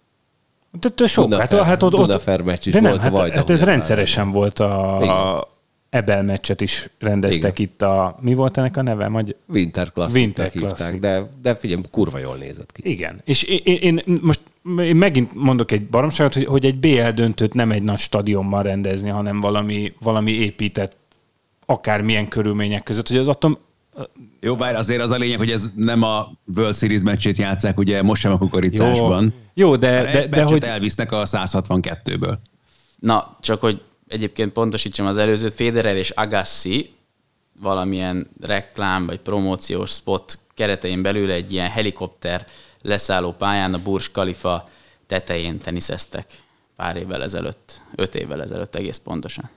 De, 0.80 0.88
de 0.94 1.06
sok, 1.06 1.24
Dunafer- 1.28 1.52
hát, 1.52 1.64
hát 1.64 1.82
ott, 1.82 1.94
ott, 1.94 2.00
Dunafer 2.00 2.42
meccs 2.42 2.66
is 2.66 2.72
de 2.72 2.80
nem, 2.80 2.90
volt 2.90 3.00
a 3.00 3.04
hát, 3.04 3.12
Vajda 3.12 3.36
hát 3.36 3.50
ez 3.50 3.62
rendszeresen 3.62 4.30
volt 4.30 4.58
a, 4.58 4.98
Igen. 5.02 5.44
A 5.90 5.96
Ebel 5.96 6.22
meccset 6.22 6.60
is 6.60 6.88
rendeztek 6.98 7.58
Igen. 7.58 7.72
itt 7.72 7.82
a, 7.82 8.18
mi 8.20 8.34
volt 8.34 8.58
ennek 8.58 8.76
a 8.76 8.82
neve? 8.82 9.08
Magy- 9.08 9.36
Winter 9.48 9.92
Classic-nek 9.92 10.22
Winter 10.22 10.50
hívták, 10.50 10.76
Classic. 10.76 11.00
de, 11.00 11.22
de 11.42 11.54
figyelj, 11.54 11.82
kurva 11.90 12.18
jól 12.18 12.36
nézett 12.36 12.72
ki. 12.72 12.90
Igen. 12.90 13.20
És 13.24 13.42
én, 13.42 13.60
én, 13.64 13.96
én 14.06 14.18
most 14.22 14.40
én 14.80 14.96
megint 14.96 15.34
mondok 15.34 15.70
egy 15.70 15.86
baromságot, 15.86 16.34
hogy, 16.34 16.44
hogy 16.44 16.64
egy 16.64 16.78
BL 16.78 17.08
döntőt 17.08 17.54
nem 17.54 17.70
egy 17.70 17.82
nagy 17.82 17.98
stadionban 17.98 18.62
rendezni, 18.62 19.08
hanem 19.08 19.40
valami, 19.40 19.92
valami 20.00 20.30
épített 20.30 20.96
akármilyen 21.66 22.28
körülmények 22.28 22.82
között, 22.82 23.08
hogy 23.08 23.16
az 23.16 23.28
atom 23.28 23.58
Jó, 24.40 24.56
bár 24.56 24.76
azért 24.76 25.00
az 25.00 25.10
a 25.10 25.16
lényeg, 25.16 25.38
hogy 25.38 25.50
ez 25.50 25.70
nem 25.74 26.02
a 26.02 26.30
World 26.56 26.74
Series 26.74 27.02
meccsét 27.02 27.36
játszák, 27.36 27.78
ugye 27.78 28.02
most 28.02 28.22
sem 28.22 28.32
a 28.32 28.38
kukoricásban. 28.38 29.34
Jó, 29.54 29.76
de, 29.76 30.02
De, 30.02 30.12
de, 30.12 30.26
de 30.26 30.42
hogy 30.42 30.64
elvisznek 30.64 31.12
a 31.12 31.22
162-ből. 31.26 32.36
Na, 32.98 33.36
csak 33.40 33.60
hogy 33.60 33.80
egyébként 34.10 34.52
pontosítsam 34.52 35.06
az 35.06 35.16
előzőt, 35.16 35.52
Federer 35.52 35.96
és 35.96 36.10
Agassi 36.10 36.94
valamilyen 37.60 38.30
reklám 38.40 39.06
vagy 39.06 39.18
promóciós 39.18 39.90
spot 39.90 40.38
keretein 40.54 41.02
belül 41.02 41.30
egy 41.30 41.52
ilyen 41.52 41.70
helikopter 41.70 42.46
leszálló 42.82 43.32
pályán 43.32 43.74
a 43.74 43.82
Burj 43.82 44.04
Khalifa 44.12 44.68
tetején 45.06 45.58
teniszeztek 45.58 46.26
pár 46.76 46.96
évvel 46.96 47.22
ezelőtt, 47.22 47.80
öt 47.94 48.14
évvel 48.14 48.42
ezelőtt 48.42 48.74
egész 48.74 49.00
pontosan. 49.04 49.50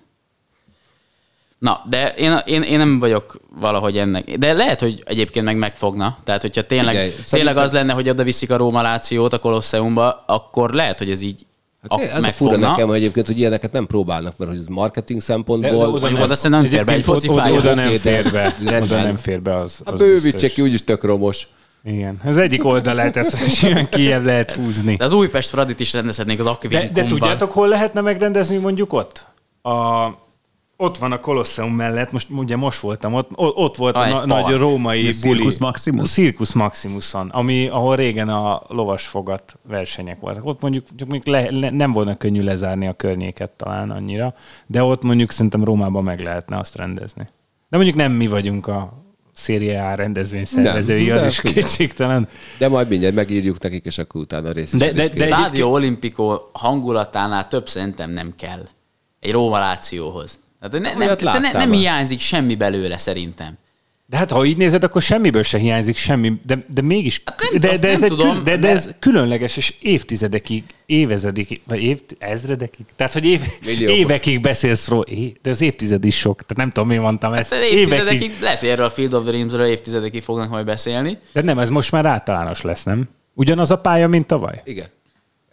Na, 1.58 1.84
de 1.90 2.14
én, 2.14 2.38
én, 2.46 2.62
én 2.62 2.78
nem 2.78 3.00
vagyok 3.00 3.40
valahogy 3.60 3.98
ennek. 3.98 4.38
De 4.38 4.54
lehet, 4.54 4.80
hogy 4.80 5.04
egyébként 5.06 5.46
meg 5.46 5.58
megfogna. 5.58 6.18
Tehát, 6.24 6.42
hogyha 6.42 6.66
tényleg, 6.66 6.96
Figyelj, 6.96 7.14
tényleg 7.30 7.58
az 7.58 7.74
lenne, 7.74 7.94
hogy 7.94 8.10
oda 8.10 8.24
viszik 8.24 8.52
a 8.52 8.58
Róma 8.58 8.82
Lációt 8.82 9.34
a 9.34 9.40
Kolosseumba, 9.40 10.24
akkor 10.28 10.74
lehet, 10.74 10.98
hogy 10.98 11.10
ez 11.12 11.22
így 11.22 11.46
Hát 11.90 12.00
ak- 12.00 12.12
ez 12.12 12.24
a 12.24 12.32
fura 12.34 12.58
nekem 12.58 12.92
egyébként, 12.92 13.28
hogy 13.28 13.38
ilyeneket 13.40 13.72
nem 13.72 13.86
próbálnak, 13.86 14.34
mert 14.38 14.52
hogy 14.52 14.60
ez 14.60 14.68
marketing 14.68 15.20
de, 15.20 15.26
szempontból... 15.26 15.90
Mondjuk 15.90 16.24
oda 16.24 16.36
szerintem 16.36 16.62
nem 16.62 16.70
fér 16.70 16.86
be 16.86 16.92
egy 16.94 17.04
foci 17.04 17.30
oda, 17.30 17.52
oda 17.52 17.76
nem 17.76 17.92
de 17.92 18.00
fér 18.00 18.32
be. 18.32 18.56
Oda 18.82 19.02
nem 19.02 19.18
fér 19.18 19.42
be 19.42 19.58
az, 19.58 19.82
a 19.86 19.92
az 19.92 20.00
bővítse 20.00 20.50
ki, 20.50 20.62
úgyis 20.62 20.84
tök 20.84 21.04
romos. 21.04 21.48
Igen. 21.84 22.20
Az 22.26 22.38
egyik 22.38 22.66
oldalát 22.66 23.18
ezt 23.18 23.50
simán 23.58 23.90
kijebb 23.90 24.26
lehet 24.26 24.52
húzni. 24.52 24.96
De 24.96 25.04
az 25.04 25.12
Újpest 25.12 25.50
Fradit 25.50 25.80
is 25.80 25.94
rendezhetnénk 25.94 26.40
az 26.40 26.46
De, 26.46 26.52
Akvinkumban. 26.52 26.94
de 26.94 27.04
tudjátok, 27.04 27.52
hol 27.52 27.68
lehetne 27.68 28.02
megrendezni 28.02 28.58
mondjuk 28.58 28.94
ott? 28.94 29.28
A, 29.62 29.72
ott 30.84 30.98
van 30.98 31.12
a 31.12 31.20
Kolosseum 31.20 31.74
mellett, 31.74 32.12
most 32.12 32.28
ugye 32.30 32.56
most 32.56 32.80
voltam 32.80 33.14
ott, 33.14 33.30
ott 33.36 33.76
volt 33.76 33.96
Ah, 33.96 34.02
a, 34.02 34.06
egy 34.22 34.28
na, 34.28 34.42
nagy 34.42 34.56
római 34.58 35.00
A 35.00 35.02
buli. 35.02 35.14
Circus 35.14 35.58
Maximus? 35.58 36.04
A 36.10 36.12
Circus 36.12 36.54
Maximuson, 36.54 37.30
ami, 37.30 37.68
ahol 37.68 37.96
régen 37.96 38.30
a 38.30 38.62
lovasfogat 38.68 39.60
versenyek 39.68 40.20
voltak. 40.20 40.46
Ott 40.46 40.62
mondjuk 40.62 40.86
csak 40.96 41.08
mondjuk 41.08 41.36
le, 41.36 41.48
le, 41.60 41.70
nem 41.70 41.92
volna 41.92 42.16
könnyű 42.18 42.42
lezárni 42.42 42.88
a 42.88 42.94
környéket 42.94 43.50
talán 43.50 43.90
annyira, 43.92 44.34
de 44.68 44.84
ott 44.84 45.04
mondjuk 45.04 45.32
szerintem 45.32 45.64
Rómában 45.64 46.04
meg 46.04 46.20
lehetne 46.20 46.58
azt 46.58 46.76
rendezni. 46.76 47.28
De 47.70 47.78
mondjuk 47.78 47.98
nem 47.98 48.12
mi 48.12 48.28
vagyunk 48.28 48.68
a 48.68 49.02
Serie 49.36 49.84
A 49.88 49.96
rendezvény 49.96 50.46
szervezői, 50.46 51.06
Nem, 51.06 51.16
az 51.16 51.22
de 51.22 51.28
is 51.28 51.42
kétségtelen. 51.42 52.28
De 52.58 52.70
majd 52.70 52.88
mindjárt 52.88 53.16
megírjuk 53.16 53.60
nekik, 53.62 53.86
és 53.86 53.98
akkor 53.98 54.22
utána 54.22 54.48
De- 54.48 54.52
részesítést. 54.52 54.96
de- 54.96 55.08
de- 55.08 55.26
Stádió 55.26 55.72
Olimpico 55.72 56.40
hangulatánál 56.52 57.48
több 57.48 57.68
szerintem 57.70 58.10
nem 58.10 58.34
kell. 58.38 58.68
Egy 59.20 59.32
Róma 59.32 59.60
Lációhoz. 59.60 60.40
Tehát 60.70 60.96
ne, 60.98 61.06
nem, 61.06 61.08
láttál 61.08 61.40
nem 61.40 61.70
már? 61.70 61.78
hiányzik 61.78 62.20
semmi 62.20 62.56
belőle 62.56 62.98
szerintem. 62.98 63.58
De 64.06 64.18
hát 64.18 64.32
ha 64.32 64.46
így 64.46 64.58
nézed, 64.58 64.84
akkor 64.84 65.02
semmiből 65.02 65.44
se 65.44 65.58
hiányzik 65.58 65.96
semmi, 65.96 66.34
de, 66.46 66.66
de 66.74 66.82
mégis, 66.82 67.22
Hát 67.26 67.40
nem- 67.52 67.62
de, 67.62 67.68
de, 67.68 67.90
ez 67.90 68.00
nem 68.00 68.04
egy 68.04 68.10
tudom, 68.10 68.34
kül, 68.34 68.44
de, 68.44 68.58
de 68.58 68.68
mert- 68.68 68.88
ez 68.88 68.90
különleges, 69.00 69.58
és 69.58 69.74
évtizedekig, 69.82 70.64
évezredekig, 70.86 71.62
vagy 71.68 71.82
év, 71.84 72.02
ezredekig, 72.18 72.86
tehát 72.96 73.14
hogy 73.14 73.26
év, 73.26 73.42
évekig 73.80 74.42
beszélsz 74.42 74.88
róla, 74.88 75.04
é, 75.04 75.34
de 75.42 75.50
az 75.50 75.62
évtized 75.62 76.06
is 76.06 76.18
sok, 76.18 76.36
tehát 76.36 76.58
nem 76.58 76.70
tudom, 76.70 76.88
mi 76.88 76.98
mondtam 76.98 77.34
ezt. 77.34 77.50
Tehát 77.50 77.66
évtizedekig, 77.66 78.32
lehet, 78.42 78.60
hogy 78.60 78.70
erről 78.70 78.86
a 78.86 78.90
Field 78.90 79.14
of 79.14 79.26
Dreams-ről 79.26 79.66
évtizedekig 79.66 80.22
fognak 80.22 80.50
majd 80.50 80.66
beszélni. 80.66 81.18
De 81.34 81.42
nem, 81.42 81.60
ez 81.60 81.70
most 81.70 81.92
már 81.92 82.06
általános 82.06 82.62
lesz, 82.62 82.84
nem? 82.84 83.04
Ugyanaz 83.34 83.72
a 83.72 83.78
pálya, 83.78 84.08
mint 84.08 84.28
tavaly? 84.28 84.62
Igen. 84.66 84.88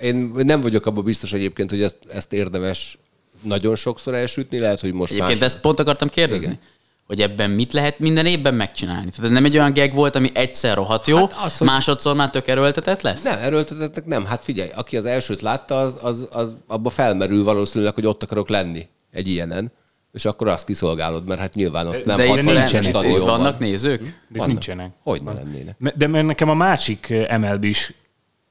Én 0.00 0.30
nem 0.34 0.60
vagyok 0.60 0.86
abban 0.86 1.04
biztos 1.04 1.32
egyébként, 1.32 1.70
hogy 1.70 1.82
ezt, 1.82 1.96
ezt 2.12 2.32
érdemes 2.32 2.98
nagyon 3.42 3.76
sokszor 3.76 4.14
elsütni, 4.14 4.58
lehet, 4.58 4.80
hogy 4.80 4.92
most 4.92 5.12
Egyébként 5.12 5.40
más... 5.40 5.48
ezt 5.48 5.60
pont 5.60 5.80
akartam 5.80 6.08
kérdezni. 6.08 6.44
Igen. 6.44 6.58
Hogy 7.06 7.20
ebben 7.20 7.50
mit 7.50 7.72
lehet 7.72 7.98
minden 7.98 8.26
évben 8.26 8.54
megcsinálni? 8.54 9.08
Tehát 9.08 9.24
ez 9.24 9.30
nem 9.30 9.44
egy 9.44 9.56
olyan 9.56 9.72
gag 9.72 9.94
volt, 9.94 10.16
ami 10.16 10.30
egyszer 10.34 10.76
rohadt 10.76 11.06
jó, 11.06 11.16
Hát 11.16 11.34
az, 11.44 11.58
hogy- 11.58 11.66
másodszor 11.66 12.14
már 12.14 12.30
tök 12.30 12.48
erőltetett 12.48 13.02
lesz? 13.02 13.22
Nem, 13.22 13.38
erőltetettek 13.38 14.06
nem. 14.06 14.24
Hát 14.24 14.44
figyelj, 14.44 14.70
aki 14.74 14.96
az 14.96 15.04
elsőt 15.04 15.40
látta, 15.40 15.78
az, 15.78 15.98
az, 16.02 16.28
az 16.32 16.54
abba 16.66 16.90
felmerül 16.90 17.44
valószínűleg, 17.44 17.94
hogy 17.94 18.06
ott 18.06 18.22
akarok 18.22 18.48
lenni 18.48 18.88
egy 19.10 19.28
ilyenen, 19.28 19.72
és 20.12 20.24
akkor 20.24 20.48
azt 20.48 20.66
kiszolgálod, 20.66 21.26
mert 21.28 21.40
hát 21.40 21.54
nyilván 21.54 21.86
ott 21.86 22.04
nem 22.04 22.16
De 22.16 22.22
itt, 22.24 22.28
hatalmas 22.30 22.54
nincsenek. 22.54 22.84
itt, 22.84 22.90
stadion 22.90 23.18
van. 23.18 23.26
vannak 23.26 23.58
nézők? 23.58 24.00
De 24.02 24.08
Vannak. 24.28 24.46
nincsenek. 24.46 24.90
Hogy 25.02 25.22
ne 25.22 25.32
lennének? 25.32 25.76
De 25.96 26.06
mert 26.06 26.26
nekem 26.26 26.48
a 26.48 26.54
másik 26.54 27.14
MLB 27.38 27.64
is 27.64 27.92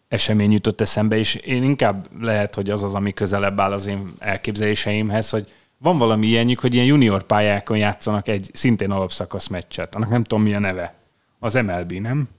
esemény 0.09 0.51
jutott 0.51 0.81
eszembe, 0.81 1.17
és 1.17 1.35
én 1.35 1.63
inkább 1.63 2.07
lehet, 2.21 2.55
hogy 2.55 2.69
az 2.69 2.83
az, 2.83 2.95
ami 2.95 3.13
közelebb 3.13 3.59
áll 3.59 3.71
az 3.71 3.87
én 3.87 4.13
elképzeléseimhez, 4.19 5.29
hogy 5.29 5.53
van 5.77 5.97
valami 5.97 6.27
ilyenjük, 6.27 6.59
hogy 6.59 6.73
ilyen 6.73 6.85
junior 6.85 7.23
pályákon 7.23 7.77
játszanak 7.77 8.27
egy 8.27 8.49
szintén 8.53 8.91
alapszakasz 8.91 9.47
meccset. 9.47 9.95
Annak 9.95 10.09
nem 10.09 10.23
tudom 10.23 10.43
mi 10.43 10.53
a 10.53 10.59
neve. 10.59 10.93
Az 11.39 11.53
MLB, 11.53 11.91
nem? 11.91 12.29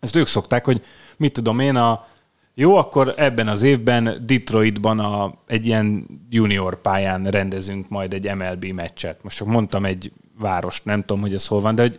Ezt 0.00 0.16
ők 0.16 0.26
szokták, 0.26 0.64
hogy 0.64 0.82
mit 1.16 1.32
tudom 1.32 1.58
én, 1.58 1.76
a 1.76 2.06
jó, 2.54 2.76
akkor 2.76 3.14
ebben 3.16 3.48
az 3.48 3.62
évben 3.62 4.22
Detroitban 4.26 4.98
a, 4.98 5.34
egy 5.46 5.66
ilyen 5.66 6.06
junior 6.30 6.80
pályán 6.80 7.24
rendezünk 7.24 7.88
majd 7.88 8.14
egy 8.14 8.34
MLB 8.34 8.64
meccset. 8.64 9.22
Most 9.22 9.36
csak 9.36 9.46
mondtam 9.46 9.84
egy 9.84 10.12
várost, 10.38 10.84
nem 10.84 11.00
tudom, 11.00 11.20
hogy 11.20 11.34
ez 11.34 11.46
hol 11.46 11.60
van, 11.60 11.74
de 11.74 11.82
hogy 11.82 11.98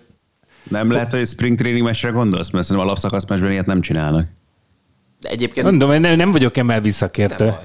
Nem 0.63 0.91
lehet, 0.91 1.11
hogy 1.11 1.27
spring 1.27 1.57
training 1.57 1.85
meccsre 1.85 2.09
gondolsz, 2.09 2.49
mert 2.49 2.65
szerintem 2.65 2.89
alapszakasz 2.89 3.25
meccsben 3.25 3.51
ilyet 3.51 3.65
nem 3.65 3.81
csinálnak. 3.81 4.27
De 5.19 5.29
egyébként 5.29 5.65
mondom, 5.65 5.91
én 5.91 5.99
nem, 5.99 6.15
nem 6.15 6.31
vagyok 6.31 6.55
MLB 6.63 6.89
szakértő. 6.89 7.55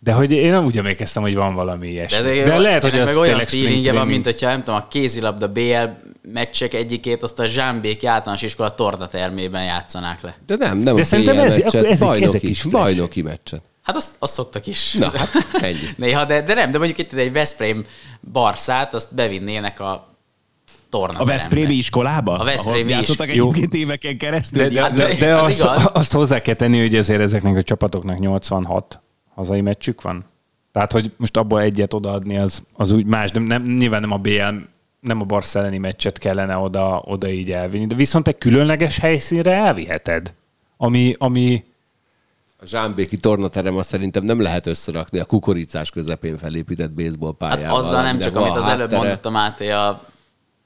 De 0.00 0.12
hogy 0.12 0.30
én 0.30 0.50
nem 0.50 0.64
úgy 0.64 0.78
emlékeztem, 0.78 1.22
hogy 1.22 1.34
van 1.34 1.54
valami 1.54 1.88
ilyesmi. 1.88 2.24
De, 2.24 2.34
De, 2.34 2.42
de 2.44 2.58
lehet, 2.58 2.82
hogy 2.82 2.98
az 2.98 3.08
meg 3.08 3.16
olyan 3.16 3.38
feelingje 3.44 3.92
van, 3.92 4.06
mint 4.06 4.24
hogyha 4.24 4.46
nem 4.48 4.58
tudom, 4.62 4.74
a 4.80 4.88
kézilabda 4.88 5.48
BL 5.48 5.84
meccsek 6.32 6.74
egyikét 6.74 7.22
azt 7.22 7.38
a 7.38 7.46
Zsámbéki 7.46 8.06
általános 8.06 8.42
iskola 8.42 8.74
tornatermében 8.74 9.64
játszanák 9.64 10.20
le. 10.22 10.36
De 10.46 10.56
nem, 10.56 10.78
nem 10.78 10.94
De 10.94 11.00
a 11.00 11.04
szerintem 11.04 11.36
BL 11.36 11.40
ez- 11.42 11.58
meccset, 11.58 11.84
ezek- 11.84 11.98
bajnoki, 12.08 12.24
ezek 12.28 12.42
is 12.42 12.62
bajnoki 12.62 13.22
meccset. 13.22 13.62
Hát 13.82 13.96
azt, 13.96 14.10
azt 14.18 14.32
szoktak 14.32 14.66
is. 14.66 14.92
Na, 14.92 15.12
hát 15.16 15.30
ennyi. 15.62 15.76
Néha, 15.96 16.24
de, 16.24 16.42
de 16.42 16.54
nem, 16.54 16.70
de 16.70 16.78
mondjuk 16.78 16.98
itt 16.98 17.12
egy 17.12 17.32
Veszprém 17.32 17.84
barszát, 18.32 18.94
azt 18.94 19.14
bevinnének 19.14 19.80
a 19.80 20.13
torna 20.98 21.18
A 21.18 21.24
Veszprémi 21.24 21.74
iskolába? 21.74 22.38
A 22.38 22.44
Veszprémi 22.44 22.92
is. 22.92 23.08
egyébként 23.08 23.74
éveken 23.74 24.18
keresztül? 24.18 24.62
De, 24.62 24.68
de, 24.68 24.80
Hát, 24.82 24.94
de, 24.96 25.14
de 25.14 25.34
az 25.36 25.44
azt, 25.44 25.58
igaz. 25.60 25.90
azt 25.92 26.12
hozzá 26.12 26.40
kell 26.40 26.54
tenni, 26.54 26.80
hogy 26.80 26.94
azért 26.94 27.20
ezeknek 27.20 27.56
a 27.56 27.62
csapatoknak 27.62 28.18
86 28.18 29.00
hazai 29.34 29.60
meccsük 29.60 30.02
van. 30.02 30.24
Tehát, 30.72 30.92
hogy 30.92 31.12
most 31.16 31.36
abból 31.36 31.60
egyet 31.60 31.94
odaadni, 31.94 32.38
az, 32.38 32.62
az 32.72 32.92
úgy 32.92 33.06
más, 33.06 33.30
de 33.30 33.40
nem, 33.40 33.62
nyilván 33.62 34.00
nem 34.00 34.12
a 34.12 34.16
BL, 34.16 34.54
nem 35.00 35.20
a 35.20 35.24
Barca 35.24 35.58
elleni 35.58 35.78
meccset 35.78 36.18
kellene 36.18 36.56
oda, 36.56 37.02
oda 37.04 37.28
így 37.30 37.50
elvinni, 37.50 37.86
de 37.86 37.94
viszont 37.94 38.28
egy 38.28 38.38
különleges 38.38 38.98
helyszínre 38.98 39.52
elviheted, 39.52 40.34
ami, 40.76 41.14
ami 41.18 41.64
A 42.60 42.66
Zsámbéki 42.66 43.16
tornaterem 43.16 43.76
azt 43.76 43.88
szerintem 43.88 44.24
nem 44.24 44.40
lehet 44.40 44.66
összerakni 44.66 45.18
a 45.18 45.24
kukoricás 45.24 45.90
közepén 45.90 46.36
felépített 46.36 46.92
baseball 46.92 47.34
Hát 47.40 47.50
pályával. 47.56 47.78
azzal 47.78 48.02
nem 48.02 48.18
csak, 48.18 48.36
amit 48.36 48.56
az 48.56 48.66
előbb 48.66 48.92
mondott 48.92 49.26
a 49.26 49.30
Máté 49.30 49.70
a, 49.70 50.02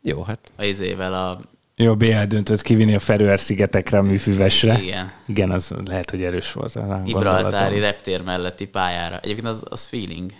Jó, 0.08 0.22
hát 0.22 0.52
a 0.56 0.62
izével 0.64 1.14
a 1.14 1.40
jó 1.80 1.96
BL 1.96 2.22
döntött 2.28 2.62
kivinni 2.62 2.94
a 2.94 2.98
Feröer-szigetekre 2.98 3.98
a 3.98 4.02
műfüvesre. 4.02 4.82
Igen. 4.82 5.12
Igen, 5.26 5.50
az 5.50 5.74
lehet, 5.84 6.10
hogy 6.10 6.22
erős 6.22 6.52
volt. 6.52 7.04
Gibraltári 7.04 7.78
reptér 7.78 8.22
melletti 8.22 8.66
pályára. 8.66 9.18
Egyébként 9.18 9.46
az, 9.46 9.64
az 9.68 9.84
feeling. 9.84 10.32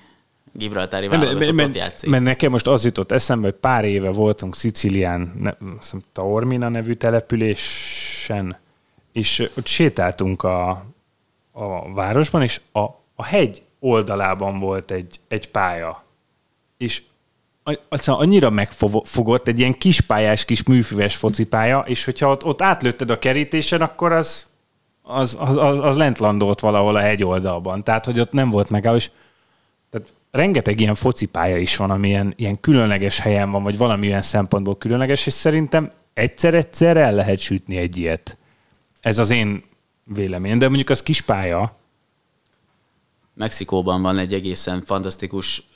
Gibraltári 0.53 1.09
válogatott 1.09 1.55
mert, 1.55 1.74
játszik. 1.74 2.11
mert 2.11 2.23
nekem 2.23 2.51
most 2.51 2.66
az 2.66 2.85
jutott 2.85 3.12
eszembe, 3.12 3.47
hogy 3.47 3.57
pár 3.57 3.85
éve 3.85 4.11
voltunk 4.11 4.57
Szicilián, 4.57 5.32
ne, 5.39 5.51
hiszem, 5.81 6.03
Taormina 6.12 6.69
nevű 6.69 6.93
településen, 6.93 8.57
és 9.12 9.51
ott 9.57 9.66
sétáltunk 9.66 10.43
a, 10.43 10.69
a 11.53 11.93
városban, 11.93 12.43
és 12.43 12.61
a, 12.73 12.81
a 13.15 13.24
hegy 13.24 13.62
oldalában 13.78 14.59
volt 14.59 14.90
egy, 14.90 15.20
egy 15.28 15.51
pálya. 15.51 16.05
És 16.77 17.03
annyira 18.07 18.51
megfogott, 18.51 19.49
egy 19.49 19.59
ilyen 19.59 19.78
kispályás, 19.78 20.45
kis 20.45 20.62
műfüves 20.62 21.16
focipálya, 21.16 21.85
és 21.86 22.05
hogyha 22.05 22.31
ott, 22.31 22.45
ott 22.45 22.62
átlőtted 22.62 23.11
a 23.11 23.19
kerítésen, 23.19 23.81
akkor 23.81 24.12
az, 24.12 24.47
az, 25.03 25.36
az, 25.40 25.57
az, 25.57 25.78
az 25.78 25.97
lent 25.97 26.19
landolt 26.19 26.61
valahol 26.61 26.97
a 26.97 27.01
hegy 27.01 27.24
oldalban. 27.24 27.85
Tehát, 27.85 28.05
hogy 28.05 28.20
ott 28.20 28.32
nem 28.32 28.51
volt 28.51 28.70
megálló, 28.70 28.97
és 28.97 29.11
tehát 29.90 30.12
rengeteg 30.31 30.81
ilyen 30.81 30.95
focipálya 30.95 31.57
is 31.57 31.77
van, 31.77 31.90
ami 31.90 32.09
ilyen, 32.09 32.32
ilyen 32.36 32.61
különleges 32.61 33.19
helyen 33.19 33.51
van, 33.51 33.62
vagy 33.62 33.77
valamilyen 33.77 34.23
szempontból 34.23 34.78
különleges, 34.78 35.27
és 35.27 35.32
szerintem 35.32 35.90
egyszer-egyszer 36.15 36.97
el 36.97 37.15
lehet 37.15 37.39
sütni 37.39 37.77
egy 37.77 37.97
ilyet. 37.97 38.36
Ez 39.01 39.19
az 39.19 39.31
én 39.31 39.65
véleményem, 40.05 40.59
de 40.59 40.66
mondjuk 40.66 40.90
az 40.90 41.03
kis 41.03 41.20
pálya, 41.20 41.77
Mexikóban 43.39 44.03
van 44.03 44.19
egy 44.19 44.35
egészen 44.35 44.82
fantasztikus 44.82 45.68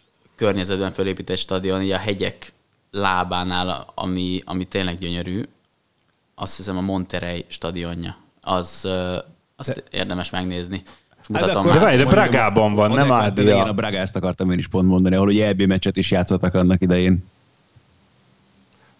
környezetben 0.43 0.91
felépített 0.91 1.37
stadion, 1.37 1.83
így 1.83 1.91
a 1.91 1.97
hegyek 1.97 2.53
lábánál, 2.91 3.87
ami, 3.95 4.43
ami 4.45 4.65
tényleg 4.65 4.99
gyönyörű. 4.99 5.43
Azt 6.35 6.57
hiszem 6.57 6.77
a 6.77 6.81
Monterrey 6.81 7.45
stadionja. 7.49 8.17
Az, 8.41 8.89
azt 9.57 9.75
de, 9.75 9.99
érdemes 9.99 10.31
megnézni. 10.31 10.83
Most 11.17 11.29
mutatom 11.29 11.65
Hát 11.65 11.73
de 11.73 11.79
várj, 11.79 11.97
de 11.97 12.05
Bragában 12.05 12.75
van, 12.75 12.91
nem 12.91 13.13
Ádlia. 13.13 13.55
Igen, 13.55 13.67
a 13.67 13.73
Bragást 13.73 14.17
akartam 14.17 14.51
én 14.51 14.59
is 14.59 14.69
pont 14.69 14.89
mondani, 14.89 15.15
ahol 15.15 15.29
ugye 15.29 15.47
EB 15.47 15.63
meccset 15.63 15.97
is 15.97 16.11
játszottak 16.11 16.55
annak 16.55 16.83
idején. 16.83 17.25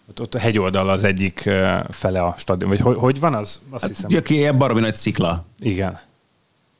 ott, 0.09 0.21
ott 0.21 0.35
a 0.35 0.39
hegyoldal 0.39 0.89
az 0.89 1.03
egyik 1.03 1.49
fele 1.89 2.23
a 2.23 2.35
stadion, 2.37 2.69
vagy 2.69 2.79
hogy, 2.79 2.97
hogy 2.97 3.19
van 3.19 3.33
az? 3.33 3.61
Azt 3.69 3.87
hiszem. 3.87 4.09
Ugye 4.09 4.21
ki 4.21 4.51
baromi 4.51 4.79
nagy 4.79 4.95
szikla. 4.95 5.45
Igen. 5.59 5.99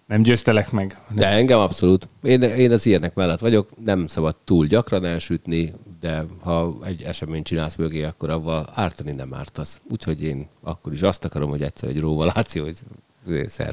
Nem 0.08 0.22
győztelek 0.22 0.72
meg? 0.72 0.98
De 1.10 1.28
engem 1.28 1.60
abszolút. 1.60 2.08
Én, 2.24 2.42
én 2.42 2.72
az 2.72 2.86
ilyenek 2.86 3.16
mellett 3.16 3.40
vagyok. 3.40 3.70
Nem 3.84 4.08
szabad 4.08 4.36
túl 4.44 4.66
gyakran 4.66 5.06
elsütni, 5.06 5.74
de 6.00 6.26
ha 6.42 6.78
egy 6.86 7.02
eseményt 7.02 7.46
csinálsz 7.46 7.76
mögé, 7.76 8.04
akkor 8.04 8.30
avval 8.30 8.70
ártani 8.74 9.12
nem 9.12 9.34
ártasz. 9.34 9.80
Úgyhogy 9.90 10.24
én 10.24 10.48
akkor 10.64 10.94
is 10.94 11.02
azt 11.02 11.26
akarom, 11.26 11.50
hogy 11.50 11.62
egyszer 11.62 11.90
egy 11.90 12.00
róvaláció, 12.00 12.64
hogy 12.64 12.78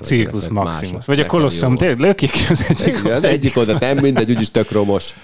Cirkusz 0.02 0.48
Maximus. 0.48 0.93
mások. 0.93 1.05
Vagy 1.05 1.20
a 1.20 1.27
Kolosszum, 1.27 1.77
tényleg 1.77 1.98
lökik 1.98 2.32
az 2.51 2.65
egyik. 2.69 2.98
Igen, 2.98 3.12
az 3.16 3.24
egyik 3.24 3.57
oda 3.57 3.78
nem 3.78 3.98
mindegy, 3.98 4.31
úgyis 4.31 4.51
tök 4.51 4.70
romos. 4.70 5.15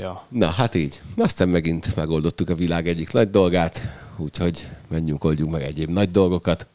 Ja. 0.00 0.26
Na, 0.28 0.46
hát 0.46 0.74
így. 0.74 1.00
Aztán 1.16 1.48
megint 1.48 1.96
megoldottuk 1.96 2.50
a 2.50 2.54
világ 2.54 2.88
egyik 2.88 3.12
nagy 3.12 3.30
dolgát, 3.30 3.82
úgyhogy 4.16 4.68
menjünk, 4.88 5.24
oldjunk 5.24 5.52
meg 5.52 5.62
egyéb 5.62 5.90
nagy 5.90 6.10
dolgokat. 6.10 6.66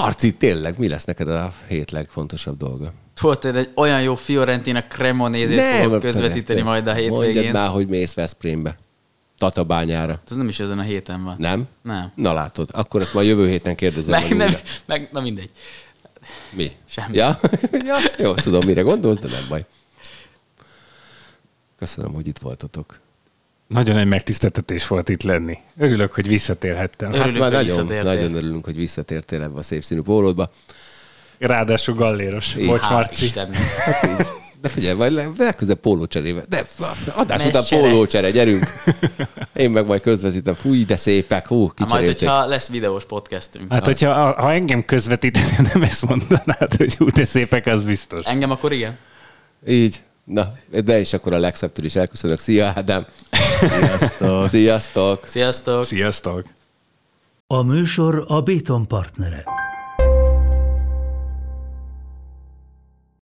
Marci, 0.00 0.34
tényleg, 0.34 0.78
mi 0.78 0.88
lesz 0.88 1.04
neked 1.04 1.28
a 1.28 1.52
hét 1.68 1.90
legfontosabb 1.90 2.56
dolga? 2.56 2.92
Volt 3.20 3.44
egy 3.44 3.70
olyan 3.74 4.02
jó 4.02 4.14
Fiorentina 4.14 4.84
Cremonézét 4.84 5.60
fogok 5.60 6.00
közvetíteni 6.00 6.58
te- 6.58 6.64
majd 6.64 6.86
a 6.86 6.92
Mondjad 6.94 7.22
hétvégén. 7.24 7.52
már, 7.52 7.68
hogy 7.68 7.86
mész 7.88 8.14
Veszprémbe. 8.14 8.76
Tatabányára. 9.38 10.20
Ez 10.30 10.36
nem 10.36 10.48
is 10.48 10.60
ezen 10.60 10.78
a 10.78 10.82
héten 10.82 11.24
van. 11.24 11.36
Nem? 11.38 11.64
Nem. 11.82 12.12
Na 12.14 12.32
látod, 12.32 12.68
akkor 12.72 13.00
ezt 13.00 13.14
majd 13.14 13.26
jövő 13.28 13.48
héten 13.48 13.74
kérdezem 13.74 14.20
Meg, 14.20 14.36
nem, 14.36 14.50
meg, 14.86 15.08
na 15.12 15.20
mindegy. 15.20 15.50
Mi? 16.52 16.72
Semmi. 16.84 17.16
Ja? 17.16 17.38
ja? 17.86 17.96
Jó, 18.18 18.34
tudom, 18.34 18.64
mire 18.66 18.80
gondolsz, 18.80 19.18
de 19.18 19.28
nem 19.28 19.44
baj. 19.48 19.64
Köszönöm, 21.78 22.12
hogy 22.12 22.26
itt 22.26 22.38
voltatok. 22.38 23.00
Nagyon 23.66 23.96
egy 23.98 24.06
megtiszteltetés 24.06 24.86
volt 24.86 25.08
itt 25.08 25.22
lenni. 25.22 25.58
Örülök, 25.78 26.12
hogy 26.12 26.26
visszatérhettem. 26.28 27.12
Örülök, 27.12 27.42
hát 27.42 27.50
már 27.50 27.54
hogy 27.54 27.66
nagyon, 27.66 28.04
nagyon 28.04 28.34
örülünk, 28.34 28.64
hogy 28.64 28.76
visszatértél 28.76 29.42
ebbe 29.42 29.58
a 29.58 29.62
szép 29.62 29.84
színű 29.84 30.00
pólódba. 30.00 30.50
Ráadásul 31.38 31.94
galléros. 31.94 32.54
Így. 32.54 32.66
Bocs, 32.66 32.88
Marci. 32.88 33.24
Istennek. 33.24 33.58
De 34.60 34.68
figyelj, 34.70 34.94
vagy 34.96 35.12
le- 35.12 35.30
legközelebb 35.38 35.80
pólócserébe. 35.80 36.42
De 36.48 36.64
adás 37.14 37.44
után 37.44 37.62
pólócsere, 37.68 38.30
gyerünk. 38.30 38.64
Én 39.54 39.70
meg 39.70 39.86
majd 39.86 40.00
közvetítem. 40.00 40.54
Fúj, 40.54 40.84
de 40.84 40.96
szépek. 40.96 41.46
Hú, 41.46 41.72
Hát 41.76 41.90
majd, 41.90 42.06
hogyha 42.06 42.46
lesz 42.46 42.68
videós 42.68 43.04
podcastünk. 43.04 43.72
Hát, 43.72 43.84
hogyha 43.84 44.32
ha 44.42 44.52
engem 44.52 44.84
közvetíteni, 44.84 45.56
nem 45.72 45.82
ezt 45.82 46.06
mondanád, 46.08 46.74
hogy 46.76 46.94
hú, 46.96 47.08
de 47.10 47.24
szépek, 47.24 47.66
az 47.66 47.82
biztos. 47.82 48.24
Engem 48.24 48.50
akkor 48.50 48.72
igen. 48.72 48.98
Így. 49.66 50.00
Na, 50.24 50.52
de 50.84 51.00
is 51.00 51.12
akkor 51.12 51.32
a 51.32 51.38
legszebbtől 51.38 51.84
is 51.84 51.96
elköszönök. 51.96 52.38
Szia, 52.38 52.72
Ádám. 52.76 53.06
Sziasztok. 53.60 54.44
Sziasztok. 54.44 55.26
Sziasztok! 55.26 55.84
Sziasztok! 55.84 56.44
A 57.46 57.62
műsor 57.62 58.24
a 58.28 58.40
Béton 58.40 58.88
partnere. 58.88 59.44